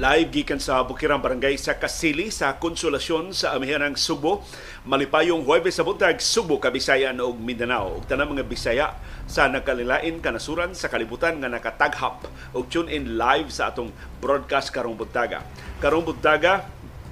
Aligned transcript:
Live 0.00 0.32
gikan 0.32 0.56
sa 0.56 0.80
Bukirang 0.80 1.20
Barangay 1.20 1.60
sa 1.60 1.76
Kasili 1.76 2.32
sa 2.32 2.56
Konsolasyon 2.56 3.36
sa 3.36 3.52
Amihanang 3.52 4.00
Subo. 4.00 4.40
Malipayong 4.88 5.44
Huwebes 5.44 5.76
sa 5.76 5.84
buntag 5.84 6.24
Subo, 6.24 6.56
Kabisayan 6.56 7.20
ug 7.20 7.36
Mindanao. 7.36 8.00
Ug 8.00 8.08
tanang 8.08 8.32
mga 8.32 8.48
Bisaya 8.48 8.96
sa 9.28 9.52
nakalilain 9.52 10.16
kanasuran 10.24 10.72
sa 10.72 10.88
kalibutan 10.88 11.36
nga 11.36 11.52
nakataghap 11.52 12.24
ug 12.56 12.64
tune 12.72 12.88
in 12.88 13.20
live 13.20 13.52
sa 13.52 13.68
atong 13.68 13.92
broadcast 14.24 14.72
karong 14.72 14.96
buntaga. 14.96 15.44
Karong 15.84 16.08
buntaga 16.08 16.64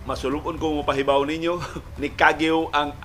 masulubon 0.08 0.56
ko 0.56 0.80
mo 0.80 0.82
pahibaw 0.88 1.20
ninyo 1.28 1.60
ni 2.00 2.08
Kagyo 2.08 2.72
ang 2.72 2.96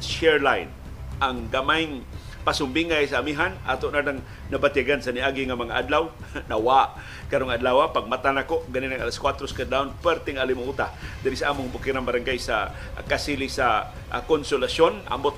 share 0.00 0.40
line 0.40 0.72
ang 1.20 1.48
gamayng 1.48 2.04
pasumbingay 2.46 3.10
sa 3.10 3.18
amihan 3.26 3.50
ato 3.66 3.90
na 3.90 4.06
nang 4.06 4.22
nabatigan 4.54 5.02
sa 5.02 5.10
niagi 5.10 5.42
nga 5.50 5.58
mga 5.58 5.82
adlaw 5.82 6.06
nawa 6.50 6.94
karong 7.26 7.50
adlaw 7.50 7.90
pag 7.90 8.06
mata 8.06 8.30
nako 8.30 8.62
ganin 8.70 8.94
ang 8.94 9.02
alas 9.02 9.18
4 9.18 9.42
ka 9.50 9.66
down 9.66 9.90
perting 9.98 10.38
alimuta 10.38 10.94
diri 11.26 11.34
sa 11.34 11.50
among 11.50 11.74
bukirang 11.74 12.06
barangay 12.06 12.38
sa 12.38 12.70
uh, 12.70 13.02
kasili 13.02 13.50
sa 13.50 13.90
uh, 14.14 14.22
konsolasyon 14.22 15.10
ambot 15.10 15.34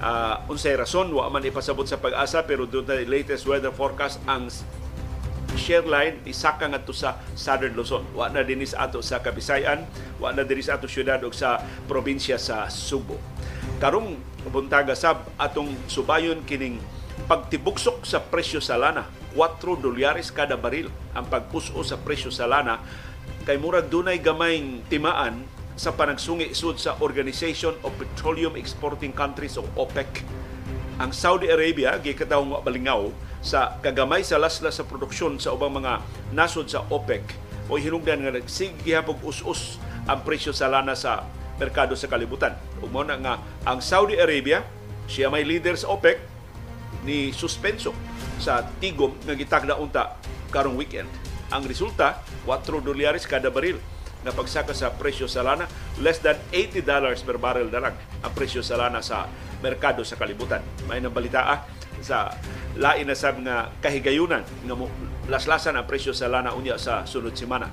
uh, 0.00 0.48
unsay 0.48 0.72
rason 0.80 1.12
wa 1.12 1.28
man 1.28 1.44
ipasabot 1.44 1.84
sa 1.84 2.00
pag-asa 2.00 2.40
pero 2.48 2.64
doon 2.64 2.88
na 2.88 3.04
latest 3.04 3.44
weather 3.44 3.68
forecast 3.68 4.16
ang 4.24 4.48
share 5.54 5.86
line 5.86 6.18
isaka 6.26 6.66
ngadto 6.66 6.90
sa 6.90 7.22
Southern 7.38 7.78
Luzon. 7.78 8.02
Wa 8.10 8.26
na 8.26 8.42
dinis 8.42 8.74
ato 8.74 8.98
sa 9.00 9.22
Kabisayan, 9.22 9.86
wa 10.18 10.34
na 10.34 10.42
dinis 10.42 10.66
ato 10.66 10.90
syudad 10.90 11.22
ug 11.22 11.30
sa 11.30 11.62
probinsya 11.86 12.36
sa 12.42 12.66
Subo. 12.66 13.16
Karong 13.78 14.18
buntaga 14.48 14.92
sab 14.96 15.28
atong 15.40 15.72
subayon 15.88 16.44
kining 16.44 16.80
pagtibuksok 17.24 18.04
sa 18.04 18.20
presyo 18.20 18.60
sa 18.60 18.76
lana. 18.76 19.08
4 19.34 19.60
dolyares 19.82 20.30
kada 20.30 20.54
baril 20.54 20.92
ang 21.16 21.26
pagpuso 21.26 21.74
sa 21.82 21.98
presyo 21.98 22.30
sa 22.30 22.46
lana. 22.46 22.78
Kay 23.44 23.58
murag 23.58 23.90
dunay 23.90 24.22
gamayng 24.22 24.84
timaan 24.88 25.42
sa 25.74 25.90
panagsungi 25.90 26.54
sud 26.54 26.78
sa 26.78 26.94
Organization 27.02 27.74
of 27.82 27.90
Petroleum 27.98 28.54
Exporting 28.54 29.10
Countries 29.10 29.58
o 29.58 29.66
OPEC. 29.74 30.22
Ang 31.02 31.10
Saudi 31.10 31.50
Arabia 31.50 31.98
gikatawong 31.98 32.62
balingaw 32.62 33.10
sa 33.42 33.76
kagamay 33.82 34.22
sa 34.22 34.38
laslas 34.38 34.78
sa 34.78 34.86
produksyon 34.86 35.42
sa 35.42 35.50
ubang 35.50 35.74
mga 35.74 35.98
nasod 36.30 36.70
sa 36.70 36.86
OPEC. 36.88 37.26
O 37.66 37.74
hinungdan 37.74 38.22
nga 38.22 38.32
nagsige 38.32 38.94
hapog 38.94 39.18
us-us 39.26 39.82
ang 40.06 40.22
presyo 40.22 40.54
sa 40.54 40.70
lana 40.70 40.94
sa 40.94 41.26
merkado 41.60 41.94
sa 41.94 42.10
kalibutan. 42.10 42.54
Ug 42.82 42.90
na 43.06 43.16
nga 43.18 43.34
ang 43.66 43.78
Saudi 43.78 44.18
Arabia 44.18 44.64
siya 45.04 45.28
may 45.28 45.44
leader 45.44 45.76
sa 45.76 45.92
OPEC 45.92 46.16
ni 47.04 47.30
suspenso 47.36 47.92
sa 48.40 48.64
tigom 48.80 49.12
nga 49.24 49.36
gitagda 49.36 49.76
unta 49.76 50.16
karong 50.48 50.78
weekend. 50.78 51.08
Ang 51.52 51.68
resulta 51.68 52.24
4 52.48 52.80
dolyares 52.80 53.28
kada 53.28 53.52
baril 53.52 53.76
na 54.24 54.32
pagsaka 54.32 54.72
sa 54.72 54.88
presyo 54.96 55.28
sa 55.28 55.44
lana, 55.44 55.68
less 56.00 56.16
than 56.24 56.40
80 56.48 56.80
dollars 56.80 57.20
per 57.20 57.36
barrel 57.36 57.68
na 57.68 57.80
lang 57.88 57.94
ang 58.24 58.32
presyo 58.32 58.64
sa 58.64 58.80
lana 58.80 59.04
sa 59.04 59.28
merkado 59.60 60.00
sa 60.00 60.16
kalibutan. 60.16 60.64
May 60.88 61.04
nabalita 61.04 61.44
ah, 61.44 61.60
sa 62.00 62.32
lain 62.80 63.04
na 63.04 63.16
sab 63.16 63.36
nga 63.44 63.68
kahigayunan 63.84 64.40
nga 64.40 64.74
laslasan 65.28 65.76
ang 65.76 65.84
presyo 65.84 66.16
sa 66.16 66.32
lana 66.32 66.56
unya 66.56 66.80
sa 66.80 67.04
sunod 67.04 67.36
semana. 67.36 67.68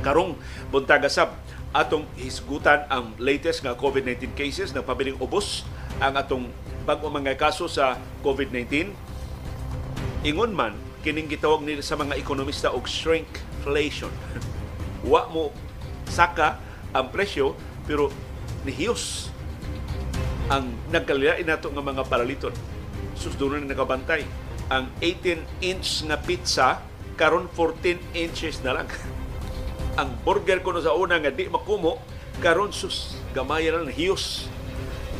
Karong 0.00 0.38
buntaga 0.70 1.10
sab 1.10 1.34
atong 1.70 2.02
hisgutan 2.18 2.82
ang 2.90 3.14
latest 3.22 3.62
nga 3.62 3.78
COVID-19 3.78 4.34
cases 4.34 4.74
na 4.74 4.82
pabiling 4.82 5.14
ubos 5.22 5.62
ang 6.02 6.18
atong 6.18 6.50
bag-o 6.82 7.06
mga 7.06 7.38
kaso 7.38 7.70
sa 7.70 7.94
COVID-19. 8.26 8.90
Ingon 10.26 10.52
man 10.52 10.74
kining 11.00 11.30
gitawag 11.30 11.64
nila 11.64 11.80
sa 11.80 11.96
mga 11.96 12.18
ekonomista 12.18 12.74
og 12.74 12.84
shrinkflation. 12.90 14.12
wa 15.10 15.30
mo 15.32 15.54
saka 16.10 16.60
ang 16.92 17.08
presyo 17.08 17.56
pero 17.86 18.12
nihiyos 18.66 19.32
ang 20.50 20.66
nagkalilain 20.90 21.46
nato 21.46 21.70
nga 21.70 21.80
mga 21.80 22.02
paraliton. 22.10 22.52
Susdunon 23.14 23.62
na 23.62 23.72
nakabantay. 23.72 24.26
Ang 24.66 24.90
18-inch 24.98 26.10
nga 26.10 26.18
pizza 26.18 26.82
karon 27.14 27.46
14 27.54 28.02
inches 28.18 28.58
na 28.66 28.82
lang. 28.82 28.88
ang 30.00 30.16
burger 30.24 30.64
ko 30.64 30.72
no 30.72 30.80
sa 30.80 30.96
una 30.96 31.20
nga 31.20 31.28
di 31.28 31.44
makumo 31.44 32.00
karon 32.40 32.72
sus 32.72 33.20
gamay 33.36 33.68
lang 33.68 33.92
hiyos. 33.92 34.48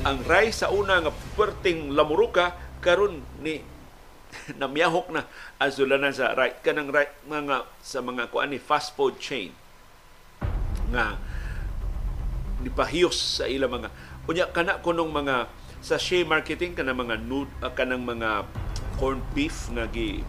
Ang 0.09 0.25
rice 0.25 0.65
sa 0.65 0.73
una 0.73 1.05
nga 1.05 1.13
perting 1.37 1.93
lamuruka 1.93 2.57
karon 2.81 3.21
ni 3.45 3.61
namyahok 4.61 5.13
na. 5.13 5.29
Azulanan 5.61 6.17
sa 6.17 6.33
right 6.33 6.65
kanang 6.65 6.89
right 6.89 7.13
mga 7.29 7.69
sa 7.85 8.01
mga 8.01 8.33
kuan 8.33 8.49
ni 8.49 8.57
fast 8.57 8.97
food 8.97 9.21
chain. 9.21 9.53
Nga 10.89 11.21
nipahiyos 12.65 13.41
sa 13.41 13.45
ila 13.45 13.69
mga 13.69 13.93
unya 14.25 14.49
kana 14.49 14.81
kunong 14.81 15.13
mga 15.13 15.45
sa 15.81 15.97
sachet 16.01 16.25
marketing 16.25 16.73
kana 16.73 16.97
mga 16.97 17.21
nude 17.21 17.53
uh, 17.61 17.73
kanang 17.73 18.05
mga 18.05 18.49
corned 18.97 19.25
beef 19.37 19.69
nga 19.73 19.89
gi 19.89 20.25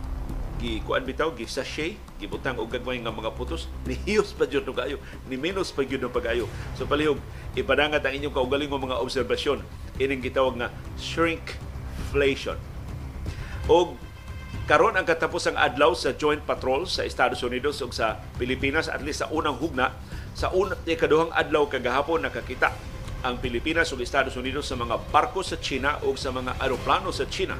gi 0.60 0.80
kuan 0.84 1.04
bitaw 1.04 1.32
gi 1.36 1.48
sachet 1.48 2.11
gibutang 2.22 2.62
og 2.62 2.70
gagmay 2.70 3.02
nga 3.02 3.10
mga 3.10 3.34
putos 3.34 3.66
nihiyos 3.90 4.38
pa 4.38 4.46
jud 4.46 4.70
kayo 4.70 5.02
ni 5.26 5.36
minus 5.36 5.74
pa 5.74 5.82
jud 5.82 6.06
pagayo. 6.14 6.46
So 6.78 6.86
palihog 6.86 7.18
ipadangat 7.58 8.06
ang 8.06 8.14
inyong 8.14 8.36
kaugaling 8.38 8.70
mga 8.70 9.02
obserbasyon. 9.02 9.66
Ining 9.98 10.22
gitawag 10.22 10.62
nga 10.62 10.70
shrinkflation. 11.02 12.62
Og 13.66 13.98
karon 14.70 14.94
ang 14.96 15.04
katapos 15.04 15.50
ang 15.50 15.58
adlaw 15.58 15.98
sa 15.98 16.14
joint 16.14 16.46
patrol 16.46 16.86
sa 16.86 17.02
Estados 17.04 17.42
Unidos 17.42 17.82
ug 17.82 17.92
sa 17.92 18.22
Pilipinas 18.38 18.88
at 18.88 19.02
least 19.02 19.26
sa 19.26 19.28
unang 19.34 19.58
hugna 19.58 19.98
sa 20.32 20.54
una 20.56 20.80
ikaduhang 20.88 21.34
adlaw 21.36 21.68
kagahapon 21.68 22.24
nakakita 22.24 22.72
ang 23.22 23.38
Pilipinas 23.38 23.92
ug 23.92 24.00
Estados 24.00 24.38
Unidos 24.40 24.70
sa 24.70 24.80
mga 24.80 24.98
barko 25.12 25.44
sa 25.44 25.60
China 25.60 26.00
ug 26.06 26.16
sa 26.16 26.32
mga 26.32 26.58
aeroplano 26.62 27.12
sa 27.12 27.28
China 27.28 27.60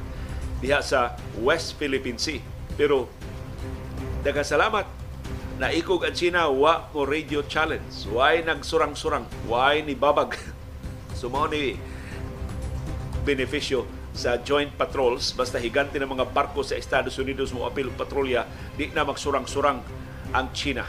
diha 0.62 0.78
sa 0.78 1.18
West 1.42 1.74
Philippine 1.74 2.16
Sea. 2.16 2.38
Pero 2.78 3.10
daghang 4.22 4.46
salamat 4.46 4.86
naikog 5.58 6.06
ang 6.06 6.14
China 6.14 6.46
wa 6.46 6.86
mo 6.94 7.02
radio 7.02 7.42
challenge. 7.42 8.06
Why 8.06 8.38
nagsurang-surang? 8.46 9.26
Why 9.50 9.82
ni 9.82 9.98
babag? 9.98 10.38
Sumo 11.18 11.50
ni 11.50 11.74
benepisyo 13.26 13.82
sa 14.14 14.38
joint 14.38 14.70
patrols 14.78 15.34
basta 15.34 15.58
higante 15.58 15.98
ng 15.98 16.06
mga 16.06 16.30
barko 16.30 16.62
sa 16.62 16.78
Estados 16.78 17.18
Unidos 17.18 17.50
mo 17.50 17.66
apil 17.66 17.90
patrolya 17.90 18.46
di 18.78 18.94
na 18.94 19.02
magsurang-surang 19.02 19.78
ang 20.34 20.46
China 20.54 20.84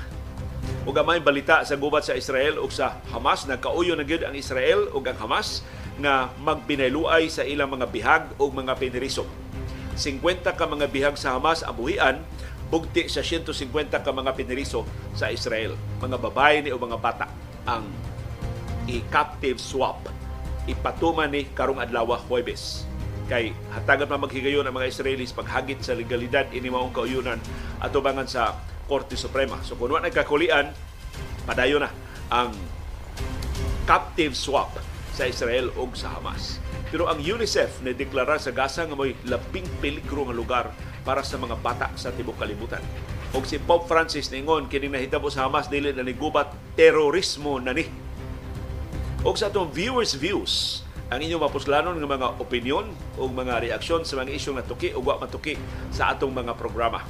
ug 0.84 0.92
gamay 0.92 1.24
balita 1.24 1.64
sa 1.64 1.80
gubat 1.80 2.04
sa 2.04 2.18
Israel 2.18 2.60
ug 2.60 2.68
sa 2.68 3.00
Hamas 3.16 3.48
nagkauyo 3.48 3.96
na 3.96 4.04
gyud 4.04 4.28
ang 4.28 4.36
Israel 4.36 4.92
ug 4.92 5.08
ang 5.08 5.16
Hamas 5.18 5.64
nga 5.98 6.30
magbinayluay 6.42 7.32
sa 7.32 7.48
ilang 7.48 7.72
mga 7.72 7.88
bihag 7.90 8.24
ug 8.42 8.50
mga 8.52 8.76
piniriso. 8.76 9.24
50 9.96 10.58
ka 10.58 10.66
mga 10.66 10.90
bihag 10.90 11.16
sa 11.16 11.38
Hamas 11.38 11.62
ang 11.62 11.78
buhian 11.78 12.18
bugti 12.74 13.06
sa 13.06 13.22
150 13.22 13.54
ka 14.02 14.10
mga 14.10 14.34
piniriso 14.34 14.82
sa 15.14 15.30
Israel. 15.30 15.78
Mga 16.02 16.18
babae 16.18 16.66
ni 16.66 16.74
o 16.74 16.82
mga 16.82 16.98
bata 16.98 17.30
ang 17.70 17.86
i-captive 18.90 19.62
swap 19.62 20.10
ipatuman 20.66 21.30
ni 21.30 21.46
karong 21.54 21.78
adlaw 21.78 22.18
Huwebes 22.26 22.90
kay 23.30 23.54
hatagan 23.72 24.10
pa 24.10 24.18
maghigayon 24.18 24.66
ang 24.66 24.74
mga 24.74 24.90
Israelis 24.90 25.32
paghagit 25.32 25.86
sa 25.86 25.94
legalidad 25.94 26.50
ini 26.52 26.68
maong 26.68 26.92
kauyunan 26.92 27.40
atubangan 27.80 28.26
sa 28.26 28.58
Korte 28.90 29.16
Suprema. 29.16 29.62
So 29.64 29.78
kung 29.78 29.94
wala 29.94 30.10
nagkakulian, 30.10 30.74
padayo 31.48 31.78
na 31.78 31.94
ang 32.34 32.52
captive 33.86 34.34
swap 34.34 34.76
sa 35.14 35.30
Israel 35.30 35.70
o 35.78 35.88
sa 35.94 36.18
Hamas. 36.18 36.58
Pero 36.90 37.06
ang 37.06 37.22
UNICEF 37.22 37.86
na 37.86 37.94
deklara 37.94 38.42
sa 38.42 38.50
Gaza 38.50 38.84
nga 38.84 38.98
may 38.98 39.16
labing 39.30 39.68
peligro 39.80 40.28
nga 40.28 40.36
lugar 40.36 40.66
para 41.04 41.22
sa 41.22 41.38
mga 41.38 41.60
bata 41.60 41.88
sa 42.00 42.10
tibok 42.10 42.40
kalibutan. 42.40 42.82
O 43.36 43.44
si 43.44 43.60
Pope 43.60 43.86
Francis 43.86 44.32
ningon 44.32 44.72
kini 44.72 44.88
nahitabo 44.90 45.30
sa 45.30 45.46
Hamas 45.46 45.68
dili 45.68 45.92
na 45.92 46.02
nigubat 46.04 46.50
terorismo 46.80 47.60
na 47.60 47.76
ni. 47.76 47.86
O 49.24 49.36
sa 49.36 49.48
atong 49.48 49.72
viewers 49.72 50.16
views, 50.16 50.84
ang 51.08 51.24
inyong 51.24 51.48
mapuslanon 51.48 51.96
ng 52.00 52.10
mga 52.10 52.28
opinion 52.40 52.90
o 53.20 53.28
mga 53.30 53.70
reaksyon 53.70 54.04
sa 54.08 54.20
mga 54.20 54.36
isyong 54.36 54.60
natuki 54.64 54.92
o 54.96 55.04
wa 55.04 55.22
matuki 55.22 55.60
sa 55.92 56.12
atong 56.12 56.32
mga 56.32 56.56
programa 56.58 57.04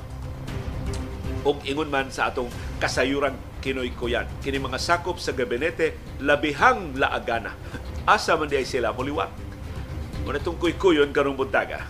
og 1.44 1.60
ingon 1.68 1.92
man 1.92 2.08
sa 2.08 2.32
atong 2.32 2.48
kasayuran 2.80 3.36
kinoy 3.60 3.92
kuyan. 3.96 4.28
Kini 4.40 4.60
mga 4.60 4.80
sakop 4.80 5.20
sa 5.20 5.36
gabinete 5.36 5.96
labihang 6.24 6.96
laagana. 6.96 7.56
Asa 8.08 8.36
man 8.40 8.52
di 8.52 8.60
sila 8.64 8.96
muliwat. 8.96 9.32
Muna 10.24 10.40
itong 10.40 10.56
kuy-kuyon 10.60 11.12
karong 11.12 11.36
buntaga. 11.36 11.84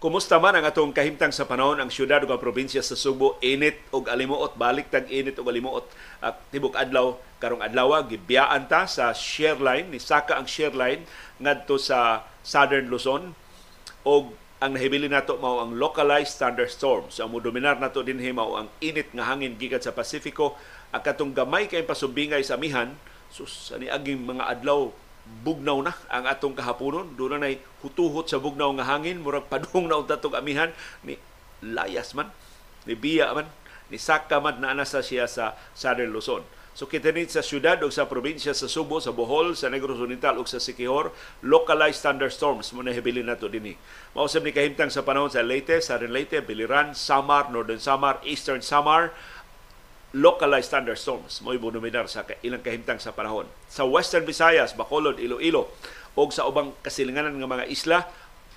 Kumusta 0.00 0.40
man 0.40 0.56
ang 0.56 0.64
atong 0.64 0.96
kahimtang 0.96 1.28
sa 1.28 1.44
panahon? 1.44 1.76
Ang 1.76 1.92
syudad 1.92 2.24
ug 2.24 2.32
probinsya 2.40 2.80
sa 2.80 2.96
Subo 2.96 3.36
init 3.44 3.84
og 3.92 4.08
alimuot 4.08 4.56
balik 4.56 4.88
tag 4.88 5.12
init 5.12 5.36
og 5.36 5.44
alimuot 5.44 5.84
at 6.24 6.40
tibok 6.48 6.72
adlaw 6.72 7.20
karong 7.36 7.60
adlaw. 7.60 8.00
Gibiyaan 8.08 8.64
ta 8.64 8.88
sa 8.88 9.12
share 9.12 9.60
line 9.60 9.92
ni 9.92 10.00
saka 10.00 10.40
ang 10.40 10.48
share 10.48 10.72
line 10.72 11.04
ngadto 11.36 11.76
sa 11.76 12.24
Southern 12.40 12.88
Luzon. 12.88 13.36
Og 14.08 14.32
ang 14.64 14.72
nahibili 14.72 15.04
nato 15.04 15.36
mao 15.36 15.60
ang 15.60 15.76
localized 15.76 16.40
thunderstorms. 16.40 17.20
Ang 17.20 17.36
modominar 17.36 17.76
nato 17.76 18.00
dinhi 18.00 18.32
mao 18.32 18.56
ang 18.56 18.72
init 18.80 19.12
nga 19.12 19.28
hangin 19.28 19.60
gikan 19.60 19.84
sa 19.84 19.92
Pasifiko 19.92 20.56
ang 20.96 21.04
katong 21.04 21.36
gamay 21.36 21.68
kay 21.68 21.84
pasubingay 21.84 22.40
sa 22.40 22.56
amihan 22.56 22.96
sus 23.28 23.68
ani 23.76 23.92
aging 23.92 24.24
mga 24.24 24.48
adlaw 24.48 24.88
bugnaw 25.40 25.80
na 25.80 25.92
ang 26.10 26.26
atong 26.26 26.58
kahaponon. 26.58 27.14
Doon 27.14 27.40
na 27.40 27.54
hutuhot 27.80 28.28
sa 28.28 28.42
bugnaw 28.42 28.74
nga 28.76 28.86
hangin, 28.90 29.22
murag 29.22 29.48
padung 29.48 29.86
na 29.86 30.02
tatong 30.02 30.36
amihan, 30.36 30.70
ni 31.06 31.16
layas 31.62 32.12
man, 32.16 32.32
ni 32.84 32.96
biya 32.96 33.32
man, 33.32 33.48
ni 33.88 33.96
saka 33.96 34.40
man 34.40 34.60
na 34.60 34.72
anasa 34.72 35.00
siya 35.00 35.28
sa 35.30 35.56
Southern 35.76 36.12
Luzon. 36.12 36.44
So 36.70 36.86
kita 36.86 37.10
sa 37.26 37.42
syudad 37.42 37.82
o 37.82 37.90
sa 37.90 38.06
probinsya 38.06 38.54
sa 38.54 38.70
Subo, 38.70 39.02
sa 39.02 39.10
Bohol, 39.10 39.58
sa 39.58 39.66
Negros 39.66 39.98
Oriental 39.98 40.38
o 40.38 40.46
sa 40.46 40.62
Siquijor, 40.62 41.10
localized 41.42 41.98
thunderstorms 42.00 42.70
mo 42.70 42.80
na 42.80 42.94
hibilin 42.94 43.26
nato 43.26 43.50
dinhi. 43.50 43.74
Mausap 44.14 44.46
ni 44.46 44.54
kahimtang 44.54 44.88
sa 44.88 45.02
panahon 45.02 45.28
sa 45.28 45.42
Leyte, 45.42 45.82
Southern 45.82 46.14
Leyte, 46.14 46.40
Biliran, 46.46 46.94
Samar, 46.94 47.50
Northern 47.50 47.82
Samar, 47.82 48.22
Eastern 48.22 48.62
Samar, 48.62 49.10
localized 50.10 50.74
thunderstorms 50.74 51.38
mo 51.38 51.54
ibunominar 51.54 52.10
sa 52.10 52.26
ilang 52.42 52.62
kahimtang 52.62 52.98
sa 52.98 53.14
panahon. 53.14 53.46
Sa 53.70 53.86
Western 53.86 54.26
Visayas, 54.26 54.74
Bacolod, 54.74 55.22
Iloilo 55.22 55.70
o 56.18 56.26
sa 56.34 56.50
ubang 56.50 56.74
kasilinganan 56.82 57.38
ng 57.38 57.46
mga 57.46 57.64
isla, 57.70 57.98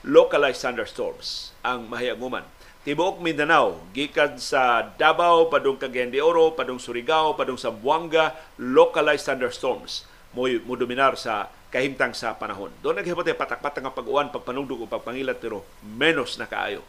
localized 0.01 0.65
thunderstorms 0.65 1.53
ang 1.61 1.85
mahiaguman. 1.85 2.41
Tibuok 2.83 3.23
Mindanao, 3.23 3.79
gikan 3.95 4.35
sa 4.35 4.91
Davao, 4.99 5.47
padung 5.47 5.79
Cagayan 5.79 6.11
de 6.11 6.19
Oro, 6.19 6.51
padung 6.51 6.81
Surigao, 6.81 7.37
padung 7.37 7.55
sa 7.55 7.71
Buanga, 7.71 8.35
localized 8.59 9.29
thunderstorms 9.29 10.03
mo 10.33 10.49
dominar 10.75 11.15
sa 11.15 11.47
kahimtang 11.71 12.11
sa 12.11 12.35
panahon. 12.35 12.73
Doon 12.81 12.99
naghipot 12.99 13.23
patak-patak 13.23 13.85
nga 13.85 13.93
pag-uwan, 13.93 14.33
pagpanugdog 14.33 14.83
o 14.83 14.89
pagpangilat 14.89 15.39
pero 15.39 15.63
menos 15.85 16.35
na 16.35 16.49
kaayo 16.49 16.83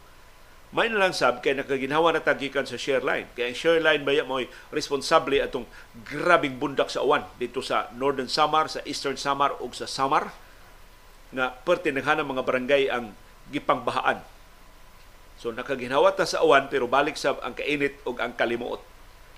may 0.74 0.90
nalang 0.90 1.14
sab 1.14 1.38
kay 1.38 1.54
nakaginhawa 1.54 2.10
na 2.10 2.18
tagikan 2.18 2.66
sa 2.66 2.74
share 2.74 3.06
line. 3.06 3.30
Kaya 3.38 3.54
ang 3.54 3.56
share 3.56 3.78
line 3.78 4.02
baya 4.02 4.26
mo 4.26 4.42
responsable 4.74 5.38
atong 5.38 5.62
grabing 6.02 6.58
bundak 6.58 6.90
sa 6.90 7.06
uwan 7.06 7.22
dito 7.38 7.62
sa 7.62 7.94
Northern 7.94 8.26
Samar, 8.26 8.66
sa 8.66 8.82
Eastern 8.82 9.14
Samar 9.14 9.54
ug 9.62 9.70
sa 9.70 9.86
Samar 9.86 10.34
nga 11.30 11.54
naghanang 11.62 12.26
mga 12.26 12.42
barangay 12.42 12.82
ang 12.90 13.14
gipangbahaan. 13.54 14.18
So 15.38 15.54
nakaginhawa 15.54 16.18
ta 16.18 16.26
sa 16.26 16.42
uwan 16.42 16.66
pero 16.66 16.90
balik 16.90 17.14
sa 17.14 17.38
ang 17.38 17.54
kainit 17.54 18.02
ug 18.02 18.18
ang 18.18 18.34
kalimuot 18.34 18.82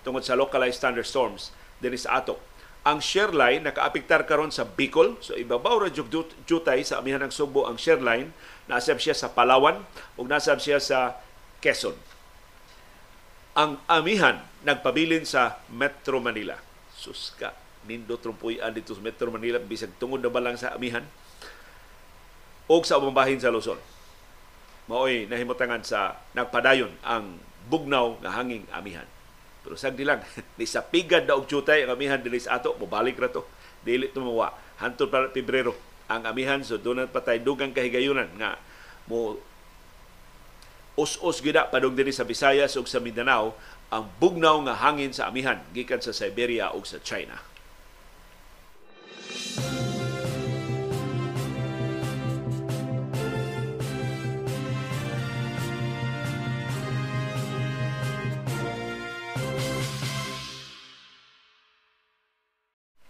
tungod 0.09 0.25
sa 0.25 0.41
localized 0.41 0.81
thunderstorms 0.81 1.53
dinhi 1.85 2.01
sa 2.01 2.25
ato. 2.25 2.41
Ang 2.89 3.05
share 3.05 3.37
line 3.37 3.61
nakaapektar 3.61 4.25
karon 4.25 4.55
sa 4.55 4.65
Bicol, 4.65 5.21
so 5.21 5.37
ibabaw 5.37 5.85
ra 5.85 5.91
jud 5.93 6.09
jutay 6.49 6.81
sa 6.81 7.05
amihan 7.05 7.21
ng 7.21 7.35
Subo 7.35 7.69
ang 7.69 7.77
share 7.77 8.01
line, 8.01 8.33
nasab 8.73 9.03
siya 9.03 9.13
sa 9.13 9.37
Palawan 9.37 9.85
ug 10.17 10.25
nasab 10.31 10.65
siya 10.65 10.81
sa 10.81 11.26
Quezon. 11.61 11.97
Ang 13.57 13.81
amihan 13.89 14.45
nagpabilin 14.67 15.25
sa 15.25 15.61
Metro 15.73 16.21
Manila. 16.21 16.61
Suska, 16.93 17.57
nindo 17.89 18.17
trumpuyan 18.21 18.73
dito 18.73 18.93
sa 18.93 19.01
Metro 19.01 19.33
Manila 19.33 19.61
bisag 19.61 19.95
tungod 19.97 20.21
na 20.21 20.33
balang 20.33 20.59
sa 20.59 20.77
amihan 20.77 21.05
o 22.67 22.83
sa 22.83 22.99
ubang 22.99 23.15
bahin 23.15 23.41
sa 23.41 23.53
Luzon. 23.53 23.79
Maoy 24.91 25.31
nahimutangan 25.31 25.83
sa 25.87 26.21
nagpadayon 26.35 26.93
ang 27.03 27.39
bugnaw 27.71 28.19
nga 28.23 28.35
hanging 28.37 28.67
amihan. 28.75 29.07
Pero 29.67 29.75
sagdi 29.75 30.07
lang, 30.07 30.23
ni 30.59 30.67
sa 30.67 30.83
pigad 30.83 31.27
na 31.27 31.35
og 31.39 31.51
jutay 31.51 31.83
ang 31.87 31.95
amihan 31.95 32.19
dili 32.19 32.39
sa 32.39 32.59
ato, 32.59 32.75
mobalik 32.79 33.19
ra 33.19 33.31
to. 33.31 33.43
Dili 33.83 34.11
tumawa. 34.11 34.55
Hantod 34.79 35.11
para 35.11 35.31
Pebrero 35.31 35.75
ang 36.07 36.23
amihan 36.23 36.63
so 36.63 36.79
doon 36.79 37.11
patay 37.11 37.43
dugang 37.43 37.75
kahigayunan 37.75 38.31
nga 38.39 38.55
mo 39.11 39.39
us-us 40.97 41.45
gida 41.45 41.69
padung 41.69 41.93
diri 41.93 42.11
sa 42.11 42.25
Visayas 42.25 42.75
ug 42.81 42.89
sa 42.89 42.99
Mindanao 42.99 43.53
ang 43.93 44.09
bugnaw 44.19 44.65
nga 44.67 44.75
hangin 44.81 45.13
sa 45.13 45.29
amihan 45.29 45.61
gikan 45.77 46.01
sa 46.01 46.17
Siberia 46.17 46.73
ug 46.73 46.89
sa 46.89 46.99
China. 47.05 47.37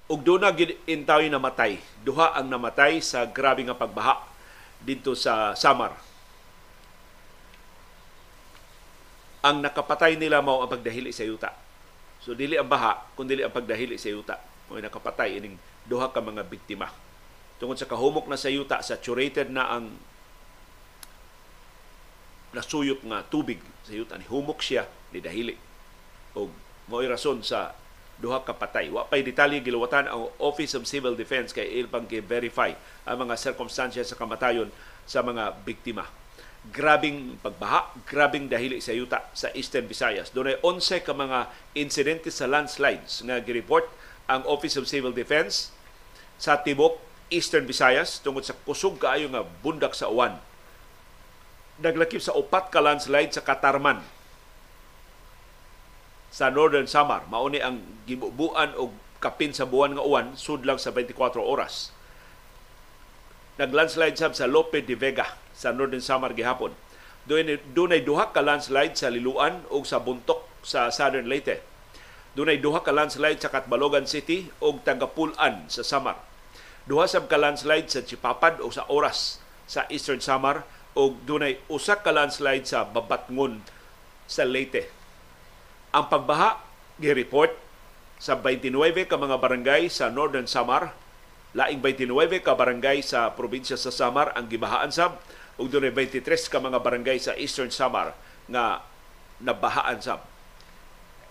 ug 0.06 0.22
doon 0.22 0.46
na 0.46 0.54
intaw 0.86 1.18
namatay. 1.18 1.82
Duha 2.06 2.38
ang 2.38 2.46
namatay 2.46 3.02
sa 3.02 3.26
grabe 3.26 3.66
nga 3.66 3.74
pagbaha 3.74 4.22
dito 4.78 5.18
sa 5.18 5.52
Samar 5.58 6.05
ang 9.46 9.62
nakapatay 9.62 10.18
nila 10.18 10.42
mao 10.42 10.66
ang 10.66 10.70
pagdahili 10.70 11.14
sa 11.14 11.22
yuta. 11.22 11.54
So 12.18 12.34
dili 12.34 12.58
ang 12.58 12.66
baha, 12.66 13.06
kundi 13.14 13.38
ang 13.38 13.54
pagdahili 13.54 13.94
sa 13.94 14.10
yuta. 14.10 14.42
Mo 14.66 14.74
nakapatay 14.74 15.38
ining 15.38 15.54
duha 15.86 16.10
ka 16.10 16.18
mga 16.18 16.42
biktima. 16.50 16.90
Tungod 17.62 17.78
sa 17.78 17.86
kahumok 17.86 18.26
na 18.26 18.34
sa 18.34 18.50
yuta, 18.50 18.82
saturated 18.82 19.54
na 19.54 19.70
ang 19.70 19.94
nasuyop 22.50 23.06
nga 23.06 23.22
tubig 23.22 23.62
sa 23.86 23.94
yuta 23.94 24.18
ni 24.18 24.26
humok 24.26 24.58
siya 24.58 24.90
ni 25.14 25.22
dahili. 25.22 25.54
O 26.34 26.50
mo'y 26.90 27.06
rason 27.06 27.38
sa 27.46 27.78
duha 28.18 28.42
ka 28.42 28.50
patay. 28.50 28.90
Wa 28.90 29.06
pay 29.06 29.22
detalye 29.22 29.62
giluwatan 29.62 30.10
ang 30.10 30.26
Office 30.42 30.74
of 30.74 30.90
Civil 30.90 31.14
Defense 31.14 31.54
kay 31.54 31.78
ilpang 31.78 32.10
verify 32.26 32.74
ang 33.06 33.16
mga 33.22 33.38
circumstances 33.38 34.10
sa 34.10 34.18
kamatayon 34.18 34.74
sa 35.06 35.22
mga 35.22 35.54
biktima 35.62 36.10
grabing 36.72 37.38
pagbaha, 37.42 37.94
grabing 38.08 38.50
dahili 38.50 38.82
sa 38.82 38.94
yuta 38.94 39.22
sa 39.36 39.52
Eastern 39.54 39.86
Visayas. 39.86 40.32
Doon 40.34 40.54
ay 40.54 40.58
11 40.62 41.06
ka 41.06 41.12
mga 41.14 41.50
insidente 41.78 42.30
sa 42.32 42.50
landslides 42.50 43.22
nga 43.22 43.38
gireport 43.42 43.86
ang 44.26 44.42
Office 44.48 44.74
of 44.74 44.90
Civil 44.90 45.14
Defense 45.14 45.70
sa 46.36 46.58
tibok 46.58 46.98
Eastern 47.30 47.66
Visayas 47.66 48.18
tungod 48.22 48.42
sa 48.42 48.54
kusog 48.54 48.98
kaayo 48.98 49.30
nga 49.30 49.42
bundak 49.42 49.94
sa 49.94 50.10
uwan. 50.10 50.38
Naglakip 51.82 52.22
sa 52.22 52.34
upat 52.34 52.72
ka 52.72 52.80
landslide 52.80 53.34
sa 53.36 53.44
Katarman 53.44 54.00
sa 56.32 56.50
Northern 56.50 56.88
Samar. 56.88 57.24
Mauni 57.30 57.62
ang 57.62 57.82
gibubuan 58.08 58.74
og 58.76 58.92
kapin 59.22 59.54
sa 59.56 59.64
buwan 59.64 59.96
nga 59.96 60.04
uwan 60.04 60.36
sudlang 60.36 60.80
sa 60.80 60.92
24 60.92 61.40
oras. 61.40 61.94
Naglandslide 63.56 64.20
sab 64.20 64.36
sa 64.36 64.44
Lope 64.44 64.84
de 64.84 64.92
Vega 64.92 65.45
sa 65.56 65.72
Northern 65.72 66.04
Samar 66.04 66.36
gihapon. 66.36 66.76
Doon 67.26 67.90
ay 67.90 68.04
duha 68.04 68.30
ka 68.30 68.44
landslide 68.44 68.94
sa 68.94 69.10
Liluan 69.10 69.66
o 69.72 69.82
sa 69.82 69.98
Buntok 69.98 70.46
sa 70.62 70.92
Southern 70.94 71.26
Leyte. 71.26 71.58
Doon 72.36 72.52
ay 72.52 72.60
duha 72.60 72.84
ka 72.84 72.92
landslide 72.92 73.40
sa 73.40 73.48
Katbalogan 73.48 74.04
City 74.04 74.52
o 74.60 74.76
Tagapulan 74.78 75.66
sa 75.72 75.82
Samar. 75.82 76.20
Duha 76.86 77.08
sab 77.10 77.26
ka 77.26 77.34
landslide 77.34 77.90
sa 77.90 78.04
Chipapad 78.06 78.62
o 78.62 78.70
sa 78.70 78.86
Oras 78.86 79.42
sa 79.66 79.88
Eastern 79.90 80.22
Samar 80.22 80.62
o 80.94 81.18
doon 81.26 81.50
ay 81.50 81.54
usa 81.66 81.98
ka 81.98 82.14
landslide 82.14 82.62
sa 82.68 82.86
Babatngon 82.86 83.64
sa 84.30 84.46
Leyte. 84.46 84.86
Ang 85.90 86.06
pagbaha 86.06 86.62
gi-report 87.02 87.52
sa 88.22 88.38
29 88.38 89.08
ka 89.10 89.18
mga 89.18 89.36
barangay 89.36 89.92
sa 89.92 90.08
Northern 90.08 90.48
Samar, 90.48 90.94
laing 91.52 91.82
29 91.82 92.40
ka 92.40 92.54
barangay 92.54 93.04
sa 93.04 93.34
probinsya 93.34 93.76
sa 93.76 93.90
Samar 93.90 94.32
ang 94.38 94.48
gibahaan 94.48 94.94
sab 94.94 95.20
ug 95.56 95.72
dunay 95.72 95.92
23 95.92 96.52
ka 96.52 96.60
mga 96.60 96.78
barangay 96.80 97.16
sa 97.16 97.32
Eastern 97.36 97.72
Samar 97.72 98.12
nga 98.48 98.84
nabahaan 99.40 100.00
sab. 100.00 100.24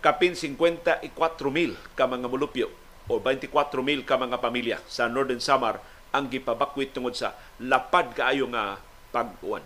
Kapin 0.01 0.37
54,000 0.37 1.97
ka 1.97 2.05
mga 2.05 2.27
mulupyo 2.29 2.69
o 3.09 3.17
24,000 3.21 4.05
ka 4.05 4.17
mga 4.17 4.37
pamilya 4.41 4.77
sa 4.85 5.09
Northern 5.09 5.41
Samar 5.41 5.81
ang 6.13 6.29
gipabakwit 6.29 6.93
tungod 6.93 7.17
sa 7.17 7.33
lapad 7.61 8.13
kaayo 8.13 8.49
nga 8.49 8.81
pag-uwan. 9.09 9.65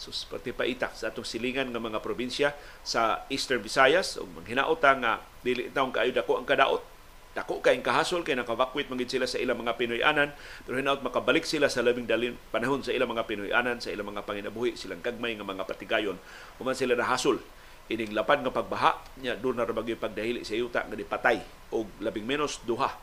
Sus, 0.00 0.24
pati 0.24 0.56
paitak 0.56 0.96
sa 0.96 1.12
atong 1.12 1.28
silingan 1.28 1.68
ng 1.68 1.82
mga 1.92 2.00
probinsya 2.00 2.56
sa 2.80 3.28
Eastern 3.28 3.60
Visayas 3.60 4.16
ug 4.16 4.28
manghinaot 4.40 4.80
nga 4.80 5.20
dili 5.44 5.68
taong 5.68 5.92
kaayo 5.92 6.12
dako 6.16 6.40
ang 6.40 6.48
kadaot 6.48 6.80
dako 7.30 7.62
kay 7.62 7.78
kahasol 7.78 8.26
kay 8.26 8.34
nakabakwit 8.34 8.90
magid 8.90 9.06
sila 9.06 9.26
sa 9.30 9.38
ilang 9.38 9.62
mga 9.62 9.78
Pinoyanan 9.78 10.34
pero 10.66 10.82
hinaut 10.82 10.98
makabalik 11.06 11.46
sila 11.46 11.70
sa 11.70 11.78
labing 11.78 12.10
dalin 12.10 12.34
panahon 12.50 12.82
sa 12.82 12.90
ilang 12.90 13.14
mga 13.14 13.30
Pinoyanan 13.30 13.78
sa 13.78 13.94
ilang 13.94 14.10
mga 14.10 14.26
panginabuhi 14.26 14.74
silang 14.74 14.98
gagmay 14.98 15.38
nga 15.38 15.46
mga 15.46 15.62
patigayon 15.62 16.18
human 16.58 16.74
sila 16.74 16.98
nahasol 16.98 17.38
ining 17.86 18.10
lapad 18.18 18.42
nga 18.42 18.50
pagbaha 18.50 18.98
nya 19.22 19.38
doon 19.38 19.62
na 19.62 19.66
rabagyo 19.66 19.94
pagdahili 19.94 20.42
sa 20.42 20.58
yuta 20.58 20.82
nga 20.82 20.98
dipatay 20.98 21.38
og 21.70 21.86
labing 22.02 22.26
menos 22.26 22.58
duha 22.66 22.98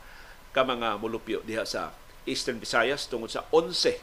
ka 0.52 0.60
mga 0.60 1.00
mulupyo 1.00 1.40
diha 1.40 1.64
sa 1.64 1.96
Eastern 2.28 2.60
Visayas 2.60 3.08
tungod 3.08 3.32
sa 3.32 3.48
11 3.48 3.96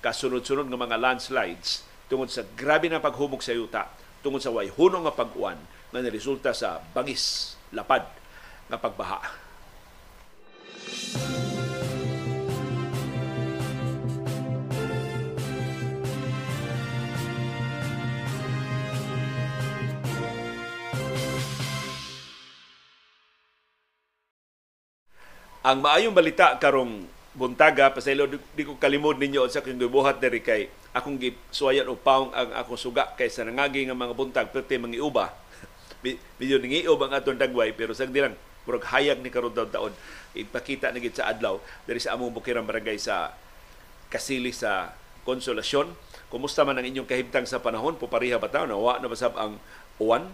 kasunod-sunod 0.00 0.72
nga 0.72 0.80
mga 0.80 0.96
landslides 0.96 1.84
tungod 2.08 2.32
sa 2.32 2.48
grabe 2.56 2.88
na 2.88 3.04
paghumog 3.04 3.44
sa 3.44 3.52
yuta 3.52 3.92
tungod 4.24 4.40
sa 4.40 4.48
way 4.48 4.72
hunong 4.72 5.04
nga 5.04 5.12
pag-uwan 5.20 5.60
nga 5.92 6.00
niresulta 6.00 6.56
sa 6.56 6.80
bangis 6.96 7.56
lapad 7.76 8.08
nga 8.70 8.78
pagbaha. 8.78 9.49
Ang 25.60 25.84
maayong 25.84 26.16
balita 26.16 26.56
karong 26.56 27.04
buntaga 27.36 27.92
pasaylo 27.92 28.24
di, 28.26 28.64
ko 28.64 28.80
kalimod 28.80 29.20
ninyo 29.20 29.44
sa 29.46 29.60
kung 29.60 29.76
gibuhat 29.76 30.16
diri 30.16 30.40
kay 30.40 30.72
akong 30.90 31.20
gisuwayan 31.20 31.86
og 31.86 32.00
paong 32.02 32.32
ang 32.34 32.50
akong 32.58 32.80
suga 32.80 33.12
kay 33.14 33.30
sa 33.30 33.46
nangagi 33.46 33.86
nga 33.86 33.94
mga 33.94 34.16
buntag 34.16 34.48
perti 34.50 34.80
mga 34.80 34.98
iuba 34.98 35.30
medyo 36.02 36.56
ningiob 36.58 36.98
ang 37.04 37.12
atong 37.14 37.38
dagway 37.38 37.70
pero 37.70 37.94
sa 37.94 38.08
dilang 38.08 38.34
murag 38.68 38.86
hayag 38.92 39.24
ni 39.24 39.32
karon 39.32 39.54
taon 39.54 39.94
ipakita 40.36 40.92
na 40.92 41.00
gid 41.02 41.16
sa 41.16 41.32
adlaw 41.32 41.58
diri 41.88 41.98
sa 41.98 42.14
among 42.14 42.34
bukirang 42.34 42.68
barangay 42.68 43.00
sa 43.00 43.34
Kasili 44.10 44.50
sa 44.50 44.94
Konsolasyon 45.22 45.94
kumusta 46.30 46.62
man 46.62 46.78
ang 46.78 46.86
inyong 46.86 47.10
kahimtang 47.10 47.44
sa 47.44 47.60
panahon? 47.60 47.98
Pupariha 47.98 48.38
ba 48.38 48.48
taw 48.48 48.64
nawa 48.64 49.02
na 49.02 49.10
basab 49.10 49.34
ang 49.34 49.58
uwan 49.98 50.30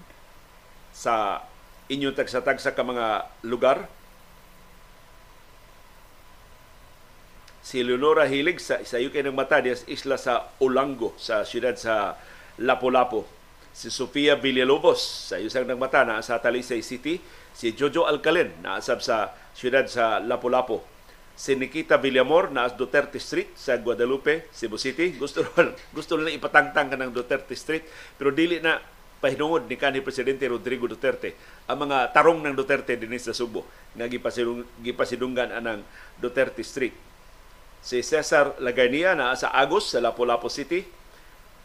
sa 0.93 1.45
inyong 1.89 2.15
tagsa-tagsa 2.15 2.77
ka 2.77 2.85
mga 2.85 3.27
lugar? 3.49 3.89
Si 7.67 7.83
Leonora 7.83 8.31
Hilig 8.31 8.63
sa, 8.63 8.79
sa 8.87 9.01
UK 9.01 9.27
ng 9.27 9.35
mata 9.35 9.59
diya 9.59 9.75
isla 9.91 10.15
sa 10.15 10.55
Olango 10.63 11.19
sa 11.19 11.43
siyudad 11.43 11.75
sa 11.75 12.15
Lapu-Lapu. 12.63 13.36
Si 13.77 13.93
Sofia 13.93 14.41
Villalobos 14.41 15.29
sa 15.29 15.37
isang 15.37 15.69
ng 15.69 15.77
mata 15.77 16.01
na 16.01 16.25
sa 16.25 16.41
Talisay 16.41 16.81
City. 16.81 17.21
Si 17.53 17.77
Jojo 17.77 18.09
Alcalen 18.09 18.65
na 18.65 18.81
asab 18.81 19.05
sa 19.05 19.37
siyudad 19.53 19.85
sa 19.85 20.17
Lapu-Lapu. 20.17 20.81
Si 21.37 21.53
Nikita 21.53 22.01
Villamor 22.01 22.49
na 22.49 22.73
Duterte 22.73 23.21
Street 23.21 23.53
sa 23.53 23.77
Guadalupe, 23.77 24.49
Cebu 24.57 24.81
City. 24.81 25.13
Gusto 25.21 25.45
gusto 25.97 26.17
nila 26.17 26.33
ipatangtang 26.33 26.89
ka 26.89 26.97
ng 26.97 27.13
Duterte 27.13 27.53
Street 27.53 27.85
pero 28.17 28.33
dili 28.33 28.65
na 28.65 28.81
pahinungod 29.21 29.69
ni 29.69 29.77
kanhi 29.77 30.01
presidente 30.01 30.49
Rodrigo 30.49 30.89
Duterte 30.89 31.37
ang 31.69 31.85
mga 31.85 32.17
tarong 32.17 32.41
ng 32.41 32.57
Duterte 32.57 32.97
dinhi 32.97 33.21
sa 33.21 33.37
Subo 33.37 33.69
nga 33.93 34.09
gipasidunggan 34.81 35.53
anang 35.53 35.85
Duterte 36.17 36.65
Street 36.65 36.97
si 37.87 38.03
Cesar 38.03 38.59
Lagarnia 38.59 39.15
na 39.15 39.39
sa 39.39 39.55
Agos 39.55 39.95
sa 39.95 40.03
Lapu-Lapu 40.03 40.51
City. 40.51 40.83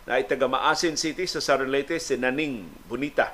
Na 0.05 0.17
taga 0.25 0.49
Maasin 0.49 0.97
City 0.97 1.29
sa 1.29 1.41
Leyte 1.61 2.01
si 2.01 2.17
Naning 2.17 2.65
Bonita. 2.89 3.31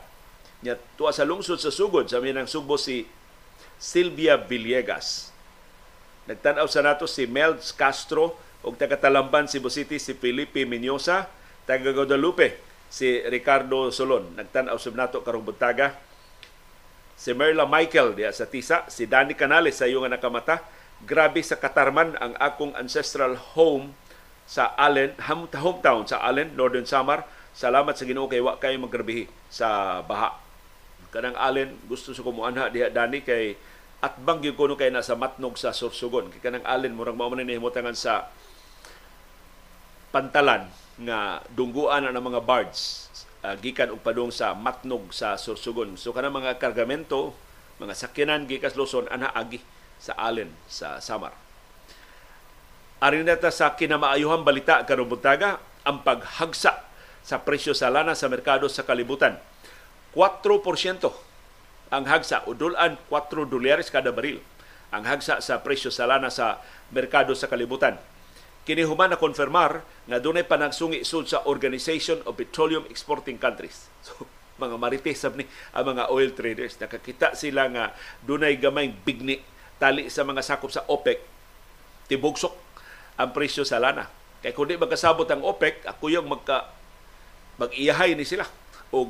Nya 0.66 0.76
tuwa 0.98 1.14
sa 1.14 1.24
lungsod 1.24 1.62
sa 1.62 1.70
sugod 1.70 2.10
sa 2.10 2.18
minang 2.20 2.50
Subo 2.50 2.76
si 2.76 3.06
Silvia 3.78 4.36
Villegas. 4.36 5.30
Nagtanaw 6.28 6.68
sa 6.68 6.84
nato 6.84 7.08
si 7.08 7.24
Melds 7.30 7.72
Castro 7.72 8.36
ug 8.66 8.76
taga 8.76 9.00
Talamban 9.00 9.48
Cebu 9.48 9.72
City 9.72 9.96
si 10.02 10.18
Felipe 10.18 10.68
Minyosa, 10.68 11.30
taga 11.64 11.94
Guadalupe 11.94 12.58
si 12.92 13.22
Ricardo 13.30 13.94
Solon. 13.94 14.36
Nagtanaw 14.36 14.76
sa 14.76 14.92
nato 14.92 15.24
karong 15.24 15.46
buntaga 15.46 15.96
si 17.18 17.34
Merla 17.34 17.66
Michael 17.66 18.14
diya 18.14 18.30
sa 18.30 18.46
Tisa, 18.46 18.86
si 18.94 19.10
Danny 19.10 19.34
Canales 19.34 19.82
sa 19.82 19.90
iyo 19.90 20.06
nga 20.06 20.14
nakamata, 20.14 20.62
grabe 21.02 21.42
sa 21.42 21.58
katarman 21.58 22.14
ang 22.22 22.38
akong 22.38 22.78
ancestral 22.78 23.34
home 23.58 23.94
sa 24.48 24.72
Allen, 24.80 25.12
hometown 25.52 26.08
sa 26.08 26.24
Allen, 26.24 26.56
Northern 26.56 26.88
Samar. 26.88 27.28
Salamat 27.52 28.00
sa 28.00 28.08
Ginoo 28.08 28.32
kay 28.32 28.40
wa 28.40 28.56
kay 28.56 28.80
maggrabihi 28.80 29.28
sa 29.52 30.00
baha. 30.08 30.40
Kanang 31.12 31.36
Allen 31.36 31.76
gusto 31.92 32.16
sa 32.16 32.24
kumuanha 32.24 32.72
diha 32.72 32.88
dani 32.88 33.20
kay 33.20 33.60
at 34.00 34.16
bang 34.24 34.40
gyud 34.40 34.56
kuno 34.56 34.80
kay 34.80 34.88
nasa 34.88 35.20
matnog 35.20 35.60
sa 35.60 35.76
Sursugon. 35.76 36.32
Kay 36.32 36.40
kanang 36.40 36.64
Allen 36.64 36.96
murag 36.96 37.20
mao 37.20 37.28
man 37.28 37.44
ni 37.44 37.60
himutangan 37.60 37.98
sa 37.98 38.32
pantalan 40.16 40.72
nga 41.02 41.44
dungguan 41.52 42.08
ng 42.08 42.24
mga 42.24 42.42
bards 42.48 43.12
uh, 43.44 43.58
gikan 43.60 43.92
og 43.92 44.00
padung 44.06 44.32
sa 44.32 44.56
matnog 44.56 45.12
sa 45.12 45.36
Sursugon. 45.36 46.00
So 46.00 46.16
kanang 46.16 46.38
mga 46.38 46.62
kargamento, 46.62 47.36
mga 47.84 47.98
sakyanan 47.98 48.48
gikas 48.48 48.80
Luzon 48.80 49.12
ana 49.12 49.34
agi 49.34 49.60
sa 49.98 50.14
Allen 50.16 50.54
sa 50.70 51.02
Samar. 51.02 51.47
Arin 52.98 53.30
nata 53.30 53.54
sa 53.54 53.78
kinamaayuhang 53.78 54.42
balita 54.42 54.82
karong 54.82 55.14
ang 55.86 56.02
paghagsa 56.02 56.82
sa 57.22 57.38
presyo 57.46 57.78
sa 57.78 57.94
lana 57.94 58.18
sa 58.18 58.26
merkado 58.26 58.66
sa 58.66 58.82
kalibutan. 58.82 59.38
4% 60.18 61.94
ang 61.94 62.04
hagsa, 62.10 62.42
udulan 62.50 62.98
4 63.06 63.54
dolyares 63.54 63.94
kada 63.94 64.10
baril 64.10 64.42
ang 64.90 65.06
hagsa 65.06 65.38
sa 65.46 65.62
presyo 65.62 65.94
sa 65.94 66.10
lana 66.10 66.34
sa 66.34 66.58
merkado 66.90 67.38
sa 67.38 67.46
kalibutan. 67.46 68.02
Kini 68.66 68.84
human 68.84 69.14
na 69.14 69.22
konfirmar 69.22 69.86
nga 70.10 70.18
dunay 70.18 70.44
panagsungi 70.44 71.06
sud 71.06 71.30
sa 71.30 71.46
Organization 71.46 72.20
of 72.26 72.34
Petroleum 72.36 72.90
Exporting 72.90 73.38
Countries. 73.38 73.88
So, 74.08 74.26
mga 74.58 74.74
marites 74.82 75.22
ni 75.38 75.46
ang 75.70 75.86
mga 75.94 76.10
oil 76.10 76.34
traders 76.34 76.82
nakakita 76.82 77.38
sila 77.38 77.70
nga 77.70 77.94
dunay 78.26 78.58
gamay 78.58 78.90
bigni 78.90 79.38
tali 79.78 80.10
sa 80.10 80.26
mga 80.26 80.42
sakop 80.42 80.74
sa 80.74 80.82
OPEC, 80.90 81.22
tibugsok 82.10 82.67
ang 83.18 83.34
presyo 83.34 83.66
sa 83.66 83.82
lana. 83.82 84.06
Kaya 84.40 84.54
kung 84.54 84.70
di 84.70 84.78
magkasabot 84.78 85.26
ang 85.28 85.42
OPEC, 85.42 85.90
ako 85.90 86.14
yung 86.14 86.30
magka, 86.30 86.70
mag-iyahay 87.58 88.14
ni 88.14 88.22
sila 88.22 88.46
o 88.94 89.10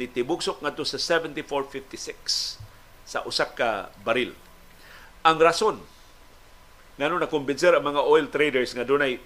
nitibugsok 0.00 0.64
nga 0.64 0.72
to 0.72 0.88
sa 0.88 0.96
74.56 0.96 2.56
sa 3.04 3.20
usak 3.28 3.60
ka 3.60 3.92
baril. 4.00 4.32
Ang 5.20 5.36
rason 5.36 5.76
ngano 6.96 7.20
na 7.20 7.28
kumbinser 7.28 7.76
ang 7.76 7.84
mga 7.84 8.00
oil 8.08 8.32
traders 8.32 8.72
nga 8.72 8.88
dunay 8.88 9.20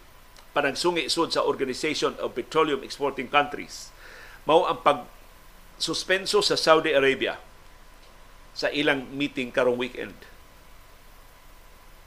panagsungi 0.50 1.06
sud 1.06 1.30
sa 1.30 1.46
Organization 1.46 2.18
of 2.18 2.34
Petroleum 2.34 2.82
Exporting 2.82 3.30
Countries 3.30 3.94
mao 4.42 4.66
ang 4.66 4.82
pag 4.82 5.06
suspenso 5.78 6.42
sa 6.42 6.58
Saudi 6.58 6.90
Arabia 6.90 7.38
sa 8.56 8.72
ilang 8.74 9.06
meeting 9.12 9.54
karong 9.54 9.76
weekend. 9.78 10.16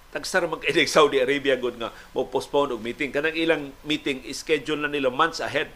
Tagsar 0.09 0.49
mag 0.49 0.65
Saudi 0.89 1.21
Arabia 1.21 1.55
gud 1.55 1.77
nga 1.77 1.93
mo 2.11 2.25
postpone 2.27 2.73
og 2.73 2.81
meeting. 2.81 3.13
Kanang 3.13 3.37
ilang 3.37 3.71
meeting 3.85 4.25
schedule 4.33 4.81
na 4.83 4.89
nila 4.89 5.13
months 5.13 5.39
ahead 5.39 5.69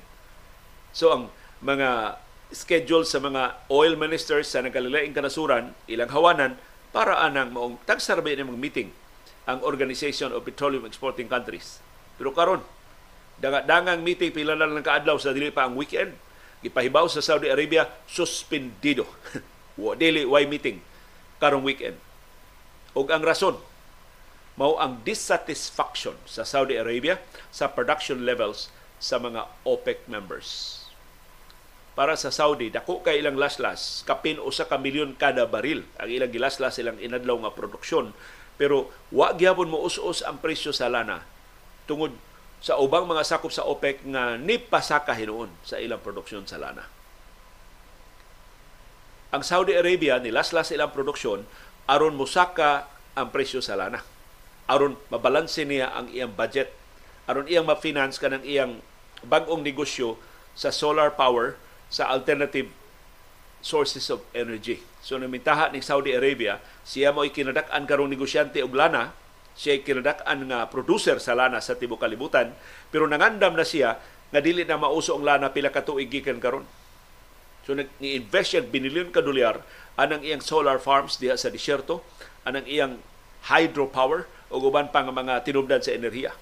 so 0.93 1.11
ang 1.11 1.23
mga 1.59 2.21
schedule 2.53 3.03
sa 3.03 3.17
mga 3.17 3.65
oil 3.73 3.97
ministers 3.97 4.53
sa 4.53 4.61
nagkalilaing 4.61 5.11
kanasuran 5.11 5.73
ilang 5.89 6.13
hawanan 6.13 6.55
para 6.93 7.17
anang 7.17 7.49
maong 7.49 7.81
tagsar 7.89 8.21
ba 8.21 8.29
ni 8.29 8.45
meeting 8.45 8.93
ang 9.49 9.59
Organization 9.65 10.31
of 10.31 10.45
Petroleum 10.45 10.87
Exporting 10.87 11.27
Countries. 11.27 11.81
Pero 12.15 12.31
karon 12.31 12.61
dangang 13.41 14.05
meeting 14.05 14.31
pila 14.31 14.55
na 14.55 14.69
lang 14.69 14.85
kaadlaw 14.85 15.17
sa 15.19 15.33
dili 15.35 15.49
pa 15.49 15.67
ang 15.67 15.75
weekend. 15.75 16.15
Gipahibaw 16.63 17.11
sa 17.11 17.19
Saudi 17.19 17.51
Arabia 17.51 17.89
suspendido. 18.07 19.03
Dili 19.99 20.23
why 20.23 20.47
meeting? 20.47 20.79
Karong 21.43 21.65
weekend. 21.65 21.99
Ug 22.95 23.11
ang 23.11 23.19
rason 23.19 23.59
mao 24.53 24.77
ang 24.77 25.01
dissatisfaction 25.01 26.13
sa 26.29 26.45
Saudi 26.45 26.77
Arabia 26.77 27.17
sa 27.49 27.65
production 27.65 28.21
levels 28.21 28.69
sa 29.01 29.17
mga 29.17 29.49
OPEC 29.65 30.05
members. 30.05 30.82
Para 31.93 32.17
sa 32.17 32.33
Saudi, 32.33 32.73
dako 32.73 33.05
kay 33.05 33.21
ilang 33.21 33.37
laslas, 33.37 34.01
kapin 34.09 34.41
usa 34.41 34.65
ka 34.65 34.81
milyon 34.81 35.13
kada 35.13 35.45
baril 35.45 35.85
ang 36.01 36.09
ilang 36.09 36.33
gilaslas 36.33 36.81
ilang 36.81 36.97
inadlaw 36.97 37.37
nga 37.45 37.53
produksyon. 37.53 38.17
Pero 38.57 38.89
wa 39.13 39.33
gyapon 39.33 39.69
mo 39.69 39.85
us-us 39.85 40.25
ang 40.25 40.41
presyo 40.41 40.73
sa 40.73 40.89
lana 40.89 41.21
tungod 41.85 42.17
sa 42.63 42.81
ubang 42.81 43.05
mga 43.05 43.21
sakop 43.27 43.53
sa 43.53 43.67
OPEC 43.67 44.09
nga 44.09 44.39
ni 44.41 44.57
pasaka 44.57 45.13
hinuon 45.13 45.53
sa 45.61 45.77
ilang 45.77 46.01
produksyon 46.01 46.49
sa 46.49 46.57
lana. 46.57 46.85
Ang 49.33 49.41
Saudi 49.45 49.77
Arabia 49.77 50.17
nilaslas 50.17 50.73
ilang 50.73 50.93
produksyon 50.93 51.45
aron 51.89 52.17
musaka 52.17 52.89
ang 53.13 53.29
presyo 53.29 53.61
sa 53.61 53.77
lana 53.77 54.01
aron 54.69 54.95
mabalanse 55.11 55.67
niya 55.67 55.91
ang 55.91 56.07
iyang 56.07 56.31
budget 56.31 56.71
aron 57.27 57.49
iyang 57.49 57.67
ma-finance 57.67 58.15
kanang 58.21 58.45
iyang 58.45 58.79
bag-ong 59.25 59.63
negosyo 59.63 60.15
sa 60.55 60.71
solar 60.71 61.11
power 61.13 61.59
sa 61.93 62.09
alternative 62.09 62.73
sources 63.61 64.09
of 64.09 64.25
energy. 64.33 64.81
So 65.05 65.21
namintaha 65.21 65.69
ni 65.69 65.85
Saudi 65.85 66.17
Arabia, 66.17 66.57
siya 66.81 67.13
mo 67.13 67.21
ikinadak-an 67.21 67.85
karong 67.85 68.09
negosyante 68.09 68.65
og 68.65 68.73
lana, 68.73 69.13
siya 69.53 69.77
ikinadak-an 69.77 70.49
nga 70.49 70.65
producer 70.73 71.21
sa 71.21 71.37
lana 71.37 71.61
sa 71.61 71.77
tibuok 71.77 72.01
kalibutan, 72.01 72.49
pero 72.89 73.05
nangandam 73.05 73.53
na 73.53 73.61
siya 73.61 74.01
nga 74.33 74.41
dili 74.41 74.65
na 74.65 74.81
mauso 74.81 75.13
ang 75.13 75.21
lana 75.21 75.53
pila 75.53 75.69
ka 75.69 75.85
tuig 75.85 76.09
gikan 76.09 76.41
karon. 76.41 76.65
So 77.63 77.77
nag-invest 77.77 78.57
siya 78.57 78.61
binilyon 78.65 79.13
ka 79.13 79.21
dolyar 79.21 79.61
anang 79.93 80.25
iyang 80.25 80.41
solar 80.41 80.81
farms 80.81 81.21
diha 81.21 81.37
sa 81.37 81.53
disyerto, 81.53 82.01
anang 82.43 82.65
iyang 82.65 82.97
hydropower 83.47 84.25
o 84.49 84.57
uban 84.57 84.89
pa 84.89 85.05
nga 85.05 85.13
mga 85.13 85.45
tinubdan 85.45 85.79
sa 85.79 85.93
enerhiya. 85.93 86.33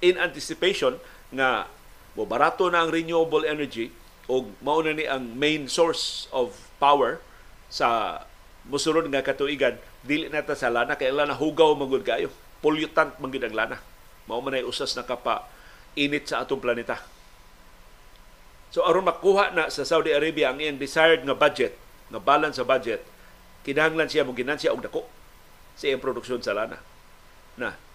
In 0.00 0.16
anticipation 0.16 0.96
nga 1.30 1.68
mo 2.16 2.24
barato 2.24 2.66
na 2.72 2.82
ang 2.82 2.90
renewable 2.90 3.44
energy 3.44 3.92
o 4.26 4.50
mauna 4.62 4.90
ni 4.90 5.06
ang 5.06 5.38
main 5.38 5.70
source 5.70 6.26
of 6.34 6.54
power 6.82 7.22
sa 7.70 8.20
musulod 8.66 9.06
nga 9.10 9.22
katuigan 9.22 9.78
dili 10.02 10.26
na 10.26 10.42
ta 10.42 10.58
sa 10.58 10.70
lana 10.70 10.98
kay 10.98 11.10
lana 11.14 11.34
hugaw 11.34 11.74
magud 11.78 12.02
kayo. 12.02 12.30
Pollutant 12.58 13.14
man 13.22 13.30
ang 13.30 13.54
lana. 13.54 13.78
Mao 14.26 14.42
man 14.42 14.58
ay 14.58 14.66
usas 14.66 14.98
na 14.98 15.06
kapa 15.06 15.46
init 15.94 16.26
sa 16.26 16.42
atong 16.42 16.58
planeta. 16.58 16.98
So 18.74 18.82
aron 18.82 19.06
makuha 19.06 19.54
na 19.54 19.70
sa 19.70 19.86
Saudi 19.86 20.10
Arabia 20.10 20.50
ang 20.50 20.58
iyang 20.58 20.82
desired 20.82 21.22
nga 21.22 21.38
budget 21.38 21.78
nga 22.10 22.18
balance 22.18 22.58
sa 22.58 22.66
budget 22.66 23.02
kinahanglan 23.62 24.10
siya 24.10 24.26
mo 24.26 24.34
ginansya 24.34 24.70
og 24.70 24.82
dako 24.82 25.06
sa 25.78 25.86
iyang 25.86 26.02
produksyon 26.02 26.42
sa 26.42 26.54
lana. 26.54 26.82
Na 27.54 27.85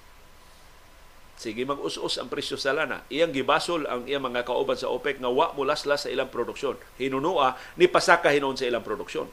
Sige 1.41 1.65
mag-us-us 1.65 2.21
ang 2.21 2.29
presyo 2.29 2.53
sa 2.53 2.69
lana. 2.69 3.01
Iyang 3.09 3.33
gibasol 3.33 3.89
ang 3.89 4.05
iyang 4.05 4.21
mga 4.21 4.45
kauban 4.45 4.77
sa 4.77 4.93
OPEC 4.93 5.17
nga 5.17 5.33
wa 5.33 5.49
mulaslas 5.57 6.05
sa 6.05 6.13
ilang 6.13 6.29
produksyon. 6.29 6.77
Hinunua 7.01 7.57
ni 7.81 7.89
pasaka 7.89 8.29
hinon 8.29 8.53
sa 8.53 8.69
ilang 8.69 8.85
produksyon. 8.85 9.25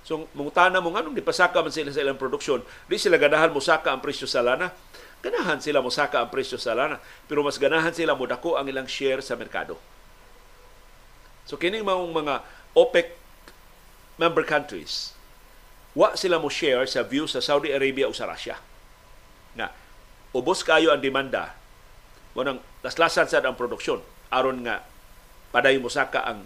So 0.00 0.32
mungtana 0.32 0.80
mo 0.80 0.96
nganong 0.96 1.12
pasaka 1.20 1.60
man 1.60 1.68
sila 1.68 1.92
sa 1.92 2.00
ilang 2.00 2.16
produksyon, 2.16 2.64
di 2.88 2.96
sila 2.96 3.20
ganahan 3.20 3.52
mo 3.52 3.60
saka 3.60 3.92
ang 3.92 4.00
presyo 4.00 4.24
sa 4.24 4.40
lana. 4.40 4.72
Ganahan 5.20 5.60
sila 5.60 5.84
mo 5.84 5.92
saka 5.92 6.24
ang 6.24 6.32
presyo 6.32 6.56
sa 6.56 6.72
lana, 6.72 6.96
pero 7.28 7.44
mas 7.44 7.60
ganahan 7.60 7.92
sila 7.92 8.16
mo 8.16 8.24
dako 8.24 8.56
ang 8.56 8.64
ilang 8.64 8.88
share 8.88 9.20
sa 9.20 9.36
merkado. 9.36 9.76
So 11.44 11.60
kining 11.60 11.84
mga 11.84 12.00
mga 12.16 12.34
OPEC 12.72 13.12
member 14.16 14.44
countries, 14.48 15.12
wa 15.92 16.16
sila 16.16 16.40
mo 16.40 16.48
share 16.48 16.88
sa 16.88 17.04
view 17.04 17.28
sa 17.28 17.44
Saudi 17.44 17.76
Arabia 17.76 18.08
o 18.08 18.16
sa 18.16 18.24
Russia. 18.24 18.56
Ubos 20.34 20.66
kayo 20.66 20.90
ang 20.90 20.98
demanda, 20.98 21.54
mo 22.34 22.42
nang 22.42 22.58
laslasan 22.82 23.30
sa 23.30 23.38
ang 23.38 23.54
produksyon 23.54 24.02
aron 24.34 24.66
nga 24.66 24.82
paday 25.54 25.78
mo 25.78 25.86
saka 25.86 26.26
ang 26.26 26.42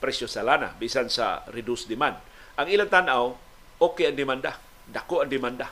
presyo 0.00 0.24
sa 0.24 0.40
lana 0.40 0.72
bisan 0.80 1.12
sa 1.12 1.44
reduced 1.52 1.84
demand. 1.84 2.16
Ang 2.56 2.72
ilang 2.72 2.88
tanaw, 2.88 3.36
okay 3.76 4.08
ang 4.08 4.16
demanda, 4.16 4.56
dako 4.88 5.20
ang 5.20 5.28
demanda. 5.28 5.68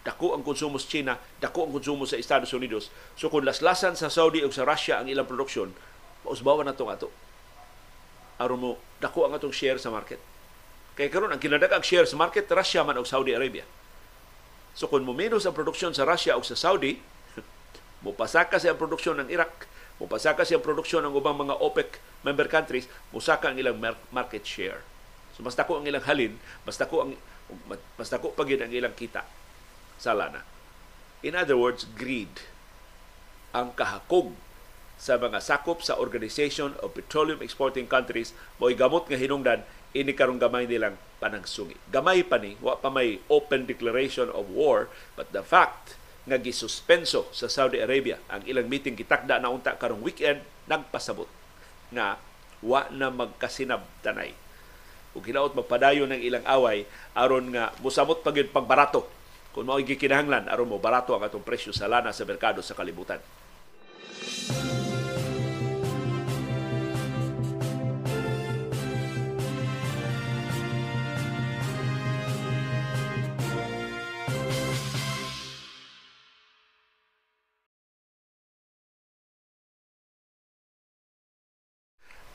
Dako 0.00 0.32
ang 0.32 0.40
konsumo 0.40 0.80
sa 0.80 0.88
China, 0.88 1.20
dako 1.36 1.68
ang 1.68 1.72
konsumo 1.76 2.08
sa 2.08 2.16
Estados 2.16 2.48
Unidos. 2.56 2.88
So 3.12 3.28
kung 3.28 3.44
laslasan 3.44 3.92
sa 3.92 4.08
Saudi 4.08 4.40
o 4.40 4.48
sa 4.48 4.64
Russia 4.64 4.96
ang 4.96 5.12
ilang 5.12 5.28
produksyon, 5.28 5.68
mausbawan 6.24 6.64
na 6.64 6.72
itong 6.72 6.88
ato. 6.88 7.12
Aron 8.40 8.56
mo, 8.56 8.72
dako 9.04 9.28
ang 9.28 9.36
atong 9.36 9.52
share 9.52 9.76
sa 9.76 9.92
market. 9.92 10.16
Kaya 10.96 11.12
karon 11.12 11.28
ang 11.28 11.42
kinadagang 11.42 11.84
share 11.84 12.08
sa 12.08 12.16
market, 12.16 12.48
Russia 12.48 12.80
man 12.88 12.96
o 12.96 13.04
Saudi 13.04 13.36
Arabia. 13.36 13.68
So 14.78 14.86
kung 14.86 15.02
muminos 15.02 15.42
ang 15.42 15.58
produksyon 15.58 15.90
sa 15.90 16.06
Russia 16.06 16.38
o 16.38 16.46
sa 16.46 16.54
Saudi, 16.54 17.02
mupasaka 18.06 18.62
siya 18.62 18.78
ang 18.78 18.80
produksyon 18.80 19.18
ng 19.18 19.28
Iraq, 19.34 19.66
mupasaka 19.98 20.46
siya 20.46 20.62
ang 20.62 20.66
produksyon 20.66 21.02
ng 21.02 21.18
ubang 21.18 21.34
mga 21.34 21.58
OPEC 21.58 21.98
member 22.22 22.46
countries, 22.46 22.86
musaka 23.10 23.50
ang 23.50 23.58
ilang 23.58 23.74
market 24.14 24.46
share. 24.46 24.86
So 25.34 25.42
mas 25.42 25.58
dako 25.58 25.82
ang 25.82 25.86
ilang 25.90 26.06
halin, 26.06 26.38
mas 26.62 26.78
dako 26.78 27.10
ang 27.10 27.18
mas 27.98 28.06
dako 28.06 28.30
pa 28.38 28.46
ang 28.46 28.70
ilang 28.70 28.94
kita 28.94 29.26
sa 29.98 30.14
lana. 30.14 30.46
In 31.26 31.34
other 31.34 31.58
words, 31.58 31.82
greed 31.98 32.30
ang 33.50 33.74
kahakog 33.74 34.38
sa 34.98 35.18
mga 35.18 35.42
sakop 35.42 35.82
sa 35.82 35.98
Organization 35.98 36.78
of 36.82 36.94
Petroleum 36.94 37.42
Exporting 37.42 37.90
Countries 37.90 38.30
mo 38.62 38.70
gamot 38.70 39.10
nga 39.10 39.18
hinungdan 39.18 39.66
ini 39.98 40.14
karong 40.14 40.38
gamay 40.38 40.70
nilang 40.70 40.94
panagsungi. 41.18 41.74
Gamay 41.90 42.22
pa 42.22 42.38
ni, 42.38 42.54
wa 42.62 42.78
pa 42.78 42.86
may 42.88 43.18
open 43.26 43.66
declaration 43.66 44.30
of 44.30 44.46
war, 44.54 44.86
but 45.18 45.34
the 45.34 45.42
fact 45.42 45.98
nga 46.28 46.38
gisuspenso 46.38 47.26
sa 47.34 47.48
Saudi 47.48 47.80
Arabia 47.80 48.20
ang 48.28 48.44
ilang 48.44 48.68
meeting 48.68 48.94
gitakda 48.94 49.40
na 49.40 49.50
unta 49.50 49.74
karong 49.74 50.04
weekend 50.04 50.44
nagpasabot 50.68 51.26
na 51.88 52.20
wa 52.60 52.86
na 52.92 53.08
magkasinab 53.08 53.82
tanay. 54.04 54.36
Ug 55.16 55.24
hinaot 55.24 55.56
magpadayon 55.56 56.12
ng 56.12 56.20
ilang 56.20 56.44
away 56.44 56.84
aron 57.16 57.48
nga 57.50 57.72
musamot 57.80 58.20
pagid 58.20 58.52
pagbarato 58.52 59.08
kung 59.56 59.66
mao 59.66 59.80
gikinahanglan 59.80 60.52
aron 60.52 60.68
mo 60.68 60.76
barato 60.76 61.16
ang 61.16 61.24
atong 61.24 61.42
presyo 61.42 61.72
sa 61.72 61.88
lana 61.88 62.12
sa 62.12 62.28
merkado 62.28 62.60
sa 62.60 62.76
kalibutan. 62.76 63.18
Ari 64.52 64.87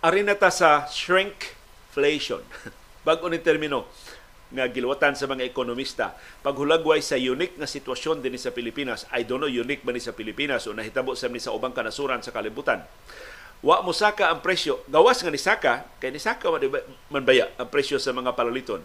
na 0.04 0.36
ta 0.36 0.52
sa 0.52 0.84
shrinkflation. 0.92 2.44
Bago 3.08 3.32
ni 3.32 3.40
termino 3.40 3.88
nga 4.54 4.68
giluwatan 4.68 5.16
sa 5.16 5.26
mga 5.26 5.48
ekonomista 5.48 6.14
paghulagway 6.44 7.00
sa 7.02 7.16
unique 7.16 7.56
nga 7.56 7.66
sitwasyon 7.66 8.20
din 8.20 8.36
sa 8.36 8.52
Pilipinas. 8.52 9.08
I 9.16 9.24
don't 9.24 9.40
know 9.40 9.48
unique 9.48 9.82
ba 9.88 9.96
ni 9.96 10.04
sa 10.04 10.12
Pilipinas 10.12 10.68
o 10.68 10.76
nahitabo 10.76 11.16
sa 11.16 11.32
ni 11.32 11.40
sa 11.40 11.56
ubang 11.56 11.72
kanasuran 11.72 12.20
sa 12.20 12.36
kalibutan. 12.36 12.84
Wa 13.64 13.80
mo 13.80 13.96
saka 13.96 14.28
ang 14.28 14.44
presyo. 14.44 14.84
Gawas 14.92 15.24
nga 15.24 15.32
ni 15.32 15.40
saka 15.40 15.88
kay 16.04 16.12
ni 16.12 16.20
saka 16.20 16.52
man 17.08 17.24
baya 17.24 17.48
ang 17.56 17.72
presyo 17.72 17.96
sa 17.96 18.12
mga 18.12 18.36
palaliton. 18.36 18.84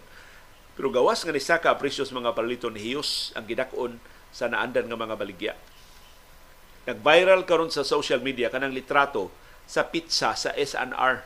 Pero 0.79 0.87
gawas 0.95 1.27
nga 1.27 1.35
ni 1.35 1.43
saka 1.43 1.75
ang 1.75 1.83
presyo 1.83 2.07
sa 2.07 2.15
mga 2.15 2.31
palaliton 2.31 2.79
hiyos 2.79 3.35
ang 3.35 3.43
gidakon 3.43 3.99
sa 4.31 4.47
naandan 4.47 4.87
nga 4.87 4.95
mga 4.95 5.19
baligya. 5.19 5.55
Nag-viral 6.87 7.43
karon 7.43 7.75
sa 7.75 7.83
social 7.83 8.23
media 8.23 8.55
kanang 8.55 8.73
litrato 8.73 9.48
sa 9.69 9.85
pizza 9.85 10.33
sa 10.33 10.51
SNR. 10.57 11.21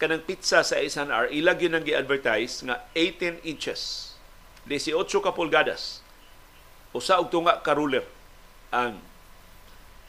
Kanang 0.00 0.24
pizza 0.24 0.64
sa 0.64 0.80
SNR, 0.80 1.28
ilag 1.28 1.60
yun 1.60 1.76
ang 1.76 1.84
gi-advertise 1.84 2.64
nga 2.64 2.88
18 2.96 3.44
inches, 3.44 4.12
18 4.64 4.96
ka 5.20 5.32
pulgadas, 5.36 6.00
usa 6.96 7.20
og 7.20 7.28
tunga 7.28 7.60
ka 7.60 7.76
ruler 7.76 8.04
ang 8.72 8.96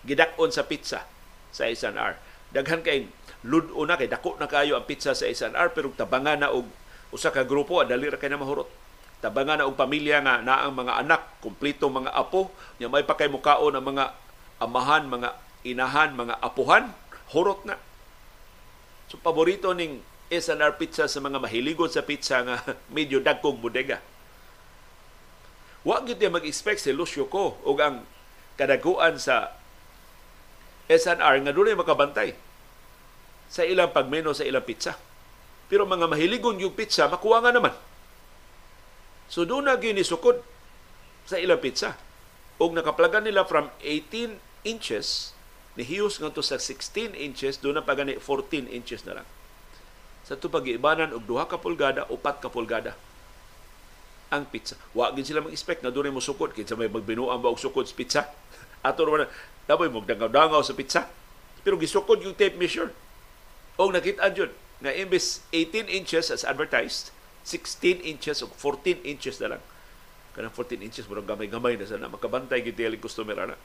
gidakon 0.08 0.56
sa 0.56 0.63
pizza 0.63 1.04
sa 1.52 1.67
SNR. 1.67 2.15
Daghan 2.56 2.80
kay 2.80 3.12
ludo 3.43 3.76
na 3.84 4.00
kay 4.00 4.08
dako 4.08 4.39
na 4.39 4.47
kayo 4.47 4.80
ang 4.80 4.88
pizza 4.88 5.12
sa 5.12 5.28
SNR 5.28 5.76
pero 5.76 5.91
tabangan 5.91 6.39
na 6.39 6.56
og 6.56 6.67
usa 7.12 7.32
ka 7.32 7.43
grupo 7.43 7.84
dali 7.84 8.08
ra 8.08 8.15
kay 8.15 8.32
na 8.32 8.39
mahurot. 8.39 8.71
Tabangan 9.19 9.63
na 9.63 9.67
og 9.67 9.76
pamilya 9.76 10.23
nga 10.23 10.39
naang 10.39 10.76
mga 10.76 11.04
anak, 11.04 11.43
kumpleto 11.43 11.91
mga 11.91 12.15
apo, 12.15 12.52
nya 12.80 12.88
may 12.88 13.04
pakay 13.04 13.28
mukaon 13.28 13.76
ang 13.76 13.84
mga 13.84 14.06
amahan, 14.63 15.10
mga 15.10 15.46
inahan, 15.73 16.15
mga 16.15 16.39
apuhan, 16.39 16.95
hurot 17.36 17.67
na. 17.67 17.75
So, 19.12 19.19
paborito 19.19 19.71
ning 19.71 20.03
SNR 20.27 20.75
Pizza 20.75 21.08
sa 21.08 21.19
mga 21.23 21.39
mahiligon 21.39 21.88
sa 21.88 22.03
pizza 22.03 22.43
nga 22.43 22.60
medyo 22.95 23.23
dagkong 23.23 23.60
bodega. 23.60 24.03
Wa 25.88 26.03
gyud 26.03 26.19
mag-expect 26.19 26.84
si 26.84 26.91
Lucio 26.91 27.32
ko 27.32 27.56
og 27.63 27.77
ang 27.80 28.03
kadaguan 28.60 29.15
sa 29.15 29.56
SNR 30.91 31.47
nga 31.47 31.56
dunay 31.56 31.80
makabantay 31.80 32.36
sa 33.47 33.63
ilang 33.63 33.95
pagmeno 33.95 34.36
sa 34.36 34.43
ilang 34.43 34.67
pizza. 34.67 34.99
Pero 35.71 35.88
mga 35.88 36.12
mahiligon 36.12 36.60
yung 36.60 36.75
pizza, 36.75 37.08
makuha 37.08 37.39
nga 37.39 37.56
naman. 37.56 37.71
So 39.32 39.47
doon 39.47 39.71
na 39.71 39.80
ginisukod 39.80 40.43
sa 41.23 41.39
ilang 41.39 41.63
pizza. 41.63 41.95
Og 42.60 42.75
nakaplagan 42.75 43.23
nila 43.23 43.47
from 43.47 43.71
18 43.80 44.39
inches 44.67 45.37
nihiyos 45.77 46.17
ngadto 46.17 46.41
sa 46.41 46.57
16 46.57 47.13
inches 47.13 47.61
do 47.61 47.69
na 47.69 47.85
pagani 47.85 48.17
14 48.17 48.65
inches 48.73 49.05
na 49.05 49.21
lang. 49.21 49.27
Sa 50.25 50.33
to 50.35 50.49
pag-ibanan 50.49 51.13
og 51.13 51.23
duha 51.29 51.45
ka 51.45 51.61
pulgada 51.61 52.09
upat 52.09 52.41
ka 52.41 52.49
pulgada 52.49 52.97
ang 54.27 54.43
pizza. 54.49 54.75
Wa 54.91 55.13
gid 55.15 55.29
sila 55.29 55.45
mag-expect 55.45 55.85
na 55.85 55.93
dunay 55.93 56.11
mo 56.11 56.19
sukod 56.19 56.51
kinsa 56.51 56.75
may 56.75 56.91
magbinuang 56.91 57.39
ba 57.39 57.47
og 57.53 57.61
sukod 57.61 57.87
sa 57.87 57.95
pizza? 57.95 58.21
Ato 58.87 59.05
naman 59.07 59.29
daboy 59.69 59.87
mo 59.87 60.03
dangaw-dangaw 60.03 60.65
sa 60.65 60.75
pizza. 60.75 61.07
Pero 61.61 61.79
gisukod 61.79 62.19
yung 62.25 62.35
tape 62.35 62.59
measure. 62.59 62.91
Og 63.77 63.93
nakita 63.93 64.27
jud 64.33 64.51
nga 64.81 64.91
imbes 64.91 65.45
18 65.53 65.87
inches 65.87 66.33
as 66.33 66.43
advertised 66.43 67.13
16 67.45 68.03
inches 68.03 68.43
o 68.43 68.49
14 68.51 69.05
inches 69.07 69.39
na 69.39 69.55
lang. 69.55 69.63
Kanang 70.35 70.51
14 70.51 70.83
inches 70.83 71.07
murag 71.07 71.29
gamay-gamay 71.29 71.79
na 71.79 71.87
sana. 71.87 72.11
Makabantay 72.11 72.65
gid 72.65 72.81
customer 72.99 73.37
ana 73.37 73.55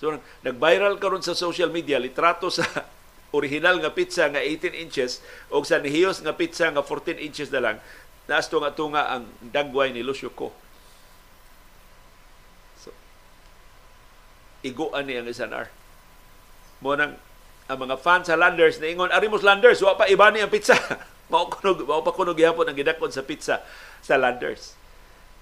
So 0.00 0.16
nag-viral 0.40 0.96
karon 0.96 1.20
sa 1.20 1.36
social 1.36 1.68
media 1.68 2.00
litrato 2.00 2.48
sa 2.48 2.64
original 3.36 3.78
nga 3.84 3.92
pizza 3.92 4.26
nga 4.32 4.40
18 4.40 4.72
inches 4.74 5.20
o 5.52 5.60
sa 5.60 5.76
nihiyos 5.76 6.24
nga 6.24 6.32
pizza 6.32 6.72
nga 6.72 6.80
14 6.80 7.20
inches 7.20 7.52
na 7.52 7.60
lang 7.60 7.76
naas 8.30 8.46
nga 8.46 8.70
tunga 8.70 9.10
ang 9.10 9.26
dagway 9.42 9.90
ni 9.90 10.06
Lucio 10.06 10.30
Ko. 10.30 10.54
So, 12.78 12.94
iguan 14.62 15.10
ni 15.10 15.18
ang 15.18 15.26
SNR. 15.26 15.66
Mo 16.78 16.94
nang 16.94 17.18
ang 17.66 17.78
mga 17.78 17.98
fans 17.98 18.30
sa 18.30 18.38
Landers 18.38 18.78
na 18.78 18.86
ingon, 18.86 19.10
Arimos 19.10 19.42
Landers, 19.42 19.82
wa 19.82 19.98
pa 19.98 20.06
iba 20.06 20.30
ni 20.30 20.38
ang 20.38 20.50
pizza. 20.50 20.78
mao 21.30 21.50
kunog, 21.50 21.86
mao 21.86 22.06
pa 22.06 22.14
kunog 22.14 22.38
yapon 22.38 22.70
ang 22.70 22.78
gidakon 22.78 23.10
sa 23.10 23.26
pizza 23.26 23.66
sa 23.98 24.14
Landers. 24.14 24.78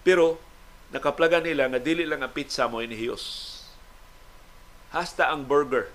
Pero 0.01 0.41
nakaplagan 0.89 1.45
nila 1.45 1.69
nga 1.69 1.81
dili 1.81 2.09
lang 2.09 2.25
ang 2.25 2.33
pizza 2.33 2.65
mo 2.73 2.81
inihiyos. 2.81 3.57
Hasta 4.93 5.29
ang 5.29 5.45
burger. 5.45 5.93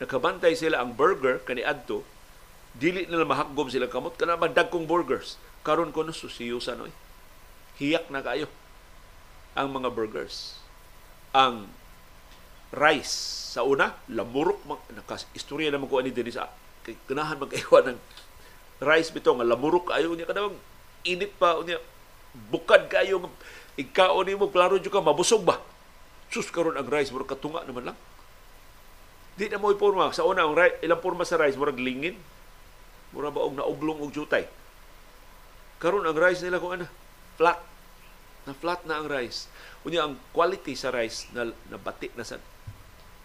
Nakabantay 0.00 0.56
sila 0.56 0.80
ang 0.80 0.96
burger 0.96 1.40
kani 1.44 1.64
adto. 1.64 2.04
Dili 2.76 3.08
nila 3.08 3.24
mahakgom 3.24 3.68
sila 3.72 3.88
kamot. 3.88 4.16
Kana 4.16 4.36
dagkong 4.36 4.84
burgers. 4.84 5.40
Karon 5.64 5.90
kuno 5.90 6.12
susiyusan 6.12 6.78
oy 6.84 6.92
hiyak 7.76 8.08
na 8.08 8.24
kayo 8.24 8.48
ang 9.56 9.72
mga 9.72 9.92
burgers. 9.92 10.56
Ang 11.36 11.68
rice. 12.72 13.44
Sa 13.56 13.64
una 13.64 13.96
lamurok 14.12 14.60
mag 14.68 14.80
nakas 14.92 15.24
istorya 15.32 15.72
naman 15.72 15.88
ko 15.88 15.96
ani 15.96 16.12
dinhi 16.12 16.28
sa 16.28 16.52
ganahan 17.08 17.40
magkaiwa 17.40 17.88
ng 17.88 17.98
rice 18.84 19.08
bito 19.08 19.32
nga 19.32 19.48
lamurok 19.48 19.96
ayo 19.96 20.12
niya 20.12 20.28
kadawang. 20.28 20.56
Init 21.08 21.32
pa 21.40 21.56
unya 21.56 21.80
bukad 22.52 22.92
kayo 22.92 23.32
ikaw 23.80 24.20
ni 24.24 24.36
mo 24.36 24.52
klaro 24.52 24.76
jud 24.76 24.92
ka 24.92 25.00
mabusog 25.00 25.40
ba 25.40 25.56
sus 26.32 26.50
karon 26.50 26.76
ang 26.76 26.88
rice 26.90 27.14
mura 27.14 27.24
katunga 27.24 27.64
naman 27.64 27.92
lang 27.92 27.98
Di 29.36 29.52
na 29.52 29.60
mo 29.60 29.68
iporma. 29.68 30.08
Sa 30.16 30.24
una, 30.24 30.48
ang 30.48 30.56
ilang 30.56 31.04
porma 31.04 31.28
sa 31.28 31.36
rice, 31.36 31.60
murag 31.60 31.76
lingin. 31.76 32.16
Mura 33.12 33.28
ba 33.28 33.44
og 33.44 33.52
naublong 33.52 34.00
og 34.00 34.10
jutay. 34.10 34.48
Karon 35.76 36.08
ang 36.08 36.16
rice 36.16 36.40
nila 36.40 36.56
kung 36.56 36.72
ano, 36.72 36.88
flat. 37.36 37.60
Na 38.48 38.56
flat 38.56 38.80
na 38.88 38.96
ang 38.96 39.12
rice. 39.12 39.52
Unya 39.84 40.08
ang 40.08 40.16
quality 40.32 40.72
sa 40.72 40.88
rice 40.88 41.28
na 41.36 41.52
nabati 41.68 42.08
na 42.16 42.24
sa 42.24 42.40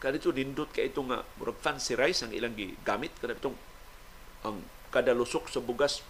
kanito 0.01 0.33
nindot 0.33 0.73
kay 0.73 0.89
itong 0.89 1.13
nga 1.13 1.21
murag 1.37 1.61
fancy 1.61 1.93
rice 1.93 2.25
ang 2.25 2.33
ilang 2.33 2.57
gigamit 2.57 3.13
kada 3.21 3.37
itong 3.37 3.53
ang 4.41 4.57
kada 4.89 5.13
lusok 5.13 5.45
sa 5.45 5.61
bugas 5.61 6.01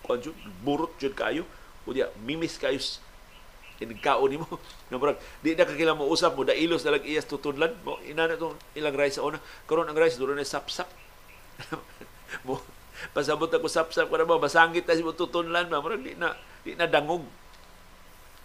kanjo 0.00 0.32
burot 0.64 0.96
jud 0.96 1.12
kayo 1.12 1.44
unya 1.84 2.08
mimis 2.24 2.56
kayo 2.56 2.80
kinikaon 3.78 4.34
nimo 4.34 4.46
na 4.90 4.98
murag 4.98 5.16
di 5.40 5.54
na 5.54 5.62
kakila 5.62 5.94
mo 5.94 6.10
usap 6.10 6.34
mo. 6.34 6.42
Dailos 6.42 6.82
na 6.82 6.98
lang 6.98 7.06
iyas 7.06 7.24
tutudlan. 7.30 7.72
Mo 7.86 8.02
ina 8.02 8.26
na 8.26 8.34
tong 8.34 8.58
ilang 8.74 8.98
rice 8.98 9.22
sa 9.22 9.24
una. 9.24 9.38
Karon 9.70 9.86
ang 9.86 9.96
rice 9.96 10.18
duro 10.18 10.34
na 10.34 10.42
sapsap. 10.42 10.90
Mo 12.46 12.60
pasabot 13.14 13.46
ako 13.46 13.70
sapsap 13.70 14.10
kada 14.10 14.26
ba 14.26 14.42
basangit 14.42 14.82
ta 14.82 14.98
mo 14.98 15.14
tutudlan 15.14 15.70
ba 15.70 15.78
murag 15.78 16.02
di 16.02 16.18
na 16.18 16.34
di 16.66 16.74
na 16.74 16.90
dangog. 16.90 17.22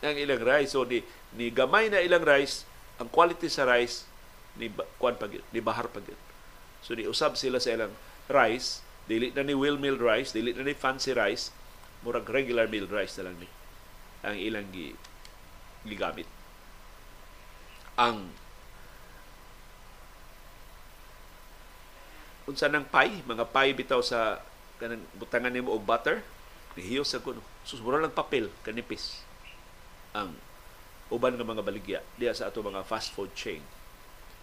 Ang 0.06 0.18
ilang 0.22 0.46
rice 0.46 0.78
so 0.78 0.86
di 0.86 1.02
ni 1.34 1.50
gamay 1.50 1.90
na 1.90 2.00
ilang 2.00 2.22
rice 2.22 2.64
ang 3.02 3.10
quality 3.10 3.50
sa 3.50 3.66
rice 3.66 4.06
ni 4.62 4.70
kwan 5.02 5.18
pag 5.18 5.34
ni 5.34 5.60
bahar 5.60 5.90
pag 5.90 6.06
so 6.86 6.94
di 6.94 7.10
usab 7.10 7.34
sila 7.34 7.58
sa 7.58 7.74
ilang 7.74 7.92
rice. 8.30 8.86
Dili 9.04 9.36
na 9.36 9.44
ni 9.44 9.52
well 9.58 9.76
milled 9.76 10.00
rice 10.00 10.32
dili 10.32 10.54
na 10.54 10.64
ni 10.64 10.78
fancy 10.78 11.12
rice. 11.12 11.50
Murag 12.06 12.30
regular 12.30 12.70
milled 12.70 12.94
rice 12.94 13.18
na 13.20 13.28
lang 13.34 13.42
ni 13.42 13.50
ang 14.24 14.40
ilang 14.40 14.72
gi 14.72 14.96
gigamit. 15.88 16.28
Ang 18.00 18.32
unsa 22.50 22.68
nang 22.68 22.88
pie, 22.88 23.24
mga 23.24 23.46
pie 23.52 23.72
bitaw 23.76 24.02
sa 24.04 24.44
kanang 24.82 25.06
butangan 25.16 25.54
nimo 25.54 25.72
og 25.72 25.86
butter, 25.86 26.20
nihiyo 26.76 27.06
sa 27.08 27.22
kuno. 27.22 27.40
Susmura 27.64 28.02
lang 28.02 28.12
papel 28.12 28.52
kanipis 28.66 29.24
ang 30.14 30.36
uban 31.10 31.36
nga 31.38 31.46
mga 31.46 31.66
baligya 31.66 32.00
diya 32.18 32.34
sa 32.34 32.50
ato 32.50 32.62
mga 32.62 32.86
fast 32.86 33.14
food 33.14 33.32
chain. 33.38 33.62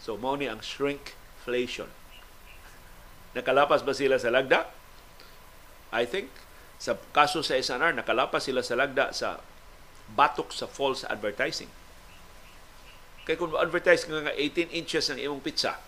So 0.02 0.16
mao 0.16 0.38
ni 0.38 0.46
ang 0.46 0.62
shrinkflation. 0.62 1.90
Nakalapas 3.36 3.86
ba 3.86 3.94
sila 3.94 4.18
sa 4.18 4.32
lagda? 4.32 4.66
I 5.94 6.06
think 6.06 6.30
sa 6.80 6.96
kaso 7.12 7.44
sa 7.44 7.58
SNR 7.58 7.92
nakalapas 7.92 8.48
sila 8.48 8.64
sa 8.64 8.78
lagda 8.78 9.12
sa 9.12 9.42
batok 10.14 10.50
sa 10.50 10.66
false 10.66 11.06
advertising. 11.06 11.70
Kay 13.24 13.36
kung 13.36 13.54
advertise 13.54 14.08
nga 14.08 14.26
nga 14.26 14.34
18 14.34 14.74
inches 14.74 15.06
ang 15.12 15.20
imong 15.20 15.44
pizza, 15.44 15.78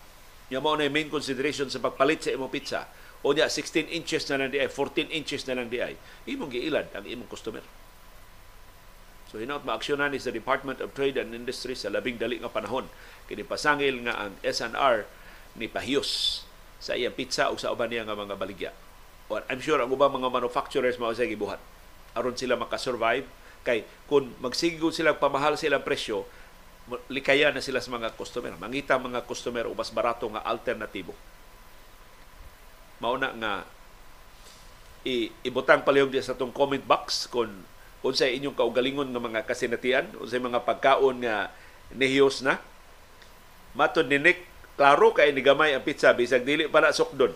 nya 0.47 0.61
mao 0.61 0.77
na 0.77 0.87
main 0.87 1.09
consideration 1.09 1.67
sa 1.67 1.81
pagpalit 1.81 2.23
sa 2.23 2.31
imong 2.31 2.51
pizza, 2.51 2.87
o 3.23 3.31
niya 3.31 3.47
16 3.47 3.89
inches 3.89 4.27
na 4.27 4.43
lang 4.43 4.51
di 4.51 4.59
ay, 4.59 4.69
14 4.69 5.11
inches 5.11 5.47
na 5.47 5.55
lang 5.59 5.67
di 5.71 5.79
ay, 5.79 5.95
imong 6.27 6.51
giilad 6.51 6.91
ang 6.91 7.07
imong 7.07 7.27
customer. 7.31 7.63
So 9.33 9.41
hinaut 9.41 9.65
maaksyonan 9.65 10.13
ni 10.13 10.21
sa 10.21 10.29
Department 10.29 10.77
of 10.77 10.93
Trade 10.93 11.17
and 11.17 11.33
Industry 11.33 11.73
sa 11.73 11.89
labing 11.89 12.21
dali 12.21 12.37
nga 12.37 12.53
panahon 12.53 12.85
kini 13.25 13.41
pasangil 13.41 14.05
nga 14.05 14.29
ang 14.29 14.37
SNR 14.45 15.09
ni 15.57 15.65
pahiyos 15.65 16.43
sa 16.77 16.93
iyang 16.93 17.17
pizza 17.17 17.49
o 17.49 17.57
sa 17.57 17.73
uban 17.73 17.89
niya 17.89 18.05
nga 18.05 18.13
mga 18.13 18.37
baligya. 18.37 18.69
Or 19.33 19.41
I'm 19.49 19.57
sure 19.57 19.81
ang 19.81 19.89
ubang 19.89 20.13
mga 20.13 20.29
manufacturers 20.29 21.01
mao 21.01 21.17
sa 21.17 21.25
gibuhat 21.25 21.57
aron 22.13 22.37
sila 22.37 22.53
makasurvive 22.53 23.25
Kay 23.63 23.87
kung 24.11 24.35
magsigod 24.43 24.91
sila 24.91 25.15
pamahal 25.15 25.55
sila 25.55 25.79
presyo, 25.79 26.27
likaya 27.07 27.49
na 27.55 27.63
sila 27.63 27.79
sa 27.79 27.91
mga 27.95 28.11
customer. 28.19 28.51
Mangita 28.59 28.99
mga 28.99 29.23
customer 29.23 29.65
o 29.67 29.75
mas 29.75 29.89
barato 29.89 30.27
nga 30.27 30.43
alternatibo. 30.43 31.15
Mauna 32.99 33.31
nga 33.35 33.53
i 35.03 35.27
ibutang 35.43 35.83
palihog 35.83 36.11
di 36.11 36.23
sa 36.23 36.35
tong 36.35 36.55
comment 36.55 36.83
box 36.83 37.27
kung 37.27 37.51
unsay 38.03 38.39
inyong 38.39 38.55
kaugalingon 38.55 39.11
nga 39.11 39.19
mga 39.23 39.41
kasinatian, 39.47 40.11
unsay 40.19 40.39
mga 40.39 40.63
pagkaon 40.63 41.23
nga 41.23 41.51
nihiyos 41.95 42.43
na. 42.43 42.59
Matod 43.75 44.11
ni 44.11 44.19
Nick, 44.19 44.43
klaro 44.75 45.15
kay 45.15 45.31
ni 45.31 45.39
gamay 45.39 45.71
ang 45.71 45.83
pizza 45.83 46.11
bisag 46.11 46.43
dili 46.43 46.67
para 46.67 46.91
sukdon. 46.91 47.31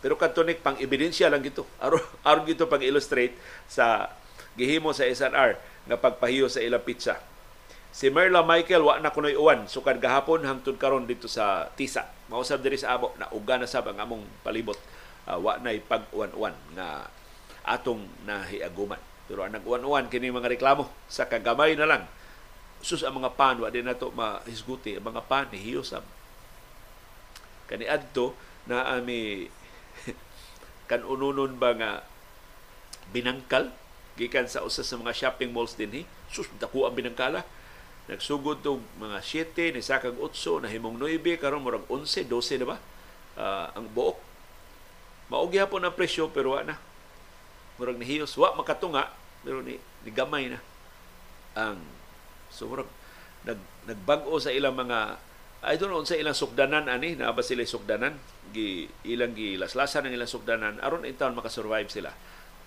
Pero 0.00 0.16
kanto 0.16 0.42
Nick 0.42 0.64
pang 0.64 0.80
ebidensya 0.80 1.28
lang 1.30 1.44
gito. 1.44 1.68
Aron 1.78 2.44
gito 2.50 2.66
pag 2.66 2.82
illustrate 2.82 3.36
sa 3.70 4.10
gihimo 4.60 4.92
sa 4.92 5.08
SNR 5.08 5.56
nga 5.88 5.96
pagpahiyo 5.96 6.52
sa 6.52 6.60
ilang 6.60 6.84
pizza. 6.84 7.16
Si 7.90 8.06
Merla 8.06 8.46
Michael 8.46 8.86
wa 8.86 9.02
na 9.02 9.10
kunoy 9.10 9.34
uwan 9.34 9.66
sukad 9.66 9.98
gahapon 9.98 10.46
hangtod 10.46 10.78
karon 10.78 11.10
dito 11.10 11.26
sa 11.26 11.72
Tisa. 11.74 12.06
Mausab 12.30 12.62
diri 12.62 12.78
sa 12.78 12.94
abo 12.94 13.10
na 13.18 13.26
uga 13.34 13.58
na 13.58 13.66
sab 13.66 13.88
ang 13.90 13.98
among 13.98 14.22
palibot. 14.46 14.78
Uh, 15.26 15.40
wa 15.42 15.58
na 15.58 15.74
pag-uwan-uwan 15.74 16.54
nga 16.78 17.10
atong 17.66 18.06
nahiaguman. 18.28 19.00
Pero 19.26 19.42
ang 19.42 19.50
nag-uwan-uwan 19.50 20.06
kini 20.06 20.30
mga 20.30 20.54
reklamo 20.54 20.86
sa 21.10 21.26
kagamay 21.26 21.74
na 21.74 21.88
lang. 21.90 22.02
Sus 22.78 23.02
ang 23.02 23.18
mga 23.18 23.34
pan 23.34 23.58
wa 23.58 23.68
din 23.74 23.84
nato 23.84 24.14
mahisguti 24.14 24.94
ang 24.94 25.10
mga 25.10 25.26
pan 25.26 25.50
ni 25.50 25.58
hiyosab. 25.58 26.06
Kani 27.66 27.90
adto 27.90 28.38
na 28.70 28.86
ami 28.86 29.50
kan 30.90 31.02
ununon 31.02 31.58
ba 31.58 31.74
nga 31.74 31.90
binangkal 33.10 33.74
gikan 34.20 34.44
sa 34.44 34.60
usa 34.60 34.84
sa 34.84 35.00
mga 35.00 35.16
shopping 35.16 35.48
malls 35.48 35.72
dinhi 35.72 36.04
sus 36.28 36.44
dako 36.60 36.84
ang 36.84 36.92
binangkala. 36.92 37.40
Nagsugod 38.04 38.60
to 38.60 38.84
mga 39.00 39.18
7 39.24 39.76
ni 39.76 39.80
sakag 39.80 40.18
8 40.18 40.60
na 40.60 40.68
himong 40.68 41.00
9 41.00 41.40
karon 41.40 41.64
murag 41.64 41.88
11 41.88 42.28
12 42.28 42.60
na 42.60 42.66
ba? 42.74 42.76
Uh, 43.40 43.66
ang 43.80 43.86
buok. 43.96 44.20
Maog 45.32 45.54
gyapon 45.54 45.86
ang 45.86 45.96
presyo 45.96 46.28
pero 46.28 46.52
wa 46.58 46.60
na. 46.60 46.76
Murag 47.80 47.96
nihiyos 47.96 48.36
wa 48.36 48.52
makatunga 48.60 49.08
pero 49.40 49.64
ni, 49.64 49.80
ni 50.04 50.10
gamay 50.12 50.52
na 50.52 50.60
ang 51.56 51.80
so 52.52 52.68
murag 52.68 52.90
nag 53.48 53.56
nagbag-o 53.88 54.36
sa 54.36 54.52
ilang 54.52 54.76
mga 54.76 55.16
I 55.60 55.76
don't 55.76 55.92
know 55.92 56.04
sa 56.04 56.16
ilang 56.16 56.36
sukdanan 56.36 56.88
ani 56.88 57.16
na 57.16 57.32
ba 57.32 57.40
sila 57.40 57.64
sukdanan 57.64 58.16
gi 58.52 58.88
ilang 59.08 59.32
gilaslasan 59.32 60.08
ang 60.08 60.12
ilang 60.12 60.28
sukdanan 60.28 60.76
aron 60.84 61.08
in 61.08 61.16
town 61.16 61.32
makasurvive 61.32 61.88
sila 61.88 62.12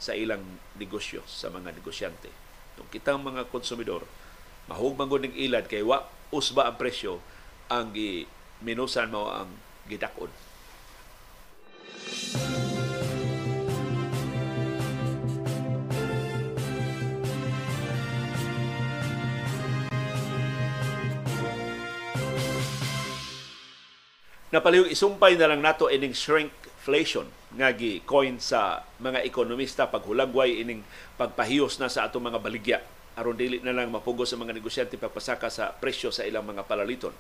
sa 0.04 0.12
ilang 0.12 0.44
negosyo 0.76 1.24
sa 1.24 1.48
mga 1.48 1.72
negosyante. 1.72 2.28
Kung 2.76 2.92
kitang 2.92 3.24
mga 3.24 3.48
konsumidor, 3.48 4.04
mahugman 4.68 5.08
ko 5.08 5.16
ng 5.24 5.32
ilad 5.32 5.72
kay 5.72 5.80
wa 5.80 6.04
usba 6.36 6.68
ang 6.68 6.76
presyo 6.76 7.24
ang 7.72 7.96
gi 7.96 8.28
minusan 8.60 9.08
mo 9.08 9.32
ang 9.32 9.48
gidakon. 9.88 10.28
Napalihog 24.54 24.92
isumpay 24.94 25.34
na 25.34 25.50
lang 25.50 25.66
nato 25.66 25.90
ining 25.90 26.14
shrinkflation 26.84 27.28
nga 27.56 27.72
gi-coin 27.72 28.44
sa 28.44 28.84
mga 29.00 29.24
ekonomista 29.24 29.88
paghulagway 29.88 30.60
ining 30.60 30.84
pagpahiyos 31.16 31.80
na 31.80 31.88
sa 31.88 32.12
atong 32.12 32.28
mga 32.28 32.44
baligya 32.44 32.80
aron 33.16 33.40
dili 33.40 33.64
na 33.64 33.72
lang 33.72 33.94
mapugos 33.94 34.34
sa 34.34 34.42
mga 34.42 34.52
negosyante 34.52 35.00
pagpasaka 35.00 35.48
sa 35.48 35.72
presyo 35.72 36.10
sa 36.10 36.26
ilang 36.26 36.44
mga 36.44 36.66
palaliton. 36.66 37.14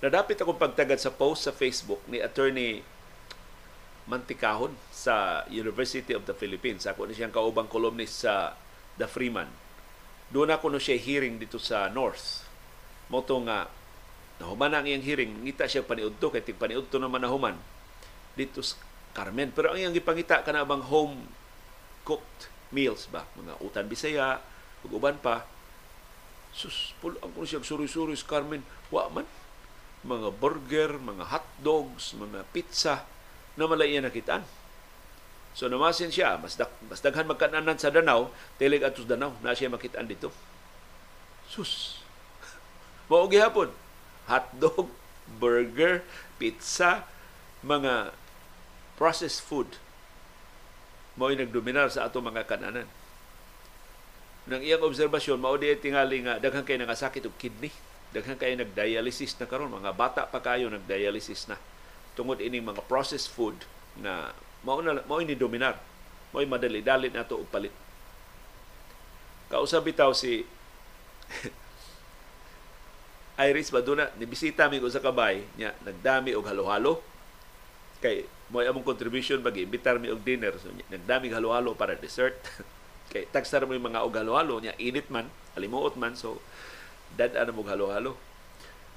Nadapit 0.00 0.38
akong 0.38 0.56
pagtagad 0.56 1.02
sa 1.02 1.10
post 1.10 1.50
sa 1.50 1.52
Facebook 1.52 1.98
ni 2.06 2.22
attorney 2.22 2.80
mantikahon 4.06 4.70
sa 4.94 5.42
University 5.50 6.14
of 6.14 6.22
the 6.30 6.36
Philippines. 6.36 6.86
Ako 6.86 7.10
ni 7.10 7.16
siyang 7.16 7.34
kaubang 7.34 7.66
columnist 7.66 8.22
sa 8.22 8.54
The 8.94 9.10
Freeman. 9.10 9.50
Doon 10.30 10.54
ako 10.54 10.70
no 10.70 10.78
siya 10.78 10.94
hearing 10.94 11.42
dito 11.42 11.58
sa 11.58 11.90
North. 11.90 12.46
Moto 13.10 13.34
nga 13.42 13.66
nahuman 14.38 14.78
ang 14.78 14.86
iyang 14.86 15.02
hearing, 15.02 15.42
ngita 15.42 15.66
siya 15.66 15.82
paniudto 15.82 16.30
kay 16.30 16.42
tig 16.44 16.54
paniudto 16.54 17.02
naman 17.02 17.18
nahuman 17.18 17.58
dito 18.34 18.60
sa 18.62 18.78
Carmen. 19.14 19.54
Pero 19.54 19.72
ang 19.72 19.78
iyang 19.78 19.94
gipangita 19.94 20.42
kana 20.42 20.66
bang 20.66 20.82
home 20.82 21.26
cooked 22.02 22.50
meals 22.74 23.06
ba, 23.08 23.24
mga 23.38 23.54
utan 23.62 23.86
bisaya, 23.86 24.42
ug 24.82 24.98
uban 24.98 25.16
pa. 25.18 25.46
Sus, 26.54 26.94
pulo 27.02 27.18
ang 27.22 27.34
kuno 27.34 27.46
siya 27.46 27.62
suri-suri 27.62 28.14
sa 28.14 28.26
Carmen. 28.38 28.62
Wa 28.90 29.10
man 29.10 29.26
mga 30.04 30.28
burger, 30.36 31.00
mga 31.00 31.24
hot 31.32 31.48
dogs, 31.64 32.12
mga 32.12 32.44
pizza 32.52 33.08
na 33.56 33.64
malay 33.64 33.96
nakitaan. 33.96 34.44
So 35.56 35.70
namasin 35.70 36.12
siya, 36.12 36.36
mas, 36.36 36.60
dak, 36.60 36.68
mas 36.90 37.00
daghan 37.00 37.30
magkananan 37.30 37.80
sa 37.80 37.88
Danau, 37.88 38.28
tilig 38.60 38.84
atos 38.84 39.08
Danau, 39.08 39.32
na 39.40 39.56
siya 39.56 39.72
makitaan 39.72 40.10
dito. 40.10 40.28
Sus! 41.48 42.02
Mao 43.08 43.24
gihapon. 43.30 43.72
Hot 44.28 44.46
dog, 44.60 44.92
burger, 45.40 46.04
pizza, 46.36 47.08
mga 47.64 48.12
processed 48.94 49.42
food 49.42 49.78
mao 51.14 51.30
nagdominar 51.30 51.90
sa 51.90 52.06
ato 52.06 52.18
mga 52.18 52.46
kananan. 52.46 52.86
Nang 54.44 54.60
iyang 54.60 54.84
obserbasyon, 54.84 55.40
mao 55.40 55.56
di 55.56 55.72
tingali 55.78 56.20
nga 56.26 56.36
daghan 56.36 56.66
kay 56.66 56.76
nangasakit 56.76 57.24
og 57.24 57.38
kidney, 57.38 57.72
daghan 58.12 58.36
kay 58.36 58.58
nagdialysis 58.58 59.38
na 59.40 59.48
karon, 59.48 59.72
mga 59.72 59.94
bata 59.94 60.22
pa 60.28 60.42
kayo 60.42 60.68
nagdialysis 60.68 61.48
na 61.48 61.56
tungod 62.14 62.38
ining 62.38 62.62
mga 62.62 62.82
processed 62.86 63.30
food 63.30 63.54
na 63.98 64.34
mao 64.66 64.82
na 64.82 65.00
mao 65.06 65.22
ni 65.22 65.38
dominar. 65.38 65.78
Mao 66.34 66.42
madali-dali 66.44 67.14
nato 67.14 67.38
og 67.38 67.48
palit. 67.48 67.72
Kausab 69.48 69.86
bitaw 69.86 70.10
si 70.12 70.42
Iris 73.48 73.70
Baduna, 73.70 74.10
nibisita 74.14 74.70
mi 74.70 74.78
ko 74.78 74.86
sa 74.90 75.02
kabay 75.02 75.42
nya 75.58 75.74
nagdami 75.82 76.34
og 76.38 76.46
halo-halo 76.46 77.02
kay 77.98 78.26
mo 78.52 78.60
among 78.60 78.84
contribution 78.84 79.40
pag 79.40 79.56
imbitar 79.56 79.96
mi 79.96 80.12
og 80.12 80.20
dinner. 80.20 80.52
So 80.60 80.68
nagdamig 80.92 81.32
halo-halo 81.32 81.72
para 81.72 81.96
dessert. 81.96 82.36
Kay 83.12 83.28
tagsar 83.30 83.64
mo 83.64 83.72
yung 83.72 83.88
mga 83.88 84.04
og 84.04 84.12
halo-halo 84.12 84.60
nya 84.60 84.74
init 84.80 85.08
man 85.08 85.28
alimuot 85.54 85.94
man 85.94 86.18
so 86.18 86.42
dad 87.14 87.32
ana 87.38 87.54
mo 87.54 87.64
halo-halo. 87.64 88.18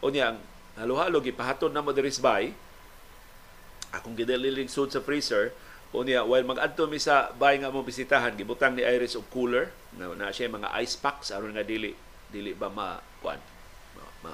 O 0.03 0.11
niya 0.11 0.35
ang 0.35 0.39
halo-halo 0.75 1.23
gipahaton 1.23 1.71
na 1.71 1.83
mo 1.85 1.95
diri 1.95 2.11
bay 2.19 2.51
akong 3.95 4.19
gidaliling 4.19 4.67
sud 4.67 4.91
sa 4.91 4.99
freezer. 4.99 5.55
O 5.95 6.03
niya 6.03 6.27
while 6.27 6.43
mag-adto 6.43 6.83
mi 6.91 6.99
sa 6.99 7.31
bay 7.31 7.55
nga 7.63 7.71
mo 7.71 7.87
bisitahan 7.87 8.35
gibutang 8.35 8.75
ni 8.75 8.83
Iris 8.83 9.15
og 9.15 9.31
cooler. 9.31 9.71
Na, 9.95 10.11
na 10.11 10.35
siya 10.35 10.51
mga 10.51 10.75
ice 10.83 10.99
packs 10.99 11.31
aron 11.31 11.55
nga 11.55 11.63
dili 11.63 11.95
dili 12.27 12.51
ba 12.51 12.67
ma 12.67 12.99
kuan 13.23 13.39
ma, 13.95 14.03
ma, 14.27 14.31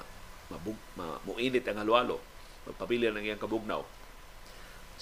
mabug, 0.50 0.74
ma, 0.98 1.22
muinit 1.22 1.62
ang 1.70 1.86
halo-halo. 1.86 2.18
Magpabili 2.66 3.14
ng 3.14 3.22
iyang 3.22 3.38
kabugnaw 3.38 3.93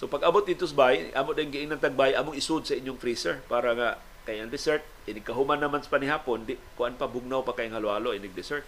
So 0.02 0.10
pag 0.10 0.26
abot 0.26 0.42
dito 0.42 0.66
sa 0.66 0.74
bay, 0.74 1.14
amo 1.14 1.30
din 1.30 1.54
giing 1.54 1.70
tagbay, 1.78 2.18
among 2.18 2.34
isud 2.34 2.66
sa 2.66 2.74
inyong 2.74 2.98
freezer 2.98 3.38
para 3.46 3.70
nga 3.70 4.02
kay 4.26 4.42
ang 4.42 4.50
dessert, 4.50 4.82
ini 5.06 5.22
kahuman 5.22 5.62
naman 5.62 5.78
sa 5.78 5.94
panihapon, 5.94 6.42
di 6.42 6.58
kuan 6.74 6.98
pa 6.98 7.06
bugnaw 7.06 7.46
pa 7.46 7.54
kay 7.54 7.70
halo-halo 7.70 8.10
inig 8.10 8.34
dessert. 8.34 8.66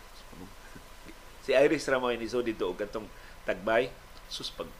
si 1.42 1.51
Iris 1.51 1.90
ra 1.90 1.99
mo 1.99 2.14
inisod 2.14 2.47
dito 2.47 2.70
og 2.70 2.79
katong 2.79 3.11
tagbay. 3.51 3.90
Sus 4.31 4.47
pag 4.55 4.70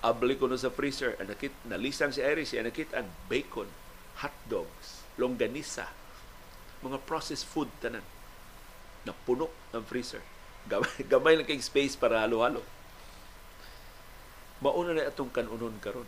abli 0.00 0.32
ko 0.40 0.48
no 0.48 0.56
sa 0.56 0.72
freezer, 0.72 1.12
anakit 1.20 1.52
nalisang 1.68 2.16
si 2.16 2.24
Iris, 2.24 2.56
anakit 2.56 2.88
ang 2.96 3.12
bacon, 3.28 3.68
hot 4.24 4.32
dogs, 4.48 5.04
longganisa, 5.20 5.92
mga 6.80 7.04
processed 7.04 7.44
food 7.44 7.68
tanan. 7.84 8.04
Napuno 9.04 9.52
ang 9.76 9.84
freezer. 9.84 10.24
Gamay, 10.72 11.04
gamay 11.12 11.36
lang 11.36 11.44
kay 11.44 11.60
space 11.60 12.00
para 12.00 12.24
halo-halo 12.24 12.64
mauna 14.62 14.94
na 14.94 15.08
atong 15.10 15.32
kanunon 15.32 15.74
karon. 15.82 16.06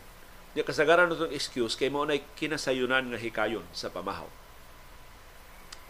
Di 0.55 0.63
kasagaran 0.63 1.11
itong 1.11 1.35
excuse 1.35 1.75
kay 1.75 1.91
mo 1.91 2.07
na 2.07 2.15
kinasayunan 2.15 3.11
nga 3.11 3.19
hikayon 3.19 3.65
sa 3.75 3.91
pamahaw. 3.91 4.27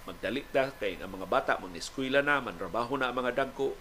Magdali 0.07 0.41
ta 0.49 0.71
kay 0.71 0.97
ang 0.97 1.11
mga 1.11 1.27
bata 1.27 1.59
mag 1.59 1.75
eskwela 1.75 2.23
na, 2.23 2.39
manrabaho 2.39 2.95
na 2.95 3.11
ang 3.11 3.17
mga 3.19 3.35
dagko, 3.35 3.75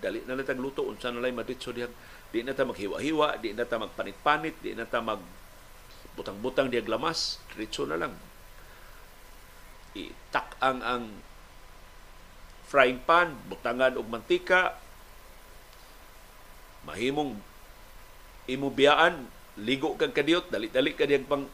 dali 0.00 0.24
na 0.24 0.36
lang 0.36 0.60
luto 0.60 0.84
unsa 0.84 1.12
na 1.12 1.20
lay 1.20 1.32
maditso 1.32 1.72
diha. 1.72 1.88
Di 2.32 2.42
na 2.42 2.56
ta 2.56 2.66
maghiwa-hiwa, 2.66 3.38
di 3.38 3.54
na 3.54 3.64
ta 3.64 3.78
magpanit-panit, 3.78 4.58
di 4.60 4.74
na 4.74 4.88
ta 4.88 5.00
mag 5.00 5.20
butang-butang 6.16 6.72
diag 6.72 6.88
lamas, 6.88 7.38
diretso 7.52 7.84
na 7.84 8.00
lang. 8.00 8.16
Itak 9.92 10.56
ang 10.60 10.80
ang 10.80 11.04
frying 12.66 12.98
pan, 13.04 13.36
butangan 13.46 13.94
og 14.00 14.08
mantika, 14.10 14.80
mahimong 16.88 17.38
imo 18.46 18.70
biyaan 18.70 19.26
ligo 19.62 19.94
kag 19.98 20.14
kadiyot 20.14 20.52
dali-dali 20.52 20.92
ka 20.92 21.08
diyang 21.08 21.26
pang 21.26 21.44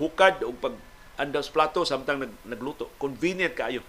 hukad 0.00 0.40
o 0.42 0.50
pag 0.56 0.74
andaw 1.20 1.44
sa 1.44 1.52
plato 1.52 1.84
samtang 1.84 2.24
nag, 2.24 2.32
nagluto. 2.48 2.88
Convenient 2.96 3.52
kaayo. 3.52 3.84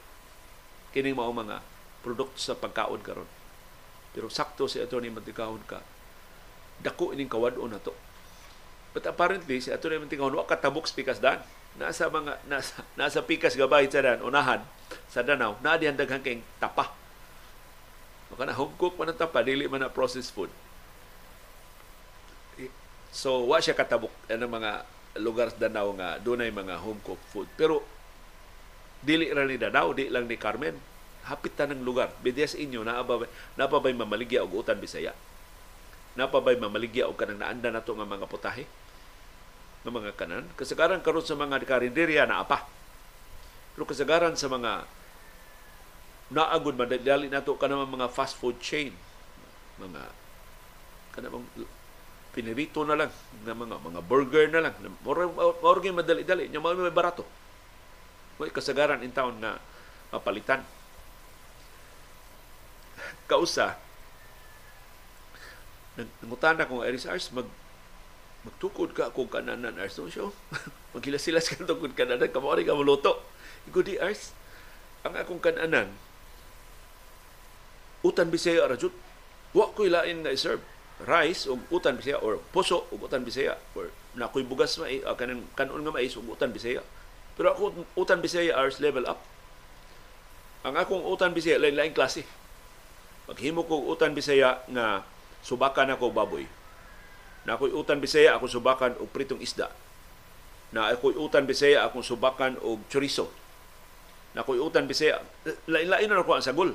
Kining 0.92 1.16
mao 1.16 1.32
mga 1.32 1.64
produkto 2.04 2.36
sa 2.36 2.60
pagkaon 2.60 3.00
karon. 3.00 3.30
Pero 4.12 4.28
sakto 4.28 4.68
si 4.68 4.84
attorney 4.84 5.08
Mantikahon 5.08 5.64
ka. 5.64 5.80
Dako 6.84 7.16
ining 7.16 7.32
kawad-on 7.32 7.72
nato 7.72 7.96
but 8.92 9.08
apparently 9.08 9.64
si 9.64 9.72
attorney 9.72 10.00
Mantikahon 10.00 10.36
wa 10.36 10.44
katabok 10.44 10.88
pikas 10.92 11.24
dan 11.24 11.40
nasa 11.80 12.12
mga 12.12 12.44
nasa 12.52 12.84
nasa 13.00 13.24
pikas 13.24 13.56
gabay 13.56 13.88
sa 13.88 14.04
dan 14.04 14.20
unahan 14.20 14.60
sa 15.08 15.24
Danau. 15.24 15.56
Na 15.64 15.80
dihan 15.80 15.96
daghang 15.96 16.20
kay 16.20 16.44
tapa. 16.60 16.92
Maka 18.32 18.44
na 18.48 18.56
home 18.56 18.76
cook 18.76 19.00
man 19.00 19.12
ang 19.12 19.20
tapa, 19.20 19.44
dili 19.44 19.68
man 19.68 19.84
na 19.84 19.92
processed 19.92 20.36
food. 20.36 20.52
So, 23.12 23.44
wa 23.52 23.60
siya 23.60 23.76
katabok 23.76 24.12
ng 24.32 24.48
mga 24.48 24.72
lugar 25.20 25.52
sa 25.52 25.68
Danau 25.68 25.92
nga 26.00 26.16
dunay 26.24 26.48
mga 26.48 26.80
home 26.80 27.04
cooked 27.04 27.28
food. 27.28 27.48
Pero 27.60 27.84
dili 29.04 29.28
ra 29.28 29.44
ni 29.44 29.60
Danau, 29.60 29.92
di 29.92 30.08
lang 30.08 30.32
ni 30.32 30.40
Carmen. 30.40 30.80
Hapit 31.28 31.54
ta 31.54 31.68
ng 31.68 31.84
lugar. 31.84 32.10
Bidyas 32.24 32.56
inyo 32.56 32.82
na 32.82 33.04
napabay 33.60 33.94
mamaligya 33.94 34.42
og 34.42 34.64
utan 34.64 34.80
Bisaya. 34.80 35.12
Napabay 36.16 36.58
mamaligya 36.58 37.06
og 37.06 37.20
kanang 37.20 37.44
naanda 37.44 37.70
nato 37.70 37.94
nga 37.94 38.08
mga 38.08 38.26
putahe 38.26 38.66
ng 39.84 39.92
mga 39.92 40.12
kanan. 40.18 40.46
Kasagaran 40.56 41.04
karon 41.04 41.22
sa 41.22 41.38
mga 41.38 41.62
karinderya 41.68 42.26
na 42.26 42.42
apa. 42.42 42.66
Pero 43.76 43.86
kasagaran 43.86 44.34
sa 44.40 44.48
mga 44.48 44.88
naagod 46.32 46.80
madali 46.80 47.28
nato 47.28 47.60
kanang 47.60 47.84
mga 47.92 48.08
fast 48.08 48.40
food 48.40 48.56
chain 48.64 48.96
mga 49.76 50.02
kanang 51.12 51.44
pinirito 52.32 52.88
na 52.88 52.96
lang 52.96 53.12
ng 53.44 53.52
mga 53.52 53.76
mga 53.84 54.02
burger 54.08 54.46
na 54.48 54.64
lang. 54.68 54.76
Moro 55.04 55.80
gyud 55.84 55.96
madali-dali, 55.96 56.48
nya 56.48 56.64
mao 56.64 56.76
may 56.76 56.92
barato. 56.92 57.28
May 58.40 58.50
kasagaran 58.50 59.04
in 59.04 59.12
town 59.12 59.38
na 59.38 59.60
mapalitan. 60.10 60.64
Kausa 63.28 63.80
nangutana 66.00 66.66
ko 66.66 66.88
Iris 66.88 67.04
Ars 67.04 67.36
mag 67.36 67.46
magtukod 68.48 68.96
ka 68.96 69.12
kung 69.12 69.28
kananan 69.28 69.76
Ars 69.78 70.00
no 70.00 70.08
show. 70.08 70.32
Maghilas-hilas 70.96 71.52
ka 71.52 71.62
tukod 71.68 71.94
kananan 71.94 72.32
kamo 72.32 72.56
ka 72.56 72.74
muluto. 72.74 73.22
Igo 73.68 73.84
di 73.84 74.00
Ars 74.00 74.34
ang 75.04 75.18
akong 75.18 75.42
kananan 75.42 75.90
utan 78.02 78.30
bisaya 78.30 78.66
rajut 78.66 78.94
wa 79.54 79.70
ko 79.74 79.86
ilain 79.86 80.26
nga 80.26 80.34
i-serve 80.34 80.62
rice 81.08 81.50
ug 81.50 81.62
utan 81.74 81.98
bisaya 81.98 82.22
or 82.22 82.38
puso 82.54 82.86
ug 82.94 83.06
utan 83.06 83.26
bisaya 83.26 83.58
or 83.74 83.90
nakoy 84.14 84.46
bugas 84.46 84.78
may 84.78 85.02
uh, 85.02 85.16
kanang 85.18 85.46
kanon 85.58 85.82
nga 85.82 85.94
mais 85.94 86.14
ug 86.14 86.26
utan 86.30 86.52
bisaya. 86.54 86.84
Pero 87.36 87.56
ako 87.56 87.88
utan 87.98 88.20
bisaya 88.20 88.54
ours 88.60 88.78
level 88.84 89.08
up. 89.08 89.20
Ang 90.62 90.78
akong 90.78 91.02
utan 91.02 91.34
bisaya 91.34 91.58
lain 91.58 91.74
lain 91.74 91.94
klase. 91.96 92.22
Maghimo 93.26 93.66
ko 93.66 93.90
utan 93.90 94.14
bisaya 94.14 94.62
nga 94.70 95.02
subakan 95.42 95.96
ako 95.96 96.14
baboy. 96.14 96.46
Na 97.48 97.58
ako'y 97.58 97.74
utan 97.74 97.98
bisaya 97.98 98.38
ako 98.38 98.46
subakan 98.46 98.94
og 99.02 99.10
pritong 99.10 99.42
isda. 99.42 99.74
Na 100.70 100.94
ako'y 100.94 101.18
utan 101.18 101.50
bisaya 101.50 101.90
akong 101.90 102.06
subakan 102.06 102.62
og 102.62 102.86
chorizo. 102.94 103.34
Na 104.38 104.46
ako'y 104.46 104.62
utan 104.62 104.86
bisaya 104.86 105.26
lain-lain 105.66 106.06
na 106.06 106.22
ako 106.22 106.38
ang 106.38 106.46
sagol. 106.46 106.72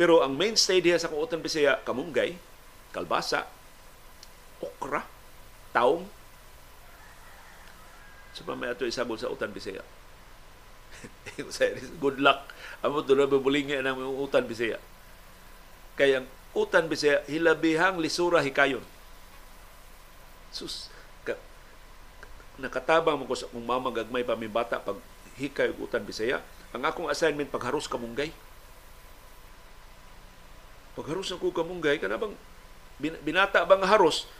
Pero 0.00 0.24
ang 0.24 0.32
mainstay 0.32 0.80
diha 0.80 0.96
sa 0.96 1.12
utan 1.12 1.44
bisaya 1.44 1.84
kamunggay 1.84 2.40
kalbasa, 2.94 3.50
okra, 4.62 5.02
taong. 5.74 6.06
So 8.34 8.46
pa 8.46 8.54
may 8.54 8.70
ato 8.70 8.86
isabol 8.86 9.18
sa 9.18 9.30
utan 9.30 9.50
Bisaya. 9.50 9.82
Good 12.02 12.22
luck. 12.22 12.54
Amo 12.86 13.02
to 13.02 13.18
na 13.18 13.26
bubulingan 13.26 13.82
ng 13.82 13.98
utan 14.22 14.46
Bisaya. 14.46 14.78
Kaya 15.98 16.22
ang 16.22 16.28
utan 16.54 16.86
Bisaya, 16.86 17.26
hilabihang 17.26 17.98
lisura 17.98 18.38
hikayon 18.38 18.82
sus 20.54 20.86
ka, 21.26 21.34
nakatabang 22.62 23.18
mo 23.18 23.26
ko 23.26 23.34
sa 23.34 23.50
kung 23.50 23.66
mama 23.66 23.90
gagmay 23.90 24.22
pa 24.22 24.38
mi 24.38 24.46
bata 24.46 24.78
pag 24.78 24.94
hikay 25.34 25.74
utan 25.82 26.06
Bisaya. 26.06 26.38
Ang 26.70 26.86
akong 26.86 27.10
assignment 27.10 27.50
pagharos 27.50 27.90
kamunggay. 27.90 28.30
Pagharos 30.94 31.34
ako 31.34 31.50
kamunggay 31.50 31.98
kana 31.98 32.14
bang 32.14 32.34
binata 32.98 33.66
bang 33.66 33.82
haros 33.84 34.30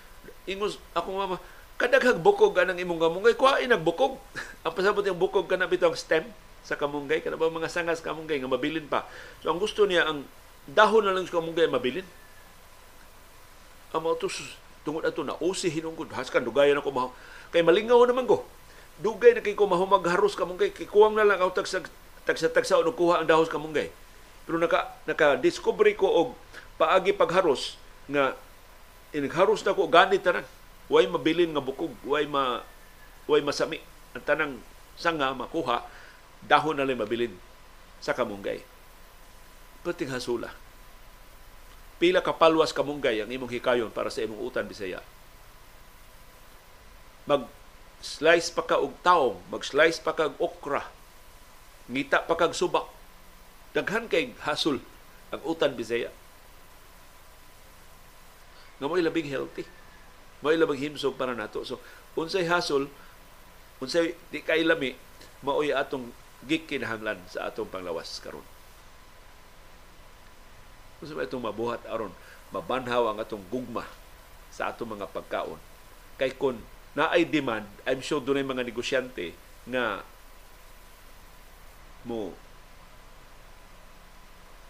ingos 0.46 0.78
ako 0.94 1.08
mama 1.14 1.36
kadaghag 1.74 2.22
bukog 2.22 2.54
anang 2.60 2.78
imong 2.78 3.02
kamunggay 3.02 3.34
kuhain 3.34 3.66
nagbukog 3.66 4.16
ang 4.64 4.72
pasabot 4.72 5.02
yung 5.02 5.18
bukog 5.18 5.50
kana 5.50 5.66
bitong 5.66 5.96
stem 5.98 6.24
sa 6.64 6.78
kamunggay 6.80 7.20
kana 7.20 7.36
ba 7.36 7.52
mga 7.52 7.68
sangas 7.68 8.00
kamunggay 8.00 8.40
nga 8.40 8.48
mabilin 8.48 8.88
pa. 8.88 9.04
So 9.44 9.52
ang 9.52 9.60
gusto 9.60 9.84
niya 9.84 10.08
ang 10.08 10.24
dahon 10.64 11.04
na 11.04 11.12
lang 11.12 11.28
sa 11.28 11.36
kamunggay 11.36 11.68
mabilin. 11.68 12.06
Ang 13.92 14.00
mga 14.00 14.16
tus 14.16 14.56
tungod 14.80 15.04
ato 15.04 15.20
na 15.20 15.36
usi 15.44 15.68
hinungkod 15.68 16.08
haskan 16.12 16.40
dugayan 16.40 16.80
ako 16.80 16.88
maho 16.88 17.10
kay 17.52 17.60
malingaw 17.60 18.00
naman 18.08 18.24
ko. 18.24 18.48
Dugay 18.96 19.36
na 19.36 19.44
kay 19.44 19.52
ko 19.52 19.68
mahumag 19.68 20.08
haros 20.08 20.32
kamunggay 20.38 20.72
kay 20.72 20.88
kuwang 20.88 21.12
na 21.12 21.28
lang 21.28 21.36
ako 21.36 21.52
tag 21.52 21.68
sa 21.68 21.78
tag 22.24 22.40
sa 22.40 22.48
tagsa 22.48 22.80
o 22.80 22.86
kuha 22.88 23.20
ang 23.20 23.28
dahos 23.28 23.52
kamunggay 23.52 23.92
pero 24.44 24.60
naka 24.60 24.92
naka 25.08 25.36
discover 25.40 25.88
ko 25.96 26.08
og 26.08 26.28
paagi 26.76 27.16
pagharos 27.16 27.76
nga 28.08 28.36
inigharos 29.14 29.62
na 29.62 29.78
ko 29.78 29.86
ganit 29.86 30.26
tanan 30.26 30.42
way 30.90 31.06
mabilin 31.06 31.54
nga 31.54 31.62
bukog 31.62 31.94
way 32.02 32.26
ma 32.26 32.60
way 33.30 33.40
masami. 33.40 33.78
Ang 34.12 34.24
tanang 34.26 34.54
sanga 34.98 35.30
makuha 35.32 35.86
dahon 36.44 36.76
na 36.76 36.84
lang 36.84 37.00
mabilin 37.00 37.32
sa 38.02 38.12
kamunggay. 38.12 38.60
Pating 39.86 40.12
hasula. 40.12 40.52
Pila 41.96 42.20
ka 42.20 42.34
palwas 42.34 42.74
kamunggay 42.74 43.22
ang 43.22 43.30
imong 43.30 43.54
hikayon 43.54 43.88
para 43.94 44.10
sa 44.10 44.20
imong 44.26 44.42
utan 44.42 44.66
bisaya. 44.66 45.00
Mag 47.24 47.48
slice 48.04 48.52
pa 48.52 48.66
ka 48.66 48.76
og 48.76 48.92
taong 49.00 49.40
mag 49.48 49.64
slice 49.64 49.96
pa 50.02 50.12
ka 50.12 50.28
og 50.28 50.36
okra 50.36 50.84
ngita 51.88 52.28
pa 52.28 52.36
kag 52.36 52.52
subak 52.52 52.84
daghan 53.72 54.08
kay 54.12 54.36
hasol 54.44 54.76
ang 55.32 55.40
utan 55.48 55.72
bisaya 55.72 56.12
nga 58.84 58.92
mo 58.92 59.00
labing 59.00 59.32
healthy. 59.32 59.64
Mo 60.44 60.52
labing 60.52 60.92
himsog 60.92 61.16
para 61.16 61.32
nato. 61.32 61.64
So 61.64 61.80
unsay 62.20 62.44
hasol, 62.44 62.92
unsay 63.80 64.12
di 64.28 64.44
kay 64.44 64.60
lami, 64.60 64.92
maoy 65.40 65.72
atong 65.72 66.12
gikinahanglan 66.44 67.16
sa 67.32 67.48
atong 67.48 67.72
panglawas 67.72 68.20
karon. 68.20 68.44
Unsa 71.00 71.16
ba 71.16 71.24
itong 71.24 71.48
mabuhat 71.48 71.80
aron 71.88 72.12
mabanhaw 72.52 73.10
ang 73.10 73.18
atong 73.18 73.42
gugma 73.48 73.88
sa 74.52 74.68
atong 74.68 74.94
mga 74.94 75.08
pagkaon. 75.10 75.58
Kay 76.20 76.36
kun 76.36 76.60
na 76.94 77.10
ay 77.10 77.26
demand, 77.26 77.66
I'm 77.88 77.98
sure 78.04 78.22
dunay 78.22 78.46
mga 78.46 78.62
negosyante 78.62 79.34
nga 79.66 80.04
mo 82.04 82.36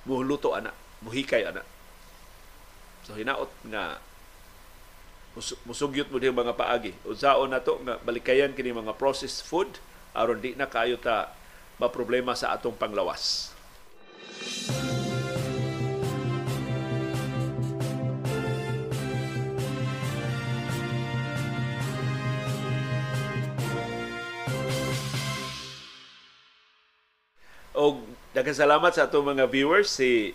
muhuluto 0.06 0.54
ana, 0.54 0.70
muhikay 1.02 1.44
ana 1.44 1.73
So 3.04 3.12
hinaot 3.12 3.52
nga 3.68 4.00
musugyot 5.68 6.08
mo 6.08 6.16
din 6.16 6.32
mga 6.32 6.56
paagi. 6.56 6.96
Unsaon 7.04 7.52
na 7.52 7.60
to 7.60 7.76
nga 7.84 8.00
balikayan 8.00 8.56
kini 8.56 8.72
mga 8.72 8.96
processed 8.96 9.44
food 9.44 9.68
aron 10.16 10.40
di 10.40 10.56
na 10.56 10.70
kayo 10.70 10.96
ta 10.96 11.34
maproblema 11.76 12.32
sa 12.32 12.54
atong 12.56 12.78
panglawas. 12.78 13.52
Og 27.74 28.06
daghang 28.30 28.54
salamat 28.54 28.94
sa 28.94 29.10
atong 29.10 29.34
mga 29.34 29.50
viewers 29.50 29.90
si 29.90 30.30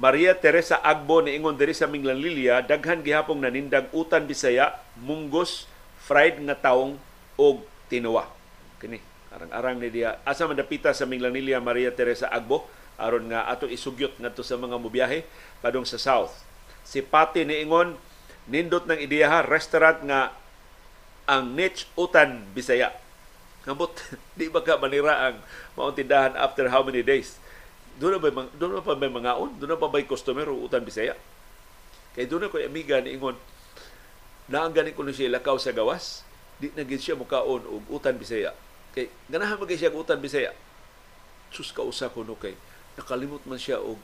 Maria 0.00 0.32
Teresa 0.32 0.80
Agbo 0.80 1.20
ni 1.20 1.36
ingon 1.36 1.52
diri 1.52 1.76
sa 1.76 1.84
Minglanlilia 1.84 2.64
daghan 2.64 3.04
gihapong 3.04 3.44
nanindag 3.44 3.92
utan 3.92 4.24
Bisaya, 4.24 4.80
munggos, 4.96 5.68
fried 6.00 6.40
nga 6.40 6.56
taong 6.56 6.96
og 7.36 7.68
tinuwa. 7.92 8.24
Kini 8.80 8.98
arang-arang 9.32 9.80
ni 9.80 9.88
dia 9.88 10.20
asa 10.28 10.44
man 10.48 10.56
dapita 10.56 10.92
sa 10.92 11.08
Minglanlilia 11.08 11.60
Maria 11.60 11.88
Teresa 11.92 12.28
Agbo 12.28 12.68
aron 13.00 13.32
nga 13.32 13.48
ato 13.48 13.64
isugyot 13.64 14.20
ngadto 14.20 14.44
sa 14.44 14.60
mga 14.60 14.76
mubiyahe 14.80 15.24
padung 15.60 15.84
sa 15.84 16.00
south. 16.00 16.32
Si 16.84 17.04
Pati 17.04 17.44
ni 17.44 17.60
ingon 17.60 17.96
nindot 18.48 18.88
ng 18.88 18.96
ideyaha 18.96 19.44
restaurant 19.44 20.00
nga 20.08 20.32
ang 21.28 21.52
niche 21.52 21.84
utan 22.00 22.48
Bisaya. 22.56 22.96
Ngamot, 23.68 23.94
di 24.40 24.48
ba 24.48 24.64
ka 24.64 24.80
manira 24.80 25.30
ang 25.30 25.36
mauntindahan 25.76 26.34
after 26.34 26.66
how 26.72 26.80
many 26.80 27.04
days? 27.04 27.38
Doon 28.00 28.16
ba 28.20 28.48
doon 28.56 28.80
pa 28.80 28.96
may 28.96 29.12
mga 29.12 29.36
on 29.36 29.50
doon 29.60 29.76
pa 29.76 29.88
may 29.92 30.06
customer 30.08 30.48
o 30.48 30.64
utan 30.64 30.80
bisaya? 30.80 31.16
Kay 32.12 32.28
doon 32.28 32.48
ko 32.52 32.60
amiga 32.60 33.00
ni 33.00 33.16
ingon 33.16 33.36
na 34.48 34.68
ang 34.68 34.72
gani 34.74 34.92
ko 34.92 35.04
siya 35.08 35.32
lakaw 35.32 35.56
sa 35.56 35.72
gawas. 35.72 36.24
Di 36.60 36.68
na 36.76 36.84
gid 36.84 37.00
siya 37.00 37.16
mukaon 37.16 37.64
og 37.64 37.84
utan 37.88 38.16
bisaya. 38.16 38.52
Kay 38.92 39.08
ganahan 39.28 39.56
magay 39.56 39.80
siya 39.80 39.92
utan 39.92 40.20
bisaya? 40.20 40.52
Sus 41.52 41.72
ka 41.72 41.80
usa 41.84 42.12
ko 42.12 42.24
no 42.24 42.36
kay 42.36 42.56
nakalimot 42.96 43.44
man 43.48 43.60
siya 43.60 43.80
og 43.80 44.00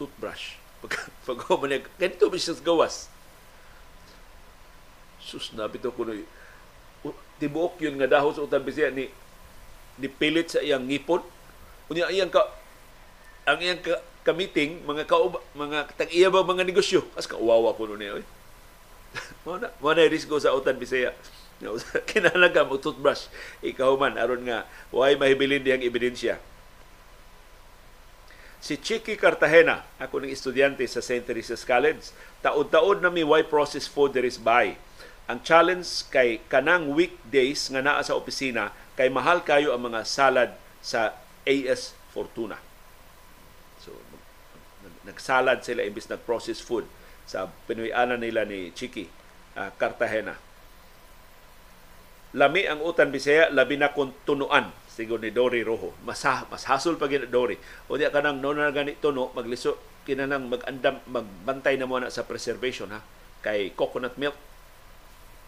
toothbrush. 0.00 0.56
Pag 0.84 0.92
pag 1.24 1.40
man 1.60 1.72
niya 1.72 1.84
ganito 2.00 2.28
ba 2.28 2.36
siya 2.36 2.56
sa 2.56 2.64
gawas? 2.64 3.08
Sus 5.20 5.52
na 5.52 5.68
bitaw 5.68 5.92
ko 5.92 6.08
no 6.08 6.14
tibuok 7.36 7.84
yun 7.84 8.00
nga 8.00 8.08
dahos 8.08 8.40
utan 8.40 8.64
bisaya 8.64 8.88
ni 8.88 9.12
ni 10.00 10.08
pilit 10.08 10.52
sa 10.52 10.64
iyang 10.64 10.88
ngipon? 10.88 11.20
Unya 11.92 12.08
iyang 12.08 12.32
ka 12.32 12.44
ang 13.46 13.58
iyang 13.62 13.78
ka, 13.78 14.02
ka-meeting, 14.26 14.82
mga 14.82 15.06
kauba, 15.06 15.38
mga 15.54 15.94
tag-iya 15.94 16.26
ba 16.26 16.42
mga 16.42 16.66
negosyo. 16.66 17.06
As 17.14 17.30
kauwawa 17.30 17.70
ko 17.78 17.86
nun 17.86 18.02
niya. 18.02 18.18
mo 19.46 19.54
na, 19.56 19.70
mo 19.78 19.94
na 19.94 20.10
risko 20.10 20.34
sa 20.42 20.50
utan 20.52 20.74
Bisaya. 20.74 21.14
Kinalaga 22.10 22.66
mo 22.66 22.76
toothbrush. 22.76 23.30
Ikaw 23.62 23.94
man, 23.94 24.18
aron 24.18 24.42
nga, 24.44 24.66
why 24.90 25.14
mahibilin 25.14 25.62
diyang 25.62 25.86
ebidensya. 25.86 26.42
Si 28.58 28.74
Chiki 28.82 29.14
Cartagena, 29.14 29.86
ako 30.02 30.26
ng 30.26 30.34
estudyante 30.34 30.82
sa 30.90 30.98
St. 30.98 31.22
Teresa's 31.22 31.62
College, 31.62 32.10
taod-taod 32.42 32.98
na 32.98 33.14
mi 33.14 33.22
why 33.22 33.46
process 33.46 33.86
food 33.86 34.10
there 34.10 34.26
is 34.26 34.42
buy. 34.42 34.74
Ang 35.30 35.38
challenge 35.46 36.10
kay 36.10 36.42
kanang 36.50 36.90
weekdays 36.90 37.70
nga 37.70 37.78
naa 37.78 38.02
sa 38.02 38.18
opisina 38.18 38.74
kay 38.98 39.06
mahal 39.06 39.38
kayo 39.46 39.70
ang 39.70 39.86
mga 39.86 40.02
salad 40.02 40.50
sa 40.82 41.14
AS 41.46 41.94
Fortuna 42.10 42.65
nagsalad 45.06 45.62
sila 45.62 45.86
imbis 45.86 46.10
nag-process 46.10 46.58
food 46.58 46.84
sa 47.24 47.46
pinuyanan 47.70 48.18
nila 48.18 48.42
ni 48.42 48.74
Chiki 48.74 49.06
uh, 49.54 49.70
Cartagena. 49.78 50.34
Lami 52.36 52.68
ang 52.68 52.84
utan 52.84 53.08
Bisaya, 53.08 53.48
labi 53.48 53.80
na 53.80 53.94
kung 53.94 54.12
tunuan 54.28 54.68
sigon 54.90 55.24
ni 55.24 55.32
Dory 55.32 55.64
Rojo. 55.64 55.94
Mas, 56.04 56.20
mas 56.26 56.68
hasol 56.68 57.00
pa 57.00 57.08
gina 57.08 57.24
Dory. 57.24 57.56
O 57.88 57.96
diya 57.96 58.12
ka 58.12 58.20
nang 58.20 58.42
no 58.42 58.52
na 58.52 58.68
gani 58.74 58.98
tuno, 58.98 59.32
magliso, 59.32 59.78
kinanang 60.04 60.50
magandam, 60.52 61.00
magbantay 61.08 61.80
na 61.80 61.88
mo 61.88 61.96
na 62.02 62.12
sa 62.12 62.26
preservation 62.26 62.92
ha. 62.92 63.00
Kay 63.40 63.72
coconut 63.78 64.18
milk, 64.20 64.36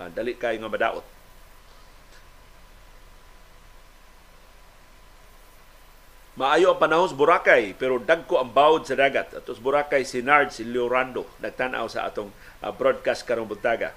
uh, 0.00 0.08
dali 0.08 0.38
kayo 0.38 0.62
nga 0.62 0.70
madaot 0.70 1.17
Maayo 6.38 6.70
ang 6.70 6.78
panahon 6.78 7.10
sa 7.10 7.18
Boracay, 7.18 7.74
pero 7.74 7.98
dagko 7.98 8.38
ang 8.38 8.54
bawod 8.54 8.86
sa 8.86 8.94
dagat. 8.94 9.34
At 9.34 9.42
sa 9.42 9.58
Boracay, 9.58 10.06
si 10.06 10.22
Nard, 10.22 10.54
si 10.54 10.62
Leorando, 10.62 11.26
nagtanaw 11.42 11.90
sa 11.90 12.06
atong 12.06 12.30
uh, 12.62 12.70
broadcast 12.70 13.26
karong 13.26 13.50
buntaga. 13.50 13.90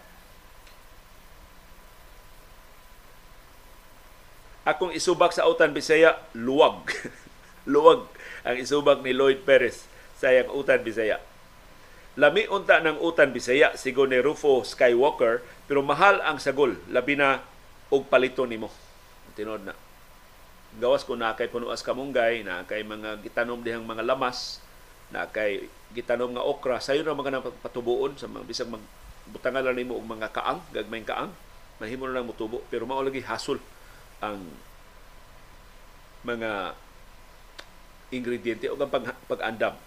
Akong 4.66 4.90
isubak 4.90 5.38
sa 5.38 5.46
Utan 5.46 5.70
Bisaya, 5.70 6.18
luwag. 6.34 6.90
luwag 7.70 8.10
ang 8.42 8.58
isubak 8.58 9.06
ni 9.06 9.14
Lloyd 9.14 9.46
Perez 9.46 9.86
sa 10.18 10.34
iyang 10.34 10.50
Utan 10.50 10.82
Bisaya. 10.82 11.22
Lami 12.18 12.50
unta 12.50 12.82
ng 12.82 12.98
Utan 13.06 13.38
Bisaya, 13.38 13.78
sigo 13.78 14.10
ni 14.10 14.18
Rufo 14.18 14.66
Skywalker, 14.66 15.46
pero 15.70 15.86
mahal 15.86 16.18
ang 16.26 16.42
sagol, 16.42 16.74
labi 16.90 17.14
na 17.14 17.46
og 17.94 18.10
palito 18.10 18.50
nimo. 18.50 18.74
Tinod 19.38 19.62
na 19.62 19.91
gawas 20.80 21.04
ko 21.04 21.20
na 21.20 21.36
kay 21.36 21.52
puno 21.52 21.68
as 21.68 21.84
kamunggay, 21.84 22.48
na 22.48 22.64
kay 22.64 22.86
mga 22.86 23.20
gitanom 23.26 23.60
dihang 23.60 23.84
mga 23.84 24.08
lamas, 24.08 24.64
na 25.12 25.28
kay 25.28 25.68
gitanom 25.92 26.32
nga 26.32 26.46
okra, 26.46 26.80
sayo 26.80 27.04
na 27.04 27.18
mga 27.18 27.44
patubuon 27.60 28.16
sa 28.16 28.32
mga 28.32 28.48
bisag 28.48 28.72
mag 28.72 28.84
butangan 29.32 29.64
lang 29.64 29.78
nimo 29.78 29.96
og 29.96 30.08
mga 30.08 30.34
kaang, 30.34 30.60
gagmayng 30.74 31.08
kaang, 31.08 31.32
mahimo 31.78 32.10
na 32.10 32.20
lang 32.20 32.28
mutubo. 32.28 32.64
Pero 32.68 32.84
mao 32.90 33.00
lagi 33.00 33.22
hasol 33.24 33.62
ang 34.20 34.42
mga 36.26 36.76
ingrediente 38.12 38.68
o 38.68 38.76
ang 38.76 38.92
pag, 38.92 39.16
pag-andam. 39.26 39.78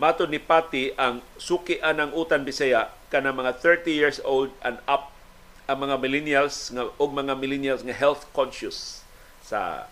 Matod 0.00 0.32
ni 0.32 0.40
Pati 0.40 0.96
ang 0.96 1.20
sukian 1.36 2.00
ng 2.00 2.10
utan 2.16 2.42
Bisaya 2.42 2.90
kana 3.12 3.30
mga 3.30 3.60
30 3.60 3.92
years 3.92 4.18
old 4.24 4.50
and 4.64 4.80
up 4.88 5.12
ang 5.68 5.84
mga 5.84 6.00
millennials 6.00 6.72
nga 6.74 6.90
og 6.96 7.10
mga 7.12 7.38
millennials 7.38 7.84
nga 7.86 7.94
health 7.94 8.26
conscious 8.34 9.04
sa 9.44 9.86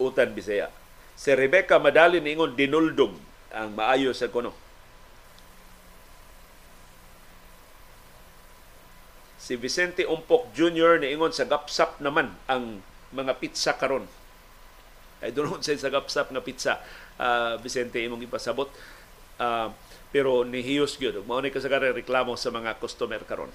utan 0.00 0.32
Bisaya. 0.32 0.68
Si 1.16 1.32
Rebecca 1.32 1.80
Madali 1.80 2.20
niingon 2.20 2.52
dinuldog 2.52 3.16
ang 3.52 3.72
maayo 3.72 4.12
sa 4.12 4.28
kuno. 4.28 4.52
Si 9.40 9.54
Vicente 9.56 10.04
Umpok 10.04 10.52
Jr. 10.52 11.00
niingon 11.00 11.32
sa 11.32 11.46
gapsap 11.46 12.02
naman 12.02 12.34
ang 12.50 12.82
mga 13.14 13.38
pizza 13.40 13.78
karon. 13.78 14.04
Ay 15.22 15.32
doon 15.32 15.62
sa 15.64 15.72
sa 15.78 15.88
gapsap 15.88 16.28
nga 16.34 16.42
pizza. 16.44 16.82
Uh, 17.16 17.56
Vicente 17.64 17.96
imong 18.02 18.26
ipasabot. 18.26 18.68
Uh, 19.40 19.72
pero 20.12 20.44
nihiyos 20.48 20.96
gyud 20.96 21.20
mao 21.28 21.40
ni 21.44 21.52
kasagaran 21.52 21.92
reklamo 21.92 22.36
sa 22.36 22.52
mga 22.52 22.76
customer 22.80 23.20
karon. 23.24 23.52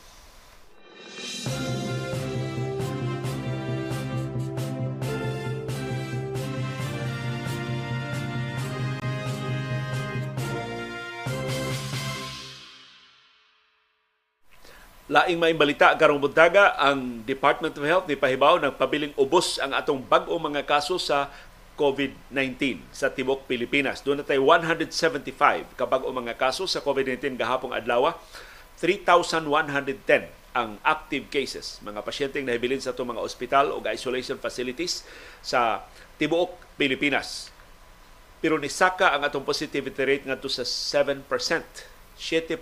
Laing 15.12 15.44
may 15.44 15.52
balita 15.52 15.92
karong 16.00 16.24
buntaga 16.24 16.72
ang 16.80 17.20
Department 17.28 17.76
of 17.76 17.84
Health 17.84 18.08
ni 18.08 18.16
pahibaw 18.16 18.64
ng 18.64 18.72
pabiling 18.72 19.12
ubos 19.20 19.60
ang 19.60 19.76
atong 19.76 20.00
bag-o 20.00 20.40
mga 20.40 20.64
kaso 20.64 20.96
sa 20.96 21.28
COVID-19 21.76 22.80
sa 22.96 23.12
tibok 23.12 23.44
Pilipinas. 23.44 24.00
Doon 24.00 24.24
na 24.24 24.26
tayo 24.26 24.48
175 24.48 25.76
kabag 25.76 26.08
o 26.08 26.16
mga 26.16 26.40
kaso 26.40 26.64
sa 26.64 26.80
COVID-19 26.80 27.36
gahapong 27.36 27.76
adlaw. 27.76 28.16
3,110 28.80 29.52
ang 30.56 30.80
active 30.80 31.28
cases, 31.28 31.84
mga 31.84 32.08
pasyenteng 32.08 32.48
nahibilin 32.48 32.80
sa 32.80 32.96
itong 32.96 33.12
mga 33.12 33.20
ospital 33.20 33.76
o 33.76 33.84
isolation 33.92 34.40
facilities 34.40 35.04
sa 35.44 35.84
tibuok 36.24 36.56
Pilipinas. 36.80 37.52
Pero 38.40 38.56
nisaka 38.56 39.12
ang 39.12 39.28
atong 39.28 39.44
positivity 39.44 40.08
rate 40.08 40.24
ngadto 40.24 40.48
sa 40.48 40.64
7%. 40.64 41.20
7% 41.20 42.56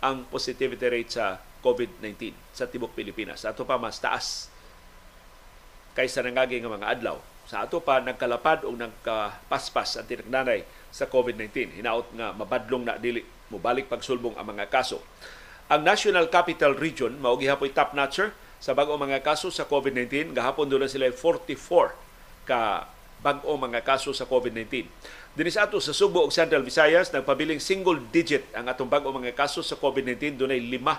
ang 0.00 0.24
positivity 0.32 0.88
rate 0.88 1.12
sa 1.20 1.49
COVID-19 1.60 2.32
sa 2.52 2.66
tibok 2.66 2.92
Pilipinas. 2.96 3.44
Sa 3.44 3.52
ato 3.52 3.64
pa 3.64 3.76
mas 3.76 4.00
taas 4.00 4.48
kaysa 5.92 6.24
nangagi 6.24 6.60
nga 6.60 6.72
mga 6.72 6.88
adlaw. 6.98 7.16
Sa 7.48 7.64
ato 7.66 7.82
pa 7.82 8.00
nagkalapad 8.00 8.64
o 8.64 8.72
nagkapaspas 8.72 10.00
ang 10.00 10.06
tinagnanay 10.06 10.64
sa 10.90 11.06
COVID-19. 11.06 11.78
Hinaot 11.80 12.08
nga 12.14 12.32
mabadlong 12.34 12.84
na 12.86 12.96
dili 12.96 13.22
mubalik 13.50 13.90
pagsulbong 13.90 14.38
ang 14.38 14.46
mga 14.54 14.70
kaso. 14.70 15.02
Ang 15.70 15.86
National 15.86 16.26
Capital 16.30 16.74
Region 16.74 17.18
mao 17.18 17.38
gihapoy 17.38 17.70
top 17.70 17.94
notcher 17.94 18.34
sa 18.60 18.74
bag-o 18.74 18.94
mga 18.98 19.22
kaso 19.22 19.48
sa 19.48 19.64
COVID-19 19.64 20.36
gahapon 20.36 20.68
doon 20.68 20.86
sila 20.90 21.08
44 21.08 21.94
ka 22.44 22.90
bag-o 23.20 23.52
mga 23.56 23.84
kaso 23.84 24.10
sa 24.16 24.24
COVID-19. 24.24 24.88
Dinis 25.36 25.56
ato 25.60 25.78
sa 25.78 25.94
Subo 25.94 26.24
ug 26.26 26.32
Central 26.34 26.66
Visayas 26.66 27.14
nagpabiling 27.14 27.62
single 27.62 28.02
digit 28.10 28.48
ang 28.50 28.66
atong 28.66 28.90
bag-o 28.90 29.14
mga 29.14 29.36
kaso 29.36 29.62
sa 29.62 29.78
COVID-19 29.78 30.40
dunay 30.40 30.58
lima 30.58 30.98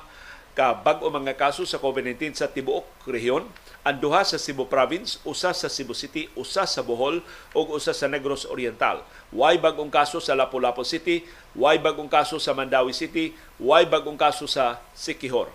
ka 0.52 0.76
bag-o 0.76 1.08
mga 1.08 1.34
kaso 1.40 1.64
sa 1.64 1.80
COVID-19 1.80 2.36
sa 2.36 2.52
tibuok 2.52 3.08
rehiyon. 3.08 3.48
Ang 3.82 3.98
duha 3.98 4.22
sa 4.22 4.38
Cebu 4.38 4.70
Province, 4.70 5.18
usa 5.26 5.56
sa 5.58 5.66
Cebu 5.66 5.98
City, 5.98 6.30
usa 6.38 6.70
sa 6.70 6.86
Bohol 6.86 7.26
ug 7.58 7.66
usa 7.74 7.96
sa 7.98 8.06
Negros 8.06 8.46
Oriental. 8.46 9.02
Way 9.34 9.58
bagong 9.58 9.90
kaso 9.90 10.22
sa 10.22 10.38
Lapu-Lapu 10.38 10.86
City, 10.86 11.26
way 11.58 11.82
bagong 11.82 12.12
kaso 12.12 12.38
sa 12.38 12.54
Mandawi 12.54 12.94
City, 12.94 13.34
way 13.58 13.90
bagong 13.90 14.20
kaso 14.20 14.46
sa 14.46 14.78
Siquijor 14.94 15.50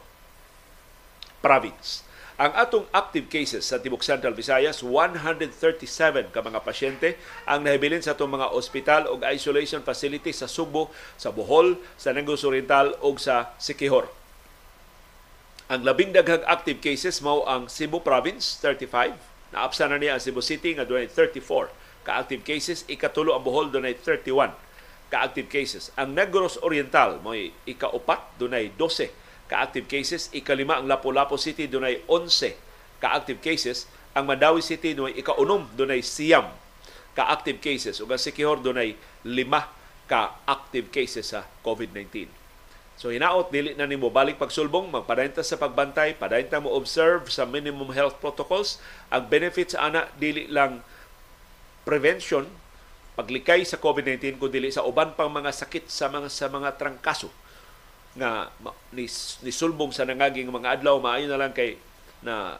Province. 1.38 2.02
Ang 2.36 2.52
atong 2.52 2.84
active 2.92 3.32
cases 3.32 3.64
sa 3.64 3.80
Tibok 3.80 4.04
Central 4.04 4.36
Visayas, 4.36 4.84
137 4.84 6.28
ka 6.28 6.44
mga 6.44 6.60
pasyente 6.60 7.16
ang 7.48 7.64
nahibilin 7.64 8.04
sa 8.04 8.12
atong 8.12 8.28
mga 8.28 8.52
ospital 8.52 9.08
o 9.08 9.16
isolation 9.32 9.80
facility 9.80 10.36
sa 10.36 10.44
Subo, 10.44 10.92
sa 11.16 11.32
Bohol, 11.32 11.80
sa 11.96 12.12
Negros 12.12 12.44
Oriental 12.44 12.92
o 13.00 13.16
sa 13.16 13.56
Siquijor. 13.56 14.25
Ang 15.66 15.82
labing 15.82 16.14
daghang 16.14 16.46
active 16.46 16.78
cases 16.78 17.18
mao 17.18 17.42
ang 17.42 17.66
Cebu 17.66 17.98
Province 17.98 18.54
35, 18.62 19.18
naapsa 19.50 19.90
na 19.90 19.98
niya 19.98 20.14
ang 20.14 20.22
Cebu 20.22 20.38
City 20.38 20.78
nga 20.78 20.86
dunay 20.86 21.10
34 21.10 22.06
ka 22.06 22.22
active 22.22 22.46
cases, 22.46 22.86
ikatulo 22.86 23.34
ang 23.34 23.42
Bohol 23.42 23.74
dunay 23.74 23.98
31 23.98 24.54
ka 25.10 25.26
active 25.26 25.50
cases. 25.50 25.90
Ang 25.98 26.14
Negros 26.14 26.54
Oriental 26.62 27.18
mo 27.18 27.34
ikaupat 27.66 28.38
dunay 28.38 28.78
12 28.78 29.10
ka 29.50 29.66
active 29.66 29.90
cases, 29.90 30.30
ikalima 30.30 30.78
ang 30.78 30.86
Lapu-Lapu 30.86 31.34
City 31.34 31.66
dunay 31.66 31.98
11 32.06 33.02
ka 33.02 33.18
active 33.18 33.42
cases, 33.42 33.90
ang 34.14 34.30
Mandawi 34.30 34.62
City 34.62 34.94
dunay 34.94 35.18
ikaunom 35.18 35.66
dunay 35.74 35.98
siyam. 35.98 36.46
Ka 37.18 37.26
active 37.26 37.58
cases 37.58 37.98
ug 37.98 38.14
ang 38.14 38.22
Siquijor 38.22 38.62
dunay 38.62 38.94
lima 39.26 39.66
ka 40.06 40.38
active 40.46 40.94
cases 40.94 41.34
sa 41.34 41.42
COVID-19. 41.66 42.45
So 42.96 43.12
hinaot 43.12 43.52
dili 43.52 43.76
na 43.76 43.84
nimo 43.84 44.08
balik 44.08 44.40
pagsulbong, 44.40 44.88
magpadayon 44.88 45.36
sa 45.44 45.60
pagbantay, 45.60 46.16
padayon 46.16 46.64
mo 46.64 46.72
observe 46.72 47.28
sa 47.28 47.44
minimum 47.44 47.92
health 47.92 48.16
protocols. 48.24 48.80
Ang 49.12 49.28
benefits 49.28 49.76
ana 49.76 50.08
dili 50.16 50.48
lang 50.48 50.80
prevention, 51.84 52.48
paglikay 53.12 53.68
sa 53.68 53.76
COVID-19 53.76 54.40
kundi 54.40 54.60
dili 54.60 54.72
sa 54.72 54.84
uban 54.84 55.12
pang 55.12 55.28
mga 55.28 55.52
sakit 55.52 55.92
sa 55.92 56.08
mga 56.08 56.28
sa 56.32 56.48
mga 56.48 56.72
trangkaso 56.76 57.28
nga 58.16 58.48
ni, 58.96 59.04
ni 59.44 59.52
sulbong 59.52 59.92
sa 59.92 60.08
nangaging 60.08 60.48
mga 60.48 60.80
adlaw 60.80 60.96
maayo 60.96 61.28
na 61.28 61.36
lang 61.36 61.52
kay 61.52 61.76
na 62.24 62.56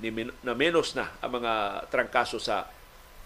ni, 0.00 0.08
na 0.40 0.52
menos 0.56 0.96
na 0.96 1.12
ang 1.20 1.36
mga 1.36 1.84
trangkaso 1.92 2.40
sa 2.40 2.68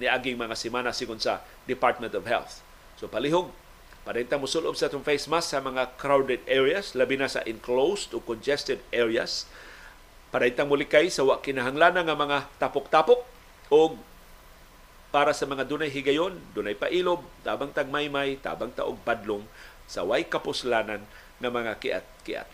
niaging 0.02 0.34
mga 0.34 0.58
semana 0.58 0.90
sigon 0.90 1.22
sa 1.22 1.42
Department 1.66 2.10
of 2.14 2.26
Health. 2.26 2.62
So 2.98 3.06
palihog 3.06 3.54
Parenta 4.10 4.34
mo 4.34 4.50
sulob 4.50 4.74
sa 4.74 4.90
itong 4.90 5.06
face 5.06 5.30
mask 5.30 5.54
sa 5.54 5.62
mga 5.62 5.94
crowded 5.94 6.42
areas, 6.50 6.98
labi 6.98 7.14
na 7.14 7.30
sa 7.30 7.46
enclosed 7.46 8.10
o 8.10 8.18
congested 8.18 8.82
areas. 8.90 9.46
Parenta 10.34 10.66
mo 10.66 10.74
likay 10.74 11.06
sa 11.14 11.22
wa 11.22 11.38
kinahanglan 11.38 11.94
nga 11.94 12.18
mga 12.18 12.50
tapok-tapok 12.58 13.22
o 13.70 13.94
para 15.14 15.30
sa 15.30 15.46
mga 15.46 15.62
dunay 15.62 15.94
higayon, 15.94 16.42
dunay 16.50 16.74
pailob, 16.74 17.22
tabang 17.46 17.70
tagmaymay, 17.70 18.34
tabang 18.42 18.74
taog 18.74 18.98
padlong 19.06 19.46
sa 19.86 20.02
way 20.02 20.26
kapuslanan 20.26 21.06
ng 21.38 21.52
mga 21.54 21.78
kiat-kiat. 21.78 22.50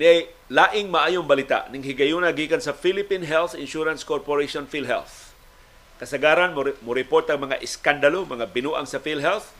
Ni 0.00 0.24
laing 0.48 0.88
maayong 0.88 1.28
balita 1.28 1.68
ning 1.68 1.84
higayon 1.84 2.24
gikan 2.32 2.56
sa 2.56 2.72
Philippine 2.72 3.28
Health 3.28 3.52
Insurance 3.52 4.00
Corporation 4.00 4.64
PhilHealth. 4.64 5.36
Kasagaran 6.00 6.56
mo, 6.56 6.64
mo 6.80 6.96
report 6.96 7.28
ang 7.28 7.44
mga 7.44 7.60
iskandalo, 7.60 8.24
mga 8.24 8.48
binuang 8.48 8.88
sa 8.88 8.96
PhilHealth. 8.96 9.52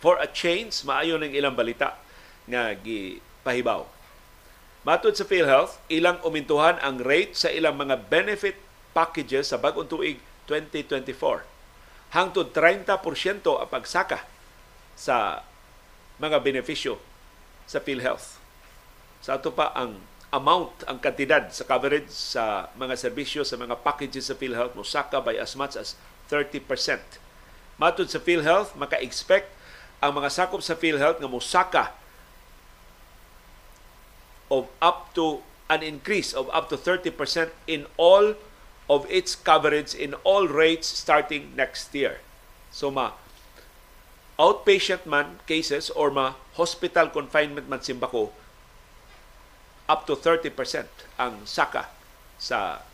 For 0.00 0.16
a 0.16 0.24
change, 0.24 0.80
maayo 0.88 1.20
ning 1.20 1.36
ilang 1.36 1.52
balita 1.52 2.00
nga 2.48 2.72
gipahibaw. 2.72 3.84
Matod 4.80 5.12
sa 5.12 5.28
PhilHealth, 5.28 5.76
ilang 5.92 6.24
umintuhan 6.24 6.80
ang 6.80 6.96
rate 6.96 7.36
sa 7.36 7.52
ilang 7.52 7.76
mga 7.76 8.08
benefit 8.08 8.56
packages 8.96 9.52
sa 9.52 9.60
bagong 9.60 9.84
tuig 9.84 10.24
2024. 10.48 11.44
Hangtod 12.16 12.56
30% 12.56 13.44
ang 13.44 13.68
pagsaka 13.68 14.24
sa 14.96 15.44
mga 16.16 16.40
benepisyo 16.40 16.96
sa 17.68 17.76
PhilHealth 17.76 18.40
sa 19.20 19.36
ato 19.36 19.52
pa 19.52 19.72
ang 19.76 20.00
amount, 20.30 20.86
ang 20.86 20.98
kantidad 21.02 21.50
sa 21.50 21.66
coverage 21.66 22.08
sa 22.08 22.70
mga 22.78 22.94
serbisyo 22.94 23.42
sa 23.42 23.58
mga 23.58 23.78
packages 23.82 24.30
sa 24.30 24.38
PhilHealth 24.38 24.78
mo 24.78 24.86
saka 24.86 25.18
by 25.18 25.36
as 25.36 25.58
much 25.58 25.74
as 25.74 25.98
30%. 26.30 26.62
Matod 27.76 28.06
sa 28.06 28.22
PhilHealth, 28.22 28.78
maka-expect 28.78 29.50
ang 30.00 30.16
mga 30.16 30.30
sakop 30.32 30.64
sa 30.64 30.78
PhilHealth 30.78 31.20
nga 31.20 31.28
mosaka 31.28 31.84
of 34.50 34.66
up 34.82 35.12
to 35.14 35.44
an 35.70 35.84
increase 35.84 36.34
of 36.34 36.50
up 36.50 36.66
to 36.72 36.76
30% 36.78 37.14
in 37.70 37.86
all 37.94 38.34
of 38.90 39.06
its 39.06 39.38
coverage 39.38 39.94
in 39.94 40.18
all 40.26 40.50
rates 40.50 40.90
starting 40.90 41.54
next 41.54 41.94
year. 41.94 42.18
So 42.74 42.90
ma 42.90 43.14
outpatient 44.40 45.06
man 45.06 45.38
cases 45.46 45.92
or 45.94 46.10
ma 46.10 46.34
hospital 46.58 47.12
confinement 47.12 47.70
man 47.70 47.84
simbako 47.84 48.34
up 49.90 50.06
to 50.06 50.14
30% 50.14 50.54
ang 51.18 51.42
saka 51.42 51.90
sa 52.38 52.86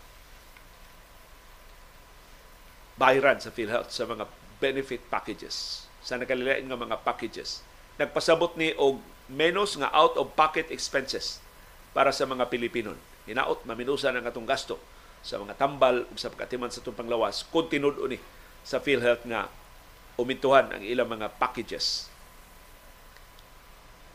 bayaran 2.97 3.37
sa 3.37 3.53
PhilHealth 3.53 3.93
sa 3.93 4.09
mga 4.09 4.25
benefit 4.57 5.05
packages, 5.13 5.85
sa 6.01 6.17
nakalilain 6.17 6.65
nga 6.65 6.81
mga 6.81 7.05
packages 7.05 7.61
nagpasabot 7.97 8.57
ni 8.61 8.77
og 8.77 9.01
menos 9.27 9.75
nga 9.81 9.91
out 9.91 10.15
of 10.21 10.33
pocket 10.37 10.69
expenses 10.69 11.41
para 11.97 12.13
sa 12.13 12.29
mga 12.29 12.47
Pilipino. 12.53 12.93
Hinaot 13.27 13.65
maminusa 13.65 14.13
ang 14.13 14.23
atong 14.23 14.47
gasto 14.47 14.79
sa 15.25 15.41
mga 15.41 15.59
tambal 15.59 16.07
ug 16.07 16.17
sa 16.21 16.31
pagkatiman 16.31 16.71
sa 16.71 16.85
itong 16.85 16.95
panglawas 16.95 17.43
kung 17.49 17.67
ni 17.73 18.21
sa 18.63 18.79
PhilHealth 18.79 19.25
nga 19.27 19.51
umintuhan 20.21 20.71
ang 20.71 20.83
ilang 20.85 21.11
mga 21.11 21.35
packages. 21.41 22.07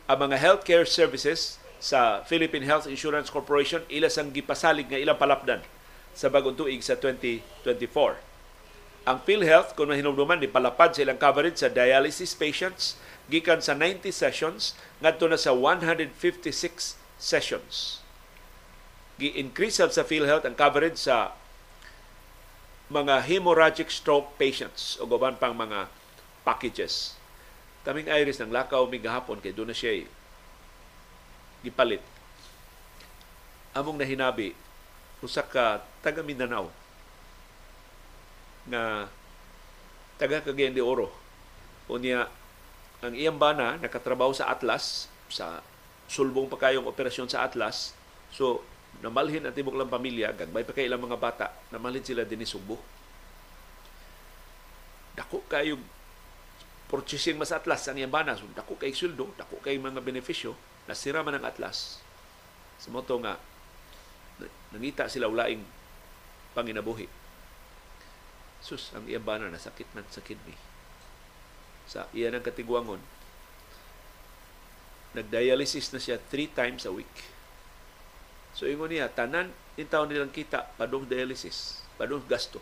Ang 0.07 0.29
mga 0.29 0.37
healthcare 0.39 0.87
services 0.87 1.60
sa 1.81 2.21
Philippine 2.29 2.69
Health 2.69 2.85
Insurance 2.85 3.33
Corporation 3.33 3.81
ila 3.89 4.07
sang 4.07 4.29
gipasalig 4.29 4.85
nga 4.85 5.01
ilang 5.01 5.17
palapdan 5.17 5.65
sa 6.13 6.29
bagong 6.29 6.53
tuig 6.53 6.85
sa 6.85 6.93
2024. 6.93 9.09
Ang 9.09 9.17
PhilHealth 9.25 9.73
kung 9.73 9.89
mahinumduman 9.89 10.37
ni 10.37 10.45
palapad 10.45 10.93
sa 10.93 11.01
ilang 11.01 11.17
coverage 11.17 11.57
sa 11.57 11.73
dialysis 11.73 12.37
patients 12.37 13.01
gikan 13.33 13.57
sa 13.57 13.73
90 13.73 14.13
sessions 14.13 14.77
ngadto 15.01 15.25
na 15.25 15.41
sa 15.41 15.57
156 15.57 17.01
sessions 17.17 18.01
gi-increase 19.21 19.77
sa 19.77 20.01
PhilHealth 20.01 20.49
ang 20.49 20.57
coverage 20.57 20.97
sa 20.97 21.37
mga 22.89 23.21
hemorrhagic 23.29 23.93
stroke 23.93 24.33
patients 24.41 24.97
o 24.97 25.05
gaban 25.05 25.37
pang 25.37 25.53
mga 25.53 25.85
packages. 26.41 27.13
Kaming 27.85 28.09
Iris 28.09 28.41
ng 28.41 28.49
lakaw 28.49 28.89
mi 28.89 28.97
gahapon 28.97 29.37
kay 29.37 29.53
doon 29.53 29.69
na 29.69 29.77
siya 29.77 30.01
gipalit. 31.61 32.01
Among 33.71 33.97
nahinabi 33.97 34.53
usa 35.21 35.45
ka 35.45 35.85
taga 36.01 36.25
Mindanao 36.25 36.73
nga 38.65 39.05
taga 40.17 40.41
Cagayan 40.41 40.73
de 40.73 40.81
Oro. 40.81 41.13
Unya 41.89 42.25
ang 43.01 43.13
iyang 43.13 43.37
bana 43.37 43.77
nakatrabaho 43.77 44.33
sa 44.33 44.49
Atlas 44.49 45.09
sa 45.29 45.61
sulbong 46.05 46.49
pa 46.49 46.57
kayong 46.69 46.89
operasyon 46.89 47.29
sa 47.29 47.45
Atlas. 47.45 47.93
So 48.33 48.65
namalhin 49.01 49.45
ang 49.45 49.55
tibok 49.55 49.73
lang 49.73 49.89
pamilya, 49.89 50.35
gagmay 50.35 50.61
pa 50.61 50.75
kay 50.77 50.85
ilang 50.85 51.01
mga 51.01 51.17
bata, 51.17 51.47
namalhin 51.73 52.05
sila 52.05 52.21
din 52.27 52.45
Subo. 52.45 52.77
Dako 55.17 55.41
kayo 55.49 55.79
purchasing 56.91 57.39
mas 57.39 57.55
atlas 57.55 57.87
ang 57.87 57.95
iyang 57.95 58.11
banas, 58.11 58.43
dako 58.51 58.75
kay 58.75 58.91
suldo, 58.91 59.31
dako 59.39 59.63
kay 59.63 59.79
mga 59.79 60.03
benepisyo, 60.03 60.51
nasira 60.89 61.21
man 61.21 61.37
ang 61.37 61.45
atlas. 61.45 62.01
Sa 62.81 62.89
moto 62.89 63.17
nga, 63.21 63.37
nangita 64.73 65.05
sila 65.05 65.29
ulaing 65.29 65.61
panginabuhi. 66.57 67.05
Sus, 68.61 68.93
ang 68.93 69.05
iyang 69.09 69.25
bana 69.25 69.49
nasakit 69.49 69.89
man 69.93 70.05
sa 70.09 70.21
kidney. 70.21 70.57
Sa 71.89 72.09
iyan 72.13 72.37
ang 72.37 72.45
katiguangon, 72.45 73.01
nagdialysis 75.17 75.91
na 75.91 75.99
siya 75.99 76.17
three 76.17 76.47
times 76.47 76.87
a 76.87 76.93
week 76.93 77.31
So 78.51 78.67
ingon 78.67 78.91
niya, 78.91 79.07
tanan 79.11 79.51
in 79.79 79.87
taon 79.87 80.11
nilang 80.11 80.31
kita 80.31 80.75
padung 80.75 81.07
dialysis, 81.07 81.83
padung 81.95 82.23
gasto 82.27 82.59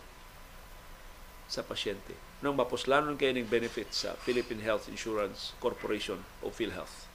sa 1.49 1.65
pasyente. 1.65 2.13
Nang 2.45 2.53
mapuslanon 2.53 3.17
kayo 3.17 3.33
ng 3.33 3.49
benefit 3.49 3.89
sa 3.89 4.13
Philippine 4.21 4.61
Health 4.61 4.85
Insurance 4.87 5.57
Corporation 5.57 6.21
o 6.45 6.53
PhilHealth 6.53 7.08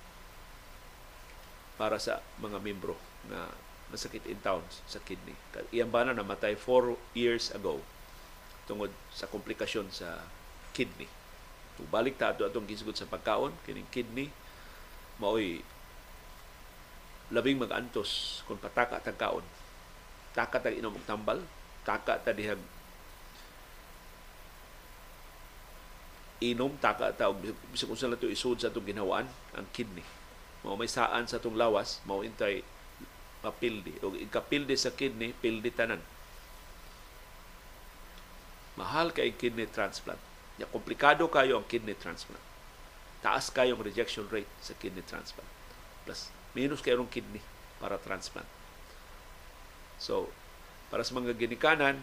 para 1.75 1.99
sa 1.99 2.23
mga 2.39 2.59
membro 2.63 2.95
na 3.27 3.51
nasakit 3.91 4.25
in 4.27 4.39
town 4.43 4.63
sa 4.87 4.99
kidney. 5.03 5.35
Iyang 5.71 5.91
bana 5.91 6.11
namatay 6.15 6.59
4 6.59 6.95
years 7.15 7.55
ago 7.55 7.83
tungod 8.65 8.91
sa 9.13 9.29
komplikasyon 9.29 9.91
sa 9.93 10.25
kidney. 10.73 11.07
Kung 11.75 11.91
balik 11.91 12.19
ta 12.19 12.31
ato 12.31 12.47
atong 12.47 12.67
gisgot 12.67 12.95
sa 12.95 13.11
pagkaon, 13.11 13.55
kining 13.67 13.87
kidney 13.91 14.31
maoy 15.19 15.63
labing 17.31 17.59
mag-antos 17.59 18.43
kung 18.47 18.59
pataka 18.59 18.99
tag 19.03 19.19
kaon. 19.19 19.45
Taka 20.35 20.59
tag 20.59 20.75
inom 20.75 20.95
og 20.95 21.07
tambal, 21.07 21.39
taka 21.87 22.19
ta 22.19 22.35
dihag 22.35 22.59
inom 26.43 26.75
taka 26.83 27.15
ta 27.15 27.31
bisag 27.71 27.89
unsa 27.89 28.11
to 28.19 28.29
isud 28.29 28.59
sa 28.59 28.69
atong 28.69 28.85
ginhawaan 28.85 29.27
ang 29.55 29.67
kidney. 29.71 30.05
Mao 30.65 30.81
may 30.81 30.89
saan 30.89 31.29
sa 31.29 31.37
atong 31.37 31.61
lawas, 31.61 32.01
mao 32.09 32.25
intay 32.25 32.65
mapildi 33.45 34.01
o 34.01 34.17
ikapildi 34.17 34.73
sa 34.81 34.97
kidney, 34.97 35.37
pildi 35.37 35.69
tanan. 35.69 36.01
Mahal 38.81 39.13
kay 39.13 39.37
kidney 39.37 39.69
transplant. 39.69 40.19
Ya 40.57 40.65
komplikado 40.65 41.29
kayo 41.29 41.61
ang 41.61 41.69
kidney 41.69 41.93
transplant. 41.93 42.41
Taas 43.21 43.53
kayong 43.53 43.85
rejection 43.85 44.25
rate 44.33 44.49
sa 44.65 44.73
kidney 44.81 45.05
transplant. 45.05 45.47
Plus 46.09 46.33
minus 46.57 46.81
kayong 46.81 47.13
kidney 47.13 47.45
para 47.77 48.01
transplant. 48.01 48.49
So, 50.01 50.33
para 50.89 51.05
sa 51.05 51.13
mga 51.13 51.37
ginikanan, 51.37 52.01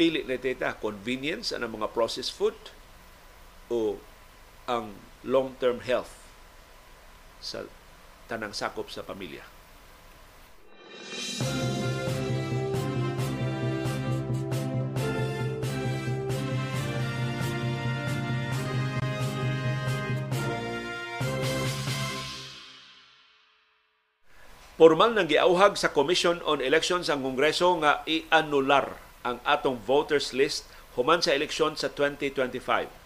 pili 0.00 0.24
na 0.24 0.40
teta 0.40 0.78
convenience 0.78 1.52
ang 1.52 1.68
mga 1.68 1.92
processed 1.92 2.32
food 2.32 2.56
o 3.66 3.98
ang 4.70 4.94
long-term 5.26 5.82
health 5.82 6.21
sa 7.42 7.66
tanang 8.30 8.54
sakop 8.54 8.86
sa 8.88 9.02
pamilya. 9.02 9.42
Formal 24.82 25.14
nang 25.14 25.30
giauhag 25.30 25.78
sa 25.78 25.94
Commission 25.94 26.42
on 26.42 26.58
Elections 26.58 27.06
ang 27.06 27.22
Kongreso 27.22 27.78
nga 27.78 28.02
i-anular 28.02 28.98
ang 29.22 29.38
atong 29.46 29.78
voters 29.78 30.34
list 30.34 30.66
human 30.98 31.22
sa 31.22 31.36
eleksyon 31.36 31.78
sa 31.78 31.86
2025. 31.86 33.01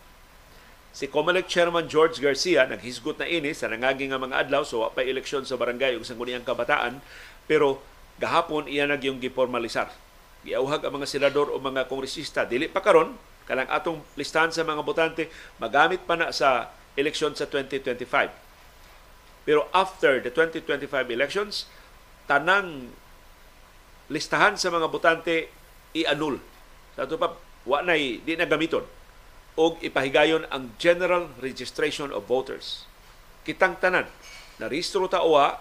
Si 0.97 1.13
COMELEC 1.13 1.45
Chairman 1.45 1.85
George 1.93 2.25
Garcia 2.25 2.65
naghisgot 2.65 3.21
na 3.21 3.29
ini 3.29 3.53
sa 3.53 3.69
nangaging 3.69 4.17
nga 4.17 4.17
mga 4.17 4.49
adlaw 4.49 4.65
so 4.65 4.81
pa 4.89 5.05
eleksyon 5.05 5.45
sa 5.45 5.61
barangay 5.61 5.93
ug 5.93 6.09
sa 6.09 6.17
kuniyang 6.17 6.41
kabataan 6.41 7.05
pero 7.45 7.85
gahapon 8.17 8.65
iya 8.65 8.89
nag 8.89 9.05
yung 9.05 9.21
gipormalisar. 9.21 9.93
Giauhag 10.41 10.89
ang 10.89 10.97
mga 10.97 11.05
senador 11.05 11.53
o 11.53 11.61
mga 11.61 11.85
kongresista 11.85 12.49
dili 12.49 12.73
pa 12.73 12.81
karon 12.81 13.13
kanang 13.45 13.69
atong 13.69 14.01
listahan 14.17 14.49
sa 14.49 14.65
mga 14.65 14.81
botante 14.81 15.29
magamit 15.61 16.01
pa 16.09 16.17
na 16.17 16.33
sa 16.33 16.73
eleksyon 16.97 17.37
sa 17.37 17.45
2025 17.45 18.09
pero 19.45 19.69
after 19.77 20.25
the 20.25 20.33
2025 20.33 21.13
elections, 21.13 21.69
tanang 22.25 22.89
listahan 24.09 24.57
sa 24.57 24.73
mga 24.73 24.89
botante 24.89 25.53
i-annul. 25.93 26.41
Sa 26.99 27.05
ito 27.05 27.15
pa, 27.15 27.37
wa 27.69 27.85
na 27.85 27.95
di 27.95 28.33
na 28.33 28.49
gamiton 28.49 28.83
o 29.57 29.81
ipahigayon 29.81 30.45
ang 30.53 30.77
General 30.77 31.33
Registration 31.41 32.13
of 32.13 32.29
Voters. 32.29 32.85
Kitang 33.43 33.81
tanan, 33.81 34.05
na 34.61 34.69
rehistro 34.69 35.09
ta 35.09 35.25
uwa, 35.25 35.57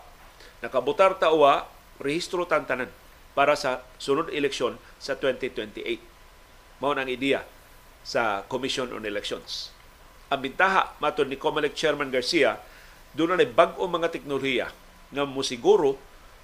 nakabutar 0.59 1.15
ta 1.15 1.31
uwa, 1.31 1.63
rehistro 2.03 2.43
tan 2.43 2.67
tanan 2.67 2.91
para 3.31 3.55
sa 3.55 3.87
sunod 3.95 4.27
eleksyon 4.35 4.75
sa 4.99 5.15
2028. 5.15 5.79
Mao 6.83 6.91
ang 6.91 7.07
ideya 7.07 7.47
sa 8.03 8.43
Commission 8.51 8.91
on 8.91 9.07
Elections. 9.07 9.71
Ang 10.27 10.51
bintaha 10.51 10.99
matod 10.99 11.31
ni 11.31 11.39
COMELEC 11.39 11.71
Chairman 11.71 12.11
Garcia 12.11 12.59
doon 13.15 13.39
na 13.39 13.47
bag-o 13.47 13.87
mga 13.87 14.11
teknolohiya 14.11 14.67
nga 15.15 15.23
musiguro 15.23 15.95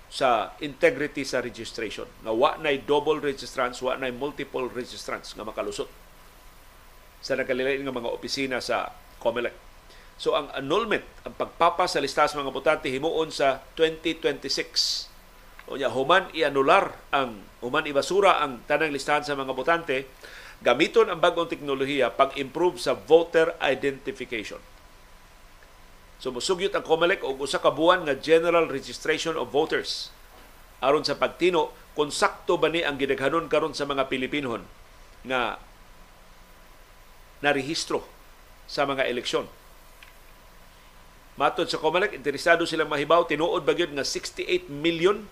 sa 0.08 0.56
integrity 0.64 1.28
sa 1.28 1.43
registration. 1.43 2.08
Nga 2.24 2.32
wa 2.32 2.56
na 2.60 2.72
double 2.80 3.20
registrants, 3.20 3.84
wa 3.84 3.99
na 3.99 4.08
multiple 4.12 4.72
registrants 4.72 5.36
nga 5.36 5.43
makalusot 5.43 6.01
sa 7.22 7.38
nagkalilain 7.38 7.86
nga 7.86 7.94
mga 7.94 8.10
opisina 8.12 8.58
sa 8.60 8.92
COMELEC. 9.22 9.54
So 10.18 10.34
ang 10.38 10.50
annulment, 10.54 11.06
ang 11.26 11.34
pagpapa 11.38 11.86
sa 11.86 12.02
listahan 12.02 12.30
sa 12.30 12.42
mga 12.42 12.54
botante 12.54 12.90
himuon 12.90 13.30
sa 13.30 13.62
2026. 13.78 15.10
O 15.70 15.78
niya, 15.78 15.94
human 15.94 16.28
i-anular 16.34 16.98
ang, 17.14 17.42
human 17.62 17.86
ibasura 17.88 18.42
ang 18.42 18.66
tanang 18.66 18.92
listahan 18.92 19.24
sa 19.24 19.38
mga 19.38 19.54
botante, 19.54 20.10
gamiton 20.62 21.10
ang 21.10 21.22
bagong 21.22 21.50
teknolohiya 21.50 22.14
pag-improve 22.14 22.78
sa 22.78 22.94
voter 22.94 23.56
identification 23.62 24.62
So 26.22 26.30
musugyot 26.30 26.70
ang 26.78 26.86
COMELEC 26.86 27.26
og 27.26 27.42
usa 27.42 27.58
ka 27.58 27.74
buwan 27.74 28.06
nga 28.06 28.14
general 28.14 28.70
registration 28.70 29.34
of 29.34 29.50
voters 29.50 30.14
aron 30.78 31.02
sa 31.02 31.18
pagtino 31.18 31.74
kung 31.98 32.14
sakto 32.14 32.62
ba 32.62 32.70
ni 32.70 32.86
ang 32.86 33.02
gidaghanon 33.02 33.50
karon 33.50 33.74
sa 33.74 33.90
mga 33.90 34.06
Pilipinon 34.06 34.62
nga 35.26 35.58
narehistro 37.42 38.06
sa 38.70 38.88
mga 38.88 39.10
eleksyon. 39.10 39.50
Matod 41.36 41.68
sa 41.68 41.82
COMELEC, 41.82 42.16
interesado 42.16 42.64
silang 42.70 42.92
mahibaw, 42.92 43.26
tinuod 43.26 43.66
ba 43.66 43.74
nga 43.74 44.06
68 44.06 44.70
million 44.70 45.26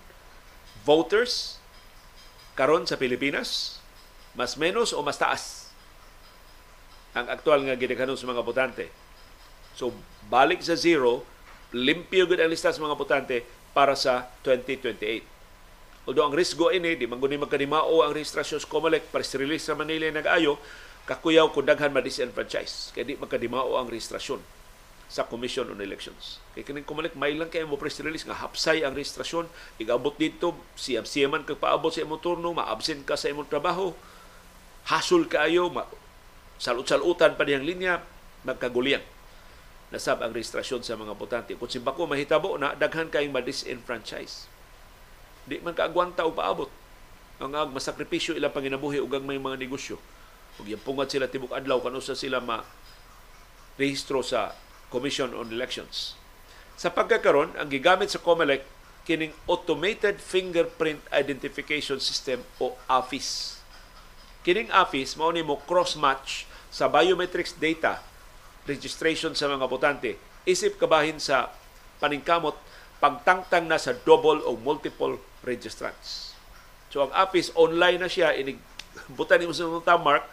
voters 0.82 1.62
karon 2.58 2.84
sa 2.84 2.98
Pilipinas? 2.98 3.78
Mas 4.34 4.58
menos 4.58 4.90
o 4.90 5.00
mas 5.02 5.18
taas 5.18 5.70
ang 7.14 7.26
aktual 7.26 7.62
nga 7.66 7.74
gidaghanon 7.74 8.14
sa 8.14 8.30
mga 8.30 8.42
botante 8.46 8.86
So 9.80 9.94
balik 10.28 10.60
sa 10.60 10.74
zero, 10.76 11.24
limpyo 11.72 12.26
gud 12.26 12.36
ang 12.36 12.50
lista 12.50 12.68
sa 12.68 12.84
mga 12.84 12.98
botante 12.98 13.40
para 13.72 13.94
sa 13.94 14.28
2028. 14.42 15.24
Although 16.04 16.26
ang 16.26 16.34
risgo 16.34 16.68
ini, 16.68 17.00
di 17.00 17.06
man 17.06 17.16
guni 17.16 17.38
magkanimao 17.38 18.02
ang 18.02 18.12
rehistrasyon 18.12 18.60
sa 18.60 18.68
COMELEC, 18.68 19.08
press 19.08 19.32
release 19.38 19.64
sa 19.64 19.78
Manila 19.78 20.10
nag-ayo, 20.10 20.58
kakuyaw 21.10 21.50
kung 21.50 21.66
daghan 21.66 21.90
ma-disenfranchise. 21.90 22.94
Kaya 22.94 23.02
di 23.02 23.18
magkadimao 23.18 23.74
ang 23.74 23.90
rehistrasyon 23.90 24.38
sa 25.10 25.26
Commission 25.26 25.66
on 25.66 25.82
Elections. 25.82 26.38
Kaya 26.54 26.62
kining 26.62 26.86
kumalik, 26.86 27.18
may 27.18 27.34
lang 27.34 27.50
kayo 27.50 27.66
mo 27.66 27.74
press 27.74 27.98
release 27.98 28.22
nga 28.22 28.38
hapsay 28.38 28.86
ang 28.86 28.94
rehistrasyon, 28.94 29.50
igabot 29.82 30.14
dito, 30.14 30.54
siyam-siyaman 30.78 31.42
kag 31.42 31.58
paabot 31.58 31.90
sa 31.90 32.06
imong 32.06 32.22
turno, 32.22 32.54
ma-absent 32.54 33.02
ka 33.02 33.18
sa 33.18 33.26
imong 33.26 33.50
trabaho, 33.50 33.90
hasol 34.86 35.26
kaayo, 35.26 35.66
ma 35.66 35.82
salut-salutan 36.62 37.34
pa 37.34 37.42
niyang 37.42 37.66
linya, 37.66 37.94
magkaguliyang 38.46 39.02
nasab 39.90 40.22
ang 40.22 40.30
rehistrasyon 40.30 40.86
sa 40.86 40.94
mga 40.94 41.18
botante. 41.18 41.58
Kung 41.58 41.66
simbako 41.66 42.06
mahitabo 42.06 42.54
na, 42.54 42.78
daghan 42.78 43.10
kayong 43.10 43.34
ma-disenfranchise. 43.34 44.46
Di 45.42 45.58
man 45.58 45.74
kaagwanta 45.74 46.22
o 46.22 46.30
paabot. 46.30 46.70
Ang 47.42 47.58
ag 47.58 47.74
ilang 47.74 48.54
panginabuhi 48.54 49.02
ug 49.02 49.10
may 49.26 49.42
mga 49.42 49.58
negosyo. 49.58 49.98
Ug 50.60 50.68
pungat 50.84 51.08
sila 51.08 51.26
tibok 51.26 51.56
adlaw 51.56 51.80
kanu 51.80 52.04
sa 52.04 52.12
sila 52.12 52.38
ma 52.44 52.60
rehistro 53.80 54.20
sa 54.20 54.52
Commission 54.92 55.32
on 55.32 55.48
Elections. 55.48 56.18
Sa 56.76 56.92
pagkakaron, 56.92 57.56
ang 57.56 57.72
gigamit 57.72 58.12
sa 58.12 58.20
COMELEC 58.20 58.60
kining 59.08 59.32
Automated 59.48 60.20
Fingerprint 60.20 61.00
Identification 61.08 61.96
System 61.96 62.44
o 62.60 62.76
AFIS. 62.84 63.60
Kining 64.44 64.68
AFIS 64.68 65.16
mao 65.16 65.32
ni 65.32 65.40
mo 65.40 65.56
cross-match 65.64 66.44
sa 66.68 66.86
biometrics 66.92 67.56
data 67.56 68.04
registration 68.68 69.32
sa 69.32 69.48
mga 69.48 69.66
botante 69.66 70.14
isip 70.44 70.76
kabahin 70.76 71.18
sa 71.18 71.52
paningkamot 72.00 72.56
pagtangtang 73.00 73.64
na 73.64 73.80
sa 73.80 73.96
double 73.96 74.44
o 74.44 74.56
multiple 74.60 75.16
registrants. 75.44 76.36
So 76.92 77.06
ang 77.08 77.12
APIS 77.16 77.52
online 77.56 78.00
na 78.00 78.10
siya 78.10 78.36
inig 78.36 78.60
butan 79.14 79.44
mo 79.46 79.54
sa 79.56 79.68
mga 79.68 79.96
mark 80.00 80.24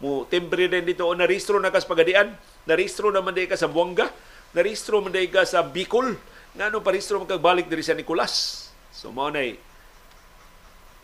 mo 0.00 0.28
timbre 0.28 0.68
din 0.68 0.84
dito 0.84 1.08
o 1.08 1.12
narehistro 1.16 1.56
na 1.56 1.72
kas 1.72 1.88
pagadian, 1.88 2.36
narehistro 2.68 3.08
naman 3.08 3.32
day 3.32 3.48
ka 3.48 3.56
sa 3.56 3.70
Buanga, 3.70 4.12
narehistro 4.52 5.00
man 5.00 5.12
ka 5.12 5.44
sa 5.48 5.64
Bicol, 5.64 6.16
ngano 6.56 6.84
parehistro 6.84 7.20
man 7.20 7.28
balik 7.40 7.68
diri 7.68 7.84
sa 7.84 7.96
Nicolas. 7.96 8.68
So 8.92 9.12
mao 9.12 9.32
nay 9.32 9.56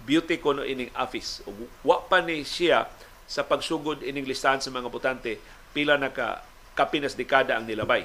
beauty 0.03 0.43
ko 0.43 0.53
no 0.53 0.67
ining 0.67 0.93
APIS. 0.93 1.47
Wa 1.87 2.05
pa 2.05 2.21
ni 2.21 2.43
siya 2.43 2.91
sa 3.25 3.47
pagsugod 3.47 4.05
ining 4.05 4.29
listahan 4.29 4.61
sa 4.61 4.69
mga 4.69 4.93
botante 4.93 5.41
pila 5.73 5.97
na 5.97 6.13
ka 6.13 6.45
kapinas 6.77 7.17
dekada 7.17 7.57
ang 7.57 7.65
nilabay. 7.65 8.05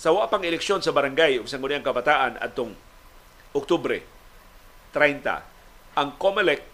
Sa 0.00 0.16
wa 0.16 0.24
pang 0.30 0.40
eleksyon 0.40 0.80
sa 0.80 0.94
barangay 0.96 1.42
ug 1.42 1.50
sangguniang 1.50 1.84
kabataan 1.84 2.40
adtong 2.40 2.72
Oktubre 3.52 4.00
30, 4.94 5.98
ang 5.98 6.08
COMELEC 6.16 6.69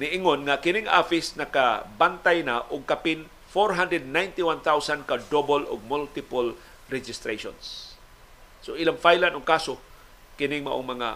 niingon 0.00 0.48
nga 0.48 0.56
kining 0.64 0.88
office 0.88 1.36
nakabantay 1.36 2.40
na 2.40 2.64
og 2.72 2.88
kapin 2.88 3.28
491,000 3.52 5.04
ka 5.04 5.20
double 5.28 5.68
og 5.68 5.84
multiple 5.84 6.56
registrations. 6.88 7.92
So 8.64 8.80
ilang 8.80 8.96
filean 8.96 9.36
og 9.36 9.44
kaso 9.44 9.76
kining 10.40 10.64
maong 10.64 10.96
mga 10.96 11.08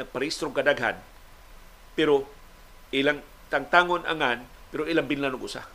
nagparehistrong 0.00 0.56
kadaghan 0.56 0.96
pero 1.92 2.24
ilang 2.88 3.20
tangtangon 3.52 4.08
angan 4.08 4.48
pero 4.72 4.88
ilang 4.88 5.04
binlan 5.04 5.36
og 5.36 5.44
usa. 5.44 5.68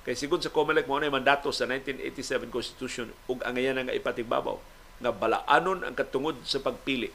Kay 0.00 0.16
sigon 0.16 0.40
sa 0.40 0.48
COMELEC 0.48 0.88
mo 0.88 0.96
na 0.96 1.12
mandato 1.12 1.52
sa 1.52 1.68
1987 1.68 2.48
Constitution 2.48 3.12
ug 3.28 3.44
ang 3.44 3.60
nga 3.60 3.92
ipatigbabaw 3.92 4.56
nga 5.04 5.12
balaanon 5.12 5.84
ang 5.84 5.92
katungod 5.92 6.40
sa 6.48 6.64
pagpili. 6.64 7.12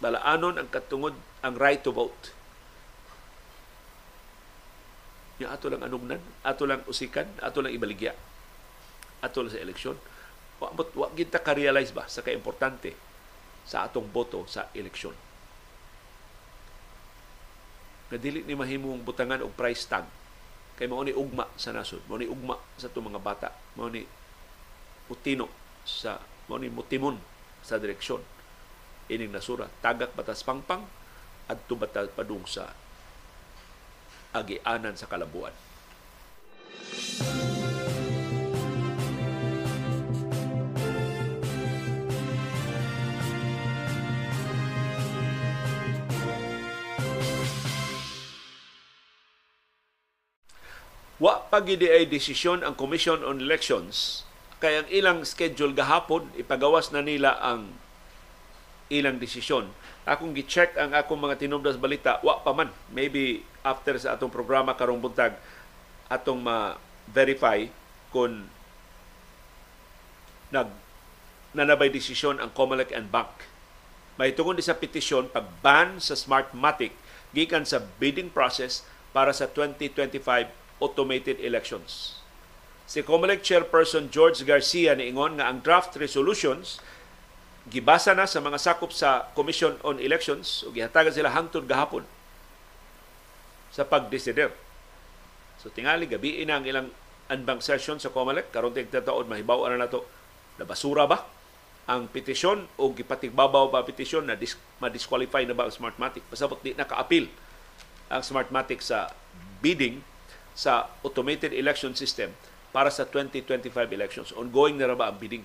Balaanon 0.00 0.56
ang 0.56 0.72
katungod 0.72 1.12
ang 1.42 1.54
right 1.58 1.82
to 1.82 1.90
vote. 1.90 2.30
Nya 5.42 5.50
ato 5.50 5.66
lang 5.66 5.82
anugnan, 5.82 6.22
ato 6.46 6.62
lang 6.64 6.86
usikan, 6.86 7.26
ato 7.42 7.58
lang 7.58 7.74
ibaligya. 7.74 8.14
Ato 9.22 9.42
lang 9.42 9.50
sa 9.50 9.58
eleksyon. 9.58 9.98
Wa 10.62 10.70
wa 10.74 11.10
kita 11.10 11.42
ka-realize 11.42 11.90
ba 11.90 12.06
sa 12.06 12.22
kaimportante 12.22 12.94
sa 13.66 13.86
atong 13.86 14.06
boto 14.06 14.46
sa 14.46 14.70
eleksyon. 14.70 15.14
Nga 18.10 18.18
dili 18.22 18.46
ni 18.46 18.54
mahimong 18.54 19.02
butangan 19.02 19.42
og 19.42 19.54
price 19.58 19.86
tag 19.90 20.06
kay 20.76 20.88
mao 20.88 21.04
ni 21.04 21.12
ugma 21.12 21.46
sa 21.54 21.70
nasod 21.70 22.00
mao 22.08 22.16
ni 22.16 22.26
ugma 22.26 22.56
sa 22.80 22.88
to 22.88 23.04
mga 23.04 23.20
bata 23.20 23.52
mao 23.76 23.92
ni 23.92 24.02
utino 25.12 25.46
sa 25.84 26.16
mao 26.48 26.56
ni 26.56 26.72
mutimon 26.72 27.20
sa 27.60 27.76
direksyon 27.76 28.24
ining 29.12 29.30
nasura 29.30 29.68
tagak 29.84 30.16
batas 30.16 30.40
pangpang 30.40 30.82
adto 31.50 31.74
batas 31.74 32.10
padung 32.14 32.46
sa 32.46 32.74
agianan 34.32 34.96
sa 34.96 35.06
kalabuan. 35.08 35.52
Wa 51.22 51.46
pa 51.46 51.62
ay 51.62 52.10
desisyon 52.10 52.66
ang 52.66 52.74
Commission 52.74 53.22
on 53.22 53.38
Elections 53.38 54.26
kay 54.58 54.74
ang 54.82 54.90
ilang 54.90 55.22
schedule 55.22 55.70
gahapon 55.70 56.26
ipagawas 56.34 56.90
na 56.90 56.98
nila 56.98 57.38
ang 57.38 57.78
ilang 58.90 59.22
desisyon. 59.22 59.70
Akong 60.02 60.34
gi-check 60.34 60.74
ang 60.74 60.90
akong 60.98 61.18
mga 61.18 61.38
tinubdas 61.38 61.78
balita, 61.78 62.18
wa 62.26 62.42
pa 62.42 62.50
man. 62.50 62.74
Maybe 62.90 63.46
after 63.62 63.94
sa 63.98 64.18
atong 64.18 64.34
programa 64.34 64.74
karong 64.74 64.98
buntag 64.98 65.38
atong 66.10 66.42
ma-verify 66.42 67.70
kung 68.10 68.50
nag 70.52 70.68
nanabay 71.52 71.92
desisyon 71.92 72.40
ang 72.40 72.50
Comelec 72.50 72.90
and 72.90 73.12
Bank. 73.12 73.48
May 74.16 74.32
tungod 74.32 74.60
sa 74.60 74.76
petisyon 74.76 75.32
pag-ban 75.32 76.00
sa 76.00 76.16
Smartmatic 76.16 76.92
gikan 77.32 77.64
sa 77.64 77.80
bidding 77.80 78.28
process 78.28 78.84
para 79.12 79.32
sa 79.32 79.48
2025 79.48 80.48
automated 80.80 81.40
elections. 81.40 82.20
Si 82.88 83.00
COMELEC 83.00 83.40
Chairperson 83.40 84.12
George 84.12 84.44
Garcia 84.44 84.92
niingon 84.92 85.40
nga 85.40 85.48
ang 85.48 85.64
draft 85.64 85.96
resolutions 85.96 86.82
gibasa 87.70 88.10
na 88.16 88.26
sa 88.26 88.42
mga 88.42 88.58
sakop 88.58 88.90
sa 88.90 89.30
Commission 89.38 89.78
on 89.86 90.02
Elections 90.02 90.66
ug 90.66 90.74
gihatagan 90.74 91.14
sila 91.14 91.30
hangtod 91.30 91.62
gahapon 91.62 92.02
sa 93.70 93.86
pagdesider. 93.86 94.50
So 95.62 95.70
tingali 95.70 96.10
gabi 96.10 96.42
ina 96.42 96.58
ang 96.58 96.66
ilang 96.66 96.88
anbang 97.30 97.62
session 97.62 98.02
sa 98.02 98.10
COMELEC 98.10 98.50
karon 98.50 98.74
tig 98.74 98.90
taon 98.90 99.30
mahibaw 99.30 99.62
na 99.70 99.86
nato 99.86 100.04
na 100.58 100.66
basura 100.66 101.06
ba 101.06 101.22
ang 101.86 102.06
petisyon 102.10 102.66
o 102.78 102.90
gipatigbabaw 102.94 103.70
pa 103.70 103.82
petisyon 103.82 104.26
na 104.26 104.38
dis- 104.38 104.58
ma-disqualify 104.78 105.42
na 105.46 105.54
ba 105.54 105.66
ang 105.66 105.74
Smartmatic. 105.74 106.22
Pasabot 106.30 106.58
di 106.62 106.74
naka-appeal 106.74 107.26
ang 108.10 108.22
Smartmatic 108.22 108.82
sa 108.82 109.10
bidding 109.62 110.02
sa 110.52 110.90
automated 111.02 111.50
election 111.54 111.94
system 111.96 112.34
para 112.70 112.90
sa 112.92 113.06
2025 113.08 113.72
elections. 113.90 114.28
Ongoing 114.34 114.78
na 114.78 114.94
ba 114.94 115.10
ang 115.10 115.18
bidding? 115.18 115.42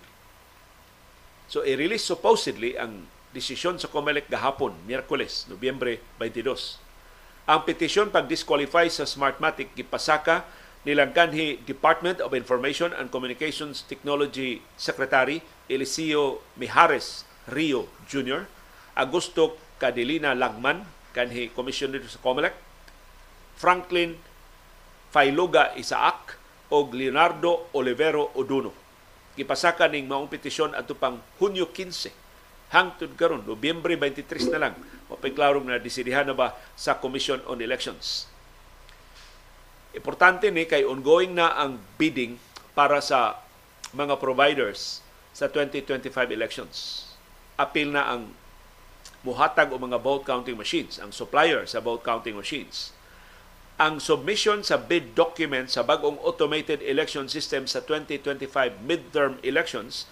So, 1.48 1.64
i-release 1.64 2.04
supposedly 2.04 2.76
ang 2.76 3.08
desisyon 3.32 3.80
sa 3.80 3.88
COMELEC 3.88 4.28
gahapon, 4.28 4.76
Miyerkules, 4.84 5.48
Nobyembre 5.48 6.04
22. 6.20 6.84
Ang 7.48 7.64
petisyon 7.64 8.12
pag-disqualify 8.12 8.92
sa 8.92 9.08
Smartmatic 9.08 9.72
gipasaka 9.72 10.44
nilang 10.84 11.16
kanhi 11.16 11.56
Department 11.64 12.20
of 12.20 12.36
Information 12.36 12.92
and 12.92 13.08
Communications 13.08 13.88
Technology 13.88 14.60
Secretary 14.76 15.40
Eliseo 15.72 16.44
Mijares 16.60 17.24
Rio 17.48 17.88
Jr., 18.12 18.44
Augusto 19.00 19.56
Cadilina 19.80 20.36
Lagman, 20.36 20.84
kanhi 21.16 21.48
Commissioner 21.56 22.04
sa 22.04 22.20
COMELEC, 22.20 22.52
Franklin 23.56 24.20
Failuga 25.16 25.72
Isaac 25.80 26.36
o 26.68 26.84
Leonardo 26.92 27.72
Olivero 27.72 28.36
Oduno. 28.36 28.87
Gipasaka 29.38 29.86
ning 29.86 30.10
maong 30.10 30.26
petisyon 30.26 30.74
adto 30.74 30.98
pang 30.98 31.22
Hunyo 31.38 31.70
15 31.70 32.10
hangtod 32.74 33.14
karon 33.14 33.46
Nobyembre 33.46 33.94
23 33.94 34.50
na 34.50 34.60
lang 34.60 34.74
mapiklarong 35.08 35.70
na 35.70 35.78
desidihan 35.78 36.26
na 36.26 36.34
ba 36.34 36.58
sa 36.74 36.98
Commission 36.98 37.40
on 37.46 37.62
Elections. 37.62 38.26
Importante 39.94 40.50
ni 40.50 40.66
kay 40.66 40.82
ongoing 40.82 41.38
na 41.38 41.54
ang 41.54 41.78
bidding 42.02 42.42
para 42.74 42.98
sa 42.98 43.38
mga 43.94 44.18
providers 44.18 45.06
sa 45.32 45.46
2025 45.48 46.34
elections. 46.34 47.06
Apil 47.56 47.94
na 47.94 48.10
ang 48.10 48.34
muhatag 49.22 49.70
o 49.70 49.78
mga 49.78 50.02
vote 50.02 50.26
counting 50.26 50.58
machines, 50.58 50.98
ang 50.98 51.14
supplier 51.14 51.64
sa 51.70 51.78
vote 51.78 52.02
counting 52.02 52.34
machines 52.34 52.97
ang 53.78 54.02
submission 54.02 54.66
sa 54.66 54.82
bid 54.82 55.14
document 55.14 55.70
sa 55.70 55.86
bagong 55.86 56.18
automated 56.26 56.82
election 56.82 57.30
system 57.30 57.70
sa 57.70 57.78
2025 57.86 58.82
midterm 58.82 59.38
elections 59.46 60.10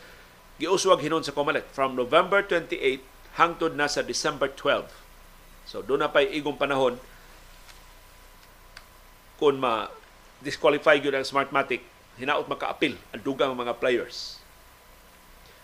giuswag 0.61 1.01
hinon 1.01 1.25
sa 1.25 1.33
COMELEC 1.33 1.65
from 1.73 1.97
November 1.97 2.45
28 2.45 3.01
hangtod 3.41 3.73
na 3.73 3.89
sa 3.89 4.05
December 4.05 4.53
12. 4.53 4.85
So 5.65 5.81
doon 5.81 6.05
na 6.05 6.13
pa'y 6.13 6.29
igong 6.37 6.61
panahon 6.61 7.01
kung 9.41 9.57
ma 9.57 9.89
disqualify 10.45 11.01
gyud 11.01 11.17
ang 11.17 11.25
Smartmatic 11.25 11.81
hinaot 12.21 12.45
makaapil 12.45 12.95
ang 13.11 13.21
dugang 13.25 13.51
mga 13.57 13.81
players. 13.81 14.37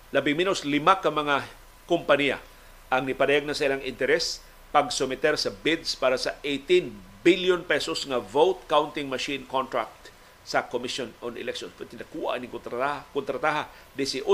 Labing 0.09 0.41
minus 0.41 0.65
lima 0.65 0.97
ka 0.97 1.13
mga 1.13 1.45
kompanya 1.85 2.41
ang 2.89 3.05
nipadayag 3.05 3.45
na 3.45 3.55
sa 3.55 3.69
ilang 3.69 3.79
interes 3.85 4.41
pag 4.73 4.89
sumiter 4.89 5.37
sa 5.37 5.53
bids 5.53 5.93
para 5.93 6.17
sa 6.17 6.35
18 6.43 7.10
billion 7.21 7.61
pesos 7.65 8.05
nga 8.05 8.17
vote 8.17 8.65
counting 8.65 9.05
machine 9.09 9.45
contract 9.45 10.09
sa 10.41 10.65
Commission 10.65 11.13
on 11.21 11.37
Elections. 11.37 11.69
Pwede 11.77 11.97
nakuha 11.97 12.37
ni 12.41 12.49
kontrataha, 12.49 13.05
kontrataha 13.13 13.69
18 13.93 14.25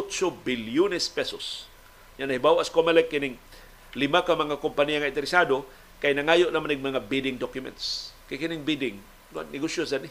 bilyones 0.44 1.12
pesos. 1.12 1.68
Yan 2.16 2.32
nahibaw 2.32 2.58
as 2.64 2.72
Comelec 2.72 3.12
kining 3.12 3.36
lima 3.94 4.24
ka 4.24 4.34
mga 4.34 4.58
kompanya 4.64 5.04
nga 5.04 5.12
interesado 5.12 5.68
kay 6.00 6.16
nangayo 6.16 6.48
naman 6.50 6.78
ng 6.80 6.84
mga 6.96 7.02
bidding 7.06 7.38
documents. 7.38 8.16
Kay 8.32 8.40
kining 8.40 8.64
bidding, 8.64 8.98
negosyo 9.52 9.84
sa 9.84 10.00
ni. 10.00 10.10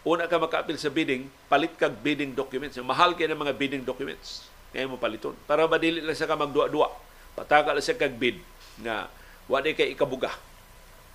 Una 0.00 0.24
ka 0.28 0.40
makaapil 0.40 0.80
sa 0.80 0.88
bidding, 0.88 1.28
palit 1.48 1.76
kag 1.76 2.00
bidding 2.00 2.32
documents. 2.32 2.76
Mahal 2.80 3.16
kay 3.16 3.28
ng 3.28 3.36
mga 3.36 3.52
bidding 3.56 3.84
documents. 3.84 4.48
Ngayon 4.72 4.88
mo 4.92 4.96
paliton. 4.96 5.36
Para 5.44 5.66
madili 5.66 6.00
lang 6.00 6.16
sa 6.16 6.30
ka 6.30 6.38
magdua-dua. 6.38 6.88
Pataka 7.36 7.74
lang 7.74 7.84
sa 7.84 7.96
kag 7.96 8.16
bid 8.16 8.38
nga 8.80 9.10
wala 9.50 9.66
kay 9.74 9.92
ikabuga. 9.92 10.30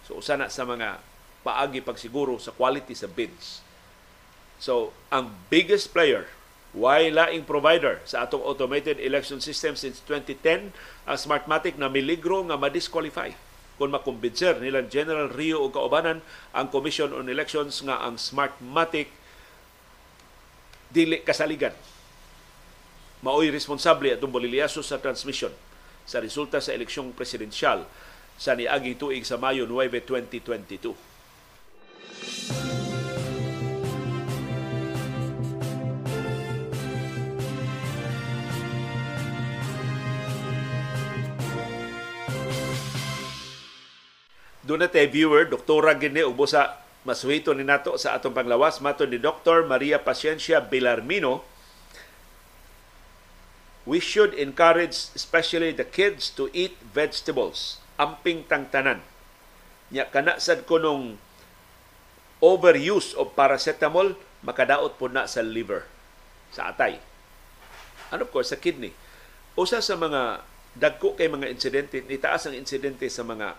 So 0.05 0.21
usa 0.21 0.37
na 0.37 0.53
sa 0.53 0.63
mga 0.63 1.01
paagi 1.41 1.81
pagsiguro 1.81 2.37
sa 2.37 2.53
quality 2.53 2.93
sa 2.93 3.09
bids. 3.09 3.65
So 4.61 4.93
ang 5.09 5.33
biggest 5.49 5.89
player 5.91 6.29
why 6.75 7.07
laing 7.07 7.47
provider 7.47 8.03
sa 8.03 8.27
atong 8.27 8.43
automated 8.43 8.99
election 9.01 9.39
system 9.39 9.73
since 9.79 10.03
2010 10.05 10.75
ang 11.07 11.17
Smartmatic 11.17 11.79
na 11.79 11.89
miligro 11.89 12.45
nga 12.45 12.59
ma-disqualify. 12.59 13.33
Kung 13.75 13.91
makumbinser 13.91 14.59
nilang 14.63 14.87
General 14.87 15.27
Rio 15.27 15.59
o 15.59 15.71
kaubanan 15.71 16.23
ang 16.55 16.67
Commission 16.71 17.11
on 17.11 17.27
Elections 17.27 17.83
nga 17.83 18.03
ang 18.03 18.15
Smartmatic 18.15 19.11
dili 20.91 21.19
kasaligan. 21.23 21.75
Maoy 23.19 23.51
responsable 23.51 24.15
atong 24.15 24.31
bolilyaso 24.31 24.79
sa 24.79 25.01
transmission 25.01 25.51
sa 26.05 26.21
resulta 26.21 26.61
sa 26.61 26.71
eleksyong 26.71 27.11
presidensyal 27.17 27.83
sa 28.35 28.55
niaging 28.55 28.99
tuig 28.99 29.23
sa 29.23 29.39
Mayo 29.39 29.63
9, 29.67 30.03
2022. 30.03 30.95
Doon 44.65 44.81
na 44.81 44.89
viewer, 44.89 45.45
doktora 45.45 45.93
gini 45.93 46.25
ubo 46.25 46.49
sa 46.49 46.81
masuhito 47.05 47.53
ni 47.53 47.61
nato 47.61 47.93
sa 48.01 48.17
atong 48.17 48.33
panglawas 48.33 48.81
mato 48.81 49.05
ni 49.05 49.21
Dr. 49.21 49.69
Maria 49.69 50.01
Paciencia 50.01 50.57
Bilarmino 50.57 51.45
we 53.85 54.01
should 54.01 54.33
encourage 54.33 55.13
especially 55.13 55.69
the 55.69 55.85
kids 55.85 56.33
to 56.33 56.49
eat 56.49 56.73
vegetables 56.81 57.77
amping 57.95 58.43
tangtanan. 58.47 58.99
Nya 59.93 60.09
kana 60.09 60.41
sad 60.41 60.65
ko 60.67 60.81
nung 60.81 61.21
overuse 62.43 63.15
of 63.15 63.33
paracetamol 63.37 64.17
makadaot 64.43 64.99
po 64.99 65.07
na 65.07 65.25
sa 65.25 65.41
liver 65.41 65.87
sa 66.51 66.71
atay. 66.71 66.99
And 68.11 68.21
of 68.21 68.29
course 68.29 68.53
sa 68.53 68.59
kidney. 68.59 68.93
Usa 69.55 69.79
sa 69.79 69.95
mga 69.95 70.43
dagko 70.75 71.15
kay 71.15 71.31
mga 71.31 71.47
insidente 71.47 72.03
nitaas 72.03 72.45
ang 72.45 72.55
insidente 72.55 73.07
sa 73.07 73.23
mga 73.23 73.55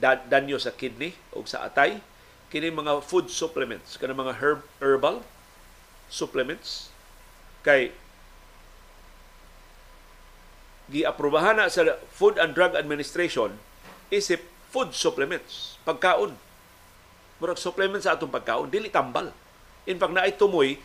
danyo 0.00 0.56
sa 0.56 0.72
kidney 0.72 1.12
o 1.36 1.44
sa 1.44 1.68
atay. 1.68 2.00
Kini 2.48 2.72
mga 2.72 3.04
food 3.04 3.28
supplements 3.28 4.00
kana 4.00 4.16
mga 4.16 4.40
herb 4.40 4.64
herbal 4.80 5.20
supplements. 6.08 6.88
Kay 7.60 7.92
giaprobahan 10.88 11.60
na 11.60 11.68
sa 11.68 11.96
Food 12.12 12.40
and 12.40 12.56
Drug 12.56 12.72
Administration 12.74 13.56
isip 14.08 14.40
food 14.72 14.92
supplements, 14.92 15.76
pagkaon. 15.84 16.36
Murag 17.38 17.60
supplements 17.60 18.08
sa 18.08 18.16
atong 18.16 18.32
pagkaon, 18.32 18.68
dili 18.72 18.88
tambal. 18.88 19.32
In 19.88 19.96
fact, 19.96 20.12
naay 20.12 20.34
tumoy, 20.36 20.80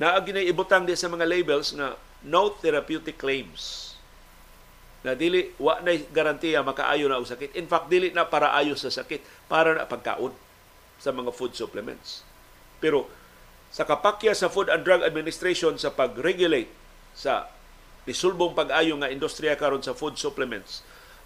na 0.00 0.16
ibutang 0.22 0.88
di 0.88 0.96
sa 0.96 1.12
mga 1.12 1.28
labels 1.28 1.76
na 1.76 1.94
no 2.24 2.56
therapeutic 2.56 3.20
claims. 3.20 3.92
Na 5.04 5.12
dili, 5.12 5.52
wa 5.60 5.80
na 5.80 5.96
garantiya 6.12 6.64
makaayo 6.64 7.08
na 7.08 7.20
og 7.20 7.28
sakit. 7.28 7.52
In 7.56 7.68
fact, 7.68 7.92
dili 7.92 8.12
na 8.12 8.24
para 8.24 8.52
ayo 8.56 8.76
sa 8.76 8.88
sakit, 8.88 9.20
para 9.48 9.76
na 9.76 9.84
pagkaon 9.84 10.32
sa 11.00 11.12
mga 11.12 11.32
food 11.36 11.52
supplements. 11.52 12.24
Pero 12.80 13.08
sa 13.70 13.86
kapakya 13.86 14.34
sa 14.34 14.50
Food 14.50 14.66
and 14.66 14.82
Drug 14.82 15.04
Administration 15.06 15.78
sa 15.78 15.94
pag-regulate 15.94 16.68
sa 17.14 17.48
Isulbong 18.08 18.56
pag-ayo 18.56 18.96
nga 18.96 19.12
industriya 19.12 19.60
karon 19.60 19.84
sa 19.84 19.92
food 19.92 20.16
supplements. 20.16 20.80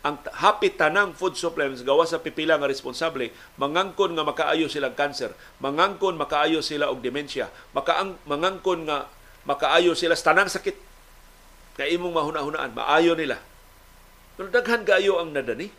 Ang 0.05 0.21
hapit 0.37 0.77
tanang 0.77 1.17
food 1.17 1.39
supplements 1.39 1.81
gawa 1.81 2.05
sa 2.05 2.21
pipila 2.21 2.59
nga 2.61 2.69
responsable, 2.69 3.31
mangangkon 3.57 4.13
nga 4.19 4.27
makaayo 4.27 4.69
sila 4.69 4.93
og 4.93 4.99
cancer, 4.99 5.33
mangangkon 5.63 6.19
makaayo 6.21 6.61
sila 6.61 6.93
og 6.93 7.01
dementia, 7.01 7.49
makaang 7.73 8.21
mangangkon 8.29 8.85
nga 8.85 9.09
makaayo 9.49 9.97
sila 9.97 10.13
sa 10.19 10.35
tanang 10.35 10.51
sakit. 10.53 10.77
Kay 11.81 11.97
imong 11.97 12.13
mahuna-hunaan, 12.13 12.77
maayo 12.77 13.17
nila. 13.17 13.41
Pero 14.35 14.51
daghan 14.51 14.85
kaayo 14.85 15.23
ang 15.23 15.33
nadani. 15.33 15.73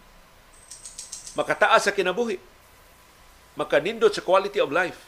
Makataas 1.36 1.88
sa 1.88 1.96
kinabuhi. 1.96 2.40
Makanindot 3.60 4.12
sa 4.12 4.24
quality 4.24 4.60
of 4.60 4.72
life. 4.72 5.00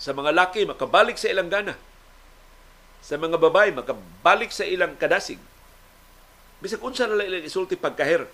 Sa 0.00 0.16
mga 0.16 0.32
laki, 0.32 0.64
makabalik 0.64 1.16
sa 1.16 1.28
ilang 1.28 1.52
gana 1.52 1.76
sa 3.02 3.18
mga 3.18 3.36
babay 3.36 3.74
makabalik 3.74 4.54
sa 4.54 4.62
ilang 4.62 4.94
kadasig. 4.94 5.42
Bisag 6.62 6.80
unsa 6.80 7.10
na 7.10 7.26
ilang 7.26 7.42
isulti 7.42 7.74
pagkahir 7.74 8.30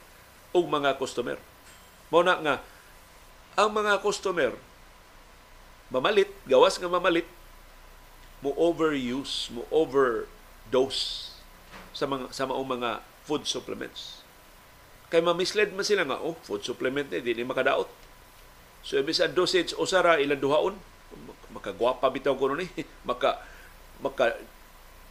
og 0.53 0.65
mga 0.69 1.01
customer. 1.01 1.41
Mao 2.13 2.21
na 2.21 2.37
nga 2.37 2.57
ang 3.57 3.73
mga 3.73 4.05
customer 4.05 4.53
mamalit, 5.89 6.29
gawas 6.45 6.77
nga 6.77 6.87
mamalit, 6.87 7.27
mo 8.45 8.55
overuse, 8.55 9.51
mo 9.51 9.65
overdose 9.73 11.35
sa 11.91 12.07
mga 12.07 12.31
sa 12.31 12.47
maong 12.47 12.79
mga 12.79 12.91
food 13.27 13.49
supplements. 13.49 14.23
Kay 15.09 15.25
ma-misled 15.25 15.73
man 15.73 15.89
sila 15.89 16.05
nga, 16.05 16.21
oh, 16.21 16.37
food 16.45 16.61
supplement 16.63 17.09
eh, 17.11 17.25
dili 17.25 17.41
makadaot. 17.41 17.89
So, 18.85 19.01
imbis 19.01 19.25
ang 19.25 19.33
dosage, 19.33 19.73
usara 19.75 20.21
ilang 20.21 20.39
duhaon, 20.39 20.77
makagwapa 21.51 22.13
bitaw 22.13 22.37
ko 22.37 22.53
ni, 22.55 22.69
maka, 23.09 23.41
maka 24.05 24.37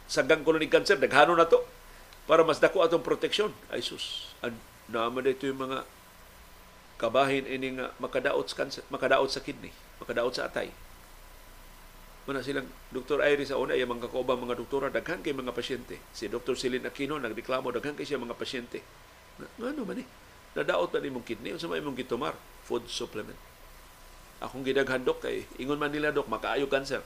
sagang 0.08 0.42
ko 0.42 0.56
ni 0.56 0.72
cancer, 0.72 0.96
daghano 0.96 1.36
na 1.36 1.44
to 1.44 1.60
para 2.24 2.40
mas 2.42 2.58
dako 2.58 2.80
atong 2.82 3.04
proteksyon. 3.04 3.52
Ay 3.68 3.84
sus, 3.84 4.32
naman 4.88 5.22
dito 5.22 5.44
yung 5.44 5.68
mga 5.68 5.84
kabahin 6.96 7.44
ini 7.44 7.78
nga 7.78 7.92
makadaot 8.00 8.48
sa 8.48 8.64
cancer, 8.64 8.82
makadaot 8.88 9.28
sa 9.28 9.44
kidney, 9.44 9.70
makadaot 10.00 10.32
sa 10.32 10.48
atay. 10.48 10.72
Muna 12.28 12.44
silang 12.44 12.68
Dr. 12.92 13.24
Iris 13.24 13.52
sa 13.52 13.56
una, 13.56 13.72
yung 13.72 14.00
mga 14.00 14.12
kaubang 14.12 14.40
mga 14.40 14.56
doktora, 14.60 14.92
daghan 14.92 15.24
kay 15.24 15.32
mga 15.32 15.52
pasyente. 15.56 15.96
Si 16.12 16.28
Dr. 16.28 16.60
Celine 16.60 16.84
Aquino, 16.84 17.16
nagreklamo, 17.16 17.72
daghan 17.72 17.96
kay 17.96 18.04
siya 18.04 18.20
mga 18.20 18.36
pasyente. 18.36 18.84
Na, 19.40 19.72
ano 19.72 19.88
man 19.88 20.04
eh? 20.04 20.08
Nadaot 20.52 20.92
na 20.92 21.00
ni 21.00 21.08
mong 21.08 21.24
kidney, 21.24 21.56
unsa 21.56 21.64
may 21.64 21.80
mong 21.80 21.96
gitumar? 21.96 22.36
Food 22.68 22.84
supplement. 22.92 23.38
Akong 24.44 24.60
gidaghan 24.60 25.08
dok 25.08 25.24
kay 25.24 25.48
ingon 25.56 25.80
man 25.80 25.88
nila 25.88 26.12
dok 26.12 26.28
makaayo 26.28 26.68
cancer 26.68 27.00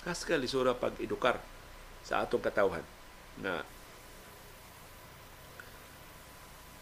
kas 0.00 0.24
ka 0.24 0.36
lisura 0.40 0.72
pag 0.72 0.96
edukar 0.96 1.36
sa 2.00 2.24
atong 2.24 2.40
katawhan 2.40 2.84
na 3.40 3.62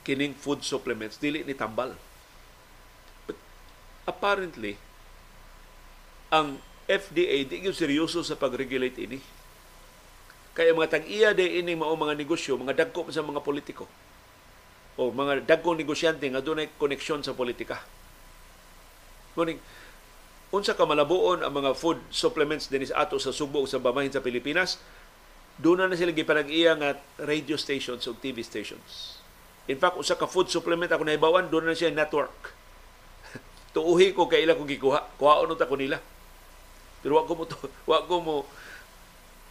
kining 0.07 0.33
food 0.33 0.65
supplements 0.65 1.21
dili 1.21 1.45
ni 1.45 1.53
tambal. 1.53 1.93
But 3.29 3.37
apparently 4.09 4.81
ang 6.33 6.63
FDA 6.89 7.45
di 7.45 7.61
gyud 7.61 7.77
seryoso 7.77 8.25
sa 8.25 8.41
pag-regulate 8.41 8.97
ini. 9.05 9.21
Kaya 10.57 10.73
mga 10.73 10.97
tag-iya 10.97 11.37
de 11.37 11.61
ini 11.61 11.77
mao 11.77 11.93
mga 11.93 12.17
negosyo, 12.17 12.57
mga 12.57 12.89
dagko 12.89 13.13
sa 13.13 13.21
mga 13.21 13.45
politiko. 13.45 13.85
O 14.97 15.13
mga 15.13 15.45
dagkong 15.45 15.77
negosyante 15.77 16.25
nga 16.25 16.41
dunay 16.41 16.73
koneksyon 16.81 17.21
sa 17.21 17.37
politika. 17.37 17.85
Kuning 19.37 19.61
unsa 20.49 20.73
ka 20.73 20.89
malabuon 20.89 21.45
ang 21.45 21.53
mga 21.53 21.77
food 21.77 22.01
supplements 22.09 22.73
dinis 22.73 22.95
ato 22.95 23.21
sa 23.21 23.35
Subo 23.35 23.65
sa 23.69 23.83
bamahin 23.83 24.13
sa 24.13 24.25
Pilipinas 24.25 24.81
doon 25.59 25.91
na 25.91 25.99
sila 25.99 26.15
gipanag-iya 26.15 26.79
nga 26.79 26.97
radio 27.21 27.59
stations 27.59 28.07
o 28.07 28.15
TV 28.15 28.41
stations 28.47 29.19
In 29.69 29.77
fact, 29.77 30.01
usa 30.01 30.17
ka 30.17 30.25
food 30.25 30.49
supplement 30.49 30.89
ako 30.89 31.05
nahibawan, 31.05 31.53
doon 31.53 31.69
na 31.69 31.77
siya 31.77 31.93
network. 31.93 32.57
Tuuhi 33.77 34.17
ko 34.17 34.25
kay 34.25 34.49
ila 34.49 34.57
kong 34.57 34.73
gikuha. 34.73 35.05
Kuhaon 35.21 35.53
ta 35.61 35.69
ko 35.69 35.77
nila. 35.77 36.01
Pero 37.05 37.21
wa 37.21 37.29
ko 37.29 37.37
mo 37.37 37.45
to, 37.45 37.61
wa 37.93 38.01
ko 38.09 38.17
mo 38.25 38.35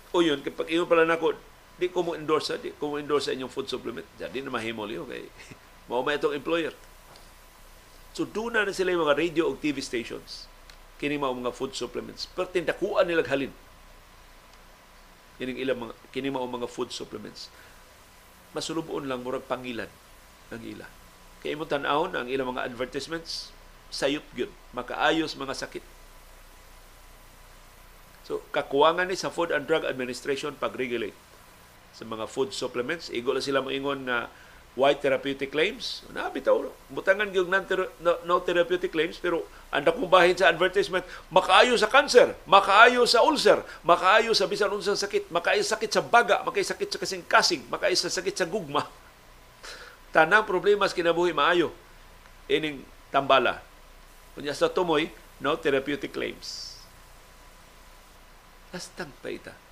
o 0.09 0.17
yun, 0.25 0.41
kapag 0.41 0.73
iyo 0.73 0.89
pala 0.89 1.05
nako, 1.05 1.37
di 1.77 1.93
ko 1.93 2.01
mo 2.01 2.17
endorse, 2.17 2.57
di 2.57 2.73
ko 2.73 2.89
mo 2.89 2.95
endorse 2.97 3.29
inyong 3.29 3.53
food 3.53 3.69
supplement. 3.69 4.09
Di 4.17 4.41
na 4.41 4.49
mahimo 4.49 4.89
liyo 4.89 5.05
kay 5.05 5.29
mao 5.87 6.01
may 6.01 6.17
itong 6.17 6.33
employer. 6.33 6.73
So 8.17 8.25
doon 8.25 8.57
na 8.57 8.73
sila 8.73 8.89
yung 8.89 9.05
mga 9.05 9.21
radio 9.21 9.45
o 9.45 9.53
TV 9.53 9.77
stations. 9.85 10.49
Kini 10.97 11.21
mao 11.21 11.33
mga 11.33 11.53
food 11.53 11.77
supplements. 11.77 12.25
Pero 12.33 12.49
tindakuan 12.49 13.05
nila 13.05 13.25
halin. 13.25 13.53
Kining 15.37 15.61
ilang 15.61 15.79
mga 15.89 15.93
kini 16.09 16.33
mao 16.33 16.49
mga 16.49 16.65
food 16.65 16.89
supplements. 16.89 17.53
Masuluboon 18.57 19.05
lang 19.05 19.21
murag 19.21 19.45
pangilan 19.45 19.89
ang 20.49 20.63
ila. 20.65 20.89
Kay 21.45 21.53
mo 21.53 21.69
tan-awon 21.69 22.17
ang 22.17 22.25
ilang 22.25 22.49
mga 22.49 22.65
advertisements 22.65 23.53
sayop 23.93 24.25
gyud, 24.33 24.51
makaayos 24.75 25.37
mga 25.37 25.55
sakit. 25.55 25.85
So 28.27 28.43
kakuwangan 28.51 29.07
ni 29.07 29.15
sa 29.15 29.31
Food 29.31 29.55
and 29.55 29.63
Drug 29.63 29.87
Administration 29.87 30.57
pag-regulate 30.59 31.15
sa 31.95 32.03
mga 32.03 32.27
food 32.27 32.51
supplements. 32.51 33.07
Igo 33.07 33.31
lang 33.31 33.45
sila 33.45 33.63
moingon 33.63 34.03
na 34.03 34.27
white 34.77 35.01
therapeutic 35.01 35.49
claims. 35.49 36.05
Na 36.13 36.29
bitaw 36.29 36.61
butangan 36.93 37.33
gyud 37.33 37.49
no, 37.49 38.13
no 38.21 38.35
therapeutic 38.45 38.93
claims 38.93 39.17
pero 39.17 39.41
anda 39.73 39.89
kong 39.89 40.05
bahin 40.05 40.37
sa 40.37 40.53
advertisement 40.53 41.01
makaayo 41.33 41.73
sa 41.75 41.89
cancer, 41.89 42.37
makaayo 42.45 43.03
sa 43.09 43.25
ulcer, 43.25 43.59
makaayo 43.81 44.37
sa 44.37 44.45
bisan 44.45 44.69
unsang 44.69 44.95
sakit, 44.95 45.33
makaayo 45.33 45.65
sa 45.65 45.75
sakit 45.75 45.91
sa 45.91 46.05
baga, 46.05 46.45
makaayo 46.45 46.63
sa 46.63 46.77
sakit 46.77 46.89
sa 46.93 47.01
kasing-kasing, 47.01 47.61
makaayo 47.67 47.97
sa 47.97 48.13
sakit 48.13 48.35
sa 48.37 48.45
gugma. 48.45 48.85
Tanang 50.13 50.45
problema 50.45 50.85
sa 50.85 50.95
kinabuhi 50.95 51.33
maayo 51.33 51.73
ining 52.47 52.85
tambala. 53.11 53.59
Kunya 54.37 54.53
sa 54.53 54.69
tumoy, 54.69 55.09
no 55.41 55.57
therapeutic 55.57 56.13
claims. 56.13 56.77
Hastang 58.71 59.09
pa 59.19 59.33
ita 59.33 59.66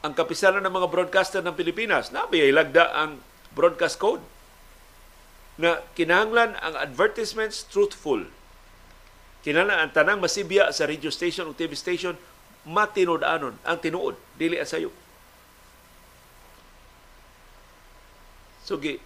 ang 0.00 0.16
kapisanan 0.16 0.64
ng 0.64 0.72
mga 0.72 0.88
broadcaster 0.88 1.40
ng 1.44 1.52
Pilipinas. 1.52 2.08
Nabi 2.08 2.40
ay 2.40 2.52
lagda 2.56 2.88
ang 2.96 3.20
broadcast 3.52 4.00
code 4.00 4.24
na 5.60 5.84
kinahanglan 5.92 6.56
ang 6.56 6.74
advertisements 6.80 7.68
truthful. 7.68 8.24
Kinahanglan 9.44 9.80
ang 9.88 9.92
tanang 9.92 10.20
masibya 10.20 10.72
sa 10.72 10.88
radio 10.88 11.12
station 11.12 11.48
o 11.48 11.56
TV 11.56 11.76
station 11.76 12.16
matinud-anon 12.64 13.56
ang 13.64 13.78
tinuod, 13.80 14.16
dili 14.36 14.60
asayo. 14.60 14.92
Sugi, 18.64 19.00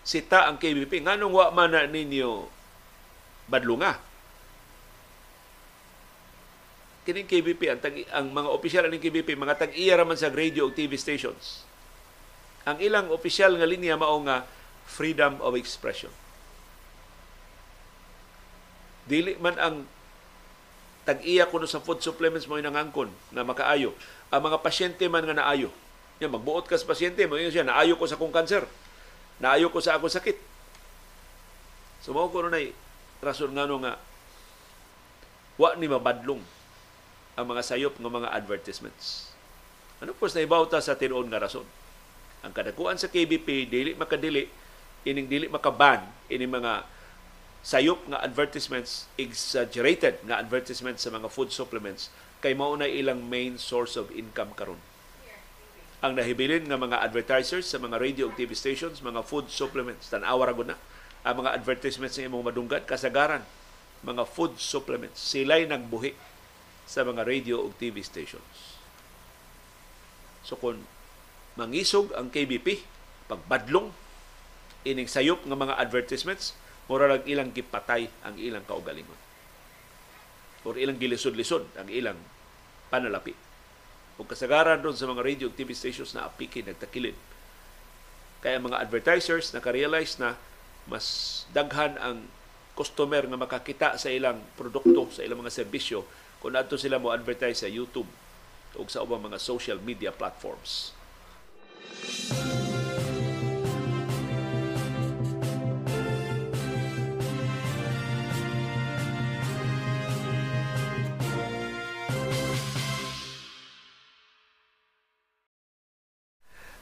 sita 0.00 0.48
ang 0.48 0.56
KBP. 0.56 1.04
Nganong 1.04 1.32
wa 1.32 1.52
man 1.52 1.76
na 1.76 1.84
ninyo 1.84 2.48
badlunga? 3.48 4.05
Kining 7.06 7.30
KBP 7.30 7.62
ang 7.70 7.78
tag, 7.78 7.94
ang 8.10 8.34
mga 8.34 8.50
opisyal 8.50 8.90
ng 8.90 8.98
KBP 8.98 9.38
mga 9.38 9.62
tag-iya 9.62 9.94
raman 9.94 10.18
sa 10.18 10.26
radio 10.34 10.66
ug 10.66 10.74
TV 10.74 10.98
stations. 10.98 11.62
Ang 12.66 12.82
ilang 12.82 13.14
opisyal 13.14 13.54
nga 13.54 13.62
linya 13.62 13.94
mao 13.94 14.18
nga 14.26 14.42
freedom 14.90 15.38
of 15.38 15.54
expression. 15.54 16.10
Dili 19.06 19.38
man 19.38 19.54
ang 19.54 19.86
tag-iya 21.06 21.46
kuno 21.46 21.70
sa 21.70 21.78
food 21.78 22.02
supplements 22.02 22.50
mo 22.50 22.58
nangangkon 22.58 23.14
na 23.30 23.46
makaayo. 23.46 23.94
Ang 24.34 24.50
mga 24.50 24.58
pasyente 24.58 25.06
man 25.06 25.22
nga 25.22 25.38
naayo. 25.38 25.70
Yan, 26.18 26.34
magbuot 26.34 26.66
ka 26.66 26.74
sa 26.74 26.90
pasyente, 26.90 27.22
mo 27.28 27.38
siya, 27.38 27.62
naayo 27.62 27.94
ko 27.94 28.08
sa 28.08 28.18
kong 28.18 28.34
kanser. 28.34 28.64
Naayo 29.38 29.68
ko 29.68 29.84
sa 29.84 30.00
akong 30.00 30.10
sakit. 30.10 30.40
So, 32.00 32.16
mao 32.16 32.32
ko 32.32 32.40
na 32.48 32.56
rason 33.20 33.52
nga 33.52 33.68
nga 33.68 33.94
wa 35.56 35.72
ni 35.76 35.88
mabadlong 35.88 36.55
ang 37.36 37.44
mga 37.44 37.62
sayop 37.62 37.94
ng 38.00 38.08
mga 38.08 38.32
advertisements. 38.32 39.30
Ano 40.00 40.16
po 40.16 40.28
sa 40.28 40.40
ibawta 40.40 40.80
sa 40.80 40.96
tinuon 40.96 41.28
nga 41.28 41.44
rason? 41.44 41.64
Ang 42.40 42.52
kadakuan 42.52 42.96
sa 42.96 43.12
KBP, 43.12 43.68
dili 43.68 43.90
makadili, 43.92 44.48
ining 45.04 45.28
dili 45.28 45.46
makaban, 45.48 46.04
ining 46.32 46.48
mga 46.48 46.88
sayop 47.60 48.00
nga 48.08 48.24
advertisements, 48.24 49.04
exaggerated 49.20 50.20
nga 50.24 50.40
advertisements 50.40 51.04
sa 51.04 51.12
mga 51.12 51.28
food 51.28 51.52
supplements, 51.52 52.08
kay 52.40 52.56
mao 52.56 52.72
na 52.76 52.88
ilang 52.88 53.24
main 53.24 53.60
source 53.60 54.00
of 54.00 54.08
income 54.12 54.56
karon. 54.56 54.80
Ang 56.04 56.16
nahibilin 56.16 56.68
nga 56.68 56.76
mga 56.76 57.04
advertisers 57.04 57.68
sa 57.68 57.80
mga 57.80 57.96
radio 58.00 58.28
ug 58.28 58.36
TV 58.36 58.52
stations, 58.52 59.00
mga 59.00 59.24
food 59.24 59.48
supplements, 59.48 60.08
tan-awa 60.12 60.52
ra 60.52 60.54
na 60.64 60.76
ang 61.26 61.42
mga 61.42 61.58
advertisements 61.58 62.14
nga 62.14 62.28
imong 62.28 62.46
madunggan 62.46 62.86
kasagaran 62.86 63.42
mga 64.06 64.22
food 64.30 64.54
supplements 64.62 65.18
sila'y 65.18 65.66
nagbuhi 65.66 66.14
sa 66.86 67.02
mga 67.02 67.26
radio 67.26 67.60
o 67.60 67.74
TV 67.74 68.00
stations. 68.00 68.78
So 70.46 70.54
kung 70.54 70.86
mangisog 71.58 72.14
ang 72.14 72.30
KBP, 72.30 72.86
pagbadlong, 73.26 73.90
ining 74.86 75.10
sayop 75.10 75.42
ng 75.42 75.58
mga 75.58 75.74
advertisements, 75.82 76.54
mura 76.86 77.10
lang 77.10 77.26
ilang 77.26 77.50
gipatay 77.50 78.06
ang 78.22 78.38
ilang 78.38 78.62
kaugalingon. 78.62 79.18
O 80.62 80.70
ilang 80.78 80.98
gilisod-lisod 80.98 81.66
ang 81.74 81.90
ilang 81.90 82.18
panalapi. 82.86 83.34
O 84.16 84.22
kasagaran 84.22 84.78
doon 84.78 84.94
sa 84.94 85.10
mga 85.10 85.26
radio 85.26 85.46
TV 85.50 85.74
stations 85.74 86.14
na 86.14 86.30
apiki, 86.30 86.62
nagtakilin. 86.62 87.18
Kaya 88.38 88.62
mga 88.62 88.78
advertisers 88.78 89.50
nakarealize 89.50 90.22
na 90.22 90.38
mas 90.86 91.42
daghan 91.50 91.98
ang 91.98 92.22
customer 92.78 93.26
nga 93.26 93.38
makakita 93.40 93.98
sa 93.98 94.06
ilang 94.06 94.38
produkto, 94.54 95.10
sa 95.10 95.26
ilang 95.26 95.42
mga 95.42 95.50
serbisyo 95.50 96.06
kung 96.38 96.54
adto 96.54 96.78
sila 96.78 97.00
mo 97.00 97.10
advertise 97.10 97.64
sa 97.64 97.70
YouTube 97.70 98.08
o 98.76 98.84
sa 98.86 99.02
ubang 99.02 99.24
mga 99.24 99.40
social 99.40 99.80
media 99.80 100.12
platforms. 100.12 100.92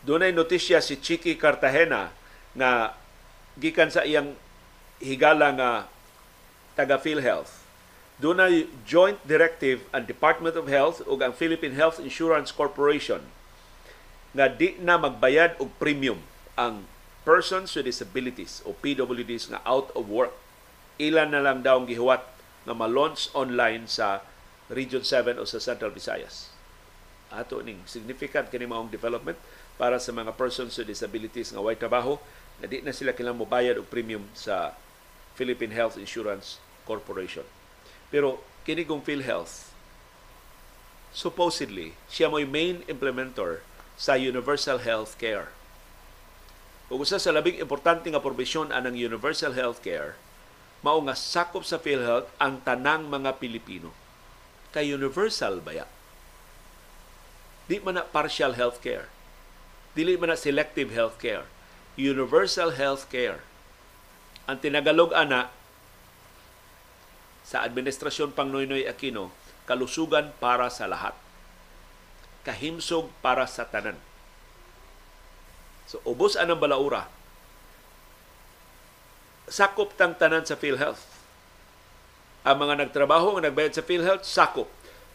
Dunay 0.04 0.36
notisya 0.36 0.84
si 0.84 1.00
Chiki 1.00 1.40
Cartagena 1.40 2.12
nga 2.52 2.92
gikan 3.56 3.88
sa 3.88 4.04
iyang 4.04 4.36
higala 5.00 5.48
nga 5.56 5.70
taga 6.76 7.00
PhilHealth 7.00 7.63
dunay 8.14 8.70
joint 8.86 9.18
directive 9.26 9.82
ang 9.90 10.06
Department 10.06 10.54
of 10.54 10.70
Health 10.70 11.02
ug 11.02 11.18
ang 11.18 11.34
Philippine 11.34 11.74
Health 11.74 11.98
Insurance 11.98 12.54
Corporation 12.54 13.26
nga 14.34 14.46
di 14.50 14.78
na 14.78 14.98
magbayad 14.98 15.58
og 15.58 15.70
premium 15.78 16.22
ang 16.54 16.86
persons 17.26 17.74
with 17.74 17.86
disabilities 17.88 18.62
o 18.62 18.74
PWDs 18.74 19.50
nga 19.50 19.62
out 19.66 19.90
of 19.98 20.06
work. 20.06 20.34
Ilan 21.00 21.34
na 21.34 21.42
lang 21.42 21.66
daw 21.66 21.82
ang 21.82 21.90
gihuwat 21.90 22.22
nga 22.62 22.74
ma-launch 22.74 23.34
online 23.34 23.90
sa 23.90 24.22
Region 24.70 25.02
7 25.02 25.34
o 25.40 25.42
sa 25.42 25.58
Central 25.58 25.90
Visayas. 25.90 26.54
Ato 27.34 27.58
ning 27.66 27.82
significant 27.90 28.46
kini 28.46 28.70
maong 28.70 28.94
development 28.94 29.38
para 29.74 29.98
sa 29.98 30.14
mga 30.14 30.38
persons 30.38 30.78
with 30.78 30.86
disabilities 30.86 31.50
nga 31.50 31.58
way 31.58 31.74
trabaho 31.74 32.14
na 32.62 32.70
di 32.70 32.78
na 32.78 32.94
sila 32.94 33.10
kailangan 33.10 33.42
mobayad 33.42 33.74
og 33.74 33.90
premium 33.90 34.22
sa 34.38 34.78
Philippine 35.34 35.74
Health 35.74 35.98
Insurance 35.98 36.62
Corporation. 36.86 37.42
Pero 38.08 38.40
kini 38.64 38.84
kong 38.88 39.04
PhilHealth, 39.04 39.72
supposedly, 41.14 41.94
siya 42.10 42.32
mo'y 42.32 42.48
main 42.48 42.82
implementer 42.90 43.62
sa 43.94 44.18
universal 44.18 44.82
health 44.82 45.14
care. 45.20 45.54
Ug 46.90 47.00
usa 47.06 47.16
sa 47.16 47.32
labing 47.32 47.62
importante 47.62 48.10
nga 48.10 48.20
provision 48.20 48.68
anang 48.74 48.98
universal 48.98 49.56
health 49.56 49.80
care, 49.80 50.18
mao 50.84 51.00
nga 51.00 51.16
sakop 51.16 51.64
sa 51.64 51.80
PhilHealth 51.80 52.28
ang 52.36 52.60
tanang 52.60 53.08
mga 53.08 53.40
Pilipino. 53.40 53.94
Kay 54.74 54.92
universal 54.92 55.64
ba 55.64 55.72
ya? 55.72 55.86
Di 57.64 57.80
man 57.80 57.96
na 57.96 58.04
partial 58.04 58.52
health 58.52 58.84
care. 58.84 59.08
Dili 59.96 60.20
man 60.20 60.34
na 60.34 60.36
selective 60.36 60.92
health 60.92 61.16
care. 61.16 61.48
Universal 61.96 62.76
health 62.76 63.08
care. 63.08 63.40
Ang 64.44 64.60
tinagalog 64.60 65.16
ana 65.16 65.48
sa 67.54 67.62
administrasyon 67.62 68.34
pang 68.34 68.50
Noynoy 68.50 68.82
Aquino, 68.90 69.30
kalusugan 69.62 70.34
para 70.42 70.66
sa 70.74 70.90
lahat. 70.90 71.14
Kahimsog 72.42 73.14
para 73.22 73.46
sa 73.46 73.62
tanan. 73.62 73.94
So, 75.86 76.02
ubos 76.02 76.34
anang 76.34 76.58
balaura. 76.58 77.06
Sakop 79.46 79.94
tang 79.94 80.18
tanan 80.18 80.42
sa 80.42 80.58
PhilHealth. 80.58 80.98
Ang 82.42 82.66
mga 82.66 82.74
nagtrabaho 82.82 83.38
nga 83.38 83.46
nagbayad 83.46 83.78
sa 83.78 83.86
PhilHealth, 83.86 84.26
sakop. 84.26 84.66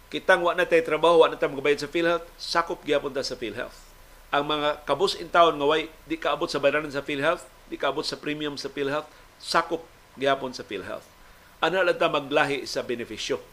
Kitang 0.08 0.40
wa 0.40 0.56
na 0.56 0.64
tayo 0.64 0.88
trabaho, 0.88 1.28
wa 1.28 1.28
na 1.28 1.36
tayo 1.36 1.52
magbayad 1.60 1.84
sa 1.84 1.92
PhilHealth, 1.92 2.24
sakop 2.40 2.88
gyapon 2.88 3.12
ta 3.12 3.20
sa 3.20 3.36
PhilHealth. 3.36 3.92
ang 4.30 4.46
mga 4.46 4.86
kabus 4.86 5.18
in 5.18 5.28
town 5.28 5.58
nga 5.58 5.68
way 5.68 5.90
di 6.06 6.14
kaabot 6.14 6.46
sa 6.46 6.62
bayaran 6.62 6.88
sa 6.88 7.02
PhilHealth, 7.02 7.44
di 7.68 7.76
kaabot 7.76 8.06
sa 8.06 8.16
premium 8.16 8.56
sa 8.56 8.72
PhilHealth, 8.72 9.10
sakop 9.42 9.84
gyapon 10.16 10.54
sa 10.54 10.62
PhilHealth. 10.62 11.18
Ano 11.60 11.84
lang 11.84 11.99
maglahi 11.99 12.64
sa 12.64 12.80
benepisyo. 12.80 13.43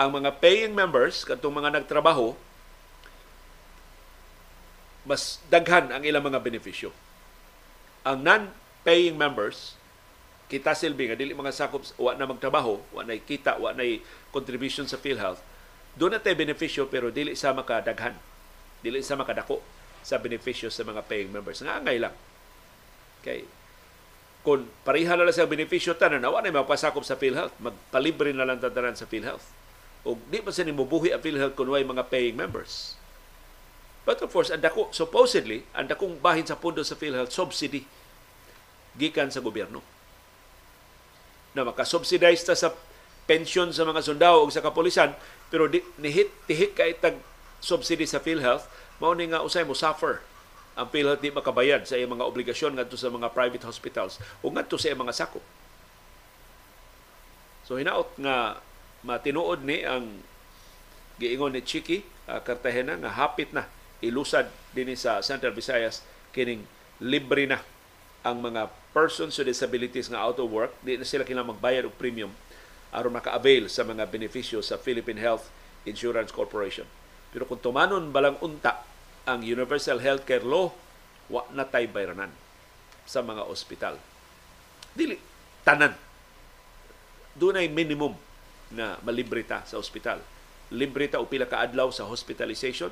Ang 0.00 0.22
mga 0.22 0.40
paying 0.40 0.72
members, 0.72 1.26
katong 1.26 1.60
mga 1.60 1.80
nagtrabaho, 1.80 2.32
mas 5.04 5.40
daghan 5.52 5.92
ang 5.92 6.04
ilang 6.04 6.24
mga 6.24 6.40
benepisyo. 6.40 6.92
Ang 8.08 8.24
non-paying 8.24 9.16
members, 9.16 9.76
kita 10.48 10.72
silbi 10.72 11.12
nga 11.12 11.16
dili 11.18 11.36
mga 11.36 11.52
sakop 11.52 11.84
wa 12.00 12.16
na 12.16 12.24
magtrabaho, 12.24 12.80
wa 12.92 13.04
na 13.04 13.20
kita, 13.20 13.60
wa 13.60 13.76
na 13.76 13.84
contribution 14.32 14.88
sa 14.88 14.96
PhilHealth. 14.96 15.44
Doon 15.98 16.16
na 16.16 16.22
tayo 16.22 16.40
benepisyo 16.40 16.88
pero 16.88 17.12
dili 17.12 17.36
sa 17.36 17.52
makadaghan. 17.52 18.16
Dili 18.80 19.04
sa 19.04 19.18
makadako 19.18 19.60
sa 20.00 20.16
benepisyo 20.16 20.72
sa 20.72 20.86
mga 20.86 21.04
paying 21.04 21.28
members. 21.28 21.60
Nga 21.60 21.84
angay 21.84 21.98
lang. 22.00 22.14
Okay. 23.20 23.57
Kung 24.48 24.64
pareha 24.80 25.12
na 25.12 25.28
lang 25.28 25.36
sa 25.36 25.44
benepisyo 25.44 25.92
tanan, 26.00 26.24
na 26.24 26.32
mapasakop 26.32 27.04
sa 27.04 27.20
PhilHealth, 27.20 27.52
magpalibre 27.60 28.32
na 28.32 28.48
lang 28.48 28.56
tatanan 28.56 28.96
sa 28.96 29.04
PhilHealth. 29.04 29.44
O 30.08 30.16
di 30.16 30.40
pa 30.40 30.48
sa 30.48 30.64
ni 30.64 30.72
mubuhi 30.72 31.12
ang 31.12 31.20
PhilHealth 31.20 31.52
kung 31.52 31.68
way 31.68 31.84
mga 31.84 32.08
paying 32.08 32.32
members. 32.32 32.96
But 34.08 34.24
of 34.24 34.32
course, 34.32 34.48
ang 34.48 34.64
dako, 34.64 34.88
supposedly, 34.88 35.68
ang 35.76 35.92
dakong 35.92 36.16
bahin 36.16 36.48
sa 36.48 36.56
pundo 36.56 36.80
sa 36.80 36.96
PhilHealth, 36.96 37.28
subsidy 37.28 37.84
gikan 38.96 39.28
sa 39.28 39.44
gobyerno. 39.44 39.84
Na 41.52 41.68
makasubsidize 41.68 42.40
ta 42.40 42.56
sa 42.56 42.72
pensyon 43.28 43.76
sa 43.76 43.84
mga 43.84 44.00
sundao 44.00 44.48
o 44.48 44.48
sa 44.48 44.64
kapulisan, 44.64 45.12
pero 45.52 45.68
di, 45.68 45.84
nihit, 46.00 46.32
tihik 46.48 46.72
ka 46.72 46.88
itag 46.88 47.20
subsidy 47.60 48.08
sa 48.08 48.16
PhilHealth, 48.16 48.64
mao 48.96 49.12
ni 49.12 49.28
nga 49.28 49.44
usay 49.44 49.68
mo 49.68 49.76
suffer 49.76 50.24
ang 50.78 50.86
PhilHealth 50.86 51.18
di 51.18 51.34
makabayad 51.34 51.82
sa 51.82 51.98
iyang 51.98 52.14
mga 52.14 52.28
obligasyon 52.30 52.78
ngadto 52.78 52.94
sa 52.94 53.10
mga 53.10 53.34
private 53.34 53.66
hospitals 53.66 54.22
o 54.46 54.54
ngadto 54.54 54.78
sa 54.78 54.94
iyang 54.94 55.02
mga 55.02 55.18
sakop. 55.18 55.42
So 57.66 57.76
hinaot 57.76 58.14
nga 58.22 58.62
matinuod 59.02 59.66
ni 59.66 59.82
ang 59.82 60.22
giingon 61.18 61.58
ni 61.58 61.66
Chiki 61.66 62.06
uh, 62.30 62.38
Cartagena 62.38 62.94
nga 62.94 63.10
hapit 63.10 63.50
na 63.50 63.66
ilusad 63.98 64.46
dinhi 64.70 64.94
sa 64.94 65.18
Central 65.18 65.50
Visayas 65.50 66.06
kining 66.30 66.62
libre 67.02 67.50
na 67.50 67.58
ang 68.22 68.38
mga 68.38 68.70
persons 68.94 69.34
with 69.34 69.50
disabilities 69.50 70.06
nga 70.06 70.22
out 70.22 70.38
of 70.38 70.46
work 70.46 70.70
di 70.86 70.94
na 70.94 71.02
sila 71.02 71.26
kinahanglan 71.26 71.58
magbayad 71.58 71.84
og 71.90 71.98
premium 71.98 72.30
aron 72.94 73.12
maka-avail 73.12 73.68
sa 73.68 73.84
mga 73.84 74.08
benepisyo 74.08 74.64
sa 74.64 74.80
Philippine 74.80 75.20
Health 75.20 75.52
Insurance 75.84 76.32
Corporation. 76.32 76.88
Pero 77.28 77.44
kung 77.44 77.60
tumanon 77.60 78.08
balang 78.08 78.40
unta 78.40 78.87
ang 79.28 79.44
Universal 79.44 80.00
Healthcare 80.00 80.42
Law, 80.42 80.72
wa 81.28 81.44
na 81.52 81.68
tay 81.68 81.84
bayranan 81.84 82.32
sa 83.04 83.20
mga 83.20 83.44
ospital. 83.44 84.00
Dili 84.96 85.20
tanan. 85.60 85.92
Dunay 87.36 87.68
minimum 87.68 88.16
na 88.72 88.96
malibre 89.04 89.44
ta 89.44 89.60
sa 89.68 89.76
ospital. 89.76 90.24
Libre 90.72 91.08
ta 91.12 91.20
o 91.20 91.28
pila 91.28 91.44
ka 91.44 91.60
adlaw 91.60 91.92
sa 91.92 92.08
hospitalization, 92.08 92.88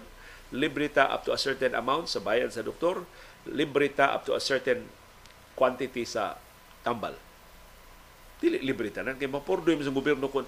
libre 0.53 0.93
ta 0.93 1.09
up 1.09 1.25
to 1.25 1.33
a 1.33 1.41
certain 1.41 1.73
amount 1.73 2.13
sa 2.13 2.21
bayad 2.21 2.53
sa 2.53 2.61
doktor, 2.61 3.09
libre 3.49 3.89
ta 3.89 4.13
up 4.13 4.29
to 4.29 4.37
a 4.37 4.41
certain 4.41 4.85
quantity 5.57 6.05
sa 6.05 6.37
tambal. 6.85 7.17
Dili 8.37 8.61
libre 8.61 8.93
ta 8.93 9.01
nang 9.01 9.17
kay 9.17 9.29
mapurdo 9.29 9.73
sa 9.81 9.93
gobyerno 9.93 10.29
kun 10.29 10.45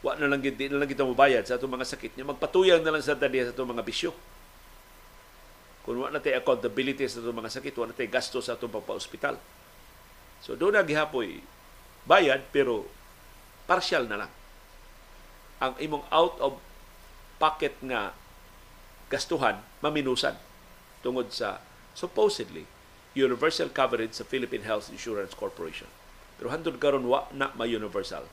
wa 0.00 0.16
na 0.16 0.32
lang 0.32 0.40
di 0.40 0.52
na 0.68 0.80
lang 0.80 0.88
kita 0.88 1.04
mabayad 1.04 1.44
sa 1.44 1.60
atong 1.60 1.76
mga 1.76 1.84
sakit 1.84 2.16
niya 2.16 2.24
magpatuyang 2.24 2.80
na 2.80 2.96
lang 2.96 3.04
sa 3.04 3.16
tadiya 3.16 3.48
sa 3.48 3.52
atong 3.52 3.72
mga 3.76 3.84
bisyo. 3.84 4.12
Kung 5.80 5.96
wa 5.96 6.12
na 6.12 6.20
tay 6.20 6.36
accountability 6.36 7.08
sa 7.08 7.24
atong 7.24 7.40
mga 7.40 7.52
sakit, 7.56 7.74
wa 7.80 7.88
na 7.88 7.96
tay 7.96 8.08
gasto 8.10 8.44
sa 8.44 8.54
atong 8.56 8.72
pagpa-ospital. 8.72 9.40
So 10.44 10.56
doon 10.56 10.76
na 10.76 10.84
gihapoy 10.84 11.40
bayad 12.04 12.44
pero 12.52 12.88
partial 13.64 14.08
na 14.08 14.26
lang. 14.26 14.32
Ang 15.60 15.76
imong 15.80 16.04
out 16.08 16.36
of 16.40 16.52
pocket 17.40 17.76
nga 17.84 18.12
gastuhan 19.12 19.60
maminusan 19.84 20.36
tungod 21.00 21.32
sa 21.32 21.60
supposedly 21.96 22.64
universal 23.16 23.68
coverage 23.72 24.16
sa 24.16 24.24
Philippine 24.24 24.64
Health 24.64 24.92
Insurance 24.92 25.32
Corporation. 25.36 25.88
Pero 26.40 26.48
hantod 26.52 26.76
karon 26.80 27.04
wa 27.04 27.28
na 27.36 27.52
ma-universal. 27.56 28.24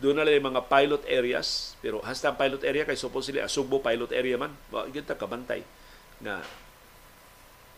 Doon 0.00 0.16
na 0.16 0.24
lang 0.24 0.40
mga 0.40 0.64
pilot 0.64 1.04
areas, 1.04 1.76
pero 1.84 2.00
hasta 2.00 2.32
ang 2.32 2.40
pilot 2.40 2.64
area 2.64 2.88
kay 2.88 2.96
supposedly 2.96 3.36
a 3.36 3.52
Subo 3.52 3.84
pilot 3.84 4.08
area 4.16 4.40
man, 4.40 4.56
wa 4.72 4.88
gyud 4.88 5.04
ta 5.04 5.12
kabantay 5.12 5.60
na 6.20 6.44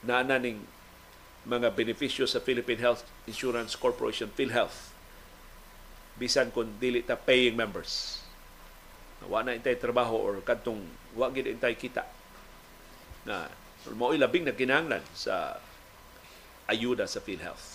naana 0.03 0.39
ning 0.39 0.59
mga 1.43 1.75
benepisyo 1.75 2.27
sa 2.27 2.39
Philippine 2.39 2.79
Health 2.79 3.03
Insurance 3.27 3.75
Corporation 3.75 4.31
PhilHealth. 4.31 4.95
Bisan 6.19 6.55
kung 6.55 6.79
dili 6.79 7.03
ta 7.03 7.19
paying 7.19 7.59
members. 7.59 8.23
Wa 9.27 9.43
na 9.43 9.55
intay 9.55 9.79
trabaho 9.79 10.19
or 10.19 10.35
kadtong 10.43 10.83
wa 11.15 11.31
gid 11.31 11.51
intay 11.51 11.75
kita. 11.75 12.07
Na 13.27 13.51
mao 13.95 14.15
labing 14.15 14.47
na 14.47 14.55
kinahanglan 14.55 15.03
sa 15.15 15.59
ayuda 16.71 17.07
sa 17.11 17.19
PhilHealth. 17.19 17.72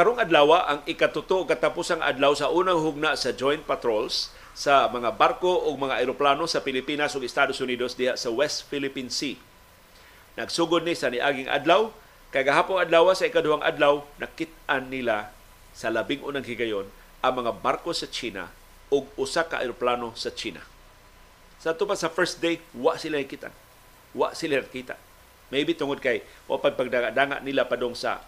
Karong 0.00 0.16
adlaw 0.16 0.64
ang 0.64 0.80
ikatuto 0.88 1.44
katapusang 1.44 2.00
adlaw 2.00 2.32
sa 2.32 2.48
unang 2.48 2.80
hugna 2.80 3.20
sa 3.20 3.36
joint 3.36 3.60
patrols 3.68 4.32
sa 4.56 4.88
mga 4.88 5.12
barko 5.12 5.68
o 5.68 5.76
mga 5.76 6.00
eroplano 6.00 6.48
sa 6.48 6.64
Pilipinas 6.64 7.12
ug 7.12 7.20
Estados 7.20 7.60
Unidos 7.60 8.00
diha 8.00 8.16
sa 8.16 8.32
West 8.32 8.64
Philippine 8.72 9.12
Sea. 9.12 9.36
Nagsugod 10.40 10.88
ni 10.88 10.96
sa 10.96 11.12
niaging 11.12 11.52
adlaw 11.52 11.92
kay 12.32 12.48
gahapon 12.48 12.80
adlaw 12.80 13.12
sa 13.12 13.28
ikaduhang 13.28 13.60
adlaw 13.60 14.00
nakit-an 14.16 14.88
nila 14.88 15.36
sa 15.76 15.92
labing 15.92 16.24
unang 16.24 16.48
higayon 16.48 16.88
ang 17.20 17.44
mga 17.44 17.60
barko 17.60 17.92
sa 17.92 18.08
China 18.08 18.48
ug 18.88 19.04
usa 19.20 19.44
ka 19.44 19.60
eroplano 19.60 20.16
sa 20.16 20.32
China. 20.32 20.64
Sa 21.60 21.76
tupa 21.76 21.92
sa 21.92 22.08
first 22.08 22.40
day, 22.40 22.56
wa 22.72 22.96
sila 22.96 23.20
nakita. 23.20 23.52
Wa 24.16 24.32
sila 24.32 24.64
nakita. 24.64 24.96
Maybe 25.52 25.76
tungod 25.76 26.00
kay 26.00 26.24
o 26.48 26.56
pagpagdanga 26.56 27.44
nila 27.44 27.68
padong 27.68 27.92
sa 27.92 28.24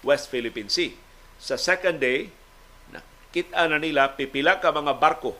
West 0.00 0.32
Philippine 0.32 0.72
Sea. 0.72 0.96
Sa 1.40 1.56
second 1.56 2.00
day, 2.00 2.32
nakita 2.92 3.68
na 3.68 3.80
nila 3.80 4.12
pipila 4.16 4.60
ka 4.60 4.72
mga 4.72 4.96
barko 4.96 5.36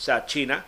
sa 0.00 0.24
China 0.24 0.64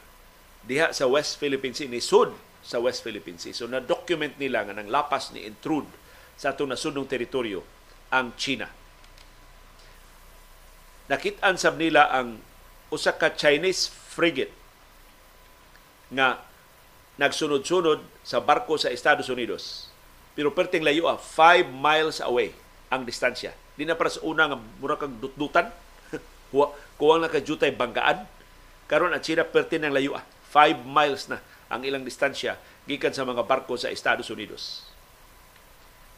diha 0.63 0.95
sa 0.95 1.09
West 1.09 1.41
Philippine 1.41 1.75
Sea, 1.75 1.91
ni 1.91 1.99
Sud 1.99 2.33
sa 2.63 2.79
West 2.79 3.03
Philippine 3.03 3.37
Sea. 3.41 3.57
So 3.57 3.67
na-document 3.67 4.39
nila 4.39 4.63
nga 4.65 4.77
nang 4.77 4.89
lapas 4.89 5.35
ni 5.35 5.43
intrude 5.43 5.89
sa 6.39 6.55
atong 6.55 6.71
nasudnong 6.71 7.09
teritoryo 7.09 7.61
ang 8.13 8.33
China. 8.39 8.71
Nakitaan 11.11 11.59
sab 11.59 11.77
nila 11.77 12.09
ang 12.09 12.39
usa 12.93 13.13
ka 13.13 13.35
Chinese 13.35 13.91
frigate 13.91 14.55
nga 16.13 16.41
nagsunod-sunod 17.17 18.05
sa 18.25 18.41
barko 18.41 18.77
sa 18.79 18.93
Estados 18.93 19.29
Unidos. 19.29 19.91
Pero 20.33 20.53
perting 20.53 20.81
layo 20.81 21.09
ah, 21.11 21.21
five 21.21 21.69
miles 21.69 22.23
away 22.25 22.57
ang 22.93 23.09
distansya. 23.09 23.57
Di 23.73 23.89
na 23.89 23.97
para 23.97 24.13
sa 24.13 24.21
una 24.21 24.45
nga 24.53 24.61
mura 24.61 25.01
kang 25.01 25.17
dutdutan. 25.17 25.73
Kuwang 27.01 27.25
na 27.25 27.33
kajutay 27.33 27.73
banggaan. 27.73 28.29
Karon 28.85 29.17
ang 29.17 29.25
China 29.25 29.49
perti 29.49 29.81
ng 29.81 29.89
layo 29.89 30.13
ah. 30.13 30.25
Five 30.53 30.85
miles 30.85 31.33
na 31.33 31.41
ang 31.73 31.81
ilang 31.89 32.05
distansya 32.05 32.61
gikan 32.85 33.17
sa 33.17 33.25
mga 33.25 33.49
barko 33.49 33.81
sa 33.81 33.89
Estados 33.89 34.29
Unidos. 34.29 34.85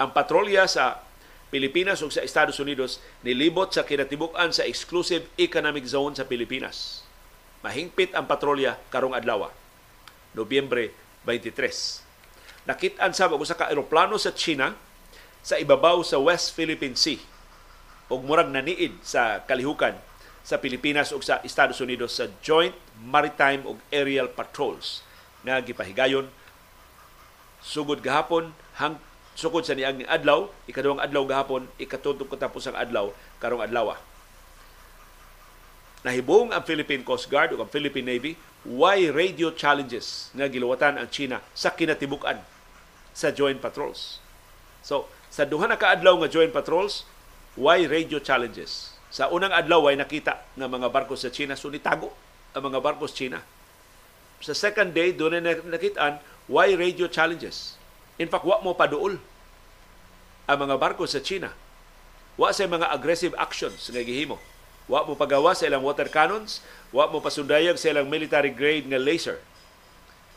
Ang 0.03 0.11
patrolya 0.11 0.67
sa 0.67 1.07
Pilipinas 1.55 2.03
ug 2.03 2.11
sa 2.11 2.27
Estados 2.27 2.59
Unidos 2.59 2.99
nilibot 3.23 3.71
sa 3.71 3.87
kinatibuk-an 3.87 4.51
sa 4.51 4.67
exclusive 4.67 5.31
economic 5.39 5.87
zone 5.87 6.19
sa 6.19 6.27
Pilipinas. 6.27 7.07
Mahingpit 7.63 8.11
ang 8.19 8.27
patrolya 8.27 8.75
karong 8.91 9.15
adlaw. 9.15 9.47
Nobyembre 10.35 10.91
23. 11.23 12.67
Nakit-an 12.67 13.15
sa 13.15 13.31
usa 13.31 13.55
ka 13.55 13.71
eroplano 13.71 14.19
sa 14.19 14.35
China 14.35 14.75
sa 15.45 15.61
ibabaw 15.61 16.01
sa 16.01 16.17
West 16.17 16.57
Philippine 16.57 16.97
Sea. 16.97 17.21
Ug 18.09 18.25
murag 18.25 18.49
naniid 18.49 18.97
sa 19.05 19.45
kalihukan 19.45 19.93
sa 20.41 20.57
Pilipinas 20.57 21.13
ug 21.13 21.21
sa 21.21 21.45
Estados 21.45 21.77
Unidos 21.85 22.17
sa 22.17 22.33
Joint 22.41 22.73
Maritime 23.05 23.61
ug 23.69 23.77
Aerial 23.93 24.33
Patrols 24.33 25.05
nga 25.45 25.61
gipahigayon. 25.61 26.33
Sugod 27.61 28.01
gahapon 28.01 28.57
hang 28.81 28.97
sugod 29.37 29.69
sa 29.69 29.77
niang 29.77 30.01
adlaw 30.09 30.49
ikaduhang 30.65 31.01
adlaw 31.05 31.25
gahapon 31.29 31.69
ikatutok 31.77 32.33
katapos 32.33 32.65
ang 32.65 32.77
adlaw 32.81 33.13
karong 33.41 33.61
adlaw. 33.61 33.93
Nahibong 36.05 36.53
ang 36.53 36.65
Philippine 36.65 37.05
Coast 37.05 37.29
Guard 37.29 37.53
ug 37.53 37.61
ang 37.61 37.73
Philippine 37.73 38.09
Navy 38.09 38.33
why 38.65 39.13
radio 39.13 39.53
challenges 39.53 40.33
nga 40.33 40.49
giluwatan 40.49 40.97
ang 40.97 41.09
China 41.13 41.45
sa 41.53 41.73
kinatibuk-an 41.73 42.41
sa 43.13 43.29
joint 43.33 43.61
patrols. 43.61 44.21
So, 44.85 45.09
sa 45.35 45.43
duha 45.43 45.67
na 45.67 45.75
kaadlaw 45.75 46.15
nga 46.23 46.31
joint 46.31 46.55
patrols, 46.55 47.03
why 47.59 47.83
radio 47.91 48.23
challenges? 48.23 48.95
Sa 49.11 49.35
unang 49.35 49.51
adlaw 49.51 49.91
ay 49.91 49.99
nakita 49.99 50.39
nga 50.55 50.71
mga 50.71 50.95
barko 50.95 51.19
sa 51.19 51.27
China 51.27 51.59
so 51.59 51.67
nitago 51.67 52.15
ang 52.55 52.71
mga 52.71 52.79
barko 52.79 53.11
sa 53.11 53.19
China. 53.19 53.43
Sa 54.39 54.55
second 54.55 54.95
day 54.95 55.11
doon 55.11 55.43
na 55.43 55.59
nakitaan 55.59 56.23
why 56.47 56.71
radio 56.79 57.11
challenges. 57.11 57.75
In 58.15 58.31
fact, 58.31 58.47
wa 58.47 58.63
mo 58.63 58.79
paduol 58.79 59.19
ang 60.47 60.59
mga 60.63 60.79
barko 60.79 61.03
sa 61.03 61.19
China. 61.19 61.51
Wa 62.39 62.55
sa 62.55 62.71
mga 62.71 62.95
aggressive 62.95 63.35
actions 63.35 63.91
nga 63.91 64.07
gihimo. 64.07 64.39
Wa 64.87 65.03
mo 65.03 65.19
pagawa 65.19 65.59
sa 65.59 65.67
ilang 65.67 65.83
water 65.83 66.07
cannons, 66.07 66.63
wa 66.95 67.11
mo 67.11 67.19
pasundayag 67.19 67.75
sa 67.75 67.91
ilang 67.91 68.07
military 68.07 68.55
grade 68.55 68.87
nga 68.87 69.03
laser 69.03 69.43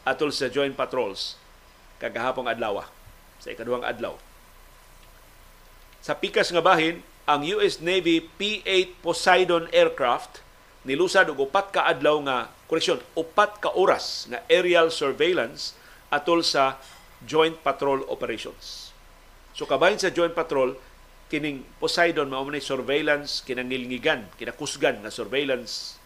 atol 0.09 0.33
sa 0.33 0.49
joint 0.49 0.73
patrols 0.73 1.37
kagahapong 2.01 2.49
adlaw 2.49 2.81
sa 3.37 3.53
ikaduhang 3.53 3.85
adlaw. 3.85 4.17
Sa 6.07 6.15
pikas 6.15 6.55
nga 6.55 6.63
bahin, 6.63 7.03
ang 7.27 7.43
US 7.59 7.83
Navy 7.83 8.23
P-8 8.23 9.03
Poseidon 9.03 9.67
aircraft 9.75 10.39
nilusad 10.87 11.27
og 11.27 11.51
upat 11.51 11.75
ka 11.75 11.83
adlaw 11.83 12.23
nga 12.23 12.47
koreksyon, 12.71 13.03
upat 13.19 13.59
ka 13.59 13.75
oras 13.75 14.23
nga 14.31 14.39
aerial 14.47 14.87
surveillance 14.87 15.75
atol 16.07 16.47
sa 16.47 16.79
joint 17.27 17.59
patrol 17.59 18.07
operations. 18.07 18.95
So 19.51 19.67
kabahin 19.67 19.99
sa 19.99 20.07
joint 20.07 20.31
patrol, 20.31 20.79
kining 21.27 21.67
Poseidon 21.75 22.31
mao 22.31 22.47
ni 22.47 22.63
surveillance 22.63 23.43
kinangilngigan, 23.43 24.31
kinakusgan 24.39 25.03
na 25.03 25.11
surveillance 25.11 25.99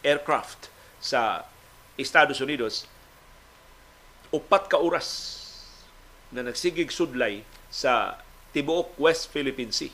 aircraft 0.00 0.72
sa 1.04 1.44
Estados 2.00 2.40
Unidos 2.40 2.88
upat 4.32 4.72
ka 4.72 4.80
oras 4.80 5.36
na 6.32 6.40
nagsigig 6.40 6.88
sudlay 6.88 7.44
sa 7.68 8.23
tibuok 8.54 8.94
West 8.96 9.34
Philippine 9.34 9.74
Sea. 9.74 9.90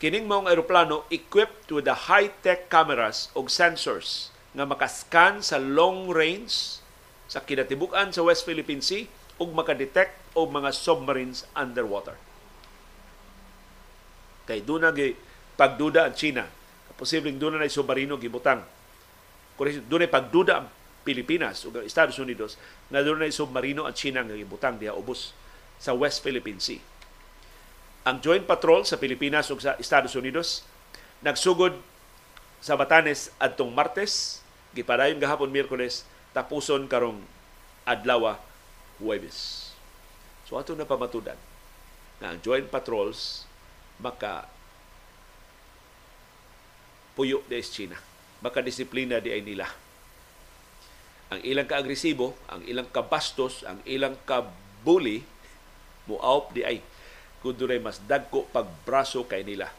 Kining 0.00 0.24
maong 0.24 0.48
aeroplano 0.48 1.04
equipped 1.12 1.68
with 1.68 1.84
the 1.84 2.08
high-tech 2.08 2.72
cameras 2.72 3.28
o 3.36 3.44
sensors 3.52 4.32
nga 4.56 4.64
makascan 4.64 5.44
sa 5.44 5.60
long 5.60 6.08
range 6.08 6.80
sa 7.28 7.44
kinatibukan 7.44 8.08
sa 8.08 8.24
West 8.24 8.48
Philippine 8.48 8.80
Sea 8.80 9.04
ug 9.36 9.52
makadetect 9.52 10.16
og 10.32 10.48
mga 10.48 10.72
submarines 10.72 11.44
underwater. 11.52 12.16
Kay 14.48 14.64
doon 14.64 14.88
na 14.88 14.90
pagduda 15.60 16.08
ang 16.08 16.16
China. 16.16 16.48
Posibleng 16.98 17.38
doon 17.38 17.60
na 17.60 17.68
submarino 17.70 18.18
gibutang. 18.18 18.64
Kung 19.54 19.70
doon 19.86 20.08
ay 20.08 20.10
pagduda 20.10 20.64
ang 20.64 20.66
Pilipinas 21.04 21.62
ug 21.68 21.78
Estados 21.84 22.16
Unidos 22.16 22.56
na 22.88 23.04
doon 23.04 23.20
na 23.20 23.30
submarino 23.30 23.84
ang 23.84 23.94
China 23.94 24.24
nga 24.24 24.34
gibutang 24.34 24.80
diha 24.80 24.96
ubos 24.96 25.36
sa 25.78 25.94
West 25.94 26.24
Philippine 26.24 26.58
Sea 26.58 26.80
ang 28.08 28.24
Joint 28.24 28.48
Patrol 28.48 28.88
sa 28.88 28.96
Pilipinas 28.96 29.52
ug 29.52 29.60
sa 29.60 29.76
Estados 29.76 30.16
Unidos 30.16 30.64
nagsugod 31.20 31.76
sa 32.56 32.72
Batanes 32.72 33.28
adtong 33.36 33.68
Martes, 33.68 34.40
gipadayon 34.72 35.20
gahapon 35.20 35.52
Miyerkules, 35.52 36.08
tapuson 36.32 36.88
karong 36.88 37.20
adlaw 37.84 38.40
Huwebes. 38.96 39.70
So 40.48 40.56
ato 40.56 40.72
na 40.72 40.88
pamatudan 40.88 41.36
na 42.24 42.32
ang 42.32 42.40
Joint 42.40 42.64
Patrols 42.72 43.44
maka 44.00 44.48
puyo 47.12 47.44
de 47.44 47.60
China. 47.60 48.00
Maka 48.40 48.64
disiplina 48.64 49.20
di 49.20 49.34
ay 49.34 49.44
nila. 49.44 49.68
Ang 51.28 51.44
ilang 51.44 51.68
kaagresibo, 51.68 52.32
ang 52.48 52.64
ilang 52.64 52.88
kabastos, 52.88 53.68
ang 53.68 53.84
ilang 53.84 54.16
kabuli, 54.24 55.20
muaop 56.08 56.56
di 56.56 56.64
ay 56.64 56.80
kundi 57.38 57.78
mas 57.78 58.02
dagko 58.02 58.50
pagbraso 58.50 59.22
kay 59.26 59.46
nila. 59.46 59.70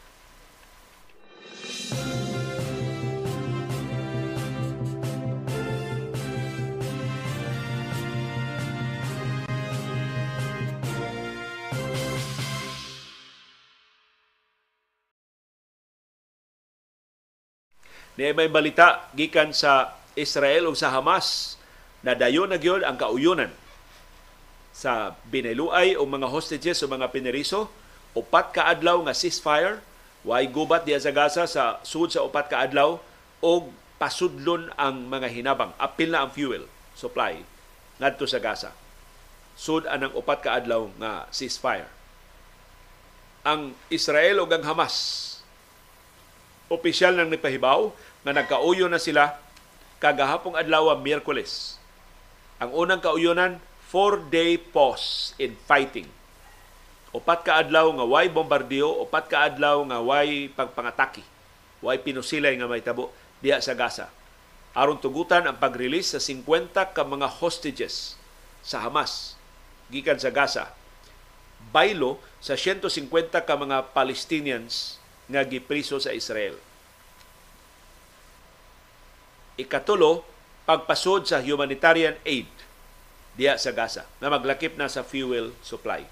Ni 18.20 18.36
may 18.36 18.52
balita 18.52 19.08
gikan 19.16 19.56
sa 19.56 19.96
Israel 20.12 20.68
o 20.68 20.76
sa 20.76 20.92
Hamas 20.92 21.56
na 22.04 22.12
dayon 22.12 22.52
na 22.52 22.60
gyud 22.60 22.84
ang 22.84 23.00
kauyunan 23.00 23.48
sa 24.70 25.18
biniluay 25.28 25.98
o 25.98 26.06
mga 26.06 26.30
hostages 26.30 26.80
o 26.82 26.86
mga 26.86 27.10
pineriso. 27.10 27.68
Upat 28.16 28.54
ka 28.54 28.62
adlaw 28.70 29.02
nga 29.06 29.14
ceasefire. 29.14 29.82
Way 30.26 30.52
gubat 30.52 30.84
diya 30.84 31.00
sa 31.00 31.12
Gaza 31.14 31.44
sa 31.48 31.80
sud 31.86 32.12
sa 32.12 32.24
upat 32.26 32.52
ka 32.52 32.62
adlaw? 32.62 33.00
Og 33.40 33.72
pasudlon 34.00 34.72
ang 34.76 35.08
mga 35.08 35.28
hinabang. 35.28 35.72
Apil 35.76 36.12
na 36.12 36.24
ang 36.24 36.32
fuel 36.32 36.64
supply 36.96 37.40
ngadto 38.00 38.24
sa 38.24 38.40
Gaza. 38.40 38.72
Sud 39.56 39.84
anang 39.84 40.16
upat 40.16 40.40
ka 40.44 40.56
adlaw 40.56 40.88
nga 40.96 41.28
ceasefire. 41.28 41.88
Ang 43.44 43.72
Israel 43.88 44.44
ug 44.44 44.50
ang 44.52 44.64
Hamas 44.64 45.28
opisyal 46.70 47.18
nang 47.18 47.28
nipahibaw 47.28 47.90
nga 48.22 48.32
nagkauyo 48.32 48.86
na 48.86 49.02
sila 49.02 49.36
kagahapong 49.98 50.54
adlaw 50.56 50.94
Miyerkules. 51.02 51.76
Ang 52.62 52.70
unang 52.72 53.02
kauyonan 53.02 53.58
four-day 53.90 54.54
pause 54.70 55.34
in 55.34 55.58
fighting. 55.66 56.06
Upat 57.10 57.42
ka 57.42 57.58
adlaw 57.58 57.90
nga 57.90 58.06
way 58.06 58.30
bombardiyo, 58.30 58.86
upat 59.02 59.26
ka 59.26 59.50
adlaw 59.50 59.82
nga 59.82 59.98
way 59.98 60.46
pagpangataki, 60.46 61.26
way 61.82 61.98
pinusilay 61.98 62.54
nga 62.54 62.70
may 62.70 62.78
tabo 62.78 63.10
diha 63.42 63.58
sa 63.58 63.74
Gaza. 63.74 64.06
Aron 64.78 65.02
tugutan 65.02 65.42
ang 65.42 65.58
pag-release 65.58 66.14
sa 66.14 66.22
50 66.22 66.94
ka 66.94 67.02
mga 67.02 67.26
hostages 67.42 68.14
sa 68.62 68.78
Hamas 68.86 69.34
gikan 69.90 70.22
sa 70.22 70.30
Gaza. 70.30 70.70
Baylo 71.74 72.22
sa 72.38 72.54
150 72.54 72.86
ka 73.42 73.54
mga 73.58 73.90
Palestinians 73.90 75.02
nga 75.26 75.42
gipriso 75.42 75.98
sa 75.98 76.14
Israel. 76.14 76.54
Ikatulo, 79.58 80.22
pagpasod 80.62 81.26
sa 81.26 81.42
humanitarian 81.42 82.14
aid 82.22 82.46
diya 83.38 83.58
sa 83.58 83.70
Gaza 83.70 84.06
na 84.18 84.32
maglakip 84.32 84.74
na 84.74 84.90
sa 84.90 85.06
fuel 85.06 85.54
supply. 85.62 86.06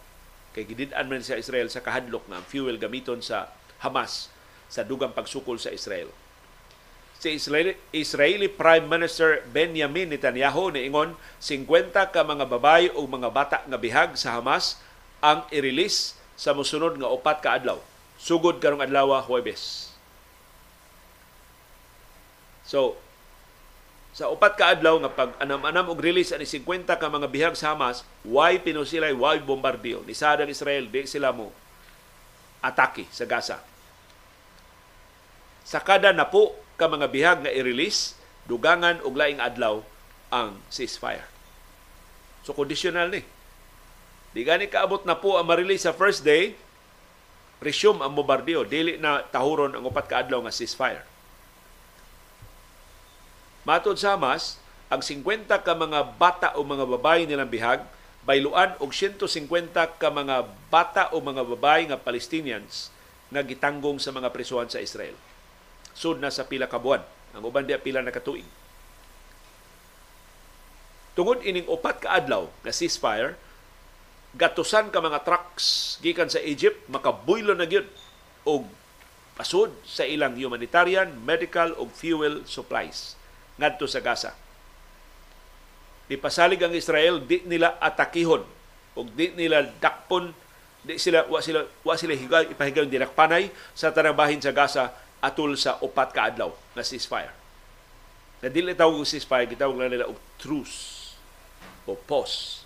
Kay 0.55 0.65
gidid-an 0.69 1.07
man 1.07 1.23
sa 1.23 1.39
Israel 1.39 1.71
sa 1.71 1.83
kahadlok 1.83 2.27
ang 2.31 2.45
fuel 2.47 2.79
gamiton 2.79 3.23
sa 3.23 3.51
Hamas 3.79 4.31
sa 4.67 4.83
dugang 4.85 5.15
pagsukol 5.15 5.57
sa 5.57 5.71
Israel. 5.71 6.11
Si 7.19 7.35
Israeli, 7.35 7.75
Israeli 7.91 8.47
Prime 8.47 8.87
Minister 8.87 9.43
Benjamin 9.51 10.07
Netanyahu 10.07 10.71
niingon 10.71 11.19
50 11.43 12.15
ka 12.15 12.23
mga 12.23 12.47
babay 12.47 12.95
o 12.95 13.03
mga 13.11 13.29
bata 13.35 13.59
nga 13.67 13.79
bihag 13.79 14.15
sa 14.15 14.39
Hamas 14.39 14.79
ang 15.19 15.43
i-release 15.51 16.15
sa 16.39 16.55
mosunod 16.55 16.95
nga 16.95 17.11
upat 17.11 17.43
ka 17.43 17.59
adlaw. 17.59 17.83
Sugod 18.19 18.63
karong 18.63 18.87
adlaw 18.87 19.19
Huwebes. 19.27 19.91
So, 22.63 23.01
sa 24.19 24.27
upat 24.35 24.59
ka 24.59 24.75
adlaw 24.75 24.99
nga 24.99 25.15
pag 25.15 25.31
anam-anam 25.39 25.95
og 25.95 26.03
release 26.03 26.35
ani 26.35 26.43
50 26.43 26.91
ka 26.91 27.07
mga 27.07 27.31
bihag 27.31 27.55
sa 27.55 27.71
Hamas, 27.71 28.03
why 28.27 28.59
pinusilay, 28.59 29.15
why 29.15 29.39
bombardiyo 29.39 30.03
ni 30.03 30.11
sadang 30.11 30.51
Israel 30.51 30.91
di 30.91 31.07
sila 31.07 31.31
mo 31.31 31.55
atake 32.59 33.07
sa 33.15 33.23
Gaza. 33.31 33.63
Sa 35.63 35.79
kada 35.79 36.11
napo 36.11 36.51
ka 36.75 36.91
mga 36.91 37.07
bihag 37.07 37.39
nga 37.47 37.55
i-release, 37.55 38.19
dugangan 38.51 38.99
og 39.07 39.15
laing 39.15 39.39
adlaw 39.39 39.87
ang 40.35 40.59
ceasefire. 40.67 41.23
So 42.43 42.59
conditional 42.59 43.15
ni. 43.15 43.23
Di 44.35 44.43
gani 44.43 44.67
kaabot 44.67 45.07
na 45.07 45.15
po 45.15 45.39
ang 45.39 45.47
ma-release 45.47 45.87
sa 45.87 45.95
first 45.95 46.27
day, 46.27 46.59
resume 47.63 48.03
ang 48.03 48.19
bombardiyo, 48.19 48.67
dili 48.67 48.99
na 48.99 49.23
tahuron 49.23 49.79
ang 49.79 49.87
upat 49.87 50.11
ka 50.11 50.27
adlaw 50.27 50.43
nga 50.43 50.51
ceasefire. 50.51 51.07
Matod 53.69 54.01
sa 54.01 54.17
Hamas, 54.17 54.57
ang 54.89 55.05
50 55.05 55.45
ka 55.45 55.77
mga 55.77 56.17
bata 56.17 56.57
o 56.57 56.65
mga 56.65 56.89
babae 56.89 57.29
nilang 57.29 57.53
bihag, 57.53 57.85
bayluan 58.25 58.73
og 58.81 58.97
150 58.97 59.29
ka 60.01 60.09
mga 60.09 60.49
bata 60.73 61.13
o 61.13 61.21
mga 61.21 61.45
babae 61.45 61.93
nga 61.93 62.01
Palestinians 62.01 62.89
nga 63.29 63.45
gitanggong 63.45 64.01
sa 64.01 64.09
mga 64.09 64.33
prisuhan 64.33 64.73
sa 64.73 64.81
Israel. 64.81 65.13
Sud 65.93 66.17
na 66.17 66.33
sa 66.33 66.49
pila 66.49 66.65
ka 66.65 66.81
buwan. 66.81 67.05
Ang 67.37 67.45
uban 67.45 67.69
diya 67.69 67.77
pila 67.77 68.01
na 68.01 68.09
katuig. 68.09 68.49
Tungod 71.13 71.45
ining 71.45 71.69
upat 71.69 72.09
ka 72.09 72.25
adlaw 72.25 72.49
nga 72.65 72.73
ceasefire, 72.73 73.37
gatusan 74.33 74.89
ka 74.89 75.05
mga 75.05 75.29
trucks 75.29 76.01
gikan 76.01 76.33
sa 76.33 76.41
Egypt 76.41 76.89
makabuylo 76.89 77.53
na 77.53 77.69
gyud 77.69 77.85
og 78.49 78.65
pasod 79.37 79.77
sa 79.85 80.09
ilang 80.09 80.41
humanitarian, 80.41 81.13
medical 81.21 81.77
ug 81.77 81.93
fuel 81.93 82.49
supplies 82.49 83.18
ngadto 83.59 83.85
sa 83.91 84.01
Gaza. 84.01 84.33
Ipasalig 86.09 86.63
ang 86.65 86.73
Israel, 86.73 87.21
di 87.21 87.45
nila 87.45 87.77
atakihon 87.83 88.47
ug 88.99 89.07
di 89.15 89.31
nila 89.37 89.63
dakpon 89.79 90.33
di 90.83 90.97
sila 90.97 91.27
wa 91.29 91.39
sila 91.39 91.67
wa 91.85 91.95
sila 91.95 92.17
higay 92.17 92.55
ipahigaw 92.55 92.87
dinakpanay 92.87 93.53
sa 93.77 93.93
tanang 93.93 94.17
sa 94.41 94.55
Gaza 94.55 94.85
atul 95.19 95.59
sa 95.59 95.77
upat 95.83 96.15
ka 96.15 96.31
adlaw 96.31 96.55
nga 96.75 96.83
ceasefire. 96.87 97.35
Na 98.39 98.47
dili 98.47 98.71
tawag 98.73 99.03
og 99.03 99.09
ceasefire, 99.09 99.51
gitawag 99.51 99.75
lang 99.75 99.91
nila 99.91 100.07
og 100.07 100.19
truce 100.39 101.13
o 101.85 101.99
pause. 101.99 102.63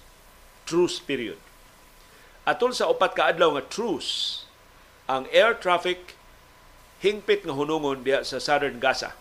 Truce 0.69 1.01
period. 1.01 1.40
Atul 2.44 2.77
sa 2.77 2.93
upat 2.93 3.16
ka 3.16 3.32
adlaw 3.32 3.56
nga 3.56 3.64
truce, 3.64 4.44
ang 5.09 5.24
air 5.32 5.56
traffic 5.56 6.14
hingpit 7.01 7.43
nga 7.43 7.56
hunungon 7.56 8.05
diha 8.05 8.23
sa 8.23 8.39
southern 8.39 8.78
Gaza. 8.78 9.16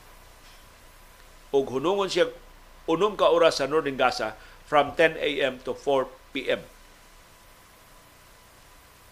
Ug 1.52 1.68
hunungon 1.68 2.08
siya 2.08 2.32
unom 2.88 3.20
ka 3.20 3.28
oras 3.30 3.60
sa 3.60 3.68
northern 3.68 4.00
Gaza 4.00 4.40
from 4.66 4.96
10 4.96 5.20
a.m. 5.20 5.60
to 5.64 5.76
4 5.76 6.08
p.m. 6.32 6.64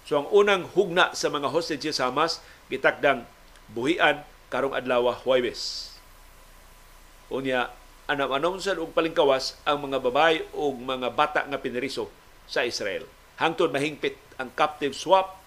So 0.07 0.24
ang 0.24 0.28
unang 0.34 0.74
hugna 0.74 1.14
sa 1.14 1.30
mga 1.30 1.52
hostages 1.52 1.99
sa 1.99 2.10
Hamas 2.10 2.41
gitakdang 2.72 3.28
buhian 3.70 4.26
karong 4.49 4.74
adlaw 4.74 5.14
Huwebes. 5.22 5.94
Unya 7.30 7.70
anam-anom 8.10 8.57
sad 8.57 8.82
og 8.82 8.95
palingkawas 8.98 9.53
ang 9.70 9.86
mga 9.86 10.02
babay 10.02 10.41
ug 10.57 10.82
mga 10.82 11.14
bata 11.14 11.45
nga 11.45 11.61
piniriso 11.61 12.10
sa 12.49 12.66
Israel. 12.66 13.06
Hangtod 13.38 13.70
mahingpit 13.70 14.18
ang 14.41 14.49
captive 14.57 14.98
swap 14.98 15.38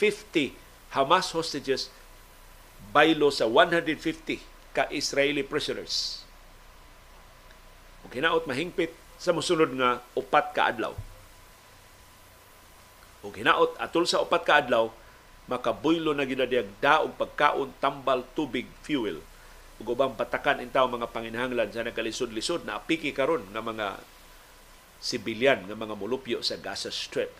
50 0.00 0.56
Hamas 0.96 1.36
hostages 1.36 1.92
baylo 2.96 3.28
sa 3.28 3.44
150 3.44 4.51
ka 4.72 4.88
Israeli 4.92 5.44
prisoners. 5.46 6.24
Ug 8.02 8.10
hinaot 8.12 8.44
mahingpit 8.48 8.92
sa 9.22 9.30
mosunod 9.30 9.70
nga 9.78 10.02
upat 10.18 10.50
ka 10.50 10.66
adlaw 10.66 10.96
o 13.22 13.30
hinaot 13.30 13.78
atol 13.78 14.02
sa 14.02 14.18
upat 14.18 14.42
ka 14.42 14.54
adlaw 14.58 14.90
makabuylo 15.46 16.10
na 16.10 16.26
ginadiyag 16.26 16.66
daog 16.82 17.14
pagkaon 17.14 17.70
tambal 17.78 18.26
tubig 18.34 18.66
fuel 18.82 19.22
ug 19.78 19.86
ubang 19.86 20.18
patakan 20.18 20.58
intaw 20.58 20.86
mga 20.90 21.10
panginhanglan 21.10 21.70
sa 21.70 21.86
nagkalisod-lisod 21.86 22.66
na 22.66 22.82
apiki 22.82 23.14
karon 23.14 23.46
nga 23.50 23.62
mga 23.62 24.02
sibilyan 25.02 25.66
nga 25.66 25.78
mga 25.78 25.94
mulupyo 25.98 26.42
sa 26.42 26.58
Gaza 26.58 26.90
Strip. 26.90 27.30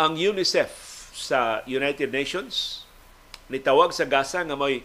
Ang 0.00 0.16
UNICEF 0.16 0.72
sa 1.12 1.60
United 1.68 2.08
Nations 2.08 2.88
nitawag 3.52 3.92
sa 3.92 4.08
Gaza 4.08 4.40
nga 4.40 4.56
may 4.56 4.80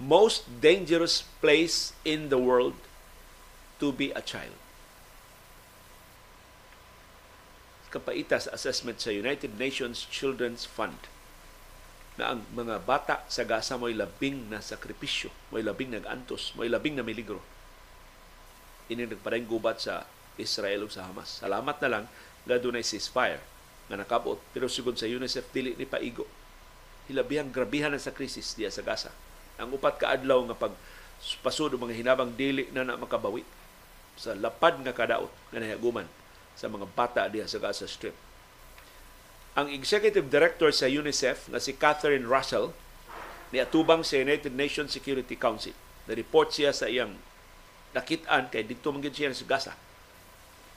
most 0.00 0.48
dangerous 0.64 1.28
place 1.44 1.92
in 2.00 2.32
the 2.32 2.40
world 2.40 2.72
to 3.76 3.92
be 3.92 4.16
a 4.16 4.24
child. 4.24 4.56
Kapaita 7.92 8.40
sa 8.40 8.56
assessment 8.56 8.96
sa 8.96 9.12
United 9.12 9.60
Nations 9.60 10.08
Children's 10.08 10.64
Fund 10.64 10.96
na 12.16 12.32
ang 12.32 12.48
mga 12.56 12.80
bata 12.88 13.28
sa 13.28 13.44
Gaza 13.44 13.76
may 13.76 13.92
labing 13.92 14.48
na 14.48 14.64
sakripisyo, 14.64 15.28
may 15.52 15.60
labing 15.60 15.92
nag-antos, 15.92 16.56
may 16.56 16.72
labing 16.72 16.96
na 16.96 17.04
miligro. 17.04 17.44
Ini 18.88 19.04
nagpareng 19.04 19.44
gubat 19.44 19.84
sa 19.84 20.08
Israel 20.40 20.88
o 20.88 20.88
sa 20.88 21.04
Hamas. 21.12 21.44
Salamat 21.44 21.76
na 21.84 21.90
lang 21.92 22.04
nga 22.44 22.56
dunay 22.56 22.84
ceasefire 22.84 23.42
nga 23.90 23.98
nakabot. 23.98 24.38
Pero 24.54 24.70
sugod 24.70 24.94
sa 24.94 25.10
UNICEF 25.10 25.50
dili 25.50 25.74
ni 25.74 25.84
paigo. 25.84 26.24
Hilabihang 27.10 27.50
grabihan 27.50 27.90
sa 27.98 28.14
krisis 28.14 28.54
diya 28.54 28.70
sa 28.70 28.86
Gaza. 28.86 29.10
Ang 29.58 29.74
upat 29.74 29.98
ka 29.98 30.14
adlaw 30.14 30.46
nga 30.46 30.56
pag 30.56 30.72
pasud 31.42 31.74
mga 31.76 31.98
hinabang 31.98 32.32
dili 32.32 32.70
na 32.72 32.86
na 32.86 32.96
makabawi 32.96 33.44
sa 34.16 34.32
lapad 34.32 34.80
nga 34.80 34.94
kadaot 34.94 35.28
nga 35.52 35.58
nahiaguman 35.60 36.08
sa 36.56 36.70
mga 36.70 36.86
bata 36.94 37.26
diya 37.28 37.50
sa 37.50 37.58
Gaza 37.58 37.84
Strip. 37.90 38.14
Ang 39.58 39.74
executive 39.74 40.30
director 40.30 40.70
sa 40.70 40.86
UNICEF 40.86 41.50
nga 41.50 41.58
si 41.58 41.74
Catherine 41.74 42.24
Russell 42.30 42.70
ni 43.50 43.58
atubang 43.58 44.06
sa 44.06 44.22
United 44.22 44.54
Nations 44.54 44.94
Security 44.94 45.34
Council. 45.34 45.74
Na 46.06 46.14
report 46.14 46.54
siya 46.54 46.70
sa 46.70 46.86
iyang 46.86 47.18
nakitaan 47.90 48.46
kay 48.54 48.62
dito 48.62 48.94
man 48.94 49.02
siya 49.02 49.34
sa 49.34 49.44
Gaza. 49.44 49.74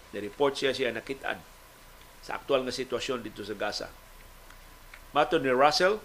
Na 0.10 0.18
report 0.18 0.58
siya 0.58 0.74
siya 0.74 0.90
nakitaan 0.90 1.53
sa 2.24 2.40
aktual 2.40 2.64
nga 2.64 2.72
sitwasyon 2.72 3.20
dito 3.20 3.44
sa 3.44 3.52
Gaza. 3.54 3.88
Mato 5.12 5.38
ni 5.38 5.52
Russell, 5.52 6.00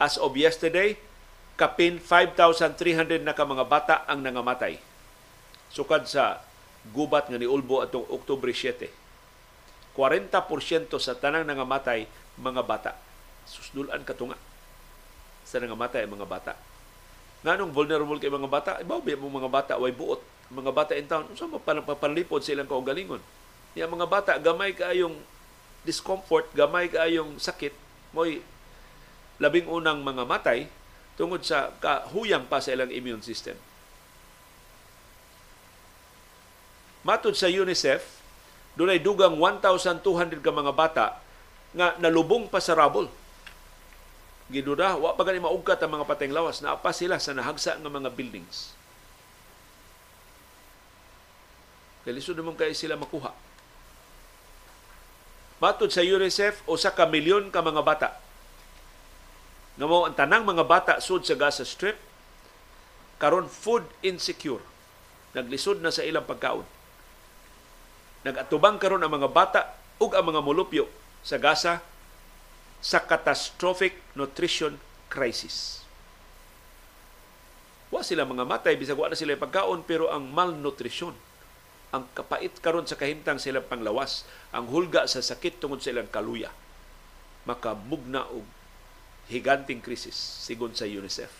as 0.00 0.16
of 0.16 0.34
yesterday, 0.34 0.96
kapin 1.60 2.00
5,300 2.00 3.20
na 3.20 3.36
ka 3.36 3.44
mga 3.44 3.64
bata 3.68 3.94
ang 4.08 4.24
nangamatay. 4.24 4.80
Sukad 5.68 6.08
sa 6.08 6.40
gubat 6.96 7.28
nga 7.28 7.36
ni 7.36 7.44
Ulbo 7.44 7.84
atong 7.84 8.08
Oktubre 8.08 8.50
7. 8.50 8.88
40% 9.92 10.92
sa 11.00 11.16
tanang 11.16 11.44
nangamatay 11.48 12.04
mga 12.36 12.62
bata. 12.64 12.92
Susdulan 13.48 14.04
katunga 14.04 14.36
sa 15.46 15.56
nangamatay 15.60 16.04
ang 16.04 16.20
mga 16.20 16.28
bata. 16.28 16.52
Nganong 17.46 17.72
vulnerable 17.72 18.18
kay 18.18 18.32
mga 18.32 18.50
bata? 18.50 18.70
Ibaw 18.82 19.00
mo 19.20 19.40
mga 19.40 19.50
bata 19.52 19.72
way 19.78 19.94
buot. 19.94 20.20
Mga 20.50 20.70
bata 20.74 20.92
in 20.98 21.06
town, 21.06 21.26
unsa 21.30 21.46
mo 21.46 21.62
panlipod 21.62 22.42
sa 22.42 22.52
ilang 22.52 22.68
kaugalingon? 22.68 23.22
Yung 23.76 23.92
mga 23.92 24.08
bata, 24.08 24.32
gamay 24.40 24.72
kaayong 24.72 25.20
discomfort, 25.84 26.48
gamay 26.56 26.88
kaayong 26.88 27.36
sakit, 27.36 27.76
mo'y 28.16 28.40
labing 29.36 29.68
unang 29.68 30.00
mga 30.00 30.24
matay 30.24 30.64
tungod 31.20 31.44
sa 31.44 31.76
kahuyang 31.84 32.48
pa 32.48 32.56
sa 32.64 32.72
ilang 32.72 32.88
immune 32.88 33.20
system. 33.20 33.56
Matod 37.04 37.36
sa 37.36 37.52
UNICEF, 37.52 38.02
dunay 38.74 38.96
dugang 38.98 39.36
1,200 39.38 40.00
ka 40.40 40.50
mga 40.50 40.72
bata 40.72 41.06
nga 41.76 41.94
nalubong 42.00 42.48
pa 42.48 42.58
sa 42.64 42.72
rubble. 42.72 43.12
Giduda, 44.48 44.96
wa 44.96 45.12
pa 45.12 45.22
gani 45.22 45.38
maugkat 45.38 45.78
ang 45.84 46.00
mga 46.00 46.08
pateng 46.08 46.32
lawas, 46.32 46.64
na 46.64 46.80
pa 46.80 46.96
sila 46.96 47.20
sa 47.20 47.36
nahagsa 47.36 47.76
nga 47.76 47.92
mga 47.92 48.08
buildings. 48.10 48.72
Kaya 52.02 52.16
lisod 52.16 52.38
naman 52.38 52.56
kayo 52.56 52.72
sila 52.72 52.96
makuha. 52.96 53.45
Matod 55.56 55.88
sa 55.88 56.04
UNICEF, 56.04 56.60
usa 56.68 56.92
ka 56.92 57.08
milyon 57.08 57.48
ka 57.48 57.64
mga 57.64 57.80
bata. 57.80 58.08
Nga 59.80 59.86
mo 59.88 60.04
ang 60.04 60.12
tanang 60.12 60.44
mga 60.44 60.64
bata 60.68 60.92
sud 61.00 61.24
sa 61.24 61.36
Gaza 61.36 61.64
Strip 61.64 61.96
karon 63.16 63.48
food 63.48 63.84
insecure. 64.04 64.60
Naglisod 65.32 65.80
na 65.80 65.92
sa 65.92 66.04
ilang 66.04 66.28
pagkaon. 66.28 66.64
Nagatubang 68.24 68.76
karon 68.76 69.04
ang 69.04 69.12
mga 69.12 69.32
bata 69.32 69.60
ug 69.96 70.12
ang 70.12 70.28
mga 70.28 70.44
mulupyo 70.44 70.84
sa 71.24 71.40
Gaza 71.40 71.80
sa 72.84 73.00
catastrophic 73.04 73.96
nutrition 74.12 74.76
crisis. 75.08 75.84
Wa 77.88 78.04
sila 78.04 78.28
mga 78.28 78.44
matay 78.44 78.76
bisag 78.76 78.98
wa 79.00 79.08
na 79.08 79.16
sila 79.16 79.40
pagkaon 79.40 79.88
pero 79.88 80.12
ang 80.12 80.28
malnutrition 80.28 81.16
ang 81.94 82.06
kapait 82.14 82.50
karon 82.62 82.86
sa 82.86 82.98
kahimtang 82.98 83.38
sila 83.38 83.62
panglawas, 83.62 84.26
ang 84.50 84.66
hulga 84.70 85.06
sa 85.06 85.22
sakit 85.22 85.62
tungod 85.62 85.82
sa 85.82 85.94
ilang 85.94 86.10
kaluya, 86.10 86.50
makamugna 87.46 88.26
og 88.30 88.46
higanting 89.30 89.82
krisis 89.82 90.14
sigon 90.16 90.74
sa 90.74 90.86
UNICEF. 90.86 91.30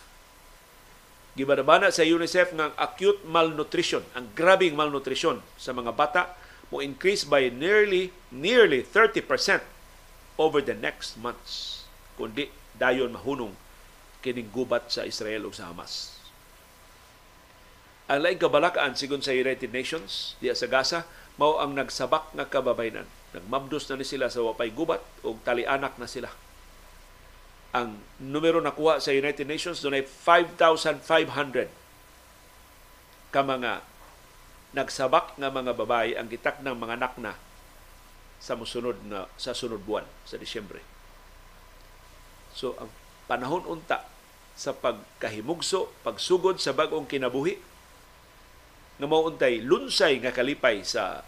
Gibanabana 1.36 1.92
sa 1.92 2.06
UNICEF 2.06 2.56
nga 2.56 2.72
acute 2.80 3.20
malnutrition, 3.28 4.02
ang 4.16 4.32
grabing 4.32 4.72
malnutrition 4.72 5.44
sa 5.60 5.76
mga 5.76 5.92
bata 5.92 6.32
mo 6.72 6.82
increase 6.82 7.22
by 7.22 7.46
nearly 7.52 8.10
nearly 8.32 8.82
30% 8.82 9.22
over 10.40 10.58
the 10.58 10.74
next 10.74 11.14
months 11.20 11.86
kundi 12.16 12.48
dayon 12.74 13.12
mahunong 13.12 13.52
kining 14.24 14.48
gubat 14.50 14.88
sa 14.88 15.04
Israel 15.04 15.46
ug 15.46 15.54
sa 15.54 15.70
Hamas. 15.70 16.15
Ang 18.06 18.22
laing 18.22 18.38
kabalakaan 18.38 18.94
sigon 18.94 19.18
sa 19.18 19.34
United 19.34 19.74
Nations 19.74 20.38
diya 20.38 20.54
sa 20.54 20.70
Gaza 20.70 21.10
mao 21.42 21.58
ang 21.58 21.74
nagsabak 21.74 22.30
nga 22.38 22.46
kababaynan. 22.46 23.02
Nagmabdos 23.34 23.90
na 23.90 23.98
ni 23.98 24.06
sila 24.06 24.30
sa 24.30 24.46
wapay 24.46 24.70
gubat 24.70 25.02
o 25.26 25.34
talianak 25.42 25.98
na 25.98 26.06
sila. 26.06 26.30
Ang 27.74 27.98
numero 28.22 28.62
nakuha 28.62 29.02
sa 29.02 29.10
United 29.10 29.44
Nations 29.44 29.82
dunay 29.82 30.06
5,500 30.06 31.02
ka 33.34 33.42
mga 33.42 33.82
nagsabak 34.70 35.34
nga 35.34 35.50
mga 35.50 35.74
babae 35.74 36.14
ang 36.14 36.30
gitak 36.30 36.62
ng 36.62 36.78
mga 36.78 37.02
anak 37.02 37.18
na 37.18 37.34
sa 38.38 38.54
musunod 38.54 39.02
na 39.10 39.26
sa 39.34 39.50
sunod 39.50 39.82
buwan 39.82 40.06
sa 40.22 40.38
Disyembre. 40.38 40.78
So 42.54 42.78
ang 42.78 42.88
panahon 43.26 43.66
unta 43.66 44.06
sa 44.56 44.72
pagkahimugso, 44.72 45.90
pagsugod 46.06 46.62
sa 46.62 46.72
bagong 46.72 47.04
kinabuhi 47.04 47.75
nga 48.96 49.06
mauntay 49.06 49.60
lunsay 49.60 50.16
nga 50.24 50.32
kalipay 50.32 50.80
sa 50.80 51.20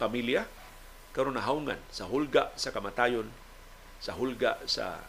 pamilya 0.00 0.48
karon 1.12 1.36
nahawngan 1.36 1.78
sa 1.92 2.08
hulga 2.08 2.48
sa 2.56 2.72
kamatayon, 2.72 3.28
sa 4.00 4.16
hulga 4.16 4.56
sa 4.64 5.04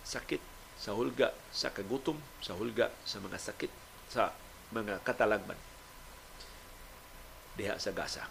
sakit, 0.00 0.40
sa 0.80 0.96
hulga 0.96 1.36
sa 1.52 1.68
kagutom, 1.70 2.16
sa 2.40 2.56
hulga 2.56 2.88
sa 3.04 3.20
mga 3.20 3.36
sakit, 3.36 3.72
sa 4.08 4.32
mga 4.72 5.04
katalagman 5.04 5.60
diha 7.56 7.76
sa 7.76 7.92
Gaza. 7.92 8.24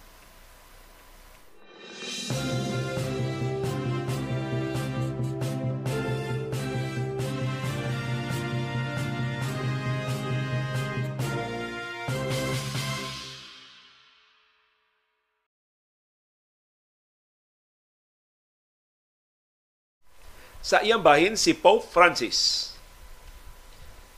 Sa 20.65 20.81
iyang 20.81 21.05
bahin, 21.05 21.37
si 21.37 21.53
Pope 21.53 21.85
Francis 21.85 22.73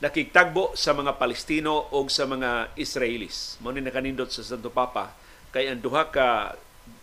nakigtagbo 0.00 0.72
sa 0.72 0.96
mga 0.96 1.20
Palestino 1.20 1.92
o 1.92 2.06
sa 2.08 2.24
mga 2.24 2.72
Israelis. 2.78 3.60
Mao 3.60 3.74
ni 3.74 3.84
nakanindot 3.84 4.32
sa 4.32 4.40
Santo 4.40 4.72
Papa 4.72 5.12
kay 5.52 5.68
ang 5.68 5.82
duha 5.82 6.08
ka 6.08 6.56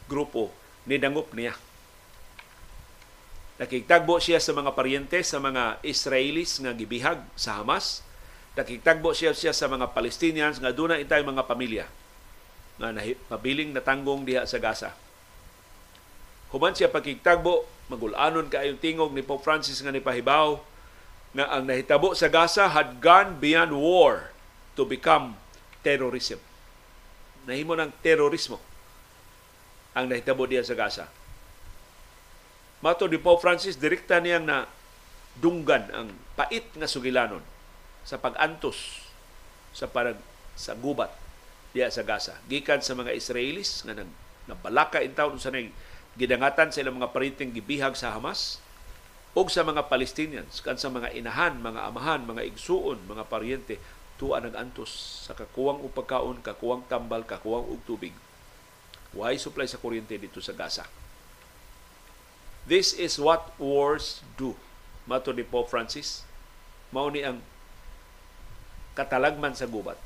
grupo 0.09 0.49
ni 0.89 0.97
dangop 0.97 1.29
niya. 1.37 1.53
Nakigtagbo 3.61 4.17
siya 4.17 4.41
sa 4.41 4.55
mga 4.55 4.73
paryente 4.73 5.21
sa 5.21 5.37
mga 5.37 5.77
Israelis 5.85 6.57
nga 6.57 6.73
gibihag 6.73 7.21
sa 7.37 7.61
Hamas. 7.61 8.01
Nakigtagbo 8.55 9.11
siya 9.11 9.35
siya 9.35 9.51
sa 9.51 9.69
mga 9.69 9.91
Palestinians 9.91 10.57
nga 10.57 10.71
doon 10.71 10.97
intay 10.97 11.21
mga 11.21 11.45
pamilya 11.45 11.85
nga 12.81 12.91
mabiling 13.29 13.75
natanggong 13.75 14.25
diha 14.25 14.43
sa 14.47 14.57
Gaza. 14.59 14.91
Human 16.51 16.75
siya 16.75 16.87
pagkigtagbo, 16.87 17.74
magulanon 17.91 18.49
kaayong 18.49 18.81
tingog 18.81 19.13
ni 19.13 19.21
Pope 19.21 19.45
Francis 19.45 19.81
nga 19.81 19.93
nipahibaw 19.93 20.57
nga 21.35 21.45
ang 21.51 21.67
nahitabo 21.67 22.15
sa 22.15 22.31
Gaza 22.31 22.71
had 22.71 23.03
gone 23.03 23.37
beyond 23.37 23.75
war 23.75 24.31
to 24.73 24.87
become 24.87 25.35
terrorism. 25.83 26.39
Nahimo 27.45 27.77
ng 27.77 27.91
terorismo 28.01 28.57
ang 29.93 30.09
nahitabo 30.09 30.47
diya 30.49 30.65
sa 30.65 30.73
Gaza. 30.73 31.05
Mato 32.83 33.07
ni 33.07 33.21
Pope 33.21 33.43
Francis, 33.43 33.79
direkta 33.79 34.19
niyang 34.19 34.45
na 34.47 34.67
dunggan 35.39 35.91
ang 35.91 36.07
pait 36.35 36.65
nga 36.75 36.87
sugilanon 36.87 37.43
sa 38.07 38.19
pag-antos 38.19 39.07
sa 39.75 39.87
parag 39.91 40.19
sa 40.55 40.75
gubat 40.75 41.11
diya 41.75 41.91
sa 41.91 42.07
Gaza. 42.07 42.39
Gikan 42.47 42.79
sa 42.79 42.95
mga 42.95 43.11
Israelis 43.11 43.83
nga 43.83 43.95
nag 43.95 44.07
nabalaka 44.45 45.01
in 45.01 45.11
taon 45.17 45.41
sa 45.41 45.49
nang 45.49 45.73
gidangatan 46.15 46.71
sa 46.71 46.81
ilang 46.81 46.99
mga 46.99 47.11
pariting 47.11 47.51
gibihag 47.51 47.95
sa 47.95 48.15
Hamas 48.15 48.63
o 49.35 49.43
sa 49.51 49.67
mga 49.67 49.91
Palestinians, 49.91 50.63
kan 50.63 50.79
sa 50.79 50.87
mga 50.87 51.11
inahan, 51.11 51.59
mga 51.59 51.91
amahan, 51.91 52.23
mga 52.23 52.47
igsuon, 52.55 53.03
mga 53.03 53.27
paryente, 53.27 53.75
tuwa 54.15 54.39
nag-antos 54.39 55.27
sa 55.27 55.35
kakuwang 55.35 55.83
o 55.83 55.91
pagkaon, 55.91 56.39
kakuwang 56.39 56.87
tambal, 56.87 57.19
kakuwang 57.27 57.67
og 57.67 57.83
tubig. 57.83 58.15
Why 59.11 59.35
supply 59.35 59.67
sa 59.67 59.79
kuryente 59.79 60.15
dito 60.15 60.39
sa 60.39 60.55
Gaza? 60.55 60.87
This 62.63 62.95
is 62.95 63.19
what 63.19 63.51
wars 63.59 64.23
do. 64.39 64.55
Mato 65.03 65.35
ni 65.35 65.43
Pope 65.43 65.67
Francis, 65.67 66.23
mao 66.89 67.11
ni 67.11 67.21
ang 67.21 67.43
katalagman 68.95 69.53
sa 69.53 69.67
gubat. 69.67 69.99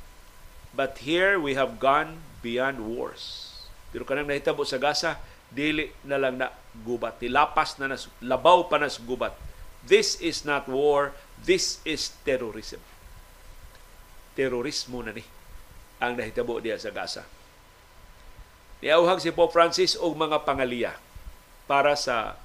But 0.73 1.05
here 1.05 1.37
we 1.37 1.53
have 1.53 1.77
gone 1.77 2.25
beyond 2.41 2.81
wars. 2.81 3.53
Pero 3.93 4.05
kanang 4.05 4.29
nahitabo 4.29 4.65
sa 4.65 4.81
Gaza, 4.81 5.21
dili 5.49 5.89
na 6.05 6.17
lang 6.21 6.37
na 6.37 6.53
gubat. 6.85 7.17
Tilapas 7.17 7.77
na 7.81 7.89
nas, 7.89 8.07
labaw 8.21 8.69
pa 8.69 8.77
nas 8.77 9.01
gubat. 9.01 9.33
This 9.85 10.21
is 10.21 10.45
not 10.45 10.69
war, 10.69 11.15
this 11.41 11.81
is 11.83 12.13
terrorism. 12.21 12.81
Terorismo 14.37 15.01
na 15.01 15.11
ni 15.15 15.25
ang 15.99 16.15
nahitabo 16.15 16.63
diya 16.63 16.79
sa 16.79 16.93
Gaza. 16.93 17.27
Niauhag 18.79 19.19
si 19.19 19.35
Pope 19.35 19.51
Francis 19.51 19.99
og 19.99 20.15
mga 20.15 20.47
pangaliya 20.47 20.95
para 21.67 21.99
sa 21.99 22.39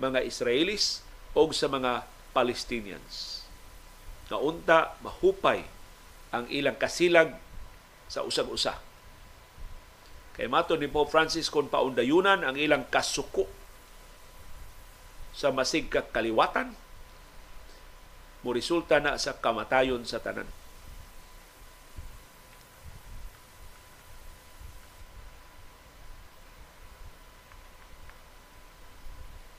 mga 0.00 0.24
Israelis 0.24 1.04
o 1.36 1.44
sa 1.52 1.68
mga 1.68 2.08
Palestinians. 2.32 3.44
Naunta, 4.32 4.96
mahupay 5.04 5.60
ang 6.32 6.48
ilang 6.48 6.78
kasilag 6.80 7.36
sa 8.08 8.24
usag-usa 8.24 8.89
Kay 10.40 10.48
mato 10.48 10.72
ni 10.72 10.88
Pope 10.88 11.12
Francis 11.12 11.52
kung 11.52 11.68
paundayunan 11.68 12.40
ang 12.48 12.56
ilang 12.56 12.88
kasuko 12.88 13.44
sa 15.36 15.52
masig 15.52 15.92
kaliwatan, 15.92 16.72
mo 18.40 18.48
resulta 18.56 19.04
na 19.04 19.20
sa 19.20 19.36
kamatayon 19.36 20.00
sa 20.08 20.16
tanan. 20.16 20.48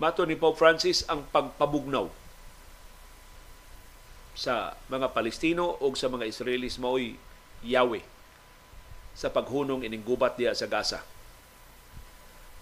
Mato 0.01 0.25
ni 0.25 0.33
Pope 0.33 0.57
Francis 0.57 1.05
ang 1.05 1.29
pagpabugnaw 1.29 2.09
sa 4.33 4.73
mga 4.89 5.13
Palestino 5.13 5.77
o 5.77 5.93
sa 5.93 6.09
mga 6.09 6.25
Israelis 6.25 6.81
mao'y 6.81 7.21
Yahweh 7.61 8.10
sa 9.15 9.29
paghunong 9.29 9.83
ining 9.83 10.03
gubat 10.03 10.39
diya 10.39 10.55
sa 10.55 10.67
Gaza. 10.67 11.03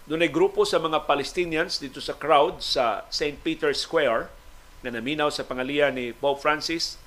Doon 0.10 0.26
ay 0.26 0.34
grupo 0.34 0.66
sa 0.66 0.82
mga 0.82 1.06
Palestinians 1.06 1.78
dito 1.78 2.02
sa 2.02 2.18
crowd 2.18 2.66
sa 2.66 3.06
St. 3.14 3.38
Peter's 3.46 3.86
Square 3.86 4.26
na 4.82 4.90
naminaw 4.90 5.30
sa 5.30 5.46
pangalian 5.46 5.94
ni 5.94 6.16
Pope 6.16 6.42
Francis. 6.42 6.98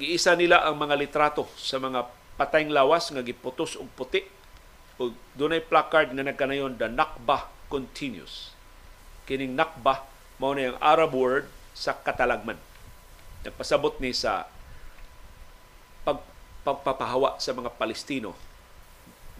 Giisa 0.00 0.32
nila 0.32 0.64
ang 0.64 0.80
mga 0.80 0.96
litrato 0.96 1.44
sa 1.60 1.76
mga 1.76 2.08
patayng 2.40 2.72
lawas 2.72 3.12
nga 3.12 3.20
giputos 3.20 3.76
og 3.76 3.92
puti. 3.92 4.24
O 4.96 5.12
doon 5.36 5.60
ay 5.60 5.62
placard 5.62 6.16
nga 6.16 6.24
nagkanayon, 6.24 6.80
The 6.80 6.88
Nakba 6.88 7.52
Continues. 7.68 8.56
Kining 9.28 9.52
Nakba, 9.52 10.08
mao 10.40 10.56
na 10.56 10.72
yung 10.72 10.80
Arab 10.80 11.12
word 11.12 11.44
sa 11.76 11.92
katalagman. 11.96 12.56
Nagpasabot 13.44 14.00
ni 14.00 14.16
sa 14.16 14.48
pagpapahawa 16.62 17.42
sa 17.42 17.50
mga 17.54 17.74
Palestino 17.74 18.34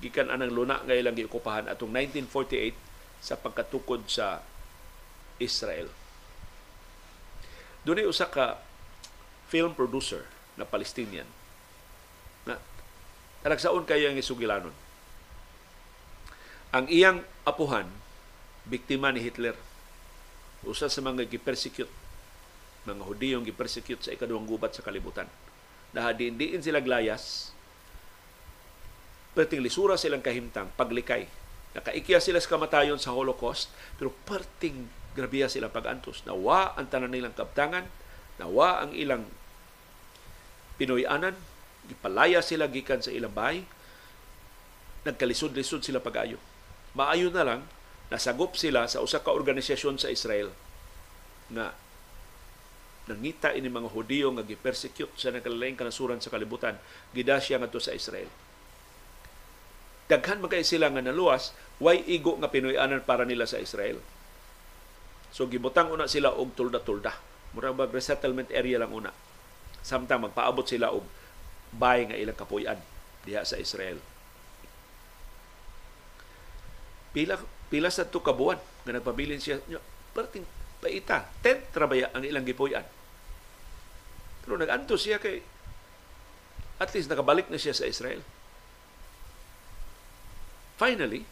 gikan 0.02 0.34
anang 0.34 0.50
luna 0.50 0.82
nga 0.82 0.98
ilang 0.98 1.14
giukupahan 1.14 1.70
atong 1.70 1.94
1948 1.94 2.74
sa 3.22 3.38
pagkatukod 3.38 4.02
sa 4.10 4.42
Israel. 5.38 5.86
Doon 7.86 8.10
usa 8.10 8.26
ka 8.26 8.58
film 9.46 9.78
producer 9.78 10.26
na 10.58 10.66
Palestinian 10.66 11.26
na 12.42 12.58
talagsaon 13.46 13.86
kayo 13.86 14.10
ang 14.10 14.18
isugilanon. 14.18 14.74
Ang 16.74 16.90
iyang 16.90 17.22
apuhan, 17.46 17.86
biktima 18.66 19.14
ni 19.14 19.22
Hitler. 19.22 19.54
Usa 20.66 20.90
sa 20.90 20.98
mga 20.98 21.30
gipersecute, 21.30 21.90
mga 22.90 23.02
Hudiyong 23.06 23.46
gipersecute 23.46 24.02
sa 24.02 24.10
ikaduhang 24.10 24.50
gubat 24.50 24.74
sa 24.74 24.82
kalibutan 24.82 25.30
nahadiin 25.92 26.60
sila 26.60 26.80
glayas, 26.80 27.52
perting 29.32 29.64
lisura 29.64 29.96
silang 29.96 30.24
kahimtang, 30.24 30.68
paglikay. 30.76 31.28
Nakaikya 31.72 32.20
sila 32.20 32.36
sa 32.36 32.52
kamatayon 32.52 33.00
sa 33.00 33.16
Holocaust, 33.16 33.72
pero 33.96 34.12
perting 34.28 34.92
grabiya 35.16 35.48
sila 35.48 35.72
pag-antos. 35.72 36.24
Nawa 36.28 36.76
ang 36.76 36.88
tanan 36.88 37.12
nilang 37.12 37.32
kaptangan, 37.32 37.88
nawa 38.36 38.84
ang 38.84 38.92
ilang 38.92 39.24
Pinoyanan, 40.76 41.36
gipalaya 41.88 42.40
sila 42.40 42.68
gikan 42.68 43.00
sa 43.00 43.12
ilang 43.12 43.32
bahay, 43.32 43.64
nagkalisod-lisod 45.04 45.84
sila 45.84 46.00
pag-ayo. 46.00 46.40
Maayo 46.92 47.32
na 47.32 47.44
lang, 47.44 47.60
nasagop 48.12 48.56
sila 48.56 48.84
sa 48.88 49.00
usa 49.00 49.24
ka 49.24 49.32
organisasyon 49.32 49.96
sa 49.96 50.12
Israel 50.12 50.52
na 51.48 51.72
nangita 53.12 53.52
ini 53.52 53.68
mga 53.68 53.92
Hudiyo 53.92 54.32
nga 54.32 54.42
gi-persecute 54.42 55.12
sa 55.20 55.28
nagkalaing 55.28 55.76
kanasuran 55.76 56.18
sa 56.24 56.32
kalibutan. 56.32 56.80
Gida 57.12 57.36
siya 57.36 57.60
ngadto 57.60 57.76
sa 57.76 57.92
Israel. 57.92 58.26
Daghan 60.08 60.40
magkay 60.40 60.64
sila 60.64 60.88
nga 60.88 61.04
naluwas 61.04 61.52
way 61.76 62.00
igo 62.08 62.36
nga 62.40 62.48
Pinoyanan 62.48 63.04
para 63.04 63.28
nila 63.28 63.44
sa 63.44 63.60
Israel? 63.60 64.00
So 65.32 65.48
gibutang 65.48 65.88
una 65.88 66.08
sila 66.08 66.32
og 66.32 66.52
tulda-tulda. 66.56 67.12
Mura 67.52 67.72
ba 67.72 67.88
resettlement 67.88 68.48
area 68.52 68.80
lang 68.80 68.92
una. 68.92 69.12
Samtang 69.84 70.28
magpaabot 70.28 70.64
sila 70.64 70.92
og 70.92 71.04
bay 71.72 72.04
nga 72.08 72.16
ilang 72.16 72.36
kapuy-an 72.36 72.80
diha 73.24 73.44
sa 73.44 73.56
Israel. 73.56 73.96
Pila 77.12 77.36
pila 77.72 77.88
sa 77.88 78.04
to 78.04 78.20
kabuan 78.20 78.60
nga 78.84 78.92
nagpabilin 78.92 79.40
siya 79.40 79.60
perting 80.12 80.44
paita. 80.82 81.24
Tent 81.40 81.72
trabaya 81.72 82.12
ang 82.12 82.24
ilang 82.26 82.44
gipuyan. 82.44 82.84
Pero 84.42 84.58
naganto 84.58 84.98
siya 84.98 85.22
kay 85.22 85.40
at 86.82 86.90
least 86.92 87.06
nakabalik 87.06 87.46
na 87.46 87.60
siya 87.60 87.74
sa 87.74 87.86
Israel. 87.86 88.22
finally, 90.82 91.22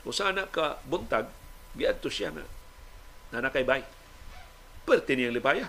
kung 0.00 0.16
sana 0.16 0.48
ka 0.48 0.80
buntag, 0.88 1.28
giadto 1.76 2.08
siya 2.08 2.32
na 2.32 2.40
na 3.28 3.44
nakaybay. 3.44 3.84
Perte 4.88 5.12
niyang 5.12 5.36
libaya. 5.36 5.68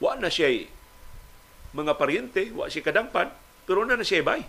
Wa 0.00 0.16
na 0.16 0.32
siya 0.32 0.48
mga 1.74 1.98
paryente, 2.00 2.48
wa 2.56 2.70
siya 2.70 2.86
kadangpan, 2.86 3.28
pero 3.68 3.84
na 3.84 4.00
na 4.00 4.06
siya 4.06 4.24
bay. 4.24 4.46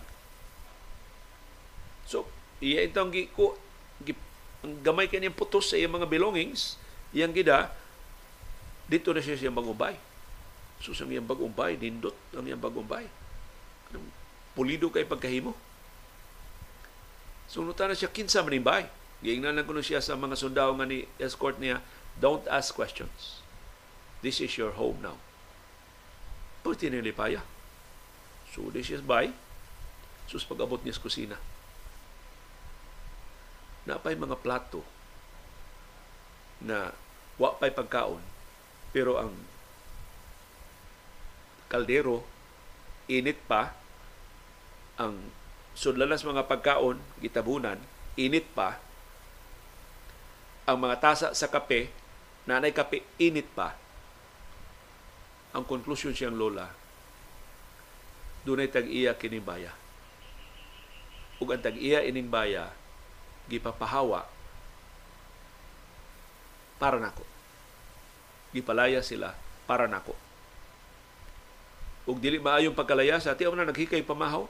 So, 2.06 2.24
iya 2.62 2.86
itong 2.86 3.10
gi, 3.10 3.28
ko, 3.34 3.58
gi, 4.00 4.14
ang 4.62 4.78
gamay 4.80 5.10
kaniyang 5.10 5.34
putos 5.34 5.74
sa 5.74 5.76
iyang 5.76 5.98
mga 5.98 6.06
belongings, 6.06 6.78
iyang 7.10 7.34
gida, 7.34 7.74
dito 8.86 9.10
na 9.10 9.20
siya 9.20 9.34
siyang 9.34 9.58
bagong 9.58 9.74
So, 10.80 10.92
sa 10.92 11.08
iyang 11.08 11.26
bagong 11.26 11.52
bay, 11.52 11.76
nindot 11.80 12.16
ang 12.36 12.44
iyang 12.44 12.60
bagong 12.60 12.86
bay. 12.86 13.08
Pulido 14.52 14.92
kay 14.92 15.08
pagkahimo. 15.08 15.56
So, 17.46 17.62
nuta 17.62 17.88
na 17.88 17.96
siya 17.96 18.12
kinsa 18.12 18.42
manimbay. 18.42 18.88
Giingnan 19.24 19.56
lang 19.56 19.64
ko 19.64 19.76
siya 19.80 20.04
sa 20.04 20.18
mga 20.18 20.36
sundao 20.36 20.76
nga 20.76 20.84
ni 20.84 21.08
escort 21.16 21.56
niya, 21.56 21.80
don't 22.20 22.44
ask 22.52 22.76
questions. 22.76 23.40
This 24.20 24.42
is 24.44 24.52
your 24.60 24.76
home 24.76 25.00
now. 25.00 25.16
Pwede 26.66 26.92
nilipaya. 26.92 27.40
So, 28.52 28.68
this 28.72 28.92
is 28.92 29.00
by. 29.00 29.32
Sus 30.26 30.44
pag-abot 30.44 30.82
niya 30.82 30.98
sa 30.98 31.04
kusina. 31.04 31.36
Napay 33.86 34.18
mga 34.18 34.42
plato 34.42 34.82
na 36.58 36.90
wa 37.36 37.52
pa'y 37.54 37.70
pagkaon 37.70 38.24
pero 38.90 39.20
ang 39.20 39.36
kaldero 41.66 42.22
init 43.10 43.38
pa 43.46 43.74
ang 44.96 45.18
sudlalas 45.76 46.24
mga 46.24 46.48
pagkaon 46.48 46.98
gitabunan 47.20 47.78
init 48.16 48.48
pa 48.56 48.80
ang 50.66 50.82
mga 50.82 50.98
tasa 50.98 51.28
sa 51.30 51.46
kape, 51.46 51.94
nanay 52.50 52.74
kape, 52.74 53.06
init 53.22 53.46
pa. 53.54 53.78
Ang 55.54 55.62
conclusion 55.62 56.10
siyang 56.10 56.34
lola, 56.34 56.66
dunay 58.42 58.66
tag-iya 58.66 59.14
kining 59.14 59.46
baya. 59.46 59.70
Ug 61.38 61.54
ang 61.54 61.62
tag-iya 61.62 62.02
ining 62.02 62.26
baya, 62.26 62.74
gipapahawa 63.46 64.26
para 66.82 66.98
nako. 66.98 67.22
Gipalaya 68.50 69.00
sila 69.06 69.38
para 69.70 69.86
nako. 69.86 70.25
Ug 72.06 72.22
dili 72.22 72.38
maayong 72.38 72.78
pagkalaya 72.78 73.18
sa 73.18 73.34
tiyaw 73.34 73.50
na 73.58 73.66
naghikay 73.66 74.00
pamahaw. 74.06 74.46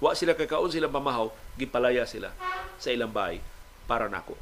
Wa 0.00 0.16
sila 0.16 0.32
kakaon 0.32 0.72
sila 0.72 0.88
pamahaw, 0.88 1.28
gipalaya 1.60 2.08
sila 2.08 2.32
sa 2.80 2.88
ilang 2.88 3.12
bahay 3.12 3.44
para 3.84 4.08
nako. 4.08 4.32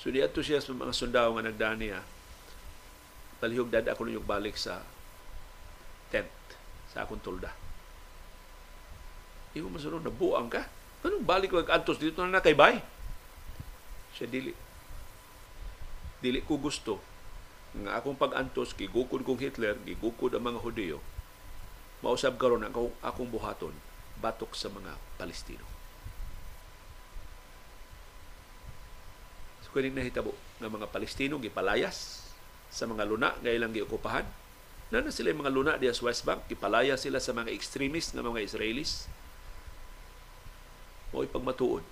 So 0.00 0.08
di 0.08 0.24
ato 0.24 0.40
siya 0.40 0.64
sa 0.64 0.72
mga 0.72 0.94
sundao 0.96 1.36
nga 1.36 1.44
nagdaan 1.44 1.78
niya. 1.84 2.00
Palihog 3.42 3.68
dad 3.68 3.84
ako 3.92 4.08
yung 4.08 4.24
balik 4.24 4.56
sa 4.56 4.80
tent 6.08 6.30
sa 6.88 7.04
akong 7.04 7.20
tulda. 7.20 7.52
Imo 9.52 9.68
masunod 9.68 10.00
na 10.00 10.14
buang 10.14 10.48
ka. 10.48 10.64
Anong 11.04 11.26
balik 11.26 11.52
ko 11.52 11.60
antos 11.66 12.00
dito 12.00 12.24
na 12.24 12.40
kay 12.40 12.54
bay? 12.56 12.80
Siya 14.14 14.30
dili. 14.30 14.54
Dili 16.22 16.40
ko 16.46 16.56
gusto 16.56 17.07
nga 17.84 18.00
akong 18.00 18.18
pag-antos 18.18 18.74
gigukod 18.74 19.22
kong 19.22 19.38
Hitler, 19.38 19.78
gigukod 19.86 20.34
ang 20.34 20.44
mga 20.48 20.62
Hudyo. 20.62 20.98
Mausab 22.02 22.38
karon 22.38 22.66
ako 22.66 22.94
akong 23.02 23.30
buhaton 23.30 23.74
batok 24.18 24.54
sa 24.54 24.70
mga 24.70 24.94
Palestino. 25.18 25.66
So, 29.62 29.70
kuning 29.74 29.94
nahitabo 29.94 30.34
ng 30.62 30.70
mga 30.70 30.86
Palestino 30.90 31.38
gipalayas 31.38 32.26
sa 32.68 32.84
mga 32.86 33.04
luna 33.06 33.34
nga 33.38 33.50
ilang 33.50 33.74
giokupahan. 33.74 34.26
Na 34.88 35.04
na 35.04 35.12
sila 35.12 35.36
mga 35.36 35.52
luna 35.52 35.72
diya 35.76 35.92
sa 35.92 36.08
West 36.08 36.24
Bank, 36.24 36.48
gipalaya 36.48 36.96
sila 36.96 37.20
sa 37.20 37.36
mga 37.36 37.52
extremist 37.52 38.16
nga 38.16 38.24
mga 38.24 38.40
Israelis. 38.40 39.04
Mo 41.12 41.20
ipagmatuod 41.20 41.84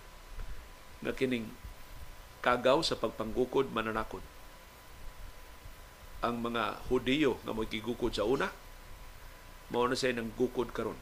nga 1.05 1.13
kining 1.13 1.49
kagaw 2.41 2.81
sa 2.81 2.97
pagpanggukod 2.97 3.69
mananakod. 3.75 4.25
Ang 6.25 6.41
mga 6.41 6.81
Hudiyo 6.89 7.37
nga 7.45 7.53
mo 7.53 7.69
gigukod 7.69 8.17
sa 8.17 8.25
una, 8.25 8.49
mao 9.69 9.85
na 9.85 9.99
say 9.99 10.17
nang 10.17 10.33
gukod 10.33 10.73
karon. 10.73 10.97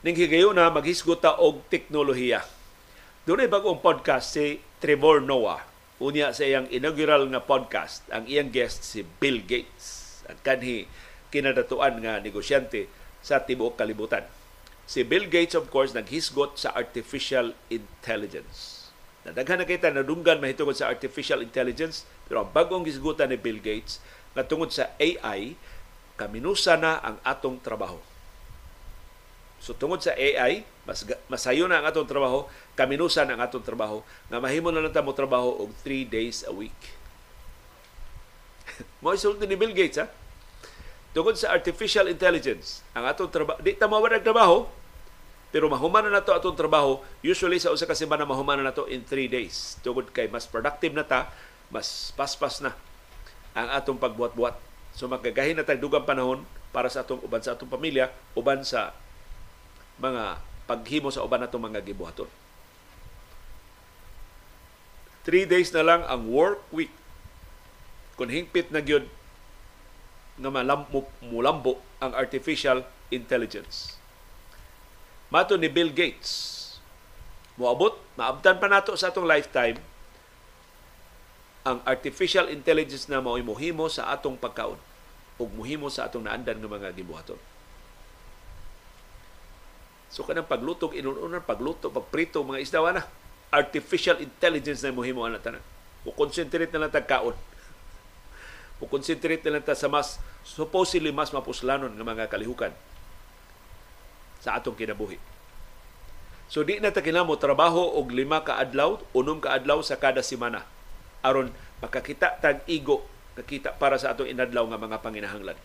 ning 0.00 0.16
higayon 0.16 0.56
na 0.56 0.72
maghisgot 0.72 1.20
ta 1.20 1.36
og 1.36 1.60
teknolohiya. 1.68 2.40
Doon 3.28 3.44
ay 3.44 3.52
bagong 3.52 3.84
podcast 3.84 4.32
si 4.32 4.56
Trevor 4.80 5.20
Noah. 5.20 5.69
Unya 6.00 6.32
sa 6.32 6.48
iyang 6.48 6.64
inaugural 6.72 7.28
nga 7.28 7.44
podcast, 7.44 8.08
ang 8.08 8.24
iyang 8.24 8.48
guest 8.48 8.88
si 8.88 9.04
Bill 9.04 9.44
Gates. 9.44 10.24
At 10.24 10.40
kanhi 10.40 10.88
kinadatuan 11.28 12.00
nga 12.00 12.16
negosyante 12.24 12.88
sa 13.20 13.44
tibuok 13.44 13.76
kalibutan. 13.76 14.24
Si 14.88 15.04
Bill 15.04 15.28
Gates, 15.28 15.52
of 15.52 15.68
course, 15.68 15.92
naghisgot 15.92 16.56
sa 16.56 16.72
artificial 16.72 17.52
intelligence. 17.68 18.88
Nadaghan 19.28 19.60
na 19.60 19.68
kita 19.68 19.92
nadunggan 19.92 20.40
mahitungod 20.40 20.72
sa 20.72 20.88
artificial 20.88 21.44
intelligence, 21.44 22.08
pero 22.24 22.42
ang 22.42 22.50
bagong 22.50 22.88
hisgutan 22.88 23.28
ni 23.28 23.36
Bill 23.36 23.60
Gates 23.60 24.00
nga 24.32 24.48
tungod 24.48 24.72
sa 24.72 24.96
AI, 24.96 25.52
kaminusa 26.16 26.80
na 26.80 26.96
ang 27.04 27.20
atong 27.28 27.60
trabaho 27.60 28.09
So 29.60 29.76
tungod 29.76 30.00
sa 30.00 30.16
AI, 30.16 30.64
mas 30.88 31.04
masayo 31.28 31.68
na 31.68 31.84
ang 31.84 31.86
atong 31.86 32.08
trabaho, 32.08 32.48
kaminusan 32.72 33.28
ang 33.28 33.44
atong 33.44 33.60
trabaho, 33.60 34.00
nga 34.32 34.40
mahimo 34.40 34.72
na 34.72 34.80
lang 34.80 34.90
ta 34.90 35.04
mo 35.04 35.12
trabaho 35.12 35.52
og 35.60 35.70
3 35.84 36.08
days 36.08 36.42
a 36.48 36.52
week. 36.52 36.96
Mo 39.04 39.12
isulti 39.12 39.44
ni 39.44 39.60
Bill 39.60 39.76
Gates 39.76 40.00
ha. 40.00 40.08
Tungod 41.12 41.36
sa 41.36 41.52
artificial 41.52 42.08
intelligence, 42.08 42.80
ang 42.96 43.04
atong 43.04 43.28
trabaho, 43.28 43.60
di 43.60 43.76
ta 43.76 43.84
mawala 43.84 44.16
trabaho, 44.16 44.64
pero 45.50 45.66
mahuman 45.66 46.06
na 46.06 46.22
nato 46.22 46.30
atong 46.32 46.56
trabaho, 46.56 47.02
usually 47.20 47.58
sa 47.60 47.74
usa 47.74 47.84
ka 47.84 47.92
semana 47.92 48.24
mahuman 48.24 48.62
na 48.62 48.70
nato 48.72 48.88
in 48.88 49.04
3 49.04 49.28
days. 49.28 49.76
Tungod 49.84 50.08
kay 50.14 50.30
mas 50.30 50.48
productive 50.48 50.94
na 50.96 51.04
ta, 51.04 51.28
mas 51.68 52.14
paspas 52.16 52.62
na 52.64 52.72
ang 53.52 53.68
atong 53.74 53.98
pagbuat-buat. 53.98 54.54
So 54.94 55.10
magkagahin 55.10 55.58
na 55.58 55.66
tag 55.66 55.82
dugang 55.82 56.06
panahon 56.06 56.46
para 56.70 56.86
sa 56.86 57.02
atong 57.02 57.20
uban 57.26 57.42
sa 57.42 57.58
atong 57.58 57.68
pamilya, 57.68 58.14
uban 58.38 58.62
sa 58.62 58.94
mga 60.00 60.40
paghimo 60.64 61.12
sa 61.12 61.22
uban 61.22 61.44
natong 61.44 61.70
mga 61.70 61.84
gibuhaton. 61.84 62.28
Three 65.20 65.44
days 65.44 65.68
na 65.76 65.84
lang 65.84 66.00
ang 66.08 66.32
work 66.32 66.64
week. 66.72 66.90
Kung 68.16 68.32
hingpit 68.32 68.72
na 68.72 68.80
gyud 68.80 69.04
nga 70.40 70.48
malambo, 70.48 71.04
mulambo 71.20 71.76
ang 72.00 72.16
artificial 72.16 72.80
intelligence. 73.12 74.00
Mato 75.28 75.54
ni 75.60 75.68
Bill 75.68 75.92
Gates, 75.92 76.56
moabot, 77.60 78.00
maabtan 78.16 78.56
pa 78.56 78.66
nato 78.66 78.96
sa 78.96 79.12
atong 79.12 79.28
lifetime 79.28 79.78
ang 81.60 81.84
artificial 81.84 82.48
intelligence 82.48 83.04
na 83.04 83.20
mao'y 83.20 83.44
muhimo 83.44 83.84
sa 83.92 84.08
atong 84.16 84.40
pagkaon 84.40 84.80
ug 85.36 85.48
muhimo 85.52 85.92
sa 85.92 86.08
atong 86.08 86.24
naandan 86.24 86.56
nga 86.56 86.70
mga 86.72 86.96
gibuhaton. 86.96 87.36
So 90.10 90.26
kanang 90.26 90.50
paglutog 90.50 90.92
inununan 90.98 91.40
pagluto, 91.46 91.86
pagprito 91.88 92.42
mga 92.42 92.60
isda 92.60 92.82
na 92.90 93.06
artificial 93.54 94.18
intelligence 94.18 94.82
na 94.82 94.90
mohimo 94.90 95.22
ana 95.22 95.38
tanan. 95.38 95.62
O 96.02 96.10
concentrate 96.10 96.70
na 96.74 96.86
lang 96.86 96.92
tag 96.92 97.06
kaon. 97.06 97.38
O 98.82 98.90
concentrate 98.90 99.42
na 99.46 99.58
lang 99.58 99.64
ta 99.64 99.78
sa 99.78 99.86
mas 99.86 100.18
supposedly 100.42 101.14
mas 101.14 101.30
mapuslanon 101.30 101.94
nga 101.94 102.06
mga 102.06 102.26
kalihukan 102.26 102.74
sa 104.42 104.58
atong 104.58 104.74
kinabuhi. 104.74 105.20
So 106.50 106.66
di 106.66 106.82
na 106.82 106.90
ta 106.90 107.04
kinamo 107.04 107.38
trabaho 107.38 107.94
og 107.94 108.10
lima 108.10 108.42
ka 108.42 108.58
adlaw, 108.58 108.98
unom 109.14 109.38
ka 109.38 109.54
adlaw 109.54 109.78
sa 109.86 109.94
kada 109.94 110.26
semana 110.26 110.66
aron 111.22 111.52
makakita 111.84 112.40
tag 112.40 112.64
igo 112.66 113.04
nakita 113.38 113.76
para 113.76 113.94
sa 114.00 114.10
atong 114.10 114.26
inadlaw 114.26 114.66
nga 114.66 114.80
mga 114.80 114.98
panginahanglan. 114.98 115.58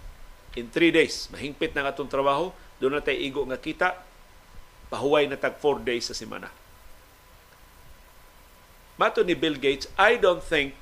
In 0.55 0.71
three 0.71 0.93
days, 0.93 1.27
mahingpit 1.33 1.75
na 1.75 1.89
atong 1.89 2.07
trabaho, 2.07 2.55
doon 2.79 2.99
na 2.99 3.03
tayo 3.03 3.19
igo 3.19 3.43
nga 3.43 3.59
kita, 3.59 3.99
pahuway 4.95 5.27
na 5.27 5.35
tag 5.35 5.59
4 5.59 5.83
days 5.83 6.07
sa 6.07 6.15
semana. 6.15 6.47
Mato 8.95 9.27
ni 9.27 9.35
Bill 9.35 9.59
Gates, 9.59 9.91
I 9.99 10.15
don't 10.15 10.39
think 10.39 10.79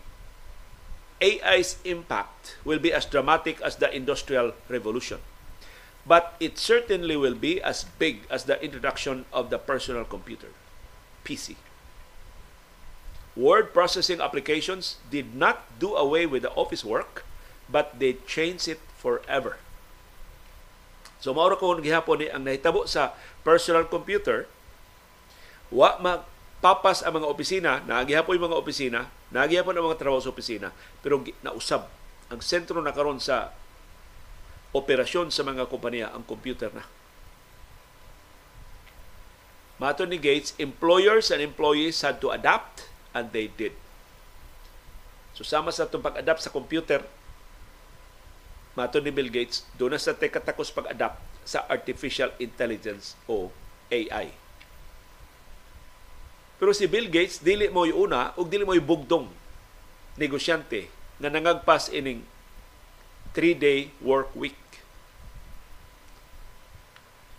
AI's 1.18 1.82
impact 1.82 2.62
will 2.62 2.78
be 2.78 2.94
as 2.94 3.10
dramatic 3.10 3.58
as 3.66 3.82
the 3.82 3.90
Industrial 3.90 4.54
Revolution. 4.70 5.18
But 6.06 6.38
it 6.38 6.62
certainly 6.62 7.18
will 7.18 7.34
be 7.34 7.58
as 7.64 7.88
big 7.98 8.28
as 8.30 8.46
the 8.46 8.62
introduction 8.62 9.26
of 9.34 9.50
the 9.50 9.58
personal 9.58 10.06
computer, 10.06 10.54
PC. 11.26 11.58
Word 13.34 13.74
processing 13.74 14.22
applications 14.22 15.02
did 15.10 15.34
not 15.34 15.66
do 15.80 15.96
away 15.96 16.28
with 16.30 16.44
the 16.44 16.54
office 16.54 16.86
work, 16.86 17.26
but 17.66 17.98
they 17.98 18.20
changed 18.30 18.68
it 18.68 18.84
forever. 18.94 19.58
So 21.24 21.32
mao 21.32 21.48
ko 21.56 21.80
gihapon 21.80 22.20
ni 22.20 22.28
ang 22.28 22.44
nahitabo 22.44 22.84
sa 22.84 23.16
personal 23.48 23.88
computer 23.88 24.44
wa 25.72 25.96
magpapas 26.04 27.00
ang 27.00 27.24
mga 27.24 27.32
opisina, 27.32 27.80
naagihapon 27.88 28.36
yung 28.36 28.52
mga 28.52 28.60
opisina, 28.60 29.00
naagihapon 29.32 29.72
ang 29.72 29.88
mga 29.88 30.04
trabaho 30.04 30.20
sa 30.20 30.36
opisina, 30.36 30.76
pero 31.00 31.24
nausab 31.40 31.88
ang 32.28 32.44
sentro 32.44 32.84
na 32.84 32.92
karon 32.92 33.24
sa 33.24 33.56
operasyon 34.76 35.32
sa 35.32 35.48
mga 35.48 35.72
kompanya 35.72 36.12
ang 36.12 36.28
computer 36.28 36.68
na. 36.76 36.84
Mato 39.80 40.04
ni 40.04 40.20
Gates, 40.20 40.52
employers 40.60 41.32
and 41.32 41.40
employees 41.40 42.04
had 42.04 42.20
to 42.20 42.36
adapt 42.36 42.92
and 43.16 43.32
they 43.32 43.48
did. 43.48 43.72
So 45.40 45.48
sama 45.48 45.72
sa 45.72 45.88
itong 45.88 46.04
pag-adapt 46.04 46.44
sa 46.44 46.52
computer, 46.52 47.00
mato 48.74 48.98
ni 48.98 49.14
Bill 49.14 49.30
Gates, 49.30 49.66
doon 49.78 49.96
na 49.96 50.02
sa 50.02 50.18
tekatakos 50.18 50.74
pag-adapt 50.74 51.22
sa 51.46 51.66
artificial 51.70 52.34
intelligence 52.42 53.14
o 53.30 53.54
AI. 53.94 54.34
Pero 56.58 56.72
si 56.72 56.88
Bill 56.88 57.12
Gates, 57.12 57.44
dili 57.44 57.70
mo 57.70 57.86
yung 57.86 58.10
una 58.10 58.34
o 58.40 58.48
dili 58.48 58.64
mo 58.64 58.74
yung 58.74 58.88
bugdong 58.88 59.28
negosyante 60.18 60.90
na 61.22 61.30
nangagpas 61.30 61.92
ining 61.94 62.26
three-day 63.34 63.94
work 64.02 64.32
week. 64.34 64.58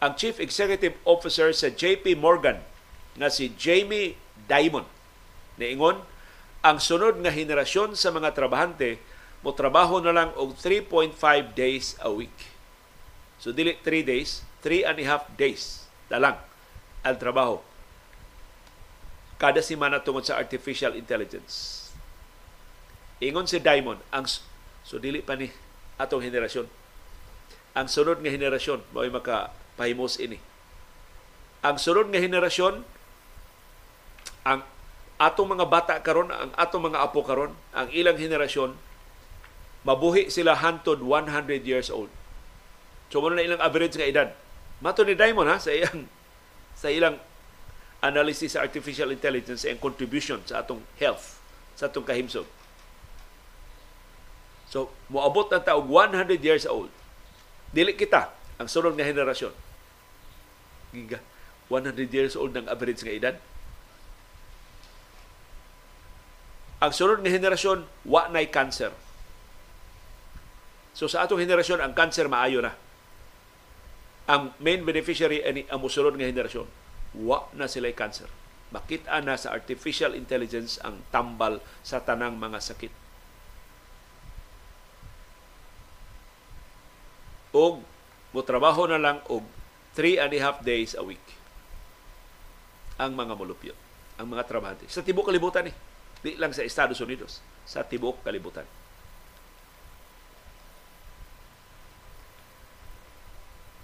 Ang 0.04 0.18
Chief 0.20 0.36
Executive 0.36 1.00
Officer 1.08 1.50
sa 1.56 1.72
JP 1.72 2.18
Morgan 2.20 2.60
na 3.16 3.32
si 3.32 3.48
Jamie 3.56 4.18
Dimon 4.44 4.84
niingon 5.56 6.02
ang 6.64 6.78
sunod 6.80 7.20
nga 7.20 7.32
henerasyon 7.32 7.94
sa 7.94 8.10
mga 8.10 8.34
trabahante 8.34 8.98
mo 9.44 9.52
trabaho 9.52 10.00
na 10.00 10.16
lang 10.16 10.30
og 10.40 10.56
3.5 10.56 11.12
days 11.52 12.00
a 12.00 12.08
week. 12.08 12.32
So 13.36 13.52
dili 13.52 13.76
3 13.84 14.00
days, 14.00 14.40
3 14.64 14.88
and 14.88 14.96
a 14.96 15.04
half 15.04 15.28
days 15.36 15.84
na 16.08 16.16
lang 16.16 16.36
ang 17.04 17.16
trabaho 17.20 17.60
kada 19.36 19.60
semana 19.60 20.00
tungod 20.00 20.24
sa 20.24 20.40
artificial 20.40 20.96
intelligence. 20.96 21.84
Ingon 23.20 23.44
si 23.44 23.60
Diamond, 23.60 24.00
ang 24.08 24.24
so 24.80 24.96
dili 24.96 25.20
pa 25.20 25.36
ni 25.36 25.52
atong 26.00 26.24
henerasyon. 26.24 26.64
Ang 27.76 27.86
sunod 27.92 28.24
nga 28.24 28.32
henerasyon 28.32 28.80
mao 28.96 29.04
makapahimos 29.04 30.16
ini. 30.22 30.40
Ang 31.60 31.76
sunod 31.76 32.08
nga 32.08 32.22
henerasyon 32.22 32.80
ang 34.48 34.64
atong 35.20 35.52
mga 35.52 35.66
bata 35.68 35.94
karon, 36.00 36.32
ang 36.32 36.50
atong 36.56 36.88
mga 36.88 37.04
apo 37.04 37.20
karon, 37.20 37.52
ang 37.76 37.92
ilang 37.92 38.16
henerasyon 38.16 38.72
mabuhi 39.84 40.32
sila 40.32 40.56
hantod 40.58 41.04
100 41.04 41.64
years 41.64 41.92
old. 41.92 42.10
So 43.12 43.20
mo 43.20 43.30
na 43.30 43.44
ilang 43.44 43.60
average 43.60 43.94
nga 43.94 44.08
edad. 44.08 44.28
Mato 44.82 45.04
ni 45.06 45.14
Diamond 45.14 45.48
ha 45.52 45.60
sa 45.60 45.70
iyang 45.70 46.08
sa 46.82 46.90
ilang 46.90 47.20
analysis 48.04 48.52
sa 48.52 48.60
artificial 48.60 49.08
intelligence 49.08 49.64
and 49.64 49.80
contribution 49.80 50.44
sa 50.44 50.60
atong 50.60 50.84
health, 51.00 51.40
sa 51.72 51.88
atong 51.88 52.04
kahimsog. 52.04 52.44
So, 54.68 54.90
moabot 55.06 55.48
ang 55.54 55.62
taog 55.62 55.86
100 55.88 56.42
years 56.42 56.66
old. 56.66 56.90
Dili 57.70 57.94
kita 57.94 58.34
ang 58.58 58.68
sunod 58.68 58.98
nga 58.98 59.06
henerasyon. 59.06 59.54
Giga, 60.92 61.22
100 61.70 62.10
years 62.10 62.34
old 62.34 62.52
ng 62.52 62.66
average 62.66 63.00
nga 63.06 63.14
edad. 63.14 63.36
Ang 66.82 66.92
sunod 66.92 67.22
nga 67.24 67.30
henerasyon, 67.32 67.86
wa 68.04 68.28
nay 68.28 68.50
cancer. 68.50 68.92
So 70.94 71.10
sa 71.10 71.26
atong 71.26 71.42
henerasyon, 71.42 71.82
ang 71.82 71.92
cancer 71.92 72.30
maayo 72.30 72.62
na. 72.62 72.72
Ang 74.30 74.54
main 74.62 74.80
beneficiary 74.86 75.44
ani 75.44 75.68
ang 75.68 75.82
musulod 75.82 76.16
nga 76.16 76.24
henerasyon 76.24 76.64
wa 77.18 77.50
na 77.52 77.68
sila 77.68 77.90
cancer. 77.92 78.30
Makita 78.72 79.20
na 79.20 79.36
sa 79.36 79.52
artificial 79.52 80.16
intelligence 80.16 80.80
ang 80.80 81.02
tambal 81.12 81.60
sa 81.84 82.00
tanang 82.00 82.38
mga 82.38 82.58
sakit. 82.58 82.92
Og 87.54 87.84
mo 88.34 88.40
trabaho 88.42 88.90
na 88.90 88.98
lang 88.98 89.18
og 89.30 89.46
3 89.94 90.18
and 90.26 90.32
a 90.34 90.40
half 90.42 90.58
days 90.66 90.98
a 90.98 91.04
week 91.06 91.22
ang 92.98 93.14
mga 93.14 93.34
mulupyo, 93.34 93.74
ang 94.18 94.30
mga 94.30 94.46
trabahante. 94.46 94.86
Sa 94.86 95.02
tibok 95.02 95.26
kalibutan 95.30 95.66
eh. 95.66 95.74
Di 96.22 96.38
lang 96.38 96.54
sa 96.54 96.62
Estados 96.62 96.98
Unidos, 97.02 97.42
sa 97.66 97.82
tibok 97.82 98.22
kalibutan. 98.22 98.64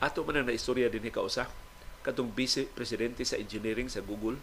Ato 0.00 0.24
man 0.24 0.40
na 0.40 0.56
istorya 0.56 0.88
din 0.88 1.04
ni 1.04 1.12
kausa 1.12 1.44
katong 2.00 2.32
vice 2.32 2.64
presidente 2.72 3.20
sa 3.28 3.36
engineering 3.36 3.84
sa 3.92 4.00
Google 4.00 4.40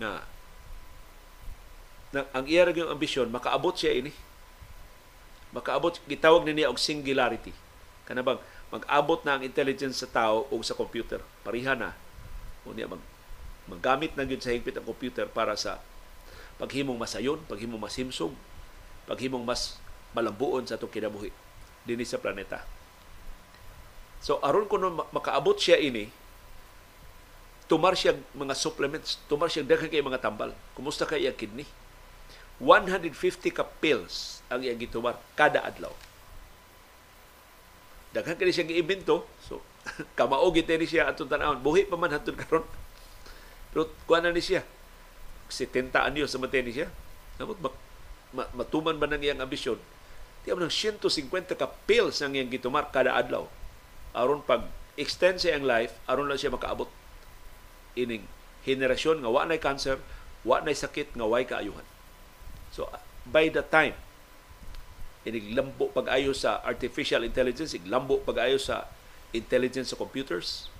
na, 0.00 0.24
na 2.08 2.24
ang 2.32 2.48
iya 2.48 2.64
yung 2.72 2.88
ambisyon 2.88 3.28
makaabot 3.28 3.76
siya 3.76 4.00
ini. 4.00 4.12
Makaabot 5.52 6.00
gitawag 6.08 6.48
ni 6.48 6.56
niya 6.56 6.72
og 6.72 6.80
singularity. 6.80 7.52
Kanabang 8.08 8.40
mag-abot 8.72 9.20
na 9.26 9.36
ang 9.36 9.42
intelligence 9.44 10.00
sa 10.00 10.08
tao 10.08 10.48
o 10.48 10.54
sa 10.64 10.78
computer. 10.78 11.20
Pariha 11.44 11.76
na. 11.76 11.92
O 12.64 12.72
niya 12.72 12.88
mag 12.88 13.02
maggamit 13.70 14.16
na 14.18 14.26
gyud 14.26 14.42
sa 14.42 14.50
higpit 14.50 14.74
ang 14.74 14.86
computer 14.88 15.30
para 15.30 15.54
sa 15.54 15.78
paghimong 16.58 16.98
masayon, 16.98 17.38
paghimong 17.46 17.78
masimsog, 17.78 18.34
paghimong 19.06 19.46
mas 19.46 19.78
malambuon 20.10 20.66
sa 20.66 20.74
itong 20.74 20.90
kinabuhi 20.90 21.30
dinhi 21.86 22.02
sa 22.02 22.18
planeta. 22.18 22.66
So 24.20 24.36
aron 24.44 24.68
kuno 24.68 24.92
makaabot 25.16 25.56
siya 25.56 25.80
ini, 25.80 26.12
tumar 27.64 27.96
siya 27.96 28.12
mga 28.36 28.52
supplements, 28.52 29.16
tumar 29.24 29.48
siya 29.48 29.64
daghan 29.64 29.88
kay 29.88 30.04
mga 30.04 30.20
tambal. 30.20 30.52
Kumusta 30.76 31.08
kay 31.08 31.24
iyang 31.24 31.36
kidney? 31.40 31.64
150 32.60 33.16
ka 33.48 33.64
pills 33.80 34.44
ang 34.52 34.60
iyang 34.60 34.76
gitumar 34.76 35.16
kada 35.32 35.64
adlaw. 35.64 35.90
Daghan 38.12 38.36
kay 38.36 38.52
siya 38.52 38.68
giimbento, 38.68 39.24
so 39.40 39.64
kamaog 40.20 40.52
ni 40.52 40.84
siya 40.84 41.08
atong 41.08 41.32
tanawon. 41.32 41.64
Buhi 41.64 41.88
pa 41.88 41.96
man 41.96 42.12
hatod 42.12 42.36
karon. 42.36 42.68
Pero 43.72 43.88
kuha 44.04 44.20
na 44.20 44.36
ni 44.36 44.44
siya. 44.44 44.60
70 45.48 45.96
anyo 45.96 46.28
sa 46.28 46.36
matay 46.36 46.60
ni 46.60 46.76
siya. 46.76 46.92
Namot 47.40 47.56
matuman 48.52 49.00
ba 49.00 49.08
nang 49.08 49.24
iyang 49.24 49.40
ambisyon? 49.40 49.80
Di 50.44 50.52
mo 50.52 50.60
150 50.60 51.08
ka 51.56 51.66
pills 51.88 52.20
ang 52.20 52.36
iyang 52.36 52.52
gitumar 52.52 52.92
kada 52.92 53.16
adlaw 53.16 53.48
aron 54.16 54.42
pag 54.42 54.66
extend 54.98 55.38
sa 55.38 55.54
iyang 55.54 55.66
life 55.66 55.94
aron 56.10 56.26
lang 56.26 56.38
siya 56.38 56.52
makaabot 56.52 56.90
ining 57.94 58.26
henerasyon 58.66 59.22
nga 59.22 59.30
wa 59.30 59.46
nay 59.46 59.62
cancer 59.62 59.98
wa 60.42 60.60
nay 60.60 60.76
sakit 60.76 61.14
nga 61.16 61.26
way 61.26 61.44
kaayuhan. 61.46 61.84
So 62.74 62.90
by 63.28 63.48
the 63.52 63.62
time 63.64 63.96
inig 65.24 65.52
lambo 65.52 65.92
pag-ayo 65.92 66.32
sa 66.32 66.64
artificial 66.64 67.22
intelligence 67.28 67.76
iglambo 67.76 68.24
pag-ayo 68.24 68.56
sa 68.56 68.88
intelligence 69.36 69.92
sa 69.92 70.00
computers 70.00 70.72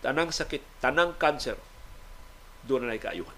tanang 0.00 0.32
sakit 0.32 0.64
tanang 0.80 1.12
cancer 1.20 1.60
doon 2.64 2.88
na 2.88 2.96
nay 2.96 3.00
kaayuhan. 3.00 3.36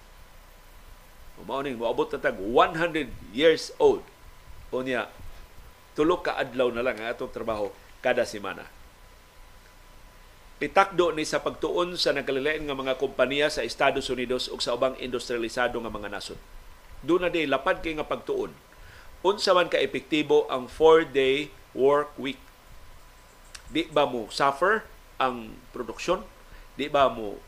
Mao 1.46 1.62
ning 1.62 1.78
moabot 1.78 2.10
na 2.10 2.18
tag 2.18 2.34
100 2.34 3.14
years 3.30 3.70
old 3.78 4.02
o 4.74 4.82
niya 4.82 5.06
tulo 5.94 6.18
ka 6.18 6.34
adlaw 6.34 6.70
na 6.74 6.82
lang 6.82 6.98
ang 6.98 7.14
atong 7.14 7.30
trabaho 7.30 7.70
kada 8.02 8.26
semana 8.26 8.66
pitakdo 10.58 11.14
ni 11.14 11.22
sa 11.22 11.38
pagtuon 11.38 11.94
sa 11.94 12.10
nagkalilain 12.10 12.66
nga 12.66 12.74
mga 12.74 12.98
kompanya 12.98 13.46
sa 13.46 13.62
Estados 13.62 14.10
Unidos 14.10 14.50
ug 14.50 14.58
sa 14.58 14.74
ubang 14.74 14.98
industrialisado 14.98 15.78
nga 15.78 15.90
mga 15.90 16.10
nasod. 16.10 16.38
Doon 17.06 17.26
na 17.26 17.30
di 17.30 17.46
lapad 17.46 17.78
kay 17.78 17.94
nga 17.94 18.06
pagtuon. 18.06 18.50
Unsa 19.22 19.54
man 19.54 19.70
ka 19.70 19.78
epektibo 19.78 20.50
ang 20.50 20.66
4-day 20.66 21.54
work 21.78 22.10
week? 22.18 22.42
Di 23.70 23.86
ba 23.86 24.02
mo 24.02 24.26
suffer 24.34 24.82
ang 25.18 25.54
produksyon? 25.70 26.26
Di 26.74 26.90
ba 26.90 27.06
mo 27.06 27.38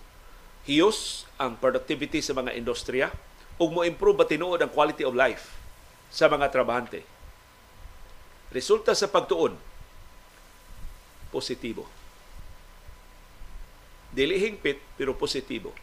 hiyos 0.71 1.27
ang 1.35 1.59
productivity 1.59 2.23
sa 2.23 2.35
mga 2.35 2.55
industriya? 2.55 3.11
Ug 3.59 3.75
mo 3.75 3.83
improve 3.83 4.23
ba 4.23 4.27
tinuod 4.27 4.63
ang 4.63 4.71
quality 4.71 5.03
of 5.03 5.19
life 5.19 5.59
sa 6.15 6.31
mga 6.31 6.47
trabahante? 6.55 7.03
Resulta 8.55 8.95
sa 8.95 9.11
pagtuon, 9.11 9.55
positibo 11.31 12.00
dili 14.11 14.39
hingpit 14.39 14.83
pero 14.99 15.15
positibo. 15.15 15.75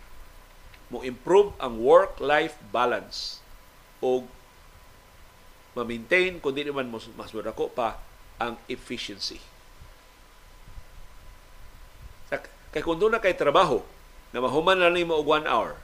Mo 0.88 1.04
improve 1.04 1.52
ang 1.60 1.80
work-life 1.80 2.56
balance. 2.72 3.44
O 4.00 4.24
ma-maintain 5.76 6.40
kundi 6.42 6.66
naman 6.66 6.90
mas, 6.90 7.06
mas 7.14 7.32
pa 7.76 8.00
ang 8.38 8.58
efficiency. 8.72 9.42
Kay 12.78 12.84
kung 12.84 13.00
doon 13.00 13.18
na 13.18 13.24
kay 13.24 13.34
trabaho, 13.34 13.82
na 14.36 14.44
mahuman 14.44 14.78
na 14.78 14.92
nimo 14.92 15.16
og 15.16 15.26
one 15.26 15.48
hour, 15.48 15.80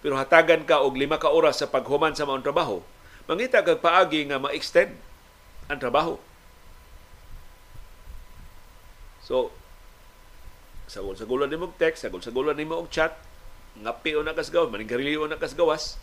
pero 0.00 0.16
hatagan 0.16 0.64
ka 0.64 0.80
og 0.80 0.96
lima 0.96 1.20
ka 1.20 1.28
oras 1.28 1.60
sa 1.60 1.68
paghuman 1.68 2.16
sa 2.16 2.24
maong 2.24 2.42
trabaho, 2.42 2.80
mangita 3.28 3.60
kag 3.60 3.78
paagi 3.78 4.24
nga 4.26 4.40
ma-extend 4.40 4.96
ang 5.68 5.78
trabaho. 5.78 6.16
So, 9.22 9.52
sagol 10.88 11.14
sagulan 11.14 11.52
nimo 11.52 11.68
og 11.68 11.76
text, 11.76 12.08
sagol 12.08 12.24
sagulan 12.24 12.56
nimo 12.56 12.80
og 12.80 12.88
chat, 12.88 13.12
ngapi 13.78 14.16
o 14.16 14.24
nakas 14.24 14.48
gawas, 14.48 14.72
maningkarili 14.72 15.14
o 15.20 15.28
nakas 15.28 15.52
gawas, 15.52 16.00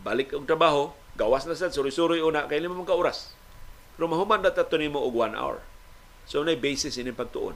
balik 0.00 0.32
ang 0.32 0.48
trabaho, 0.48 0.96
gawas 1.14 1.44
na 1.44 1.54
sad, 1.54 1.76
suri-suri 1.76 2.24
una, 2.24 2.48
kay 2.48 2.58
lima 2.58 2.74
ka 2.82 2.96
oras. 2.96 3.36
Pero 3.94 4.08
mahuman 4.08 4.40
na 4.40 4.50
tato 4.50 4.80
nimo 4.80 4.98
og 4.98 5.12
one 5.12 5.36
hour. 5.36 5.60
So, 6.24 6.40
na 6.40 6.56
basis 6.56 6.96
ini 6.96 7.12
pagtuon 7.12 7.54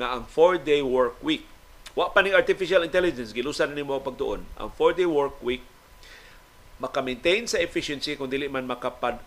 na 0.00 0.16
ang 0.16 0.24
four-day 0.24 0.80
work 0.80 1.20
week, 1.20 1.44
wa 1.92 2.08
pa 2.08 2.24
ning 2.24 2.32
artificial 2.32 2.80
intelligence, 2.80 3.36
gilusan 3.36 3.76
nimo 3.76 4.00
pagtuon, 4.00 4.40
ang 4.56 4.72
four-day 4.72 5.04
work 5.04 5.36
week, 5.44 5.60
maka-maintain 6.80 7.44
sa 7.44 7.60
efficiency 7.60 8.16
kung 8.16 8.32
dili 8.32 8.48
man 8.48 8.64
makapad 8.64 9.20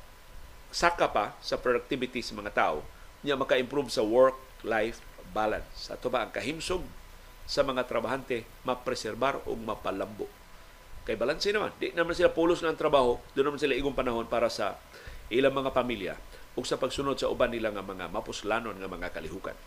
saka 0.73 1.05
pa 1.13 1.37
sa 1.37 1.61
productivity 1.61 2.25
sa 2.25 2.33
mga 2.33 2.51
tao, 2.57 2.81
niya 3.21 3.37
maka-improve 3.37 3.93
sa 3.93 4.01
work-life 4.01 5.12
balance. 5.33 5.89
Sa 5.89 5.97
ito 5.97 6.07
ba 6.07 6.23
ang 6.23 6.31
kahimsog 6.31 6.85
sa 7.43 7.65
mga 7.65 7.83
trabahante 7.89 8.47
mapreserbar 8.63 9.43
o 9.49 9.57
mapalambo. 9.57 10.29
Kay 11.03 11.19
balanse 11.19 11.51
naman, 11.51 11.75
di 11.75 11.91
naman 11.91 12.15
sila 12.15 12.31
pulos 12.31 12.63
ng 12.63 12.79
trabaho, 12.79 13.19
doon 13.35 13.51
naman 13.51 13.59
sila 13.59 13.75
igong 13.75 13.97
panahon 13.97 14.23
para 14.31 14.47
sa 14.47 14.79
ilang 15.27 15.51
mga 15.51 15.75
pamilya 15.75 16.15
ug 16.55 16.63
sa 16.63 16.79
pagsunod 16.79 17.19
sa 17.19 17.27
uban 17.27 17.51
nila 17.51 17.73
nga 17.73 17.83
mga 17.83 18.07
mapuslanon 18.07 18.77
nga 18.77 18.87
mga 18.87 19.11
kalihukan. 19.11 19.57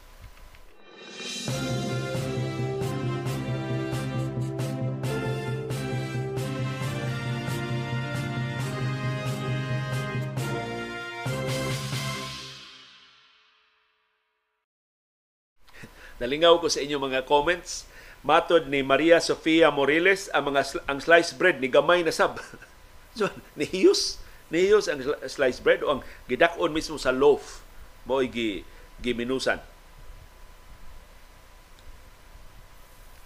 Nalingaw 16.17 16.65
ko 16.65 16.73
sa 16.73 16.81
inyong 16.81 17.13
mga 17.13 17.21
comments. 17.29 17.85
Matod 18.25 18.67
ni 18.67 18.81
Maria 18.83 19.21
Sofia 19.21 19.69
Moriles, 19.71 20.33
ang 20.33 20.51
mga 20.51 20.83
ang 20.89 20.99
sliced 20.99 21.37
bread 21.39 21.61
ni 21.63 21.69
gamay 21.71 22.03
na 22.03 22.11
sab. 22.11 22.41
so, 23.19 23.29
nihiyos, 23.55 24.19
nihiyos 24.51 24.89
ang 24.89 25.05
sliced 25.29 25.63
bread 25.63 25.85
o 25.85 26.01
ang 26.01 26.03
gidakon 26.27 26.73
mismo 26.73 26.99
sa 26.99 27.15
loaf 27.15 27.63
mo 28.09 28.19
gi 28.25 28.65
giminusan. 29.05 29.61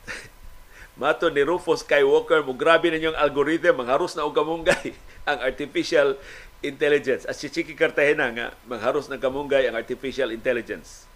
Mato 1.00 1.30
ni 1.30 1.46
Rufus 1.46 1.86
Skywalker, 1.86 2.42
mo 2.44 2.52
grabe 2.52 2.90
na 2.90 3.00
yung 3.00 3.16
algorithm, 3.16 3.78
mangharos 3.80 4.18
na 4.18 4.26
og 4.26 4.34
kamunggay 4.34 4.92
ang 5.30 5.38
artificial 5.40 6.18
intelligence. 6.60 7.24
At 7.24 7.38
si 7.38 7.48
Chiki 7.48 7.72
Cartagena 7.72 8.28
nga, 8.34 8.52
mangharos 8.68 9.08
ng 9.08 9.16
kamunggay 9.22 9.64
ang 9.70 9.78
artificial 9.78 10.28
intelligence 10.34 11.09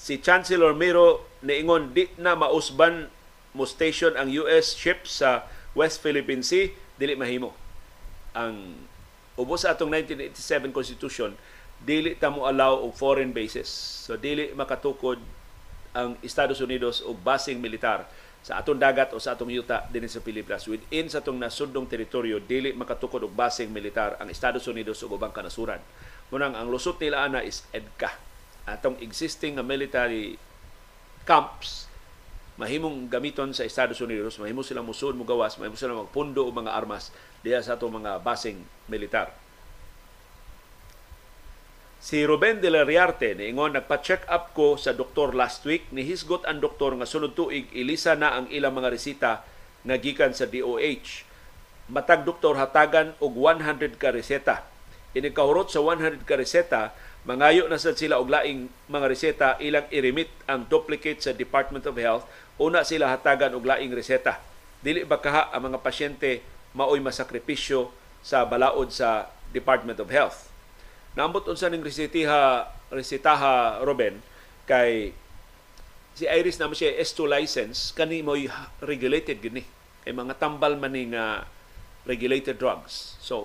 si 0.00 0.16
Chancellor 0.16 0.72
Miro 0.72 1.28
niingon 1.44 1.92
di 1.92 2.08
na 2.16 2.32
mausban 2.32 3.12
mo 3.52 3.68
station 3.68 4.16
ang 4.16 4.32
US 4.40 4.72
ship 4.72 5.04
sa 5.04 5.44
West 5.76 6.00
Philippine 6.00 6.40
Sea. 6.40 6.72
Dili 6.96 7.12
mahimo. 7.20 7.52
Ang 8.32 8.80
ubos 9.36 9.68
sa 9.68 9.76
atong 9.76 9.92
1987 9.92 10.72
constitution 10.72 11.36
dili 11.80 12.16
ta 12.16 12.32
mo 12.32 12.48
allow 12.48 12.80
og 12.80 12.96
foreign 12.96 13.36
bases. 13.36 13.68
So 14.08 14.16
dili 14.16 14.56
makatukod 14.56 15.20
ang 15.92 16.16
Estados 16.24 16.64
Unidos 16.64 17.04
og 17.04 17.20
basing 17.20 17.60
militar 17.60 18.08
sa 18.40 18.56
atong 18.56 18.80
dagat 18.80 19.12
o 19.12 19.20
sa 19.20 19.36
atong 19.36 19.52
yuta 19.52 19.84
dinhi 19.92 20.08
sa 20.08 20.24
Pilipinas. 20.24 20.64
Within 20.64 21.12
sa 21.12 21.20
atong 21.20 21.36
nasundong 21.36 21.84
teritoryo 21.84 22.40
dili 22.40 22.72
makatukod 22.72 23.20
og 23.20 23.36
basing 23.36 23.68
militar 23.68 24.16
ang 24.16 24.32
Estados 24.32 24.64
Unidos 24.64 25.04
ug 25.04 25.12
ubang 25.12 25.32
kanasuran. 25.32 25.80
Munang 26.32 26.56
ang 26.56 26.72
lusot 26.72 26.96
nila 26.96 27.28
ana 27.28 27.44
is 27.44 27.68
EDCA 27.72 28.29
atong 28.68 29.00
existing 29.00 29.56
nga 29.56 29.64
military 29.64 30.36
camps 31.24 31.90
mahimong 32.60 33.08
gamiton 33.08 33.56
sa 33.56 33.64
Estados 33.64 33.96
Unidos, 34.04 34.36
mahimo 34.36 34.60
silang 34.60 34.84
musud 34.84 35.16
mo 35.16 35.24
gawas, 35.24 35.56
mahimo 35.56 35.80
silang 35.80 36.04
magpundo 36.04 36.44
og 36.44 36.52
mga 36.52 36.76
armas 36.76 37.08
diya 37.40 37.64
sa 37.64 37.80
atong 37.80 38.04
mga 38.04 38.20
basing 38.20 38.60
militar. 38.84 39.32
Si 42.00 42.20
Ruben 42.24 42.60
de 42.60 42.68
la 42.68 42.84
Riarte 42.84 43.32
niingon 43.32 43.76
nagpa-check 43.76 44.28
up 44.28 44.52
ko 44.52 44.76
sa 44.76 44.92
doktor 44.92 45.32
last 45.32 45.64
week 45.64 45.88
ni 45.92 46.04
hisgot 46.04 46.44
ang 46.44 46.60
doktor 46.60 46.96
nga 46.96 47.08
sunod 47.08 47.32
tuig 47.32 47.68
ilisa 47.72 48.16
na 48.16 48.36
ang 48.36 48.48
ilang 48.52 48.76
mga 48.76 48.92
resita 48.92 49.44
nga 49.84 49.96
gikan 50.00 50.32
sa 50.36 50.48
DOH. 50.48 51.28
Matag 51.92 52.24
doktor 52.24 52.56
hatagan 52.56 53.16
og 53.20 53.36
100 53.36 54.00
ka 54.00 54.12
reseta. 54.12 54.64
Ini 55.12 55.32
kahurot 55.32 55.68
sa 55.72 55.84
100 55.84 56.24
ka 56.24 56.40
reseta 56.40 56.92
Mangayo 57.20 57.68
na 57.68 57.76
sad 57.76 58.00
sila 58.00 58.16
og 58.16 58.32
laing 58.32 58.72
mga 58.88 59.06
reseta 59.06 59.48
ilang 59.60 59.84
i-remit 59.92 60.32
ang 60.48 60.64
duplicate 60.64 61.20
sa 61.20 61.36
Department 61.36 61.84
of 61.84 62.00
Health 62.00 62.24
una 62.56 62.80
sila 62.80 63.12
hatagan 63.12 63.52
og 63.52 63.64
laing 63.68 63.92
reseta. 63.92 64.40
Dili 64.80 65.04
ba 65.04 65.20
kaha 65.20 65.52
ang 65.52 65.68
mga 65.68 65.84
pasyente 65.84 66.40
maoy 66.72 66.96
masakripisyo 67.04 67.92
sa 68.24 68.48
balaod 68.48 68.88
sa 68.88 69.28
Department 69.52 70.00
of 70.00 70.08
Health. 70.08 70.48
Nambot 71.12 71.44
unsa 71.44 71.68
ning 71.68 71.84
resetiha 71.84 72.72
resetaha 72.88 73.84
Ruben 73.84 74.24
kay 74.64 75.12
si 76.16 76.24
Iris 76.24 76.56
na 76.56 76.72
siya 76.72 76.96
S2 77.04 77.28
license 77.28 77.92
kani 77.92 78.24
mo 78.24 78.32
regulated 78.80 79.44
gini 79.44 79.64
kay 80.08 80.16
mga 80.16 80.40
tambal 80.40 80.72
man 80.80 80.96
ni 80.96 81.12
nga 81.12 81.44
regulated 82.08 82.56
drugs. 82.56 83.20
So 83.20 83.44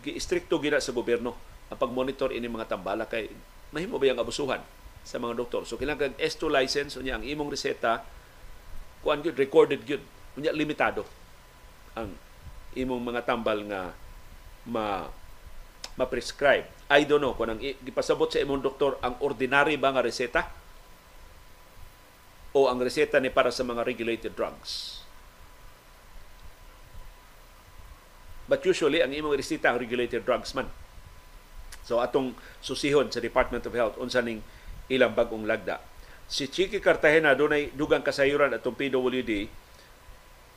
gi-stricto 0.00 0.56
gina 0.64 0.80
sa 0.80 0.96
gobyerno 0.96 1.55
ang 1.66 1.78
pag-monitor 1.78 2.30
ini 2.30 2.46
mga 2.46 2.70
tambala 2.78 3.06
kay 3.10 3.26
mahimo 3.74 3.98
ba 3.98 4.06
yung 4.06 4.20
abusuhan 4.22 4.62
sa 5.06 5.18
mga 5.18 5.34
doktor. 5.38 5.62
So 5.66 5.78
kailangan 5.78 6.18
S2 6.18 6.50
license 6.50 6.98
unya 6.98 7.18
ang 7.18 7.24
imong 7.26 7.50
reseta 7.50 8.02
kuan 9.02 9.22
gyud 9.22 9.38
recorded 9.38 9.82
gyud. 9.86 10.02
Unya 10.38 10.54
limitado 10.54 11.06
ang 11.96 12.12
imong 12.76 13.02
mga 13.02 13.22
tambal 13.26 13.62
nga 13.66 13.94
ma 14.66 15.06
ma-prescribe. 15.96 16.68
I 16.92 17.08
don't 17.08 17.24
know 17.24 17.32
kung 17.32 17.48
ang 17.48 17.58
gipasabot 17.58 18.28
sa 18.28 18.42
imong 18.42 18.60
doktor 18.60 19.00
ang 19.00 19.16
ordinary 19.24 19.80
ba 19.80 19.90
nga 19.96 20.04
reseta 20.04 20.44
o 22.52 22.68
ang 22.68 22.78
reseta 22.80 23.16
ni 23.16 23.32
para 23.32 23.48
sa 23.48 23.64
mga 23.64 23.80
regulated 23.84 24.32
drugs. 24.36 25.00
But 28.46 28.62
usually, 28.62 29.02
ang 29.02 29.10
imong 29.10 29.34
reseta 29.34 29.74
ang 29.74 29.82
regulated 29.82 30.22
drugs 30.22 30.54
man. 30.54 30.70
So 31.86 32.02
atong 32.02 32.34
susihon 32.58 33.14
sa 33.14 33.22
Department 33.22 33.62
of 33.62 33.78
Health 33.78 33.94
unsa 34.02 34.18
ning 34.18 34.42
ilang 34.90 35.14
bagong 35.14 35.46
lagda. 35.46 35.78
Si 36.26 36.50
Chiki 36.50 36.82
Cartagena 36.82 37.38
dunay 37.38 37.70
dugang 37.70 38.02
kasayuran 38.02 38.50
atong 38.50 38.74
PWD 38.74 39.46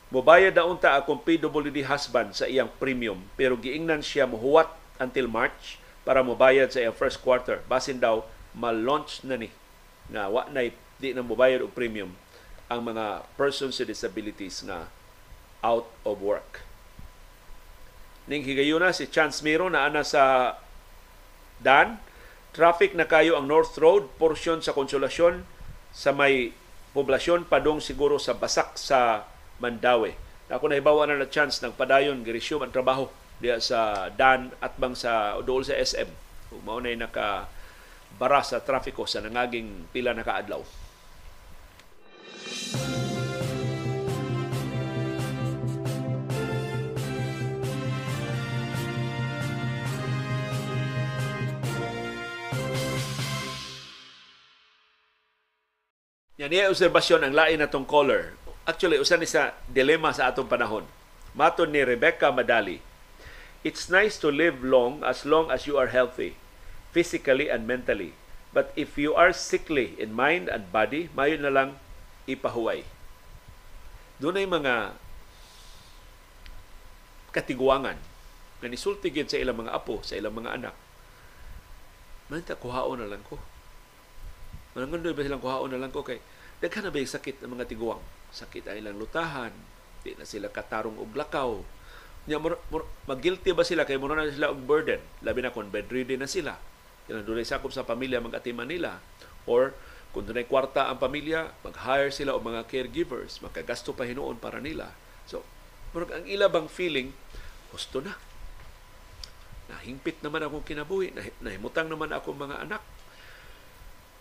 mobayad 0.10 0.58
na 0.58 0.66
unta 0.66 0.98
akong 0.98 1.22
PWD 1.22 1.86
husband 1.86 2.34
sa 2.34 2.50
iyang 2.50 2.74
premium 2.82 3.22
pero 3.38 3.54
giingnan 3.54 4.02
siya 4.02 4.26
mohuwat 4.26 4.74
until 4.98 5.30
March 5.30 5.78
para 6.02 6.26
mobayad 6.26 6.74
sa 6.74 6.82
iyang 6.82 6.98
first 6.98 7.22
quarter 7.22 7.62
basin 7.70 8.02
daw 8.02 8.26
ma-launch 8.58 9.22
na 9.22 9.38
ni 9.38 9.54
nga 10.10 10.26
wa 10.26 10.50
na 10.50 10.66
di 10.98 11.14
na 11.14 11.22
mobayad 11.22 11.62
og 11.62 11.78
premium 11.78 12.18
ang 12.66 12.82
mga 12.82 13.30
persons 13.38 13.78
with 13.78 13.90
disabilities 13.90 14.66
nga 14.66 14.90
out 15.62 15.90
of 16.06 16.22
work. 16.22 16.66
Ning 18.30 18.46
higayuna 18.46 18.94
si 18.94 19.10
Chance 19.10 19.42
Miro 19.42 19.70
na 19.70 19.90
ana 19.90 20.06
sa 20.06 20.54
Dan, 21.60 22.00
traffic 22.56 22.96
na 22.96 23.06
kayo 23.06 23.36
ang 23.36 23.46
North 23.46 23.76
Road, 23.78 24.08
portion 24.16 24.64
sa 24.64 24.72
Konsolasyon 24.72 25.44
sa 25.92 26.16
may 26.16 26.56
poblasyon 26.96 27.46
padong 27.46 27.84
siguro 27.84 28.18
sa 28.18 28.34
Basak 28.34 28.80
sa 28.80 29.28
Mandawi. 29.60 30.16
Ako 30.50 30.66
na 30.66 30.82
hibawa 30.82 31.06
na 31.06 31.22
na 31.22 31.30
chance 31.30 31.62
ng 31.62 31.78
padayon 31.78 32.26
giresume 32.26 32.66
ang 32.66 32.74
trabaho 32.74 33.06
diya 33.38 33.62
sa 33.62 34.10
Dan 34.10 34.50
at 34.60 34.74
bang 34.82 34.98
sa 34.98 35.38
dool 35.46 35.62
sa 35.62 35.78
SM. 35.78 36.10
Mao 36.66 36.82
na 36.82 36.92
naka 36.98 37.46
bara 38.18 38.42
sa 38.42 38.58
trafiko 38.58 39.06
sa 39.06 39.22
nangaging 39.22 39.86
pila 39.94 40.18
na 40.18 40.26
kaadlaw. 40.26 40.66
Yan 56.40 56.56
niya 56.56 56.72
obserbasyon 56.72 57.28
ang 57.28 57.36
lain 57.36 57.60
natong 57.60 57.84
caller. 57.84 58.40
Actually, 58.64 58.96
usa 58.96 59.20
ni 59.20 59.28
sa 59.28 59.52
dilema 59.68 60.16
sa 60.16 60.32
atong 60.32 60.48
panahon. 60.48 60.88
Maton 61.36 61.68
ni 61.68 61.84
Rebecca 61.84 62.32
Madali, 62.32 62.80
It's 63.60 63.92
nice 63.92 64.16
to 64.24 64.32
live 64.32 64.64
long 64.64 65.04
as 65.04 65.28
long 65.28 65.52
as 65.52 65.68
you 65.68 65.76
are 65.76 65.92
healthy, 65.92 66.40
physically 66.96 67.52
and 67.52 67.68
mentally. 67.68 68.16
But 68.56 68.72
if 68.80 68.96
you 68.96 69.12
are 69.20 69.36
sickly 69.36 70.00
in 70.00 70.16
mind 70.16 70.48
and 70.48 70.72
body, 70.72 71.12
mayo 71.12 71.36
na 71.36 71.52
lang 71.52 71.76
ipahuway. 72.24 72.88
Doon 74.24 74.40
ay 74.40 74.48
mga 74.48 74.96
katiguangan 77.36 78.00
nga 78.64 78.68
nisulti 78.72 79.12
sa 79.28 79.36
ilang 79.36 79.60
mga 79.60 79.76
apo, 79.76 80.00
sa 80.08 80.16
ilang 80.16 80.40
mga 80.40 80.56
anak. 80.56 80.76
Man 82.32 82.48
ta 82.48 82.56
kuhaon 82.56 83.04
na 83.04 83.12
lang 83.12 83.28
ko. 83.28 83.36
Manangandoy 84.80 85.12
ba 85.12 85.28
silang 85.28 85.44
kuhaon 85.44 85.76
na 85.76 85.80
lang 85.84 85.92
ko 85.92 86.08
kay 86.08 86.24
daghan 86.64 86.88
na 86.88 86.92
ba 86.96 87.04
yung 87.04 87.12
sakit 87.12 87.44
ng 87.44 87.52
mga 87.52 87.68
tiguang? 87.68 88.00
Sakit 88.32 88.64
ang 88.72 88.80
ilang 88.80 88.96
lutahan, 88.96 89.52
di 90.08 90.16
na 90.16 90.24
sila 90.24 90.48
katarong 90.48 90.96
og 90.96 91.12
lakaw. 91.20 91.60
Nya 92.32 92.40
mag-guilty 93.04 93.52
ba 93.52 93.68
sila 93.68 93.84
kay 93.84 94.00
mura 94.00 94.16
na 94.16 94.32
sila 94.32 94.56
og 94.56 94.64
burden, 94.64 95.04
labi 95.20 95.44
na 95.44 95.52
kung 95.52 95.68
bedridden 95.68 96.24
na 96.24 96.32
sila. 96.32 96.56
Kailan 97.12 97.28
doon 97.28 97.44
sakop 97.44 97.76
sa 97.76 97.84
pamilya 97.84 98.24
mag-atiman 98.24 98.72
nila 98.72 99.04
or 99.44 99.76
kung 100.16 100.24
doon 100.24 100.42
kwarta 100.48 100.88
ang 100.88 100.98
pamilya, 100.98 101.52
mag-hire 101.62 102.10
sila 102.10 102.34
o 102.34 102.40
mga 102.40 102.66
caregivers, 102.66 103.44
magkagasto 103.44 103.92
pa 103.92 104.08
hinuon 104.08 104.40
para 104.40 104.58
nila. 104.64 104.96
So, 105.28 105.44
murag 105.92 106.16
ang 106.16 106.26
ila 106.26 106.48
bang 106.48 106.72
feeling, 106.72 107.12
gusto 107.70 108.00
na. 108.00 108.18
Nahingpit 109.70 110.26
naman 110.26 110.42
akong 110.42 110.66
kinabuhi, 110.66 111.14
nahimutang 111.46 111.92
naman 111.92 112.10
ako 112.10 112.34
mga 112.34 112.66
anak. 112.66 112.82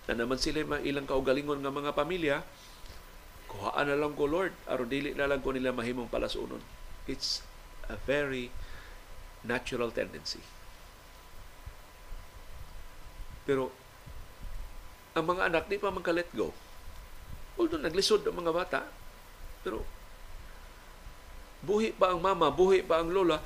Na 0.08 0.16
naman 0.16 0.40
sila 0.40 0.64
ilang 0.80 1.04
kaugalingon 1.04 1.60
nga 1.60 1.68
mga 1.68 1.92
pamilya, 1.92 2.40
kuhaan 3.48 3.92
na 3.92 4.00
lang 4.00 4.16
ko 4.16 4.24
Lord, 4.24 4.56
aron 4.64 4.88
dili 4.88 5.12
na 5.12 5.28
lang 5.28 5.44
ko 5.44 5.52
nila 5.52 5.76
mahimong 5.76 6.08
palasunon. 6.08 6.64
It's 7.04 7.44
a 7.92 8.00
very 8.08 8.48
natural 9.44 9.92
tendency. 9.92 10.40
Pero 13.48 13.72
ang 15.16 15.24
mga 15.24 15.52
anak 15.52 15.64
di 15.68 15.80
pa 15.80 15.92
man 15.92 16.04
let 16.12 16.28
go. 16.36 16.52
Although 17.56 17.80
naglisod 17.80 18.22
ang 18.28 18.36
mga 18.38 18.52
bata, 18.54 18.80
pero 19.64 19.82
buhi 21.64 21.90
pa 21.96 22.14
ang 22.14 22.22
mama, 22.22 22.52
buhi 22.52 22.86
pa 22.86 23.02
ang 23.02 23.10
lola, 23.10 23.42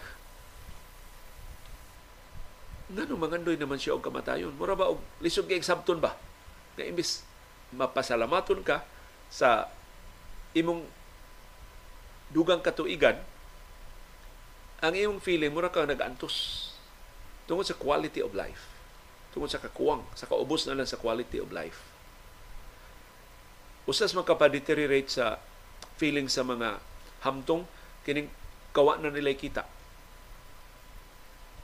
nga 2.93 3.09
no 3.09 3.17
mangandoy 3.17 3.57
naman 3.57 3.81
siya 3.81 3.97
og 3.97 4.05
kamatayon. 4.05 4.53
Mura 4.53 4.77
ba 4.77 4.93
og 4.93 5.01
lisod 5.25 5.49
kay 5.49 5.65
sabton 5.65 5.97
ba? 5.97 6.13
Nga 6.77 6.89
imbis 6.89 7.25
mapasalamaton 7.73 8.61
ka 8.61 8.85
sa 9.33 9.69
imong 10.53 10.85
dugang 12.33 12.61
katuigan, 12.61 13.17
ang 14.83 14.93
imong 14.93 15.23
feeling 15.23 15.53
mura 15.53 15.73
ka 15.73 15.89
nag-antos 15.89 16.69
tungod 17.47 17.65
sa 17.65 17.77
quality 17.77 18.21
of 18.21 18.35
life 18.35 18.73
tungod 19.33 19.49
sa 19.49 19.59
kakuwang, 19.59 20.05
sa 20.13 20.29
kaubos 20.29 20.69
na 20.69 20.77
lang 20.77 20.89
sa 20.89 21.01
quality 21.01 21.41
of 21.41 21.49
life. 21.51 21.81
Usas 23.89 24.13
makapadeteriorate 24.13 25.09
sa 25.09 25.41
feeling 25.97 26.29
sa 26.29 26.45
mga 26.45 26.79
hamtong, 27.25 27.65
kining 28.05 28.29
kawa 28.77 29.01
na 29.01 29.09
nila 29.09 29.33
kita. 29.33 29.65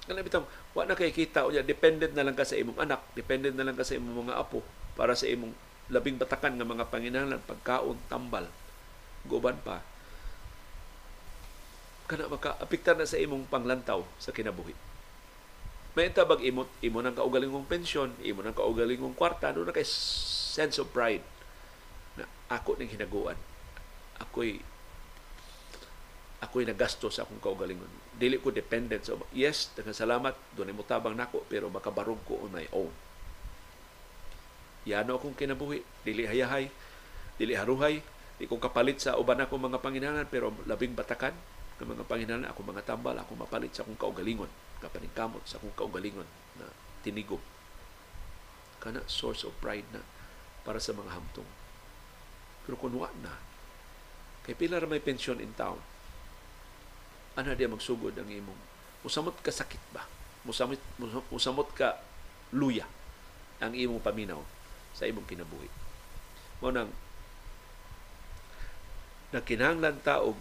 Kaya 0.08 0.24
bitang, 0.24 0.48
wa 0.72 0.88
na 0.88 0.96
kay 0.96 1.12
kita, 1.12 1.44
o 1.44 1.52
dependent 1.52 2.16
na 2.16 2.24
lang 2.24 2.32
ka 2.32 2.48
sa 2.48 2.56
imong 2.56 2.80
anak, 2.80 3.04
dependent 3.12 3.54
na 3.54 3.68
lang 3.68 3.76
ka 3.76 3.84
sa 3.84 4.00
imong 4.00 4.26
mga 4.26 4.40
apo, 4.40 4.64
para 4.98 5.14
sa 5.14 5.30
imong 5.30 5.54
labing 5.88 6.18
batakan 6.18 6.58
ng 6.58 6.66
mga 6.66 6.90
panginahanglan, 6.90 7.40
pagkaon, 7.46 7.96
tambal, 8.10 8.50
guban 9.24 9.54
pa, 9.62 9.78
kana 12.10 12.26
maka-apektar 12.26 12.98
na 12.98 13.06
sa 13.06 13.20
imong 13.20 13.46
panglantaw 13.46 14.02
sa 14.18 14.34
kinabuhi. 14.34 14.74
May 15.94 16.10
tabag 16.10 16.42
imo, 16.42 16.66
imo 16.82 16.98
nang 16.98 17.14
kaugalingong 17.14 17.70
pensyon, 17.70 18.10
imo 18.26 18.42
nang 18.42 18.56
kaugalingong 18.56 19.14
kwarta, 19.14 19.54
doon 19.54 19.70
na 19.70 19.76
kay 19.76 19.86
sense 19.86 20.82
of 20.82 20.90
pride 20.90 21.24
na 22.18 22.26
ako 22.50 22.76
ning 22.76 22.90
hinaguan. 22.90 23.38
Ako'y 24.18 24.58
ako'y 26.38 26.64
nagasto 26.66 27.10
sa 27.10 27.26
akong 27.26 27.42
kaugalingon. 27.42 27.90
Dili 28.14 28.38
ko 28.38 28.54
dependent. 28.54 29.02
So, 29.02 29.18
yes, 29.34 29.74
daghang 29.74 29.94
salamat, 29.94 30.34
doon 30.54 30.74
mo 30.74 30.86
tabang 30.86 31.18
nako, 31.18 31.42
pero 31.50 31.66
makabarog 31.66 32.18
ko 32.26 32.46
on 32.46 32.54
my 32.54 32.66
own. 32.70 32.90
Yano 34.88 35.20
akong 35.20 35.36
kinabuhi, 35.36 35.84
dili 36.00 36.24
hayahay, 36.24 36.72
dili 37.36 37.52
haruhay, 37.52 38.00
di 38.40 38.44
ko 38.48 38.56
kapalit 38.56 39.04
sa 39.04 39.20
uban 39.20 39.36
ako 39.44 39.60
mga 39.60 39.84
panginahanglan, 39.84 40.28
pero 40.32 40.48
labing 40.64 40.96
batakan 40.96 41.36
ng 41.76 41.88
mga 41.92 42.04
panginahanglan, 42.08 42.48
ako 42.48 42.60
mga 42.64 42.82
tambal, 42.88 43.12
ako 43.20 43.36
mapalit 43.36 43.76
sa 43.76 43.84
akong 43.84 44.00
kaugalingon 44.00 44.48
kapaningkamot 44.78 45.42
sa 45.42 45.58
akong 45.58 45.74
kaugalingon 45.74 46.26
na 46.56 46.66
tinigom 47.02 47.42
kana 48.78 49.02
source 49.10 49.42
of 49.42 49.54
pride 49.58 49.86
na 49.90 50.02
para 50.62 50.78
sa 50.78 50.94
mga 50.94 51.10
hamtong. 51.10 51.50
Pero 52.62 52.78
kung 52.78 52.94
wa 52.94 53.10
na 53.18 53.34
kay 54.46 54.54
pila 54.54 54.78
may 54.86 55.02
pensyon 55.02 55.42
in 55.42 55.50
town 55.58 55.82
ana 57.34 57.58
dia 57.58 57.66
magsugod 57.66 58.14
ang 58.14 58.30
imong 58.30 58.58
musamot 59.02 59.34
ka 59.42 59.50
sakit 59.50 59.82
ba? 59.90 60.06
Musamot 60.46 60.78
musamot 61.30 61.68
ka 61.74 61.98
luya 62.54 62.86
ang 63.58 63.74
imong 63.74 64.02
paminaw 64.02 64.40
sa 64.98 65.06
imong 65.06 65.30
kinabuhi 65.30 65.70
mo 66.58 66.74
nang 66.74 66.90
nakinahanglan 69.30 70.02
ta 70.02 70.18
og 70.26 70.34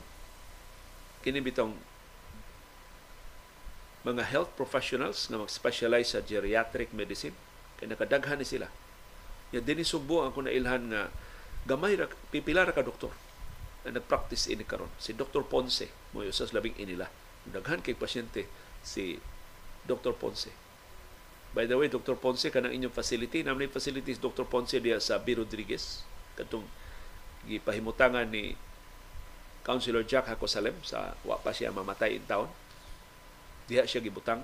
kini 1.21 1.45
bitong 1.45 1.77
mga 4.01 4.23
health 4.25 4.55
professionals 4.57 5.29
nga 5.29 5.37
mag-specialize 5.37 6.17
sa 6.17 6.23
geriatric 6.25 6.89
medicine 6.95 7.35
kay 7.77 7.85
nakadaghan 7.85 8.41
ni 8.41 8.47
sila 8.47 8.71
ya 9.53 9.61
dinhi 9.61 9.85
sugbo 9.85 10.25
ang 10.25 10.33
kuna 10.33 10.49
ilhan 10.49 10.89
nga 10.89 11.13
gamay 11.69 11.99
ra 11.99 12.09
pipila 12.33 12.65
ra 12.65 12.73
ka 12.73 12.81
doktor 12.81 13.13
na 13.85 13.93
nagpractice 13.93 14.49
ini 14.49 14.63
karon 14.63 14.89
si 14.97 15.13
Dr. 15.13 15.45
Ponce 15.45 15.91
mo 16.15 16.23
usas 16.25 16.55
labing 16.55 16.79
inila 16.79 17.05
daghan 17.45 17.83
kay 17.83 17.93
pasyente 17.93 18.47
si 18.81 19.19
Dr. 19.83 20.15
Ponce 20.15 20.51
by 21.55 21.63
the 21.67 21.75
way 21.75 21.87
Dr. 21.87 22.15
Ponce 22.19 22.49
kanang 22.51 22.73
inyong 22.75 22.95
facility 22.95 23.43
namay 23.43 23.71
facilities 23.71 24.19
Dr. 24.19 24.43
Ponce 24.47 24.79
diya 24.81 24.99
sa 24.99 25.19
B. 25.21 25.37
Rodriguez 25.37 26.03
katong 26.35 26.65
gipahimutangan 27.47 28.27
ni 28.27 28.57
Councilor 29.63 30.07
Jack 30.07 30.31
Hakosalem 30.31 30.75
sa 30.83 31.15
wa 31.27 31.39
pa 31.39 31.51
siya 31.51 31.75
mamatay 31.75 32.19
in 32.19 32.23
town 32.23 32.47
diha 33.67 33.83
siya 33.83 33.99
gibutang 33.99 34.43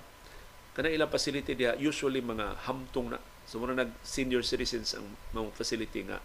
kana 0.76 0.92
ilang 0.92 1.08
facility 1.08 1.56
diha 1.56 1.80
usually 1.80 2.20
mga 2.20 2.68
hamtong 2.68 3.16
na 3.16 3.20
so 3.48 3.60
nag 3.60 3.92
senior 4.04 4.44
citizens 4.44 4.96
ang 4.96 5.08
mga 5.32 5.52
facility 5.56 6.08
nga 6.08 6.20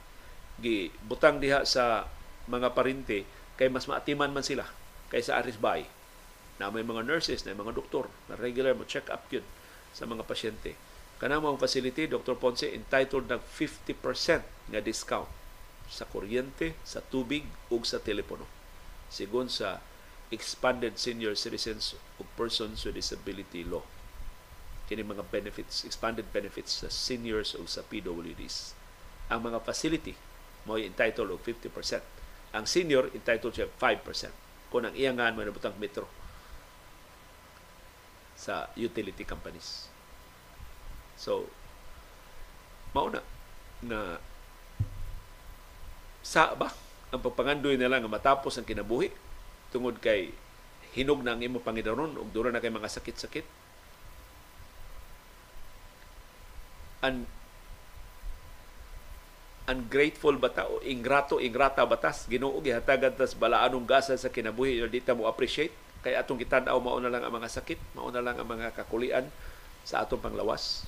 gibutang 0.58 1.38
diha 1.38 1.62
sa 1.62 2.10
mga 2.50 2.74
parinte 2.74 3.22
kay 3.54 3.70
mas 3.70 3.86
maatiman 3.86 4.34
man 4.34 4.42
sila 4.42 4.66
kaysa 5.14 5.38
aris 5.38 5.58
bay 5.58 5.86
na 6.58 6.74
may 6.74 6.82
mga 6.82 7.06
nurses 7.06 7.46
na 7.46 7.54
mga 7.54 7.74
doktor 7.78 8.10
na 8.26 8.34
regular 8.34 8.74
mo 8.74 8.82
check 8.82 9.06
up 9.14 9.26
yun 9.30 9.46
sa 9.98 10.06
mga 10.06 10.22
pasyente 10.22 10.78
kana 11.18 11.42
mga 11.42 11.58
facility 11.58 12.06
Dr. 12.06 12.38
Ponce 12.38 12.70
entitled 12.70 13.26
ng 13.26 13.42
50% 13.42 14.70
nga 14.70 14.78
discount 14.78 15.26
sa 15.90 16.06
kuryente, 16.06 16.78
sa 16.86 17.02
tubig 17.02 17.42
ug 17.74 17.82
sa 17.82 17.98
telepono 17.98 18.46
sigon 19.08 19.48
sa 19.48 19.80
expanded 20.28 21.00
senior 21.00 21.32
citizens 21.32 21.96
o 22.20 22.24
persons 22.36 22.84
with 22.84 23.00
disability 23.00 23.64
law. 23.64 23.80
Kini 24.88 25.04
mga 25.04 25.24
benefits, 25.28 25.84
expanded 25.84 26.28
benefits 26.32 26.84
sa 26.84 26.92
seniors 26.92 27.56
o 27.56 27.64
sa 27.64 27.84
PWDs. 27.84 28.72
Ang 29.32 29.52
mga 29.52 29.64
facility 29.64 30.16
mo 30.68 30.76
entitled 30.76 31.32
og 31.32 31.40
50%. 31.44 32.00
Ang 32.56 32.64
senior 32.64 33.08
entitled 33.12 33.56
siya 33.56 33.68
5%. 33.68 34.68
Kung 34.68 34.84
ang 34.84 34.92
iyangan 34.96 35.36
mo 35.36 35.44
nabutang 35.44 35.76
metro 35.80 36.08
sa 38.36 38.68
utility 38.76 39.24
companies. 39.24 39.87
So, 41.18 41.50
mauna 42.94 43.20
na 43.82 44.22
sa 46.22 46.54
ba 46.54 46.70
ang 47.10 47.20
pagpangandoy 47.24 47.74
nila 47.74 47.98
nga 47.98 48.10
matapos 48.10 48.54
ang 48.54 48.66
kinabuhi 48.68 49.10
tungod 49.74 49.98
kay 49.98 50.30
hinog 50.94 51.20
na 51.20 51.34
ang 51.36 51.42
imo 51.42 51.60
Panginoon 51.60 52.16
ug 52.16 52.28
dura 52.30 52.54
na 52.54 52.62
kay 52.62 52.72
mga 52.72 52.88
sakit-sakit. 52.88 53.46
An 57.02 57.26
ungrateful 59.68 60.40
bata 60.40 60.64
o 60.64 60.80
ingrato 60.80 61.36
ingrata 61.36 61.84
batas 61.84 62.24
Ginoo 62.24 62.56
gihatagan 62.64 63.12
tas 63.12 63.36
balaanong 63.36 63.84
gasa 63.84 64.16
sa 64.16 64.32
kinabuhi. 64.32 64.80
Di 64.88 65.04
ta 65.04 65.12
mo 65.12 65.28
appreciate. 65.28 65.74
Kay 66.00 66.14
atong 66.14 66.38
gitan-aw 66.38 66.78
mao 66.78 67.02
na 67.02 67.10
lang 67.10 67.26
ang 67.26 67.34
mga 67.34 67.50
sakit 67.50 67.98
mao 67.98 68.08
na 68.08 68.22
lang 68.22 68.38
ang 68.38 68.48
mga 68.48 68.70
kakulian 68.70 69.26
sa 69.82 70.06
atong 70.06 70.22
panglawas 70.22 70.86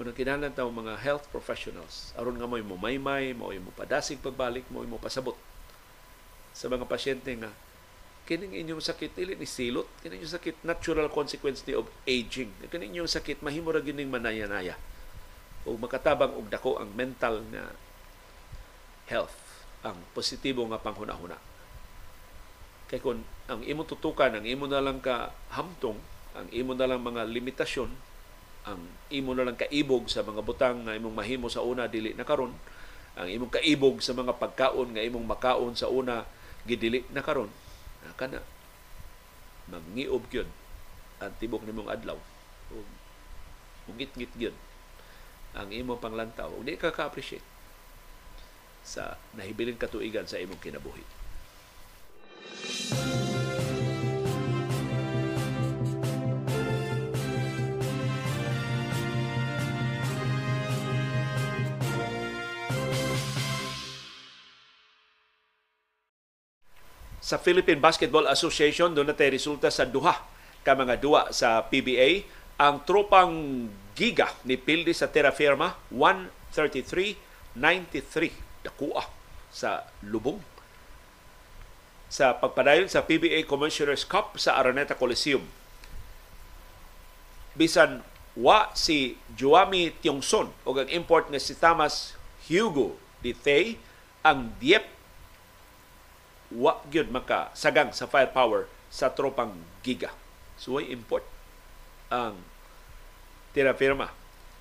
Unang 0.00 0.16
kinahanglan 0.16 0.56
tawo 0.56 0.72
mga 0.72 0.96
health 0.96 1.28
professionals. 1.28 2.16
Aron 2.16 2.40
nga 2.40 2.48
mo 2.48 2.56
maymay, 2.56 3.36
mo 3.36 3.52
mo 3.52 3.70
padasig 3.76 4.16
pagbalik, 4.16 4.64
mo 4.72 4.80
mo 4.88 4.96
pasabot 4.96 5.36
sa 6.56 6.72
mga 6.72 6.88
pasyente 6.88 7.28
nga 7.36 7.52
kining 8.24 8.62
inyong 8.62 8.78
sakit 8.78 9.12
dili 9.18 9.34
ni 9.36 9.44
silot. 9.44 9.84
Kining 10.00 10.24
inyong 10.24 10.36
sakit 10.38 10.56
natural 10.64 11.10
consequence 11.12 11.66
ni 11.66 11.74
of 11.76 11.90
aging. 12.08 12.48
Kining 12.72 12.96
inyong 12.96 13.10
sakit 13.10 13.44
mahimo 13.44 13.74
ra 13.74 13.84
gining 13.84 14.08
manaya-naya. 14.08 14.78
O 15.68 15.76
makatabang 15.76 16.32
og 16.32 16.48
dako 16.48 16.80
ang 16.80 16.94
mental 16.96 17.44
nga 17.52 17.74
health 19.10 19.36
ang 19.84 19.98
positibo 20.16 20.64
nga 20.70 20.80
panghuna-huna. 20.80 21.36
Kay 22.88 23.04
kun 23.04 23.20
ang 23.50 23.60
imo 23.66 23.82
tutukan 23.82 24.32
ang 24.32 24.46
imo 24.46 24.64
na 24.64 24.80
lang 24.80 25.02
ka 25.02 25.34
hamtong 25.52 25.98
ang 26.32 26.46
imo 26.54 26.72
na 26.72 26.86
lang 26.86 27.02
mga 27.02 27.26
limitasyon 27.26 27.90
ang 28.68 28.80
imo 29.08 29.32
na 29.32 29.48
lang 29.48 29.56
kaibog 29.56 30.08
sa 30.12 30.20
mga 30.20 30.44
butang 30.44 30.84
nga 30.84 30.96
imong 30.96 31.16
mahimo 31.16 31.48
sa 31.48 31.64
una 31.64 31.88
dili 31.88 32.12
na 32.12 32.28
karon. 32.28 32.52
Ang 33.16 33.28
imong 33.28 33.52
kaibog 33.56 34.04
sa 34.04 34.12
mga 34.12 34.36
pagkaon 34.36 34.92
nga 34.94 35.04
imong 35.04 35.24
makaon 35.24 35.72
sa 35.72 35.88
una 35.88 36.28
gidili 36.68 37.04
na 37.10 37.24
karon. 37.24 37.48
Kana 38.16 38.44
mangiog 39.70 40.26
gyud 40.28 40.50
ang 41.20 41.32
tibok 41.40 41.64
nimong 41.64 41.88
adlaw. 41.88 42.18
Ug 42.72 42.86
ngit-ngit 43.96 44.32
gyud 44.36 44.56
ang 45.56 45.72
imong 45.72 46.00
panglantaw. 46.00 46.52
Ug 46.52 46.64
di 46.64 46.76
ka 46.76 46.92
ka-appreciate 46.92 47.44
sa 48.80 49.16
nahibiling 49.36 49.76
katuigan 49.76 50.24
sa 50.24 50.40
imong 50.40 50.60
kinabuhi. 50.60 51.04
Sa 67.30 67.38
Philippine 67.38 67.78
Basketball 67.78 68.26
Association 68.26 68.90
doon 68.90 69.14
natay 69.14 69.30
resulta 69.30 69.70
sa 69.70 69.86
duha 69.86 70.18
ka 70.66 70.74
mga 70.74 70.98
duwa 70.98 71.30
sa 71.30 71.62
PBA 71.62 72.26
ang 72.58 72.82
tropang 72.82 73.30
giga 73.94 74.34
ni 74.42 74.58
Pildi 74.58 74.90
sa 74.90 75.06
Terra 75.06 75.30
Firma 75.30 75.78
133-93 75.94 78.66
dakua 78.66 79.06
sa 79.54 79.86
lubong. 80.02 80.42
Sa 82.10 82.34
pagpadayon 82.34 82.90
sa 82.90 83.06
PBA 83.06 83.46
Commissioners 83.46 84.02
Cup 84.02 84.34
sa 84.34 84.58
Araneta 84.58 84.98
Coliseum. 84.98 85.46
Bisan 87.54 88.02
wa 88.34 88.74
si 88.74 89.14
Juami 89.38 89.94
Tiongson 90.02 90.50
o 90.66 90.74
ang 90.74 90.90
import 90.90 91.30
nga 91.30 91.38
si 91.38 91.54
Thomas 91.54 92.18
Hugo 92.50 92.98
Dithay 93.22 93.78
ang 94.26 94.50
diep 94.58 94.99
wa 96.50 96.82
gyud 96.90 97.14
maka 97.14 97.54
sagang 97.54 97.94
sa 97.94 98.10
firepower 98.10 98.66
sa 98.90 99.14
tropang 99.14 99.54
giga. 99.86 100.10
So 100.58 100.82
ay 100.82 100.90
import 100.90 101.22
ang 102.10 102.42
tira 103.54 103.70
firma. 103.74 104.10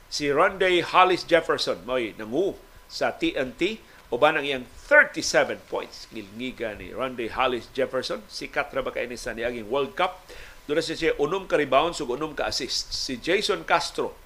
Si 0.10 0.30
Ronday 0.30 0.82
Hollis 0.86 1.26
Jefferson 1.26 1.82
mo'y 1.86 2.14
nangu 2.18 2.58
sa 2.90 3.14
TNT 3.14 3.82
uban 4.10 4.38
ang 4.38 4.46
iyang 4.46 4.66
37 4.90 5.70
points 5.70 6.10
ngilngiga 6.10 6.74
ni 6.74 6.90
Ronday 6.90 7.30
Hollis 7.30 7.70
Jefferson 7.78 8.26
sikat 8.26 8.74
ra 8.74 8.82
ba 8.82 8.90
kay 8.90 9.06
sa 9.14 9.38
niaging 9.38 9.70
World 9.70 9.94
Cup 9.94 10.26
doon 10.66 10.82
siya 10.82 10.98
siya 10.98 11.14
unom 11.22 11.46
ka 11.46 11.62
rebounds 11.62 12.02
ug 12.02 12.18
unom 12.18 12.34
ka 12.34 12.50
assists 12.50 13.06
si 13.06 13.22
Jason 13.22 13.62
Castro 13.70 14.18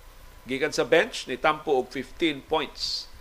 gikan 0.47 0.71
sa 0.71 0.87
bench 0.87 1.27
ni 1.27 1.35
tampo 1.35 1.75
og 1.75 1.91
15 1.91 2.47
points 2.47 3.11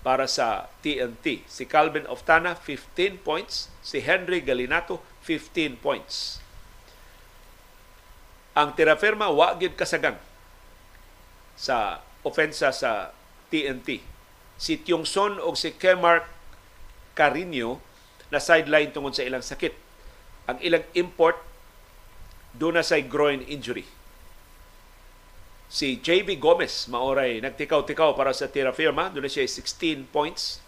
para 0.00 0.24
sa 0.24 0.68
TNT. 0.80 1.44
Si 1.44 1.68
Calvin 1.68 2.08
Oftana, 2.08 2.56
15 2.56 3.20
points. 3.20 3.69
Si 3.80 4.00
Henry 4.04 4.44
Galinato, 4.44 5.00
15 5.24 5.80
points. 5.80 6.38
Ang 8.56 8.76
tiraferma, 8.76 9.32
wa 9.32 9.56
gyud 9.56 9.76
kasagang 9.78 10.18
sa 11.56 12.04
ofensa 12.24 12.72
sa 12.72 13.12
TNT. 13.48 14.04
Si 14.60 14.76
Tiongson 14.80 15.40
o 15.40 15.56
si 15.56 15.72
Kemark 15.72 16.28
Carino 17.16 17.80
na 18.28 18.40
sideline 18.40 18.92
tungod 18.92 19.16
sa 19.16 19.24
ilang 19.24 19.44
sakit. 19.44 19.72
Ang 20.50 20.58
ilang 20.60 20.84
import 20.92 21.40
doon 22.52 22.80
na 22.80 22.84
sa 22.84 22.98
groin 23.00 23.40
injury 23.46 23.86
Si 25.70 26.02
JB 26.02 26.42
Gomez 26.42 26.90
maoray 26.90 27.38
nagtikaw-tikaw 27.38 28.18
para 28.18 28.34
sa 28.34 28.50
Tierra 28.50 28.74
Firma. 28.74 29.06
Doon 29.06 29.30
siya 29.30 29.46
16 29.46 30.02
points. 30.10 30.58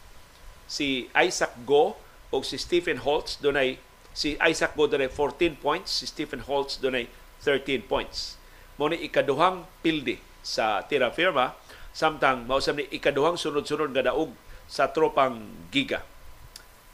Si 0.71 1.11
Isaac 1.11 1.59
Go 1.67 1.99
o 2.33 2.41
si 2.41 2.57
Stephen 2.57 3.05
Holtz 3.05 3.37
doon 3.39 3.61
ay 3.61 3.77
si 4.17 4.41
Isaac 4.41 4.73
Go 4.75 4.89
doon 4.89 5.07
14 5.07 5.61
points. 5.61 6.03
Si 6.03 6.09
Stephen 6.09 6.43
Holtz 6.49 6.81
doon 6.81 7.05
13 7.45 7.85
points. 7.85 8.41
Mo 8.81 8.89
ni 8.89 9.05
ikaduhang 9.05 9.69
pildi 9.85 10.17
sa 10.41 10.83
Tierra 10.89 11.13
Firma 11.13 11.55
samtang 11.93 12.49
mausap 12.49 12.81
ni 12.81 12.89
ikaduhang 12.89 13.37
sunod-sunod 13.37 13.93
nga 13.93 14.09
daog 14.09 14.33
sa 14.65 14.89
tropang 14.89 15.45
Giga. 15.69 16.01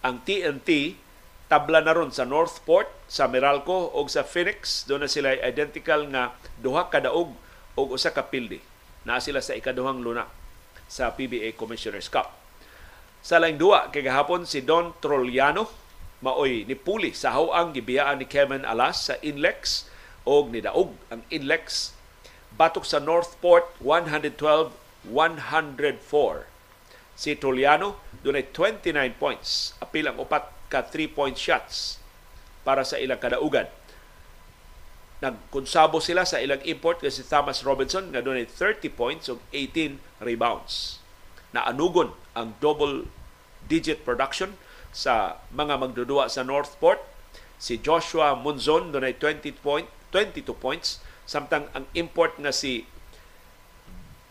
Ang 0.03 0.27
TNT 0.27 0.99
tabla 1.47 1.81
na 1.81 1.97
ron 1.97 2.13
sa 2.13 2.29
Northport, 2.29 2.91
sa 3.09 3.31
Meralco 3.31 3.95
o 3.95 4.05
sa 4.11 4.27
Phoenix. 4.27 4.85
Doon 4.85 5.07
na 5.07 5.11
sila 5.11 5.39
identical 5.39 6.11
nga 6.11 6.35
duha 6.61 6.91
ka 6.91 7.01
daog 7.01 7.33
o 7.79 7.81
usa 7.95 8.11
ka 8.11 8.27
pildi 8.27 8.59
na 9.07 9.23
sila 9.23 9.39
sa 9.41 9.55
ikaduhang 9.55 10.03
luna 10.03 10.27
sa 10.91 11.15
PBA 11.15 11.55
Commissioners 11.55 12.11
Cup. 12.11 12.35
Sa 13.23 13.39
laing 13.43 13.59
duwa 13.59 13.91
kay 13.91 14.03
gahapon 14.07 14.47
si 14.49 14.63
Don 14.65 14.95
Trolliano 15.03 15.69
maoy 16.19 16.67
ni 16.67 16.75
puli 16.75 17.15
sa 17.15 17.35
hawang 17.39 17.71
gibiyaan 17.71 18.19
ni 18.19 18.27
Kevin 18.27 18.67
Alas 18.67 19.07
sa 19.07 19.15
Inlex 19.23 19.87
og 20.27 20.51
ni 20.51 20.59
daog 20.63 20.95
ang 21.15 21.23
Inlex 21.31 21.95
batok 22.59 22.83
sa 22.83 22.99
Northport 22.99 23.71
112-104. 23.83 25.15
Si 27.19 27.35
Trolliano 27.35 27.99
dunay 28.23 28.51
29 28.51 28.95
points, 29.19 29.75
apil 29.83 30.07
ang 30.07 30.19
upat 30.19 30.51
ka 30.71 30.87
3-point 30.87 31.39
shots 31.39 31.99
para 32.63 32.83
sa 32.83 32.99
ilang 32.99 33.19
kadaugan 33.19 33.67
nagkonsabo 35.19 35.99
sila 35.99 36.23
sa 36.23 36.39
ilang 36.39 36.63
import 36.63 37.03
nga 37.03 37.11
si 37.11 37.27
Thomas 37.27 37.67
Robinson 37.67 38.15
nga 38.15 38.23
dunay 38.23 38.47
30 38.47 38.87
points 38.95 39.27
ug 39.27 39.43
18 39.51 39.99
rebounds. 40.23 40.98
Naanugon 41.57 42.13
ang 42.37 42.55
double 42.61 43.09
digit 43.69 44.05
production 44.05 44.57
sa 44.93 45.41
mga 45.53 45.81
magdudua 45.81 46.29
sa 46.29 46.45
Northport. 46.45 47.01
Si 47.59 47.81
Joshua 47.81 48.39
Munzon 48.39 48.95
dunay 48.95 49.17
20 49.17 49.51
point 49.59 49.89
22 50.15 50.55
points 50.57 51.03
samtang 51.29 51.69
ang 51.77 51.85
import 51.93 52.39
nga 52.41 52.55
si 52.55 52.89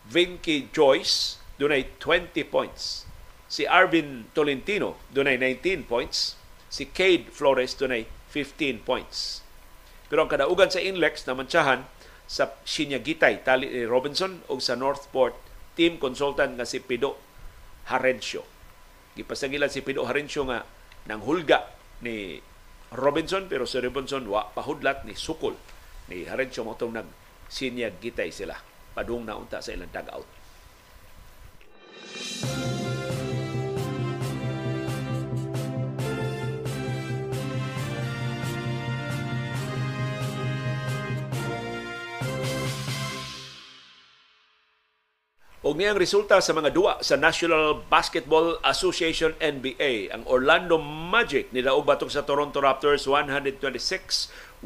Vinky 0.08 0.72
Joyce 0.72 1.38
dunay 1.60 1.86
20 2.00 2.32
points. 2.48 3.04
Si 3.48 3.68
Arvin 3.68 4.30
Tolentino 4.32 4.96
dunay 5.12 5.36
19 5.36 5.84
points. 5.84 6.38
Si 6.68 6.88
Cade 6.88 7.28
Flores 7.32 7.76
dunay 7.76 8.08
15 8.32 8.84
points. 8.84 9.40
Pero 10.08 10.24
ang 10.24 10.30
kadaugan 10.32 10.72
sa 10.72 10.80
Inlex 10.80 11.24
na 11.28 11.36
mantsahan 11.36 11.84
sa 12.28 12.52
Sinyagitay, 12.64 13.40
tali 13.40 13.72
ni 13.72 13.88
Robinson 13.88 14.44
o 14.52 14.60
sa 14.60 14.76
Northport 14.76 15.47
team 15.78 16.02
consultant 16.02 16.58
nga 16.58 16.66
si 16.66 16.82
Pido 16.82 17.14
Harencio. 17.86 18.42
Gipasangilan 19.14 19.70
si 19.70 19.86
Pido 19.86 20.02
Harencio 20.02 20.42
nga 20.50 20.66
nang 21.06 21.22
hulga 21.22 21.70
ni 22.02 22.42
Robinson 22.98 23.46
pero 23.46 23.62
si 23.62 23.78
Robinson 23.78 24.26
wa 24.26 24.50
pahudlat 24.50 25.06
ni 25.06 25.14
sukol 25.14 25.54
ni 26.10 26.26
Harencio 26.26 26.66
mo 26.66 26.74
nag 26.74 27.06
sinyagitay 27.46 28.34
sila 28.34 28.58
padung 28.90 29.22
na 29.22 29.38
unta 29.38 29.62
sa 29.62 29.70
ilang 29.70 29.94
dugout. 29.94 30.26
Og 45.68 45.76
niyang 45.76 46.00
resulta 46.00 46.40
sa 46.40 46.56
mga 46.56 46.72
duwa 46.72 46.96
sa 47.04 47.20
National 47.20 47.84
Basketball 47.92 48.56
Association 48.64 49.36
NBA, 49.36 50.08
ang 50.08 50.24
Orlando 50.24 50.80
Magic 50.80 51.52
nidaog 51.52 51.84
batok 51.84 52.08
sa 52.08 52.24
Toronto 52.24 52.56
Raptors 52.64 53.04
126-107. 53.04 54.64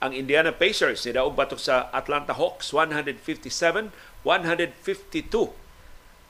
Ang 0.00 0.12
Indiana 0.16 0.56
Pacers 0.56 1.04
nidaog 1.04 1.36
batok 1.36 1.60
sa 1.60 1.92
Atlanta 1.92 2.32
Hawks 2.32 2.72
157-152. 2.72 3.92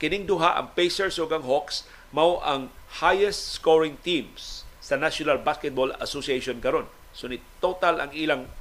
Kining 0.03 0.27
duha 0.27 0.59
ang 0.59 0.75
Pacers 0.75 1.15
ug 1.15 1.31
ang 1.31 1.47
Hawks 1.47 1.87
mao 2.11 2.43
ang 2.43 2.75
highest 2.99 3.55
scoring 3.55 3.95
teams 4.03 4.67
sa 4.83 4.99
National 4.99 5.39
Basketball 5.39 5.95
Association 6.03 6.59
karon. 6.59 6.91
So 7.15 7.31
ni 7.31 7.39
total 7.63 8.03
ang 8.03 8.11
ilang 8.11 8.51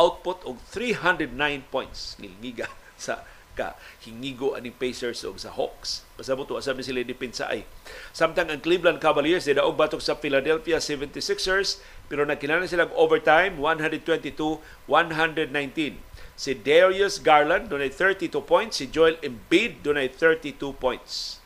output 0.00 0.48
og 0.48 0.64
309 0.72 1.36
points 1.68 2.16
ngilngiga 2.16 2.72
sa 2.96 3.36
ka 3.58 3.74
hingigo 4.06 4.54
aning 4.54 4.78
Pacers 4.78 5.26
og 5.26 5.42
sa 5.42 5.50
Hawks. 5.50 6.06
Pasabot 6.14 6.46
asab 6.54 6.78
ni 6.78 6.86
sila 6.86 7.02
dipinsa 7.02 7.50
ay. 7.50 7.66
Samtang 8.14 8.54
ang 8.54 8.62
Cleveland 8.62 9.02
Cavaliers 9.02 9.50
daog 9.50 9.74
batok 9.74 9.98
sa 9.98 10.14
Philadelphia 10.14 10.78
76ers 10.78 11.82
pero 12.06 12.22
nagkinanan 12.22 12.70
silang 12.70 12.94
overtime 12.94 13.58
122-119. 13.58 15.98
Si 16.38 16.54
Darius 16.54 17.18
Garland 17.18 17.66
dunay 17.66 17.90
32 17.90 18.30
points, 18.46 18.78
si 18.78 18.86
Joel 18.86 19.18
Embiid 19.18 19.82
dunay 19.82 20.06
32 20.06 20.54
points. 20.78 21.42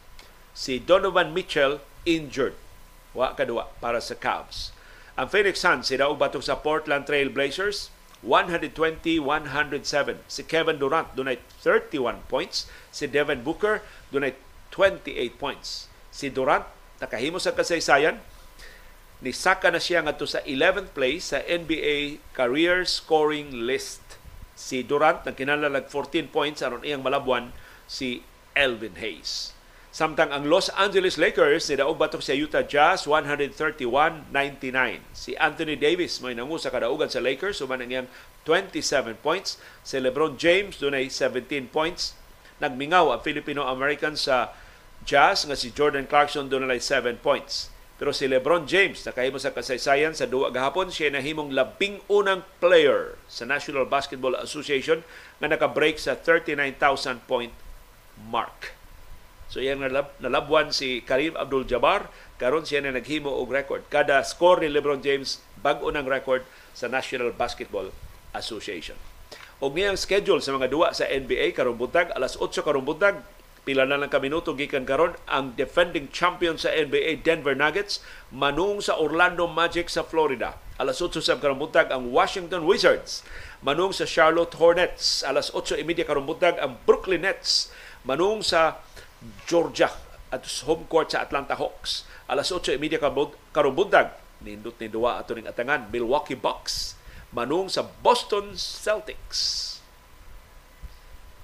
Si 0.53 0.77
Donovan 0.77 1.33
Mitchell 1.33 1.81
injured. 2.05 2.53
Wa 3.17 3.33
kadua 3.33 3.73
para 3.81 4.05
sa 4.05 4.13
Cavs. 4.13 4.77
Ang 5.17 5.29
Phoenix 5.29 5.61
Suns 5.61 5.93
sila 5.93 6.09
og 6.09 6.17
batok 6.17 6.41
sa 6.41 6.57
Portland 6.57 7.05
Trail 7.05 7.29
Blazers 7.29 7.92
120-107. 8.23 10.23
Si 10.31 10.47
Kevin 10.47 10.79
Durant 10.79 11.11
dunay 11.19 11.43
31 11.63 12.23
points, 12.31 12.71
si 12.95 13.11
Devin 13.11 13.43
Booker 13.43 13.83
dunay 14.15 14.39
28 14.71 15.35
points. 15.37 15.91
Si 16.15 16.31
Durant 16.31 16.65
nakahimo 17.03 17.43
sa 17.43 17.53
kasaysayan 17.53 18.23
ni 19.23 19.31
saka 19.31 19.71
na 19.71 19.79
siya 19.79 20.03
ngadto 20.03 20.27
sa 20.27 20.43
11th 20.43 20.91
place 20.95 21.31
sa 21.31 21.39
NBA 21.47 22.19
career 22.35 22.83
scoring 22.87 23.67
list. 23.67 24.03
Si 24.59 24.83
Durant 24.83 25.23
nagkinahanglan 25.23 25.87
14 25.87 26.31
points 26.31 26.63
aron 26.63 26.83
iyang 26.83 27.03
malabuan 27.03 27.55
si 27.87 28.27
Elvin 28.59 28.99
Hayes. 28.99 29.52
Samtang 29.93 30.33
ang 30.33 30.49
Los 30.49 30.73
Angeles 30.73 31.21
Lakers 31.21 31.69
ni 31.69 31.77
daog 31.77 32.01
batok 32.01 32.25
sa 32.25 32.33
Utah 32.33 32.65
Jazz 32.65 33.05
131-99. 33.05 34.33
Si 35.13 35.37
Anthony 35.37 35.77
Davis 35.77 36.17
may 36.25 36.33
nangu 36.33 36.57
sa 36.57 36.73
kadaugan 36.73 37.13
sa 37.13 37.21
Lakers 37.21 37.61
suman 37.61 37.85
ang 37.85 37.93
iyang 37.93 38.09
27 38.49 39.21
points. 39.21 39.61
Si 39.85 40.01
LeBron 40.01 40.41
James 40.41 40.81
dunay 40.81 41.13
17 41.13 41.69
points. 41.69 42.17
Nagmingaw 42.57 43.13
ang 43.13 43.21
Filipino-American 43.21 44.17
sa 44.17 44.57
Jazz 45.05 45.45
nga 45.45 45.61
si 45.61 45.69
Jordan 45.69 46.09
Clarkson 46.09 46.49
dunay 46.49 46.81
7 46.81 47.21
points. 47.21 47.69
Pero 48.01 48.17
si 48.17 48.25
LeBron 48.25 48.65
James 48.65 48.97
nakahimo 49.05 49.37
sa 49.37 49.53
kasaysayan 49.53 50.17
sa 50.17 50.25
duwa 50.25 50.49
gahapon 50.49 50.89
siya 50.89 51.13
nahimong 51.13 51.53
labing 51.53 52.01
unang 52.09 52.49
player 52.65 53.21
sa 53.29 53.45
National 53.45 53.85
Basketball 53.85 54.41
Association 54.41 55.05
nga 55.37 55.53
naka-break 55.53 56.01
sa 56.01 56.17
39,000 56.17 57.29
point 57.29 57.53
mark. 58.17 58.73
So 59.53 59.61
iyang 59.61 59.85
nalab, 59.85 60.17
nalabwan 60.17 60.73
si 60.73 61.05
Karim 61.05 61.37
Abdul-Jabbar 61.37 62.09
karon 62.41 62.65
siya 62.65 62.81
na 62.81 62.97
naghimo 62.97 63.29
og 63.29 63.53
record. 63.53 63.85
Kada 63.93 64.25
score 64.25 64.65
ni 64.65 64.73
LeBron 64.73 65.05
James 65.05 65.45
bag-o 65.61 65.93
ng 65.93 66.09
record 66.09 66.49
sa 66.73 66.89
National 66.89 67.37
Basketball 67.37 67.93
Association. 68.33 68.97
Og 69.61 69.77
niyang 69.77 70.01
schedule 70.01 70.41
sa 70.41 70.57
mga 70.57 70.73
duwa 70.73 70.97
sa 70.97 71.05
NBA 71.05 71.53
karong 71.53 71.77
buntag 71.77 72.17
alas 72.17 72.41
8 72.41 72.65
karong 72.65 72.89
buntag 72.89 73.21
pila 73.63 73.87
na 73.87 73.95
lang 73.95 74.11
ka 74.11 74.19
minuto 74.19 74.57
gikan 74.59 74.83
karon 74.83 75.15
ang 75.31 75.55
defending 75.55 76.11
champion 76.11 76.59
sa 76.59 76.73
NBA 76.73 77.23
Denver 77.23 77.55
Nuggets 77.55 78.03
manung 78.35 78.83
sa 78.83 78.99
Orlando 78.99 79.47
Magic 79.47 79.87
sa 79.87 80.03
Florida. 80.03 80.59
Alas 80.81 80.99
8 80.99 81.21
sa 81.23 81.37
karong 81.39 81.61
buntag 81.61 81.93
ang 81.93 82.09
Washington 82.11 82.65
Wizards 82.65 83.21
manung 83.63 83.95
sa 83.95 84.09
Charlotte 84.09 84.57
Hornets. 84.57 85.23
Alas 85.23 85.53
8:30 85.53 86.09
karong 86.09 86.27
buntag 86.27 86.57
ang 86.59 86.81
Brooklyn 86.89 87.23
Nets 87.23 87.71
manung 88.03 88.43
sa 88.43 88.83
Georgia 89.47 89.91
at 90.33 90.43
home 90.65 90.89
court 90.89 91.13
sa 91.13 91.23
Atlanta 91.23 91.55
Hawks. 91.55 92.09
Alas 92.27 92.49
8.30 92.49 92.99
karong 93.53 93.77
bundag, 93.77 94.17
nindot 94.41 94.75
ni 94.81 94.89
duwa 94.89 95.21
ato 95.21 95.37
ning 95.37 95.47
atangan 95.47 95.93
Milwaukee 95.93 96.39
Bucks 96.39 96.99
manung 97.33 97.69
sa 97.69 97.85
Boston 97.85 98.57
Celtics. 98.57 99.71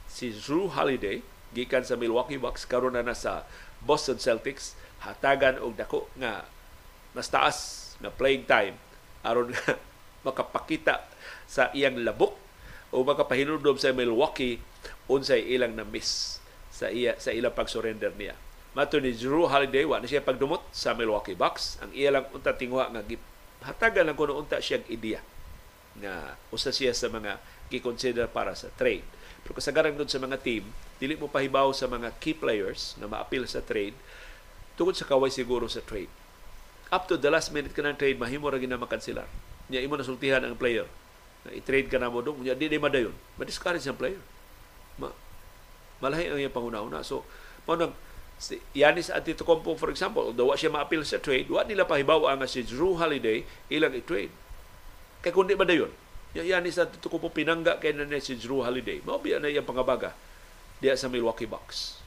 Si 0.09 0.35
Drew 0.35 0.73
Holiday 0.73 1.23
gikan 1.55 1.87
sa 1.87 1.95
Milwaukee 1.95 2.41
Bucks 2.41 2.69
karon 2.69 2.97
na, 2.97 3.05
na 3.05 3.17
sa 3.17 3.47
Boston 3.81 4.19
Celtics 4.19 4.75
hatagan 5.07 5.63
og 5.63 5.79
dako 5.79 6.11
nga 6.19 6.43
mas 7.15 7.31
taas 7.31 7.59
na 8.03 8.11
playing 8.11 8.45
time 8.45 8.75
aron 9.23 9.55
makapakita 10.27 11.07
sa 11.47 11.71
iyang 11.71 12.03
labok 12.03 12.35
o 12.91 13.07
makapahinudom 13.07 13.79
sa 13.79 13.95
Milwaukee 13.95 14.59
unsay 15.07 15.47
ilang 15.55 15.79
na 15.79 15.87
miss 15.87 16.38
sa 16.79 16.95
iya 16.95 17.19
sa 17.19 17.35
ilang 17.35 17.51
pag-surrender 17.51 18.15
niya. 18.15 18.39
Mato 18.79 19.03
ni 19.03 19.11
Drew 19.11 19.51
Holiday 19.51 19.83
wa 19.83 19.99
na 19.99 20.07
siya 20.07 20.23
pagdumot 20.23 20.63
sa 20.71 20.95
Milwaukee 20.95 21.35
Bucks. 21.35 21.83
Ang 21.83 21.91
iya 21.91 22.15
lang 22.15 22.31
unta 22.31 22.55
tingwa 22.55 22.87
nga 22.87 23.03
hatagan 23.67 24.07
lang 24.07 24.15
kuno 24.15 24.39
unta 24.39 24.63
siyang 24.63 24.87
ideya 24.87 25.19
nga 25.99 26.39
usa 26.55 26.71
siya 26.71 26.95
sa 26.95 27.11
mga 27.11 27.43
gi-consider 27.75 28.31
para 28.31 28.55
sa 28.55 28.71
trade. 28.79 29.03
Pero 29.43 29.59
kasagaran 29.59 29.99
doon 29.99 30.07
sa 30.07 30.23
mga 30.23 30.39
team, 30.39 30.63
dili 31.03 31.19
mo 31.19 31.27
pahibaw 31.27 31.75
sa 31.75 31.91
mga 31.91 32.15
key 32.23 32.39
players 32.39 32.95
na 33.03 33.11
maapil 33.11 33.43
sa 33.51 33.59
trade 33.59 33.99
tungod 34.79 34.95
sa 34.95 35.03
kaway 35.03 35.35
siguro 35.35 35.67
sa 35.67 35.83
trade. 35.83 36.11
Up 36.95 37.11
to 37.11 37.19
the 37.19 37.29
last 37.29 37.51
minute 37.51 37.75
ka 37.75 37.83
ng 37.83 37.99
trade, 37.99 38.17
mahimo 38.17 38.47
ra 38.47 38.63
na 38.63 38.79
makansilar. 38.79 39.27
Nya 39.67 39.83
imo 39.83 39.99
nasultihan 39.99 40.41
ang 40.41 40.55
player. 40.55 40.87
Na 41.43 41.51
i-trade 41.53 41.91
ka 41.91 41.99
na 41.99 42.09
mo 42.09 42.23
doon, 42.23 42.47
nya 42.47 42.55
di 42.55 42.71
di 42.71 42.79
madayon. 42.79 43.13
Ma-discourage 43.37 43.85
ang 43.91 43.99
player. 43.99 44.23
Ma 44.97 45.11
malahi 45.99 46.31
ang 46.31 46.39
iyang 46.39 46.55
panguna-una. 46.55 47.03
So, 47.03 47.27
nang 47.69 47.93
si 48.39 48.62
Yanis 48.73 49.11
Antetokounmpo 49.11 49.75
for 49.75 49.91
example, 49.91 50.31
although 50.31 50.55
siya 50.55 50.70
ma-appeal 50.70 51.03
sa 51.03 51.19
trade, 51.19 51.51
wa 51.51 51.66
nila 51.66 51.85
pahibaw 51.85 52.31
nga 52.31 52.49
si 52.49 52.62
Drew 52.62 52.95
Holiday 52.95 53.43
ilang 53.69 53.93
i-trade. 53.93 54.31
Kay 55.20 55.35
kundi 55.35 55.59
ba 55.59 55.66
dayon? 55.66 55.91
Yanis 56.39 56.79
Antetokounmpo 56.79 57.35
pinangga 57.35 57.83
kay 57.83 57.93
na 57.93 58.07
si 58.23 58.39
Drew 58.39 58.62
Holiday. 58.62 59.03
Mao 59.03 59.19
biya 59.19 59.43
na 59.43 59.51
iyang 59.51 59.66
pangabaga 59.66 60.15
diya 60.79 60.95
sa 60.95 61.11
Milwaukee 61.11 61.51
Bucks. 61.51 61.99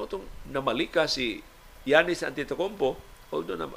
Motong 0.00 0.24
namalika 0.48 1.04
si 1.04 1.44
Yanis 1.84 2.24
Antetokounmpo, 2.24 2.96
although 3.28 3.60
na 3.60 3.68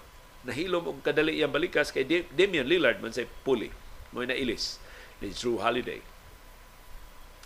nahilom 0.45 0.85
og 0.85 1.01
kadali 1.01 1.41
iyang 1.41 1.51
balikas 1.51 1.89
kay 1.89 2.05
Damian 2.05 2.69
Lillard 2.69 3.01
man 3.01 3.11
say 3.11 3.25
puli 3.25 3.73
mo 4.13 4.21
na 4.21 4.37
ilis 4.37 4.77
ni 5.19 5.33
Drew 5.33 5.57
Holiday 5.57 5.99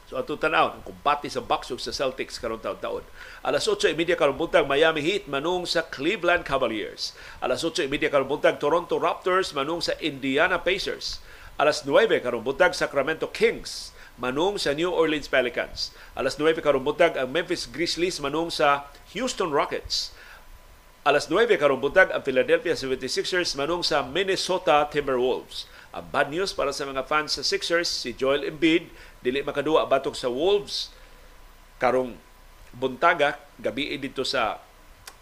So 0.10 0.18
ato 0.18 0.41
tanaw 0.41 0.73
ang 0.73 0.81
kumbati 0.81 1.30
sa 1.30 1.45
ug 1.45 1.77
sa 1.77 1.94
Celtics 1.94 2.41
karon 2.41 2.57
taon-taon. 2.57 3.06
Alas 3.45 3.69
8:30 3.69 4.18
karon 4.18 4.41
buntag 4.41 4.65
Miami 4.65 5.06
Heat 5.06 5.30
manung 5.30 5.69
sa 5.69 5.86
Cleveland 5.86 6.49
Cavaliers. 6.49 7.14
Alas 7.45 7.61
8:30 7.61 8.10
karon 8.10 8.26
buntag 8.26 8.57
Toronto 8.57 8.98
Raptors 8.98 9.53
manung 9.53 9.86
sa 9.86 9.94
Indiana 10.02 10.57
Pacers. 10.57 11.22
Alas 11.61 11.86
9 11.86 12.26
karon 12.26 12.41
buntag 12.41 12.73
Sacramento 12.73 13.30
Kings 13.30 13.94
manung 14.18 14.57
sa 14.57 14.73
New 14.73 14.90
Orleans 14.90 15.30
Pelicans. 15.30 15.94
Alas 16.18 16.41
9 16.41 16.57
karon 16.57 16.81
buntag 16.81 17.14
ang 17.14 17.30
Memphis 17.30 17.69
Grizzlies 17.69 18.18
manung 18.18 18.49
sa 18.49 18.90
Houston 19.14 19.53
Rockets. 19.53 20.10
Alas 21.06 21.30
9 21.30 21.53
karon 21.61 21.77
buntag 21.77 22.10
ang 22.10 22.26
Philadelphia 22.26 22.73
76ers 22.73 23.53
manung 23.53 23.86
sa 23.86 24.02
Minnesota 24.02 24.90
Timberwolves. 24.90 25.69
Ang 25.90 26.06
bad 26.14 26.30
news 26.30 26.53
para 26.53 26.69
sa 26.69 26.86
mga 26.86 27.02
fans 27.10 27.34
sa 27.34 27.41
Sixers, 27.41 27.90
si 27.90 28.14
Joel 28.14 28.45
Embiid 28.45 28.94
dili 29.20 29.44
makaduwa 29.44 29.84
batok 29.88 30.16
sa 30.16 30.32
Wolves 30.32 30.91
karong 31.80 32.16
buntaga 32.76 33.40
gabi 33.60 33.98
dito 33.98 34.24
sa 34.24 34.62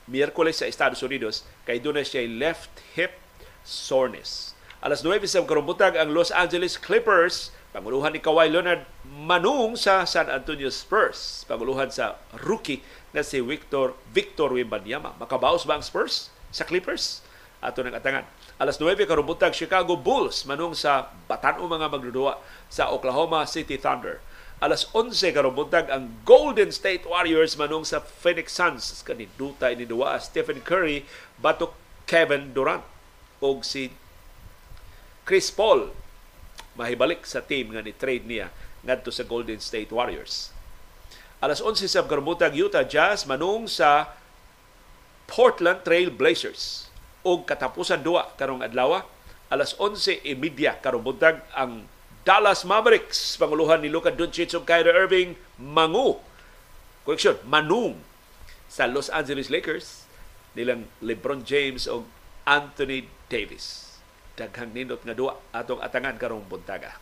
Miyerkules 0.08 0.64
sa 0.64 0.70
Estados 0.72 1.04
Unidos 1.04 1.44
kay 1.68 1.84
doon 1.84 2.00
siya 2.00 2.24
left 2.28 2.72
hip 2.96 3.20
soreness. 3.68 4.56
Alas 4.80 5.04
9 5.04 5.20
sa 5.28 5.44
karong 5.44 5.68
buntag 5.68 6.00
ang 6.00 6.16
Los 6.16 6.32
Angeles 6.32 6.80
Clippers 6.80 7.52
panguluhan 7.76 8.16
ni 8.16 8.24
Kawhi 8.24 8.48
Leonard 8.48 8.88
manung 9.04 9.76
sa 9.76 10.08
San 10.08 10.32
Antonio 10.32 10.72
Spurs 10.72 11.44
panguluhan 11.50 11.92
sa 11.92 12.16
rookie 12.46 12.80
na 13.12 13.20
si 13.20 13.44
Victor 13.44 14.00
Victor 14.16 14.56
Wembanyama. 14.56 15.18
Makabaos 15.20 15.68
ba 15.68 15.76
ang 15.76 15.84
Spurs 15.84 16.32
sa 16.56 16.64
Clippers? 16.64 17.20
Ato 17.60 17.82
nang 17.82 17.98
atangan. 17.98 18.24
Alas 18.62 18.80
9 18.80 18.96
karong 19.04 19.28
buntag 19.28 19.52
Chicago 19.52 20.00
Bulls 20.00 20.46
manung 20.48 20.72
sa 20.78 21.12
batan-o 21.28 21.68
mga 21.68 21.90
magdudua 21.92 22.40
sa 22.68 22.92
Oklahoma 22.92 23.48
City 23.48 23.80
Thunder. 23.80 24.20
Alas 24.58 24.90
11 24.90 25.38
karong 25.38 25.70
ang 25.94 26.10
Golden 26.26 26.74
State 26.74 27.06
Warriors 27.06 27.54
manung 27.62 27.86
sa 27.86 28.02
Phoenix 28.02 28.58
Suns 28.58 29.06
kaniduta 29.06 29.70
ini 29.70 29.86
duwa 29.86 30.18
Stephen 30.18 30.66
Curry 30.66 31.06
batok 31.38 31.78
Kevin 32.10 32.58
Durant 32.58 32.82
og 33.38 33.62
si 33.62 33.94
Chris 35.30 35.54
Paul 35.54 35.94
mahibalik 36.74 37.22
sa 37.30 37.46
team 37.46 37.78
nga 37.78 37.86
ni 37.86 37.94
trade 37.94 38.26
niya 38.26 38.50
ngadto 38.82 39.14
sa 39.14 39.22
Golden 39.22 39.62
State 39.62 39.94
Warriors. 39.94 40.50
Alas 41.38 41.62
11 41.62 41.86
sa 41.86 42.02
karong 42.02 42.34
Utah 42.58 42.82
Jazz 42.82 43.30
manung 43.30 43.70
sa 43.70 44.10
Portland 45.30 45.86
Trail 45.86 46.10
Blazers 46.10 46.90
og 47.22 47.44
katapusan 47.44 48.02
duwa 48.02 48.32
karong 48.40 48.64
adlaw 48.64 49.04
alas 49.52 49.76
11:30 49.76 50.80
karong 50.80 51.04
buntag 51.04 51.44
ang 51.52 51.84
Dallas 52.28 52.68
Mavericks, 52.68 53.40
panguluhan 53.40 53.80
ni 53.80 53.88
Luka 53.88 54.12
Doncic 54.12 54.52
ug 54.52 54.68
Kyrie 54.68 54.92
Irving, 54.92 55.40
mangu. 55.56 56.20
Correction, 57.08 57.40
manung 57.48 58.04
sa 58.68 58.84
Los 58.84 59.08
Angeles 59.08 59.48
Lakers 59.48 60.04
nilang 60.52 60.92
LeBron 61.00 61.48
James 61.48 61.88
ug 61.88 62.04
Anthony 62.44 63.08
Davis. 63.32 63.96
Daghang 64.36 64.76
nindot 64.76 65.00
nga 65.08 65.16
duwa 65.16 65.40
atong 65.56 65.80
atangan 65.80 66.20
karong 66.20 66.44
buntaga. 66.44 67.00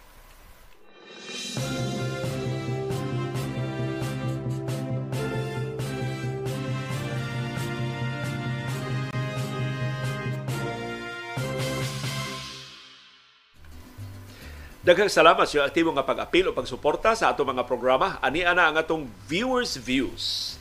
Daghang 14.86 15.10
salamat 15.10 15.50
sa 15.50 15.66
aktibo 15.66 15.90
nga 15.98 16.06
pag-apil 16.06 16.46
o 16.46 16.54
pagsuporta 16.54 17.18
sa 17.18 17.34
atong 17.34 17.58
mga 17.58 17.66
programa. 17.66 18.22
Ani 18.22 18.46
ana 18.46 18.70
ang 18.70 18.78
atong 18.78 19.10
viewers 19.26 19.82
views. 19.82 20.56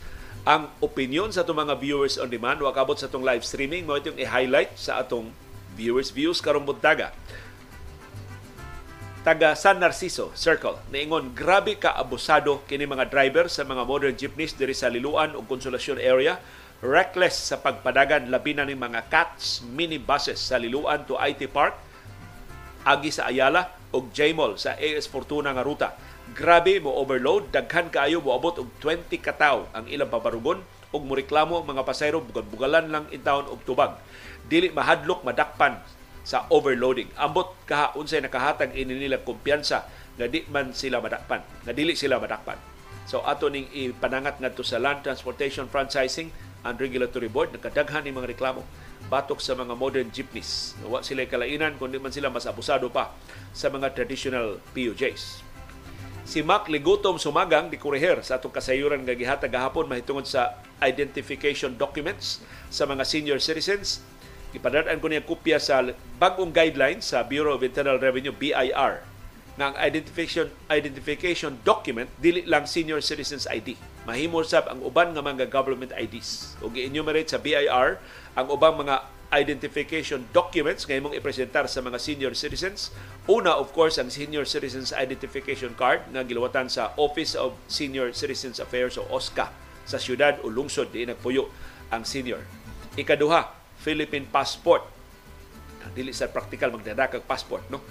Ang 0.48 0.72
opinion 0.80 1.28
sa 1.28 1.44
atong 1.44 1.60
mga 1.60 1.76
viewers 1.76 2.16
on 2.16 2.32
demand 2.32 2.56
wa 2.64 2.72
kabot 2.72 2.96
sa 2.96 3.05
atong 3.05 3.20
live 3.20 3.44
streaming 3.44 3.84
mo 3.84 4.01
itong 4.01 4.16
i-highlight 4.16 4.80
sa 4.80 5.05
atong 5.05 5.28
viewers 5.76 6.09
views 6.09 6.40
karong 6.40 6.64
buntaga. 6.64 7.12
Taga 9.28 9.52
San 9.52 9.76
Narciso 9.76 10.32
Circle 10.32 10.80
niingon 10.88 11.36
grabe 11.36 11.76
ka 11.76 11.92
abusado 11.92 12.64
kini 12.64 12.88
mga 12.88 13.12
driver 13.12 13.52
sa 13.52 13.60
mga 13.60 13.84
modern 13.84 14.16
jeepneys 14.16 14.56
diri 14.56 14.72
sa 14.72 14.88
Liluan 14.88 15.36
ug 15.36 15.44
Consolacion 15.44 16.01
area 16.01 16.40
reckless 16.80 17.52
sa 17.52 17.60
pagpadagan 17.60 18.32
labi 18.32 18.56
na 18.56 18.64
ng 18.64 18.72
mga 18.72 19.05
CATS 19.12 19.68
minibuses 19.68 20.40
sa 20.40 20.56
Liluan 20.56 21.05
to 21.05 21.12
IT 21.20 21.44
Park 21.52 21.76
agi 22.88 23.12
sa 23.12 23.28
Ayala 23.28 23.84
og 23.94 24.10
J-Mall 24.10 24.58
sa 24.58 24.74
AS 24.74 25.06
Fortuna 25.06 25.54
nga 25.54 25.62
ruta. 25.62 25.94
Grabe 26.34 26.82
mo 26.82 26.90
overload, 26.98 27.54
daghan 27.54 27.94
kaayo 27.94 28.18
moabot 28.18 28.58
og 28.58 28.68
20 28.82 29.06
kataw 29.22 29.70
ang 29.70 29.86
ilang 29.86 30.10
pabarugon 30.10 30.58
ug 30.90 31.02
moreklamo 31.06 31.62
ang 31.62 31.66
mga 31.70 31.86
pasayro 31.86 32.18
bugal-bugalan 32.18 32.90
lang 32.90 33.06
in 33.14 33.22
town 33.22 33.46
og 33.46 33.62
tubag. 33.62 33.94
Dili 34.50 34.74
mahadlok 34.74 35.22
madakpan 35.22 35.78
sa 36.26 36.50
overloading. 36.50 37.12
Ambot 37.14 37.54
kaha 37.68 37.94
unsay 37.94 38.18
nakahatag 38.18 38.74
ini 38.74 38.98
nila 38.98 39.22
kumpiyansa 39.22 39.86
nga 40.18 40.26
di 40.26 40.42
man 40.50 40.74
sila 40.74 40.98
madakpan, 40.98 41.42
nga 41.62 41.72
dili 41.74 41.94
sila 41.94 42.18
madakpan. 42.18 42.56
So 43.04 43.20
ato 43.22 43.52
ning 43.52 43.68
ipanangat 43.70 44.40
ngadto 44.40 44.64
sa 44.64 44.80
Land 44.80 45.04
Transportation 45.04 45.68
Franchising 45.68 46.32
and 46.64 46.76
Regulatory 46.80 47.28
Board 47.28 47.52
nakadaghan 47.52 48.08
ni 48.08 48.10
mga 48.16 48.32
reklamo 48.32 48.64
batok 49.09 49.40
sa 49.40 49.52
mga 49.55 49.74
modern 49.76 50.09
jeepneys. 50.10 50.74
Wa 50.85 51.05
sila 51.05 51.28
kalainan 51.28 51.76
kundi 51.76 52.01
man 52.01 52.12
sila 52.12 52.32
mas 52.32 52.48
abusado 52.48 52.89
pa 52.89 53.12
sa 53.52 53.68
mga 53.68 53.93
traditional 53.93 54.59
PUJs. 54.72 55.44
Si 56.24 56.40
Mac 56.40 56.72
Ligutom 56.72 57.20
Sumagang 57.20 57.68
di 57.68 57.76
Kuriher 57.76 58.24
sa 58.24 58.40
atong 58.40 58.52
kasayuran 58.52 59.05
nga 59.05 59.12
gihatag 59.12 59.52
gahapon 59.52 59.85
mahitungod 59.85 60.24
sa 60.24 60.56
identification 60.81 61.76
documents 61.76 62.40
sa 62.72 62.89
mga 62.89 63.05
senior 63.05 63.39
citizens. 63.44 64.01
Ipadadaan 64.56 65.02
ko 65.02 65.10
niya 65.10 65.26
kopya 65.26 65.60
sa 65.60 65.85
bagong 66.16 66.55
guidelines 66.55 67.12
sa 67.12 67.26
Bureau 67.26 67.59
of 67.59 67.66
Internal 67.66 68.01
Revenue 68.01 68.32
BIR 68.32 69.13
nga 69.55 69.70
ang 69.70 69.76
identification 69.78 70.51
identification 70.66 71.55
document 71.62 72.10
dili 72.18 72.43
lang 72.43 72.66
senior 72.66 72.98
citizens 72.98 73.47
ID. 73.47 73.78
Mahimo 74.02 74.43
sab 74.43 74.66
ang 74.66 74.82
uban 74.82 75.14
nga 75.14 75.22
mga 75.22 75.47
government 75.47 75.94
IDs. 75.94 76.59
O 76.59 76.68
gi-enumerate 76.68 77.31
sa 77.31 77.39
BIR 77.39 78.02
ang 78.35 78.47
ubang 78.51 78.74
mga 78.74 79.06
identification 79.35 80.26
documents 80.31 80.86
nga 80.86 80.94
imong 80.94 81.14
ipresentar 81.18 81.66
sa 81.66 81.82
mga 81.82 81.98
senior 81.98 82.32
citizens. 82.39 82.94
Una, 83.26 83.59
of 83.59 83.74
course, 83.74 83.98
ang 83.98 84.12
Senior 84.12 84.47
Citizens 84.47 84.94
Identification 84.94 85.74
Card 85.74 86.06
na 86.14 86.22
giluwatan 86.22 86.70
sa 86.70 86.94
Office 86.94 87.35
of 87.35 87.59
Senior 87.66 88.14
Citizens 88.14 88.62
Affairs 88.62 88.94
o 88.94 89.02
OSCA 89.10 89.51
sa 89.85 89.98
syudad 89.98 90.39
o 90.44 90.48
lungsod 90.48 90.94
di 90.94 91.02
nagpuyo 91.02 91.51
ang 91.90 92.06
senior. 92.06 92.47
Ikaduha, 92.94 93.51
Philippine 93.82 94.28
passport. 94.31 94.86
Dili 95.93 96.14
sa 96.16 96.31
practical 96.31 96.72
magdadakag 96.72 97.26
passport, 97.28 97.66
no? 97.68 97.82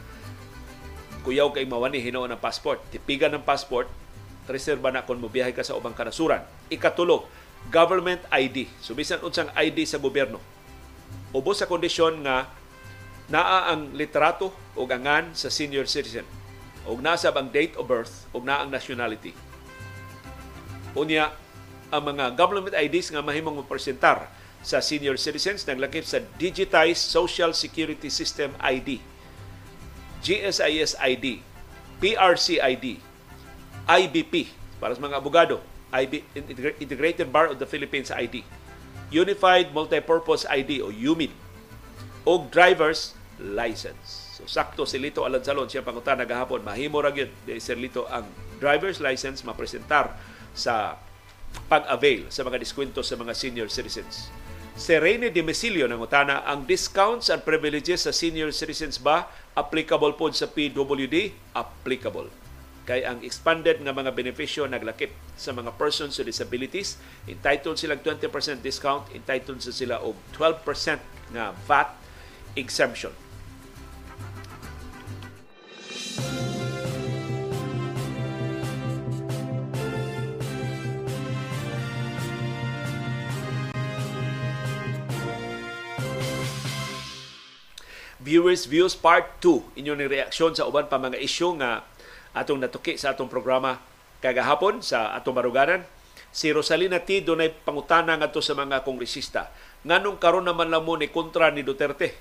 Kuyaw 1.24 1.56
kay 1.56 1.64
mawani 1.64 2.04
hinoon 2.04 2.36
ng 2.36 2.42
passport. 2.44 2.84
Tipigan 2.92 3.32
ng 3.34 3.44
passport, 3.48 3.88
reserba 4.48 4.92
na 4.92 5.08
kung 5.08 5.24
mobiyahe 5.24 5.56
ka 5.56 5.64
sa 5.64 5.76
ubang 5.76 5.96
kanasuran. 5.96 6.44
Ikatulo, 6.68 7.26
government 7.72 8.20
ID. 8.28 8.68
So 8.84 8.92
bisan 8.92 9.24
unsang 9.24 9.48
ID 9.56 9.88
sa 9.88 10.00
gobyerno 10.00 10.54
ubos 11.34 11.60
sa 11.60 11.68
kondisyon 11.68 12.22
nga 12.22 12.48
naa 13.28 13.74
ang 13.74 13.90
litrato 13.98 14.54
o 14.78 14.86
angan 14.86 15.34
sa 15.34 15.50
senior 15.50 15.90
citizen 15.90 16.24
ug 16.86 17.02
nasa 17.02 17.34
ang 17.34 17.50
date 17.50 17.74
of 17.74 17.90
birth 17.90 18.30
ug 18.32 18.46
naa 18.46 18.62
ang 18.62 18.70
nationality. 18.70 19.34
Unya, 20.94 21.34
ang 21.90 22.06
mga 22.06 22.38
government 22.38 22.78
IDs 22.78 23.10
nga 23.10 23.26
mahimong 23.26 23.66
mapresentar 23.66 24.30
sa 24.62 24.78
senior 24.78 25.18
citizens 25.18 25.66
naglakip 25.66 26.06
sa 26.06 26.22
Digitized 26.38 27.10
Social 27.10 27.50
Security 27.58 28.14
System 28.14 28.54
ID, 28.62 29.02
GSIS 30.24 30.96
ID, 30.98 31.44
PRC 32.00 32.64
ID, 32.64 32.98
IBP 33.84 34.48
para 34.80 34.96
sa 34.96 35.04
mga 35.04 35.20
abogado, 35.20 35.60
IB, 35.92 36.24
Integrated 36.80 37.30
Bar 37.30 37.52
of 37.54 37.60
the 37.60 37.68
Philippines 37.68 38.10
ID, 38.10 38.42
Unified 39.12 39.70
Multipurpose 39.76 40.48
ID 40.50 40.82
o 40.82 40.90
UMID 40.90 41.30
o 42.24 42.48
driver's 42.48 43.14
license. 43.38 44.34
So 44.34 44.48
sakto 44.48 44.88
si 44.88 44.98
Lito 44.98 45.28
Alansalon 45.28 45.68
siya 45.68 45.86
pangutan 45.86 46.24
gahapon 46.24 46.64
mahimo 46.64 47.04
ra 47.04 47.12
gyud 47.14 47.30
di 47.46 47.60
Sir 47.60 47.78
Lito 47.78 48.08
ang 48.08 48.26
driver's 48.58 49.04
license 49.04 49.44
mapresentar 49.44 50.16
sa 50.56 50.98
pag-avail 51.70 52.32
sa 52.34 52.42
mga 52.42 52.58
diskwento 52.58 53.06
sa 53.06 53.20
mga 53.20 53.36
senior 53.38 53.70
citizens. 53.70 54.34
Si 54.74 54.98
Rene 54.98 55.30
Demisilio 55.30 55.86
ng 55.86 56.02
utana, 56.02 56.42
ang 56.50 56.66
discounts 56.66 57.30
and 57.30 57.46
privileges 57.46 58.10
sa 58.10 58.12
senior 58.12 58.50
citizens 58.50 58.98
ba 58.98 59.30
applicable 59.54 60.18
po 60.18 60.34
sa 60.34 60.50
PWD? 60.50 61.30
Applicable 61.54 62.44
kay 62.84 63.08
ang 63.08 63.24
expanded 63.24 63.80
nga 63.80 63.96
mga 63.96 64.12
benepisyo 64.12 64.68
naglakip 64.68 65.16
sa 65.40 65.56
mga 65.56 65.72
persons 65.80 66.20
with 66.20 66.28
disabilities 66.28 67.00
entitled 67.32 67.80
silang 67.80 68.04
20% 68.04 68.60
discount 68.60 69.08
entitled 69.16 69.64
sa 69.64 69.72
sila 69.72 70.04
og 70.04 70.20
12% 70.36 71.32
nga 71.32 71.56
VAT 71.64 71.90
exemption 72.60 73.16
Viewers 88.24 88.72
Views 88.72 88.96
Part 88.96 89.44
2 89.44 89.84
inyo 89.84 90.00
ni 90.00 90.08
reaksyon 90.08 90.56
sa 90.56 90.64
uban 90.64 90.88
pa 90.88 90.96
mga 90.96 91.20
isyu 91.20 91.60
nga 91.60 91.84
atong 92.32 92.56
natuki 92.56 92.96
sa 92.96 93.12
atong 93.12 93.28
programa 93.28 93.84
kagahapon 94.24 94.80
sa 94.80 95.12
atong 95.12 95.36
baruganan. 95.36 95.84
Si 96.32 96.48
Rosalina 96.56 97.04
T. 97.04 97.20
dunay 97.20 97.52
pangutana 97.52 98.16
ngadto 98.16 98.40
sa 98.40 98.56
mga 98.56 98.88
kongresista. 98.88 99.52
Nganong 99.84 100.24
karon 100.24 100.48
naman 100.48 100.72
lang 100.72 100.88
mo 100.88 100.96
ni 100.96 101.12
kontra 101.12 101.52
ni 101.52 101.68
Duterte? 101.68 102.16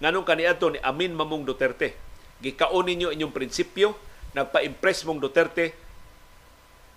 Nganong 0.00 0.24
kaniadto 0.24 0.72
ni 0.72 0.80
Amin 0.80 1.12
Mamong 1.12 1.44
Duterte? 1.44 1.92
Gikaon 2.40 2.88
ninyo 2.88 3.12
inyong 3.12 3.36
prinsipyo, 3.36 3.92
nagpa-impress 4.32 5.04
mong 5.04 5.20
Duterte, 5.20 5.76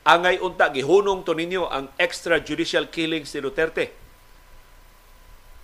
angay 0.08 0.40
unta 0.40 0.72
gihunong 0.72 1.28
to 1.28 1.36
ninyo 1.36 1.68
ang 1.68 1.92
extrajudicial 2.00 2.88
killings 2.88 3.36
ni 3.36 3.44
Duterte 3.44 4.09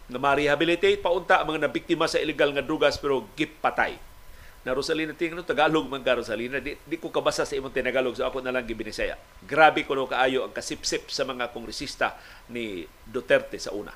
na 0.05 0.21
ma-rehabilitate 0.21 1.01
paunta 1.01 1.41
ang 1.41 1.55
mga 1.55 1.65
nabiktima 1.65 2.05
sa 2.05 2.21
illegal 2.21 2.53
nga 2.53 2.61
drugas 2.61 3.01
pero 3.01 3.25
gipatay. 3.33 3.97
Na 4.65 4.73
Rosalina 4.73 5.13
tingno 5.13 5.45
Tagalog 5.45 5.85
man 5.85 6.01
ka 6.01 6.17
Rosalina 6.17 6.57
di, 6.57 6.73
di 6.89 6.97
ko 6.97 7.13
kabasa 7.13 7.45
sa 7.45 7.53
imong 7.53 7.73
tinagalog 7.73 8.17
so 8.17 8.25
ako 8.25 8.41
na 8.41 8.53
lang 8.53 8.65
gibinisaya. 8.65 9.13
Grabe 9.45 9.85
kuno 9.85 10.09
kaayo 10.09 10.45
ang 10.45 10.53
kasipsip 10.53 11.09
sa 11.13 11.21
mga 11.21 11.53
kongresista 11.53 12.17
ni 12.49 12.85
Duterte 13.05 13.61
sa 13.61 13.73
una. 13.73 13.93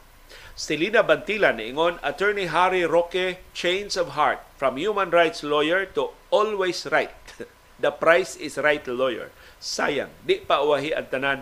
Stelina 0.54 1.02
Bantila 1.02 1.50
niingon 1.54 1.98
Attorney 2.06 2.46
Harry 2.54 2.86
Roque 2.86 3.42
change 3.56 3.98
of 3.98 4.14
heart 4.14 4.46
from 4.62 4.78
human 4.78 5.10
rights 5.10 5.42
lawyer 5.42 5.90
to 5.98 6.14
always 6.30 6.86
right. 6.94 7.18
The 7.82 7.96
price 7.96 8.36
is 8.36 8.60
right 8.60 8.84
lawyer. 8.86 9.34
Sayang 9.58 10.14
di 10.22 10.38
pa 10.44 10.62
uwahi 10.62 10.94
ang 10.94 11.08
tanan. 11.10 11.40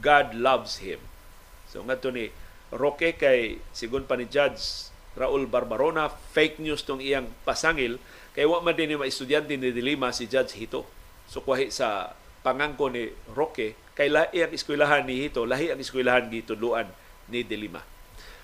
God 0.00 0.32
loves 0.32 0.80
him. 0.80 1.02
So 1.68 1.84
ngadto 1.84 2.08
ni 2.14 2.32
Roque 2.74 3.14
kay 3.14 3.62
sigon 3.70 4.04
pa 4.04 4.18
ni 4.18 4.26
Judge 4.26 4.90
Raul 5.14 5.46
Barbarona 5.46 6.10
fake 6.10 6.58
news 6.58 6.82
tong 6.82 6.98
iyang 6.98 7.30
pasangil 7.46 8.02
Kay 8.34 8.50
wa 8.50 8.58
man 8.58 8.74
din 8.74 8.90
ni 8.90 8.98
estudyante 8.98 9.54
ni 9.54 9.70
Dilima 9.70 10.10
si 10.10 10.26
Judge 10.26 10.58
Hito. 10.58 10.82
So 11.30 11.46
kuhi 11.46 11.70
sa 11.70 12.18
pangangko 12.42 12.90
ni 12.90 13.14
Roque, 13.30 13.78
kay 13.94 14.10
lahi 14.10 14.42
ang 14.42 14.50
eskwelahan 14.50 15.06
ni 15.06 15.22
Hito, 15.22 15.46
lahi 15.46 15.70
ang 15.70 15.78
eskwelahan 15.78 16.26
gitudluan 16.26 16.90
ni 17.30 17.46
Dilima. 17.46 17.78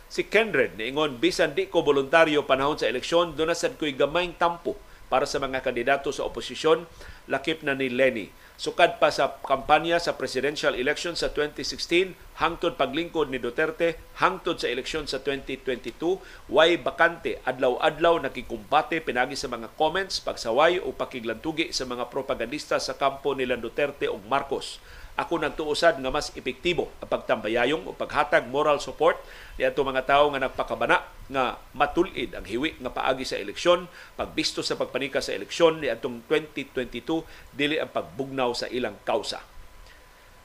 Si 0.07 0.31
Kendred 0.31 0.79
niingon 0.79 1.19
bisan 1.19 1.59
di 1.59 1.67
ko 1.67 1.83
voluntaryo 1.83 2.47
panahon 2.47 2.79
sa 2.79 2.87
eleksyon, 2.87 3.35
do 3.35 3.43
na 3.43 3.55
sad 3.59 3.75
ko'y 3.75 3.99
gamayng 3.99 4.39
tampo 4.39 4.79
para 5.11 5.27
sa 5.27 5.43
mga 5.43 5.59
kandidato 5.59 6.15
sa 6.15 6.23
oposisyon 6.23 6.87
lakip 7.31 7.63
na 7.63 7.79
ni 7.79 7.87
Lenny. 7.87 8.35
Sukad 8.61 9.01
pa 9.01 9.09
sa 9.09 9.41
kampanya 9.41 9.97
sa 9.97 10.21
presidential 10.21 10.77
election 10.77 11.17
sa 11.17 11.33
2016, 11.33 12.13
hangtod 12.37 12.77
paglingkod 12.77 13.33
ni 13.33 13.41
Duterte, 13.41 13.97
hangtod 14.21 14.61
sa 14.61 14.69
eleksyon 14.69 15.09
sa 15.09 15.25
2022, 15.25 16.21
way 16.53 16.77
bakante, 16.77 17.41
adlaw-adlaw 17.49 18.21
nakikumpate 18.21 19.01
pinagi 19.01 19.33
sa 19.33 19.49
mga 19.49 19.73
comments, 19.81 20.21
pagsaway 20.21 20.77
o 20.77 20.93
pakiglantugi 20.93 21.73
sa 21.73 21.89
mga 21.89 22.13
propagandista 22.13 22.77
sa 22.77 23.01
kampo 23.01 23.33
nila 23.33 23.57
Duterte 23.57 24.13
o 24.13 24.21
Marcos 24.29 24.77
ako 25.21 25.45
nagtuusad 25.45 26.01
nga 26.01 26.11
mas 26.11 26.33
epektibo 26.33 26.89
ang 27.05 27.11
pagtambayayong 27.13 27.85
o 27.85 27.93
paghatag 27.93 28.49
moral 28.49 28.81
support 28.81 29.21
ni 29.61 29.69
ato 29.69 29.85
mga 29.85 30.09
tawo 30.09 30.33
nga 30.33 30.49
nagpakabana 30.49 31.05
nga 31.31 31.61
matulid 31.77 32.33
ang 32.33 32.43
hiwi 32.43 32.81
nga 32.81 32.91
paagi 32.91 33.23
sa 33.23 33.39
eleksyon, 33.39 33.87
pagbisto 34.17 34.65
sa 34.65 34.81
pagpanika 34.81 35.23
sa 35.23 35.37
eleksyon 35.37 35.79
ni 35.79 35.93
atong 35.93 36.25
2022 36.27 37.23
dili 37.55 37.77
ang 37.79 37.93
pagbugnaw 37.93 38.51
sa 38.57 38.67
ilang 38.73 38.99
kausa. 39.07 39.45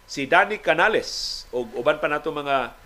Si 0.06 0.30
Danny 0.30 0.62
Canales 0.62 1.44
o 1.50 1.66
uban 1.74 1.98
pa 1.98 2.06
nato 2.06 2.30
mga 2.30 2.78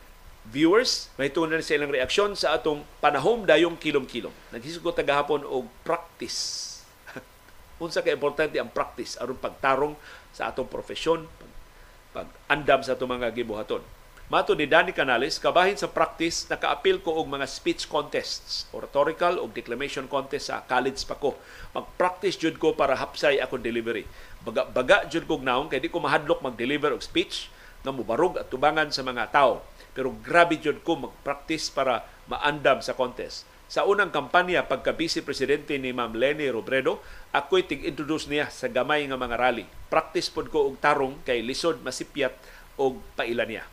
viewers, 0.48 1.12
may 1.20 1.28
tunan 1.28 1.60
sa 1.60 1.76
ilang 1.76 1.92
reaksyon 1.92 2.34
sa 2.40 2.56
atong 2.56 2.88
panahom 3.04 3.44
dayong 3.44 3.76
kilom-kilom. 3.76 4.32
Naghisgot 4.56 4.96
tagahapon 4.96 5.44
og 5.44 5.68
practice. 5.84 6.80
Unsa 7.84 8.00
ka 8.00 8.16
importante 8.16 8.56
ang 8.56 8.72
practice 8.72 9.20
aron 9.20 9.36
pagtarong 9.36 10.00
sa 10.32 10.48
atong 10.48 10.72
profesyon, 10.72 11.28
pag-andam 12.14 12.82
sa 12.82 12.98
itong 12.98 13.20
mga 13.20 13.34
gibuhaton. 13.34 13.84
Mato 14.30 14.54
ni 14.54 14.70
Danny 14.70 14.94
Canales, 14.94 15.42
kabahin 15.42 15.74
sa 15.74 15.90
practice, 15.90 16.46
naka-appeal 16.54 17.02
ko 17.02 17.18
og 17.18 17.34
mga 17.34 17.50
speech 17.50 17.90
contests, 17.90 18.70
oratorical 18.70 19.42
o 19.42 19.50
declamation 19.50 20.06
contest 20.06 20.54
sa 20.54 20.62
college 20.70 21.02
pa 21.10 21.18
ko. 21.18 21.34
Mag-practice 21.74 22.38
jud 22.38 22.62
ko 22.62 22.78
para 22.78 22.94
hapsay 22.94 23.42
akong 23.42 23.66
delivery. 23.66 24.06
Baga, 24.46 24.70
baga 24.70 24.98
jud 25.10 25.26
ko 25.26 25.42
naong, 25.42 25.74
kaya 25.74 25.82
di 25.82 25.90
ko 25.90 25.98
mahadlok 25.98 26.46
mag-deliver 26.46 26.94
og 26.94 27.02
speech 27.02 27.50
nga 27.82 27.90
mubarog 27.90 28.38
at 28.38 28.54
tubangan 28.54 28.94
sa 28.94 29.02
mga 29.02 29.34
tao. 29.34 29.66
Pero 29.98 30.14
grabe 30.22 30.62
jud 30.62 30.86
ko 30.86 31.10
mag-practice 31.10 31.74
para 31.74 32.06
maandam 32.30 32.86
sa 32.86 32.94
contest. 32.94 33.49
Sa 33.70 33.86
unang 33.86 34.10
kampanya 34.10 34.66
pagka 34.66 34.98
vice 34.98 35.22
presidente 35.22 35.78
ni 35.78 35.94
Ma'am 35.94 36.18
Lenny 36.18 36.50
Robredo, 36.50 37.06
ako'y 37.30 37.70
tig-introduce 37.70 38.26
niya 38.26 38.50
sa 38.50 38.66
gamay 38.66 39.06
nga 39.06 39.14
mga 39.14 39.38
rally. 39.38 39.70
Practice 39.94 40.34
pod 40.34 40.50
ko 40.50 40.74
og 40.74 40.82
tarong 40.82 41.22
kay 41.22 41.46
lisod 41.46 41.86
masipyat 41.86 42.34
og 42.82 42.98
paila 43.14 43.46
niya. 43.46 43.70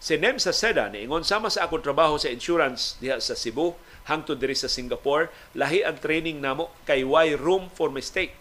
Si 0.00 0.16
Nem 0.16 0.40
sa 0.40 0.56
Seda 0.56 0.88
ingon 0.88 1.20
sama 1.20 1.52
sa 1.52 1.68
akong 1.68 1.84
trabaho 1.84 2.16
sa 2.16 2.32
insurance 2.32 2.96
diha 2.96 3.20
sa 3.20 3.36
Cebu 3.36 3.76
hangtod 4.08 4.40
diri 4.40 4.56
sa 4.56 4.72
Singapore, 4.72 5.28
lahi 5.52 5.84
ang 5.84 6.00
training 6.00 6.40
namo 6.40 6.72
kay 6.88 7.04
why 7.04 7.36
room 7.36 7.68
for 7.68 7.92
mistake. 7.92 8.32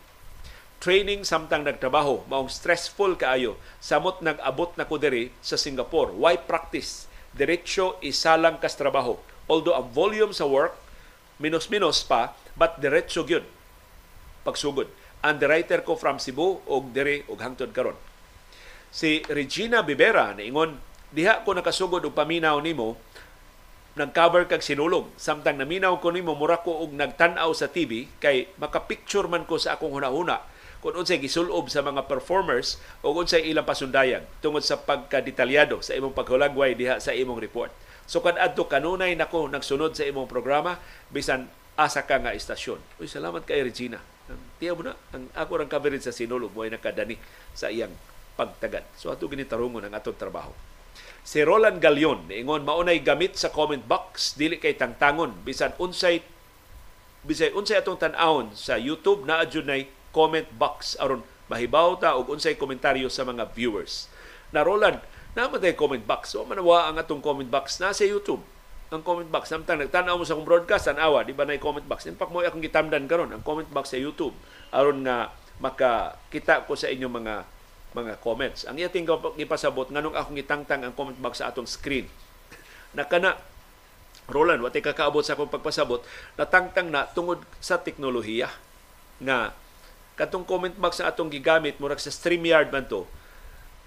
Training 0.80 1.28
samtang 1.28 1.68
nagtrabaho, 1.68 2.24
maong 2.32 2.48
stressful 2.48 3.20
kaayo. 3.20 3.60
Samot 3.84 4.24
nag-abot 4.24 4.72
na 4.80 4.88
ko 4.88 4.96
diri 4.96 5.36
sa 5.44 5.60
Singapore. 5.60 6.16
Why 6.16 6.40
practice? 6.40 7.12
Diretso 7.36 8.00
isalang 8.00 8.64
kas 8.64 8.80
trabaho. 8.80 9.20
Although 9.52 9.76
ang 9.76 9.92
volume 9.92 10.32
sa 10.32 10.48
work 10.48 10.85
minus-minus 11.42 12.06
pa, 12.08 12.36
but 12.56 12.80
diretso 12.80 13.28
gyud 13.28 13.44
pagsugod. 14.46 14.88
Underwriter 15.26 15.82
ko 15.82 15.98
from 15.98 16.22
Cebu 16.22 16.62
og 16.70 16.94
dire 16.94 17.26
og 17.26 17.42
hangtod 17.42 17.74
karon. 17.74 17.98
Si 18.94 19.26
Regina 19.26 19.82
Bibera 19.82 20.38
niingon, 20.38 20.78
diha 21.10 21.42
ko 21.42 21.58
nakasugod 21.58 22.06
og 22.06 22.14
paminaw 22.14 22.62
nimo 22.62 23.02
nag-cover 23.98 24.46
kag 24.46 24.62
sinulog. 24.62 25.10
Samtang 25.18 25.58
naminaw 25.58 25.98
ko 25.98 26.14
nimo 26.14 26.38
mura 26.38 26.62
ko 26.62 26.86
og 26.86 26.94
nagtan-aw 26.94 27.50
sa 27.58 27.72
TV 27.72 28.06
kay 28.22 28.54
makapicture 28.62 29.26
man 29.26 29.50
ko 29.50 29.58
sa 29.58 29.76
akong 29.76 29.98
hunahuna 29.98 30.46
kung 30.86 31.02
unsay 31.02 31.18
gisulob 31.18 31.66
sa 31.74 31.82
mga 31.82 32.06
performers 32.06 32.78
o 33.02 33.10
unsay 33.18 33.50
ilang 33.50 33.66
pasundayan 33.66 34.22
tungod 34.38 34.62
sa 34.62 34.78
pagkadetalyado 34.78 35.82
sa 35.82 35.98
imong 35.98 36.14
paghulagway 36.14 36.78
diha 36.78 37.02
sa 37.02 37.10
imong 37.10 37.42
report. 37.42 37.74
So 38.06 38.22
kad 38.22 38.38
adto 38.38 38.70
kanunay 38.70 39.18
nako 39.18 39.50
nagsunod 39.50 39.98
sa 39.98 40.06
imong 40.06 40.30
programa 40.30 40.78
bisan 41.10 41.50
asa 41.76 42.06
ka 42.08 42.22
nga 42.22 42.32
istasyon. 42.32 42.80
Uy, 43.02 43.10
salamat 43.10 43.44
kay 43.44 43.66
Regina. 43.66 44.00
Tiya 44.58 44.74
mo 44.74 44.82
na, 44.82 44.98
ang 45.14 45.30
ako 45.38 45.62
rang 45.62 45.70
coverage 45.70 46.08
sa 46.08 46.16
Sinulog 46.16 46.56
mo 46.56 46.66
ay 46.66 46.74
nakadani 46.74 47.20
sa 47.54 47.70
iyang 47.70 47.94
pagtagad. 48.40 48.88
So 48.98 49.14
ato 49.14 49.30
ginitarungon 49.30 49.86
ang 49.86 49.94
atong 49.94 50.18
trabaho. 50.18 50.54
Si 51.26 51.42
Roland 51.42 51.82
Galion, 51.82 52.30
niingon 52.30 52.64
maunay 52.64 53.02
gamit 53.02 53.34
sa 53.36 53.50
comment 53.50 53.82
box 53.82 54.38
dili 54.38 54.62
kay 54.62 54.78
tangtangon 54.78 55.42
bisan 55.42 55.74
unsay 55.82 56.22
bisay 57.26 57.50
unsay 57.58 57.82
atong 57.82 57.98
tan-awon 57.98 58.54
sa 58.54 58.78
YouTube 58.78 59.26
na 59.26 59.42
adunay 59.42 59.90
comment 60.14 60.46
box 60.54 60.94
aron 61.02 61.26
mahibaw 61.50 61.98
ta 61.98 62.14
og 62.14 62.30
unsay 62.30 62.54
komentaryo 62.54 63.10
sa 63.10 63.26
mga 63.26 63.50
viewers. 63.58 64.08
Na 64.54 64.62
Roland, 64.62 65.02
Naman 65.36 65.60
tayo 65.60 65.76
comment 65.76 66.00
box. 66.00 66.32
So, 66.32 66.48
manawa 66.48 66.88
ang 66.88 66.96
atong 66.96 67.20
comment 67.20 67.48
box 67.52 67.84
na 67.84 67.92
sa 67.92 68.08
YouTube. 68.08 68.40
Ang 68.88 69.04
comment 69.04 69.28
box. 69.28 69.52
Samtang 69.52 69.84
nagtanaw 69.84 70.16
mo 70.16 70.24
sa 70.24 70.32
akong 70.32 70.48
broadcast, 70.48 70.88
tanawa, 70.88 71.28
di 71.28 71.36
ba 71.36 71.44
na 71.44 71.60
comment 71.60 71.84
box? 71.84 72.08
In 72.08 72.16
fact, 72.16 72.32
mo 72.32 72.40
akong 72.40 72.64
gitamdan 72.64 73.04
karon 73.04 73.36
ang 73.36 73.44
comment 73.44 73.68
box 73.68 73.92
sa 73.92 74.00
YouTube. 74.00 74.32
aron 74.72 75.04
nga 75.04 75.36
makakita 75.60 76.64
ko 76.64 76.80
sa 76.80 76.88
inyong 76.88 77.16
mga 77.20 77.36
mga 77.96 78.14
comments. 78.20 78.68
Ang 78.68 78.80
iyating 78.80 79.08
gipasabot, 79.40 79.88
nganong 79.88 80.16
akong 80.16 80.36
gitangtang 80.36 80.84
ang 80.84 80.92
comment 80.96 81.16
box 81.20 81.40
sa 81.44 81.52
atong 81.52 81.68
screen. 81.68 82.08
Nakana, 82.98 83.40
Roland, 84.28 84.64
wate 84.64 84.84
kakaabot 84.84 85.24
sa 85.24 85.36
akong 85.36 85.52
pagpasabot, 85.52 86.04
natangtang 86.36 86.92
na 86.92 87.08
tungod 87.08 87.44
sa 87.64 87.80
teknolohiya 87.80 88.52
nga 89.24 89.56
katong 90.16 90.48
comment 90.48 90.76
box 90.76 91.00
sa 91.00 91.12
atong 91.12 91.32
gigamit 91.32 91.80
murag 91.80 92.00
sa 92.00 92.12
StreamYard 92.12 92.72
man 92.72 92.88
to 92.88 93.08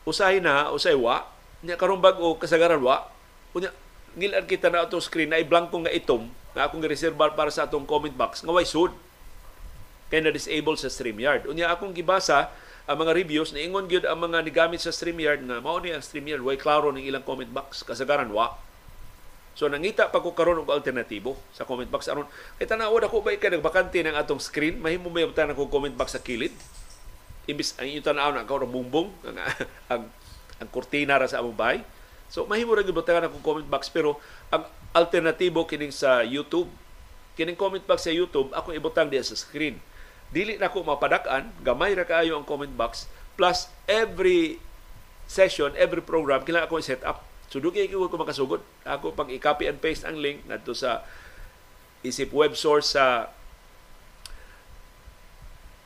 usay 0.08 0.40
na 0.40 0.72
usay 0.72 0.96
wa 0.96 1.24
nya 1.62 1.74
karon 1.74 1.98
bag-o 1.98 2.38
kasagaran 2.38 2.78
wa. 2.78 3.10
Unya 3.54 3.74
ngilan 4.14 4.46
kita 4.46 4.70
na 4.70 4.86
atong 4.86 5.02
screen 5.02 5.30
na 5.30 5.42
blanco 5.42 5.78
nga 5.82 5.90
itom 5.90 6.30
nga 6.54 6.66
akong 6.66 6.82
gireserbar 6.82 7.34
para 7.34 7.50
sa 7.50 7.66
atong 7.66 7.86
comment 7.86 8.14
box 8.14 8.42
nga 8.46 8.54
way 8.54 8.66
sud. 8.66 8.94
Kay 10.08 10.24
na 10.24 10.32
disable 10.32 10.78
sa 10.80 10.88
StreamYard. 10.88 11.44
Unya 11.50 11.68
akong 11.68 11.92
gibasa 11.92 12.48
ang 12.88 13.04
mga 13.04 13.12
reviews 13.12 13.52
na 13.52 13.60
ingon 13.60 13.84
gyud 13.84 14.08
ang 14.08 14.16
mga 14.24 14.40
nigamit 14.40 14.80
sa 14.80 14.88
StreamYard 14.88 15.44
nga 15.44 15.60
mao 15.60 15.76
ni 15.76 15.92
ang 15.92 16.00
StreamYard 16.00 16.40
way 16.40 16.56
klaro 16.56 16.88
ning 16.88 17.04
ilang 17.04 17.20
comment 17.20 17.50
box 17.52 17.84
kasagaran 17.84 18.32
wa. 18.32 18.56
So 19.58 19.66
nangita 19.66 20.08
pa 20.08 20.22
ko 20.22 20.32
karon 20.32 20.62
og 20.62 20.70
alternatibo 20.70 21.34
sa 21.50 21.66
comment 21.66 21.90
box. 21.90 22.06
Aron 22.08 22.30
kay 22.56 22.64
tanaw 22.64 22.94
ko 23.10 23.20
ba 23.20 23.34
kay 23.34 23.50
nagbakante 23.52 24.00
ng 24.06 24.14
atong 24.14 24.38
screen? 24.38 24.78
Mahimo 24.78 25.10
may 25.10 25.26
butang 25.26 25.50
ko 25.52 25.66
comment 25.66 25.92
box 25.92 26.14
sa 26.14 26.22
kilid? 26.22 26.54
Imbis 27.50 27.74
ang 27.76 27.90
tanaw 28.00 28.32
na 28.32 28.46
karon 28.46 28.70
bumbong 28.70 29.10
ang, 29.28 29.36
ang 29.90 30.02
ang 30.58 30.68
kurtina 30.70 31.18
ra 31.18 31.26
sa 31.26 31.40
among 31.40 31.56
bahay. 31.56 31.80
So 32.28 32.44
mahimo 32.44 32.76
ra 32.76 32.84
gyud 32.84 32.98
akong 32.98 33.42
comment 33.42 33.68
box 33.68 33.88
pero 33.88 34.20
ang 34.52 34.68
alternatibo 34.92 35.64
kining 35.64 35.94
sa 35.94 36.20
YouTube 36.22 36.68
kining 37.38 37.56
comment 37.56 37.82
box 37.82 38.04
sa 38.04 38.12
YouTube 38.12 38.50
ako 38.52 38.74
ibutang 38.74 39.08
diya 39.08 39.24
sa 39.24 39.38
screen. 39.38 39.78
Dili 40.28 40.60
na 40.60 40.68
ko 40.68 40.84
mapadak-an, 40.84 41.48
gamay 41.64 41.96
ra 41.96 42.04
kaayo 42.04 42.36
ang 42.36 42.44
comment 42.44 42.72
box 42.74 43.08
plus 43.38 43.70
every 43.88 44.60
session, 45.30 45.72
every 45.78 46.02
program 46.04 46.44
kailangan 46.44 46.68
ako 46.68 46.82
i-set 46.82 47.02
up. 47.06 47.24
So 47.48 47.62
dugi 47.62 47.88
ko 47.88 48.10
ko 48.10 48.18
makasugod. 48.20 48.60
Ako 48.84 49.16
pang 49.16 49.30
i-copy 49.32 49.70
and 49.70 49.80
paste 49.80 50.04
ang 50.04 50.20
link 50.20 50.44
ngadto 50.44 50.76
sa 50.76 51.06
isip 52.04 52.34
web 52.34 52.52
source 52.52 52.92
sa 52.92 53.32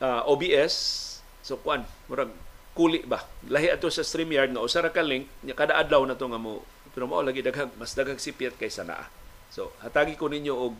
uh, 0.03 0.21
OBS 0.27 1.03
So 1.43 1.59
kuan, 1.59 1.83
murag 2.07 2.31
kuli 2.73 3.05
ba? 3.05 3.21
Lahi 3.49 3.69
ato 3.69 3.89
sa 3.93 4.01
StreamYard 4.01 4.53
nga 4.53 4.61
usa 4.65 4.81
ra 4.81 4.89
ka 4.89 5.05
link 5.05 5.29
nya 5.45 5.53
kada 5.53 5.77
adlaw 5.77 6.01
na 6.09 6.17
to 6.17 6.25
nga 6.25 6.41
mo 6.41 6.65
pero 6.93 7.09
mo 7.09 7.21
lagi 7.21 7.41
daghang 7.41 7.73
mas 7.77 7.93
daghang 7.97 8.21
sipyat 8.21 8.57
kaysa 8.57 8.85
naa. 8.85 9.09
So 9.53 9.73
hatagi 9.81 10.17
ko 10.17 10.29
ninyo 10.29 10.53
og 10.53 10.73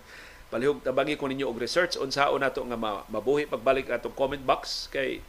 palihog 0.50 0.82
tabangi 0.82 1.18
ko 1.18 1.30
ninyo 1.30 1.50
og 1.50 1.58
research 1.58 1.98
unsaon 1.98 2.42
nato 2.42 2.62
nga 2.66 2.78
mabuhi 3.10 3.46
pagbalik 3.46 3.90
atong 3.90 4.14
comment 4.14 4.42
box 4.42 4.90
kay 4.94 5.22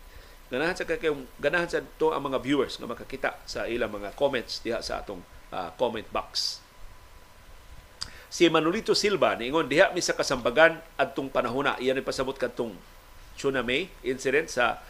ganahan 0.49 0.77
sa 0.77 0.85
kay 0.85 1.13
ganahan 1.41 1.69
sa 1.69 1.81
to 2.01 2.13
ang 2.13 2.29
mga 2.29 2.41
viewers 2.41 2.77
nga 2.81 2.89
makakita 2.89 3.37
sa 3.45 3.69
ilang 3.69 3.93
mga 3.93 4.17
comments 4.17 4.61
diha 4.65 4.81
sa 4.81 5.01
atong 5.05 5.21
uh, 5.53 5.73
comment 5.77 6.09
box. 6.13 6.61
Si 8.33 8.49
Manolito 8.49 8.97
Silva 8.97 9.37
niingon 9.37 9.69
diha 9.69 9.93
mi 9.93 10.01
sa 10.01 10.17
kasambagan 10.17 10.81
adtong 10.97 11.29
panahona 11.29 11.77
iyan 11.81 12.01
ni 12.01 12.05
pasabot 12.05 12.37
kadtong 12.37 12.73
tsunami 13.37 13.89
incident 14.05 14.49
sa 14.49 14.81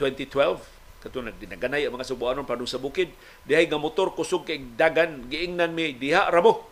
2012 0.00 0.73
katulad 1.04 1.36
dinaganay 1.36 1.84
ang 1.84 1.92
mga 1.92 2.08
subuanon 2.08 2.48
padung 2.48 2.66
sa 2.66 2.80
bukid. 2.80 3.12
Dihay 3.44 3.68
nga 3.68 3.76
motor 3.76 4.16
kusog 4.16 4.48
kay 4.48 4.64
dagan 4.74 5.28
giingnan 5.28 5.76
mi 5.76 5.92
diha 5.92 6.32
ramo. 6.32 6.64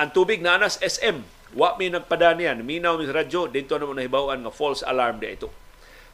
Ang 0.00 0.10
tubig 0.16 0.40
na 0.40 0.56
anas 0.56 0.80
SM 0.80 1.20
wa 1.54 1.76
mi 1.76 1.92
nagpadanian 1.92 2.64
minaw 2.64 2.96
mi 2.96 3.04
radyo 3.04 3.52
dito 3.52 3.76
na 3.76 3.86
mo 3.86 3.92
nahibawan 3.92 4.40
nga 4.40 4.50
false 4.50 4.80
alarm 4.82 5.20
di 5.20 5.28
ito. 5.28 5.52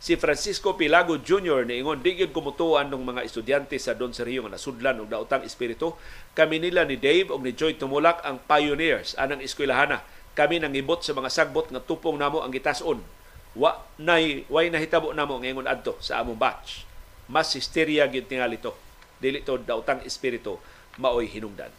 Si 0.00 0.16
Francisco 0.16 0.74
Pilago 0.74 1.20
Jr. 1.20 1.64
niingon 1.68 2.02
di 2.02 2.18
gyud 2.18 2.34
kumutuan 2.34 2.88
ng 2.90 3.04
mga 3.04 3.20
estudyante 3.24 3.76
sa 3.78 3.94
Don 3.94 4.10
Sergio 4.16 4.44
nga 4.44 4.56
nasudlan 4.56 5.00
og 5.00 5.12
daotang 5.12 5.44
espiritu. 5.44 5.94
Kami 6.32 6.56
nila 6.58 6.88
ni 6.88 6.96
Dave 6.98 7.30
og 7.30 7.44
ni 7.44 7.54
Joy 7.54 7.76
Tumulak 7.76 8.24
ang 8.24 8.40
pioneers 8.44 9.14
anang 9.20 9.44
eskwelahana 9.44 10.02
kami 10.34 10.62
nangibot 10.62 11.02
sa 11.02 11.12
mga 11.12 11.30
sagbot 11.30 11.68
nga 11.68 11.82
tupong 11.82 12.16
namo 12.16 12.42
ang 12.42 12.54
gitas-on 12.54 13.02
wa 13.58 13.82
nay 13.98 14.46
way 14.46 14.70
nahitabo 14.70 15.10
namo 15.10 15.42
ngayon 15.42 15.66
adto 15.66 15.98
sa 15.98 16.22
among 16.22 16.38
batch 16.38 16.86
mas 17.30 17.54
hysteria 17.54 18.10
gyud 18.10 18.26
tingali 18.26 18.58
to 18.58 18.74
dili 19.22 19.46
to 19.46 19.54
daotang 19.62 20.02
espiritu 20.02 20.58
maoy 20.98 21.30
hinungdan 21.30 21.70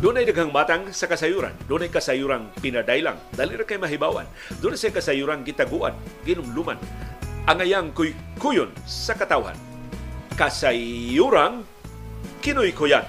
Doon 0.00 0.16
ay 0.16 0.24
daghang 0.24 0.48
matang 0.48 0.88
sa 0.96 1.04
kasayuran. 1.04 1.52
Doon 1.68 1.84
ay 1.84 1.92
kasayurang 1.92 2.48
pinadaylang. 2.64 3.20
Dali 3.36 3.52
ra 3.52 3.68
kay 3.68 3.76
mahibawan. 3.76 4.24
Doon 4.64 4.72
ay 4.72 4.96
kasayurang 4.96 5.44
gitaguan, 5.44 5.92
ginumluman. 6.24 6.80
Ang 7.48 7.58
ayang 7.64 7.88
kuy 7.96 8.12
kuyon 8.36 8.72
sa 8.84 9.16
katawhan. 9.16 9.56
Kasayurang 10.36 11.64
kinoy-kuyan. 12.44 13.04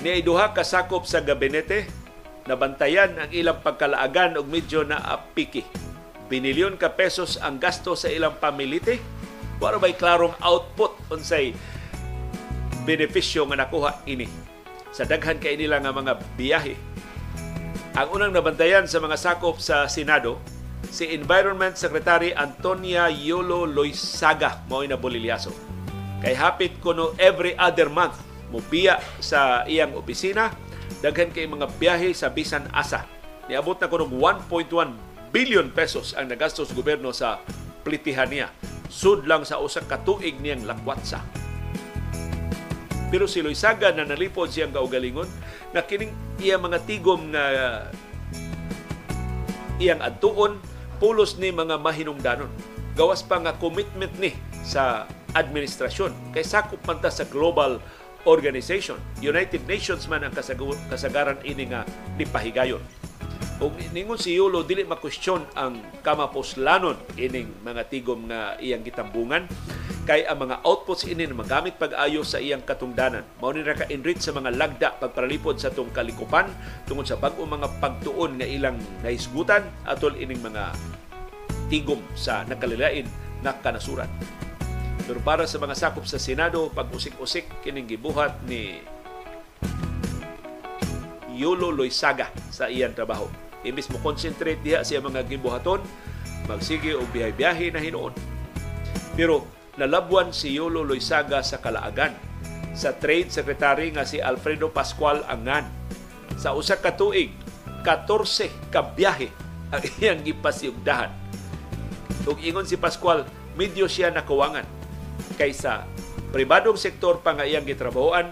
Ni 0.00 0.24
duha 0.24 0.56
kasakop 0.56 1.04
sa 1.04 1.20
gabinete 1.20 1.84
nabantayan 2.48 3.16
ang 3.20 3.30
ilang 3.32 3.60
pagkalaagan 3.60 4.40
og 4.40 4.48
medyo 4.48 4.80
na 4.80 4.96
apiki. 4.96 5.64
Binilyon 6.32 6.80
ka 6.80 6.94
pesos 6.94 7.36
ang 7.36 7.60
gasto 7.60 7.92
sa 7.92 8.08
ilang 8.08 8.38
pamilite. 8.40 9.02
Wala 9.60 9.76
ba'y 9.76 9.92
klarong 9.92 10.32
output 10.40 10.96
unsay 11.12 11.52
benepisyo 12.88 13.44
nga 13.44 13.60
nakuha 13.60 14.00
ini 14.08 14.24
sa 14.90 15.04
daghan 15.06 15.38
kay 15.38 15.54
nila 15.54 15.78
nga 15.78 15.92
mga 15.92 16.12
biyahe. 16.34 16.74
Ang 17.94 18.08
unang 18.14 18.32
nabantayan 18.32 18.86
sa 18.86 19.02
mga 19.02 19.18
sakop 19.18 19.58
sa 19.60 19.84
Senado, 19.90 20.38
si 20.88 21.12
Environment 21.12 21.76
Secretary 21.76 22.32
Antonia 22.32 23.12
Yolo 23.12 23.68
Loisaga 23.68 24.64
mao 24.72 24.80
na 24.80 24.96
bolilyaso. 24.96 25.52
Kay 26.24 26.32
hapit 26.32 26.80
kuno 26.80 27.12
every 27.20 27.52
other 27.60 27.92
month 27.92 28.16
mobiya 28.48 29.00
sa 29.20 29.68
iyang 29.68 29.92
opisina 29.92 30.52
daghan 31.04 31.32
kay 31.32 31.44
mga 31.44 31.68
biyahe 31.76 32.16
sa 32.16 32.32
bisan 32.32 32.64
asa. 32.72 33.04
Niabot 33.48 33.76
na 33.76 33.88
kuno 33.92 34.08
1.1 34.08 34.72
billion 35.30 35.68
pesos 35.68 36.16
ang 36.16 36.32
nagastos 36.32 36.72
gobyerno 36.72 37.12
sa 37.12 37.40
plitihan 37.84 38.28
niya. 38.28 38.48
Sud 38.90 39.24
lang 39.28 39.46
sa 39.46 39.62
usa 39.62 39.84
ka 39.86 40.02
tuig 40.02 40.40
niyang 40.42 40.66
lakwatsa. 40.66 41.22
Pero 43.10 43.26
si 43.26 43.42
Loisaga 43.42 43.90
na 43.90 44.06
nalipod 44.06 44.50
siyang 44.50 44.70
kaugalingon 44.70 45.26
na 45.74 45.82
kining 45.82 46.14
iya 46.38 46.58
mga 46.58 46.78
tigom 46.86 47.34
nga 47.34 47.44
iyang 49.82 49.98
adtuon 49.98 50.62
pulos 51.00 51.40
ni 51.40 51.48
mga 51.48 51.80
mahinungdanon. 51.80 52.52
Gawas 52.94 53.24
pa 53.24 53.40
nga 53.40 53.56
commitment 53.56 54.12
ni 54.20 54.36
sa 54.60 55.08
administrasyon 55.32 56.36
kay 56.36 56.44
sakop 56.44 56.78
man 56.84 57.00
ta 57.00 57.08
sa 57.08 57.24
global 57.24 57.80
organization. 58.28 59.00
United 59.24 59.64
Nations 59.64 60.04
man 60.04 60.28
ang 60.28 60.36
kasagaran 60.36 61.40
ini 61.40 61.72
nga 61.72 61.88
nipahigayon. 62.20 62.84
Ug 63.60 63.76
ningon 63.92 64.20
si 64.20 64.36
Yulo 64.36 64.64
dili 64.64 64.84
makwestiyon 64.84 65.44
ang 65.56 65.80
kamaposlanon 66.04 66.96
ining 67.16 67.48
mga 67.64 67.92
tigom 67.92 68.28
nga 68.28 68.56
iyang 68.60 68.84
gitambungan 68.84 69.44
kay 70.08 70.24
ang 70.24 70.46
mga 70.48 70.64
outputs 70.64 71.04
ini 71.04 71.28
na 71.28 71.36
magamit 71.36 71.76
pag-ayo 71.76 72.24
sa 72.24 72.40
iyang 72.40 72.64
katungdanan. 72.64 73.24
Mao 73.38 73.52
ni 73.52 73.64
ka 73.64 73.88
enrich 73.88 74.24
sa 74.24 74.32
mga 74.32 74.56
lagda 74.56 74.88
pagparalipod 74.96 75.60
sa 75.60 75.72
tong 75.72 75.92
kalikupan 75.92 76.48
tungod 76.88 77.04
sa 77.08 77.20
bag-o 77.20 77.44
mga 77.44 77.68
pagtuon 77.78 78.40
nga 78.40 78.48
ilang 78.48 78.76
naisgutan 79.04 79.66
atol 79.84 80.16
ining 80.16 80.40
mga 80.40 80.72
tigom 81.68 82.00
sa 82.16 82.42
nakalilain 82.48 83.06
na 83.44 83.54
kanasuran. 83.60 84.08
Pero 85.04 85.18
para 85.24 85.44
sa 85.44 85.58
mga 85.58 85.74
sakop 85.76 86.06
sa 86.06 86.20
Senado, 86.20 86.70
pag-usik-usik 86.70 87.64
kining 87.64 87.88
gibuhat 87.88 88.36
ni 88.46 88.82
Yolo 91.34 91.72
Loisaga 91.72 92.28
sa 92.52 92.68
iyang 92.68 92.92
trabaho 92.92 93.30
Imbis 93.60 93.92
mo 93.92 94.00
concentrate 94.00 94.60
diha 94.64 94.80
sa 94.80 95.04
mga 95.04 95.28
gibuhaton, 95.28 95.84
magsige 96.48 96.96
og 96.96 97.04
biyahe-biyahe 97.12 97.68
na 97.76 97.80
hinuon. 97.84 98.16
Pero 99.12 99.44
nalabuan 99.80 100.36
si 100.36 100.52
Yolo 100.52 100.84
Loisaga 100.84 101.40
sa 101.40 101.64
kalaagan 101.64 102.12
sa 102.76 102.92
Trade 102.92 103.32
Secretary 103.32 103.88
nga 103.88 104.04
si 104.04 104.20
Alfredo 104.20 104.68
Pascual 104.68 105.24
Angan. 105.24 105.64
Sa 106.36 106.52
usa 106.52 106.76
ka 106.76 106.92
tuig, 106.92 107.32
14 107.82 108.52
ka 108.68 108.84
biyahe 108.92 109.32
ang 109.72 109.82
iyang 109.96 110.20
gipasiugdahan. 110.20 111.08
Ug 112.28 112.36
ingon 112.44 112.68
si 112.68 112.76
Pascual, 112.76 113.24
medyo 113.56 113.88
siya 113.88 114.12
nakawangan 114.12 114.68
kaysa 115.40 115.88
pribadong 116.30 116.76
sektor 116.76 117.24
pa 117.24 117.32
nga 117.32 117.48
iyang 117.48 117.64
gitrabahoan, 117.64 118.30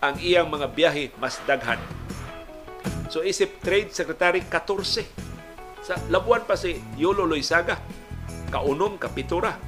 ang 0.00 0.16
iyang 0.18 0.48
mga 0.48 0.72
biyahe 0.72 1.12
mas 1.20 1.36
daghan 1.44 1.78
So 3.08 3.24
isip 3.24 3.64
Trade 3.64 3.88
Secretary 3.90 4.44
14. 4.44 5.08
Sa 5.80 5.96
labuan 6.12 6.44
pa 6.44 6.60
si 6.60 6.76
Yolo 7.00 7.24
Loizaga, 7.24 7.80
kaunom 8.52 9.00
kapitura. 9.00 9.67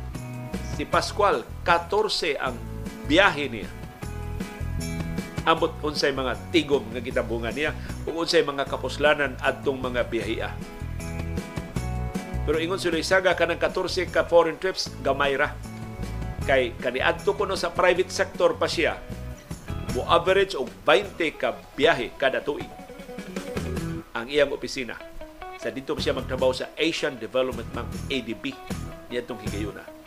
Si 0.80 0.88
Pascual 0.88 1.44
14 1.68 2.40
ang 2.40 2.56
biyahe 3.04 3.52
niya. 3.52 3.68
Ambot 5.44 5.76
unsay 5.84 6.08
mga 6.08 6.40
tigom 6.48 6.80
nga 6.96 7.04
gitabungan 7.04 7.52
niya 7.52 7.76
ug 8.08 8.24
unsay 8.24 8.40
mga 8.40 8.64
kapuslanan 8.64 9.36
adtong 9.44 9.76
mga 9.76 10.08
biyahia. 10.08 10.48
Pero 12.48 12.56
ingon 12.56 12.80
si 12.80 12.88
Loizaga 12.88 13.36
kanang 13.36 13.60
14 13.60 14.08
ka 14.08 14.24
foreign 14.24 14.56
trips 14.56 14.88
gamay 15.04 15.36
ra. 15.36 15.52
Kay 16.48 16.72
kaniadto 16.80 17.36
kuno 17.36 17.60
sa 17.60 17.68
private 17.76 18.08
sector 18.08 18.56
pa 18.56 18.64
siya 18.64 18.96
mo 19.92 20.08
average 20.08 20.56
og 20.56 20.72
20 20.88 21.12
ka 21.36 21.60
biyahe 21.76 22.16
kada 22.16 22.40
tuig 22.40 22.64
ang 24.16 24.32
iyang 24.32 24.48
opisina. 24.48 24.96
Sa 25.60 25.68
dito 25.68 25.92
siya 26.00 26.16
magtrabaho 26.16 26.56
sa 26.56 26.72
Asian 26.80 27.20
Development 27.20 27.68
Bank, 27.68 27.92
ADB. 28.08 28.56
Yan 29.12 29.28
itong 29.28 29.44
higayuna. 29.44 29.99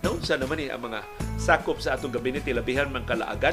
Naunsa 0.00 0.40
naman 0.40 0.56
ni 0.56 0.72
ang 0.72 0.80
mga 0.80 1.04
sakop 1.36 1.76
sa 1.80 1.96
atong 1.96 2.12
gabinete 2.12 2.52
labihan 2.56 2.88
mang 2.88 3.04
kalaagan. 3.04 3.52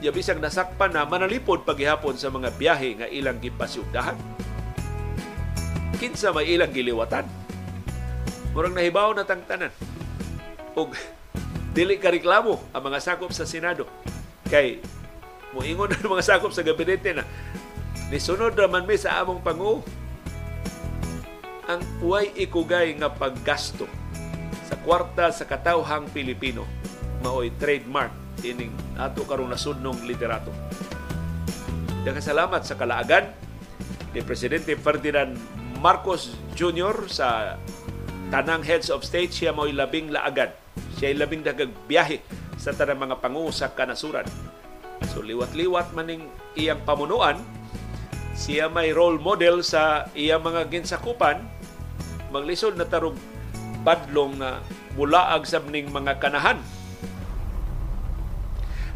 Ya 0.00 0.12
bisang 0.12 0.40
nasakpan 0.40 0.92
na 0.92 1.04
manalipod 1.08 1.64
paghihapon 1.64 2.16
sa 2.16 2.28
mga 2.28 2.52
biyahe 2.56 2.90
nga 3.00 3.08
ilang 3.08 3.40
gipasiugdahan. 3.40 4.16
Kinsa 6.00 6.32
may 6.32 6.48
ilang 6.52 6.72
giliwatan. 6.72 7.24
Murang 8.52 8.76
nahibaw 8.76 9.12
na 9.12 9.24
tangtanan. 9.28 9.72
Og 10.76 10.92
dili 11.76 12.00
ka 12.00 12.12
ang 12.12 12.82
mga 12.84 12.98
sakop 13.00 13.32
sa 13.32 13.48
Senado. 13.48 13.88
Kay 14.48 14.80
muingon 15.52 15.92
ang 15.96 16.10
mga 16.16 16.24
sakop 16.24 16.52
sa 16.52 16.64
gabinete 16.64 17.12
na 17.12 17.24
Nisunod 18.12 18.52
raman 18.52 18.84
mi 18.84 19.00
sa 19.00 19.24
among 19.24 19.40
pangu 19.40 19.80
ang 21.64 21.80
uway 22.04 22.28
ikugay 22.36 22.92
nga 23.00 23.08
paggasto 23.08 23.88
sa 24.74 24.82
kwarta 24.82 25.30
sa 25.30 25.46
katawhang 25.46 26.10
Pilipino 26.10 26.66
maoy 27.22 27.54
trademark 27.62 28.10
ining 28.42 28.74
ato 28.98 29.22
karong 29.22 29.46
nasudnong 29.46 30.02
liderato. 30.02 30.50
salamat 32.02 32.66
sa 32.66 32.74
kalaagan 32.74 33.30
ni 34.10 34.18
Presidente 34.26 34.74
Ferdinand 34.74 35.38
Marcos 35.78 36.34
Jr. 36.58 37.06
sa 37.06 37.54
tanang 38.34 38.66
heads 38.66 38.90
of 38.90 39.06
state 39.06 39.30
siya 39.30 39.54
mo'y 39.54 39.70
labing 39.70 40.10
laagan. 40.10 40.50
Siya 40.98 41.14
ay 41.14 41.22
labing 41.22 41.46
dagag 41.46 41.70
biyahe 41.86 42.18
sa 42.58 42.74
tanang 42.74 42.98
mga 42.98 43.22
pangu 43.22 43.46
sa 43.54 43.70
kanasuran. 43.70 44.26
So 45.14 45.22
liwat-liwat 45.22 45.94
maning 45.94 46.26
iyang 46.58 46.82
pamunuan 46.82 47.38
siya 48.34 48.66
may 48.66 48.90
role 48.90 49.22
model 49.22 49.62
sa 49.62 50.10
iya 50.18 50.34
mga 50.42 50.66
ginsakupan 50.66 51.46
maglisod 52.34 52.74
na 52.74 52.82
tarong 52.90 53.14
badlong 53.84 54.40
na 54.40 54.64
mulaag 54.96 55.44
sa 55.44 55.60
ning 55.60 55.92
mga 55.92 56.16
kanahan 56.18 56.58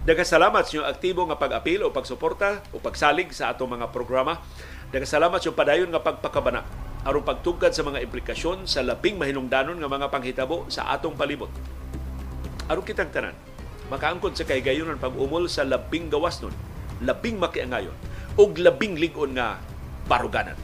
Daga 0.08 0.24
salamat 0.24 0.64
sa 0.64 0.72
inyong 0.72 0.88
aktibo 0.88 1.20
nga 1.28 1.36
pag-apil 1.36 1.84
o 1.84 1.92
pagsuporta 1.92 2.64
o 2.72 2.80
pagsalig 2.80 3.28
sa 3.36 3.52
atong 3.52 3.76
mga 3.76 3.92
programa. 3.92 4.40
Daga 4.88 5.04
salamat 5.04 5.36
sa 5.36 5.52
padayon 5.52 5.92
nga 5.92 6.00
pagpakabana 6.00 6.64
aron 7.04 7.20
pagtugkad 7.20 7.76
sa 7.76 7.84
mga 7.84 8.00
implikasyon 8.08 8.64
sa 8.64 8.80
labing 8.80 9.20
mahinungdanon 9.20 9.76
nga 9.76 9.84
mga 9.84 10.08
panghitabo 10.08 10.64
sa 10.72 10.88
atong 10.96 11.12
palibot. 11.12 11.52
Aron 12.72 12.88
kitang 12.88 13.12
tanan, 13.12 13.36
makaangkon 13.92 14.32
sa 14.32 14.48
kaygayonan 14.48 14.96
pag-umol 14.96 15.44
sa 15.44 15.68
labing 15.68 16.08
gawas 16.08 16.40
nun, 16.40 16.56
labing 17.04 17.36
makiangayon, 17.36 17.92
og 18.40 18.56
labing 18.56 18.96
ligon 18.96 19.36
nga 19.36 19.60
baruganan. 20.08 20.56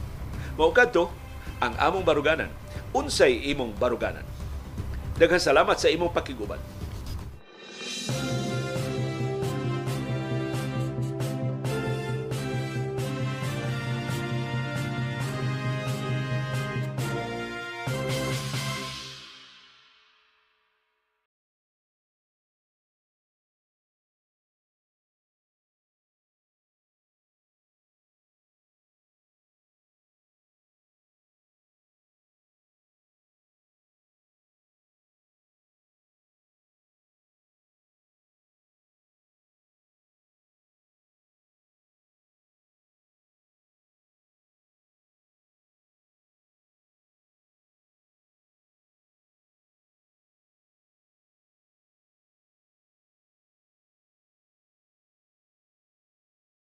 Mao 0.57 0.73
kadto 0.73 1.13
ang 1.61 1.77
among 1.77 2.01
baruganan 2.01 2.49
unsay 2.95 3.51
imong 3.51 3.75
baruganan. 3.75 4.23
Daghang 5.19 5.43
salamat 5.43 5.75
sa 5.75 5.91
imong 5.91 6.15
pakiguban. 6.15 6.59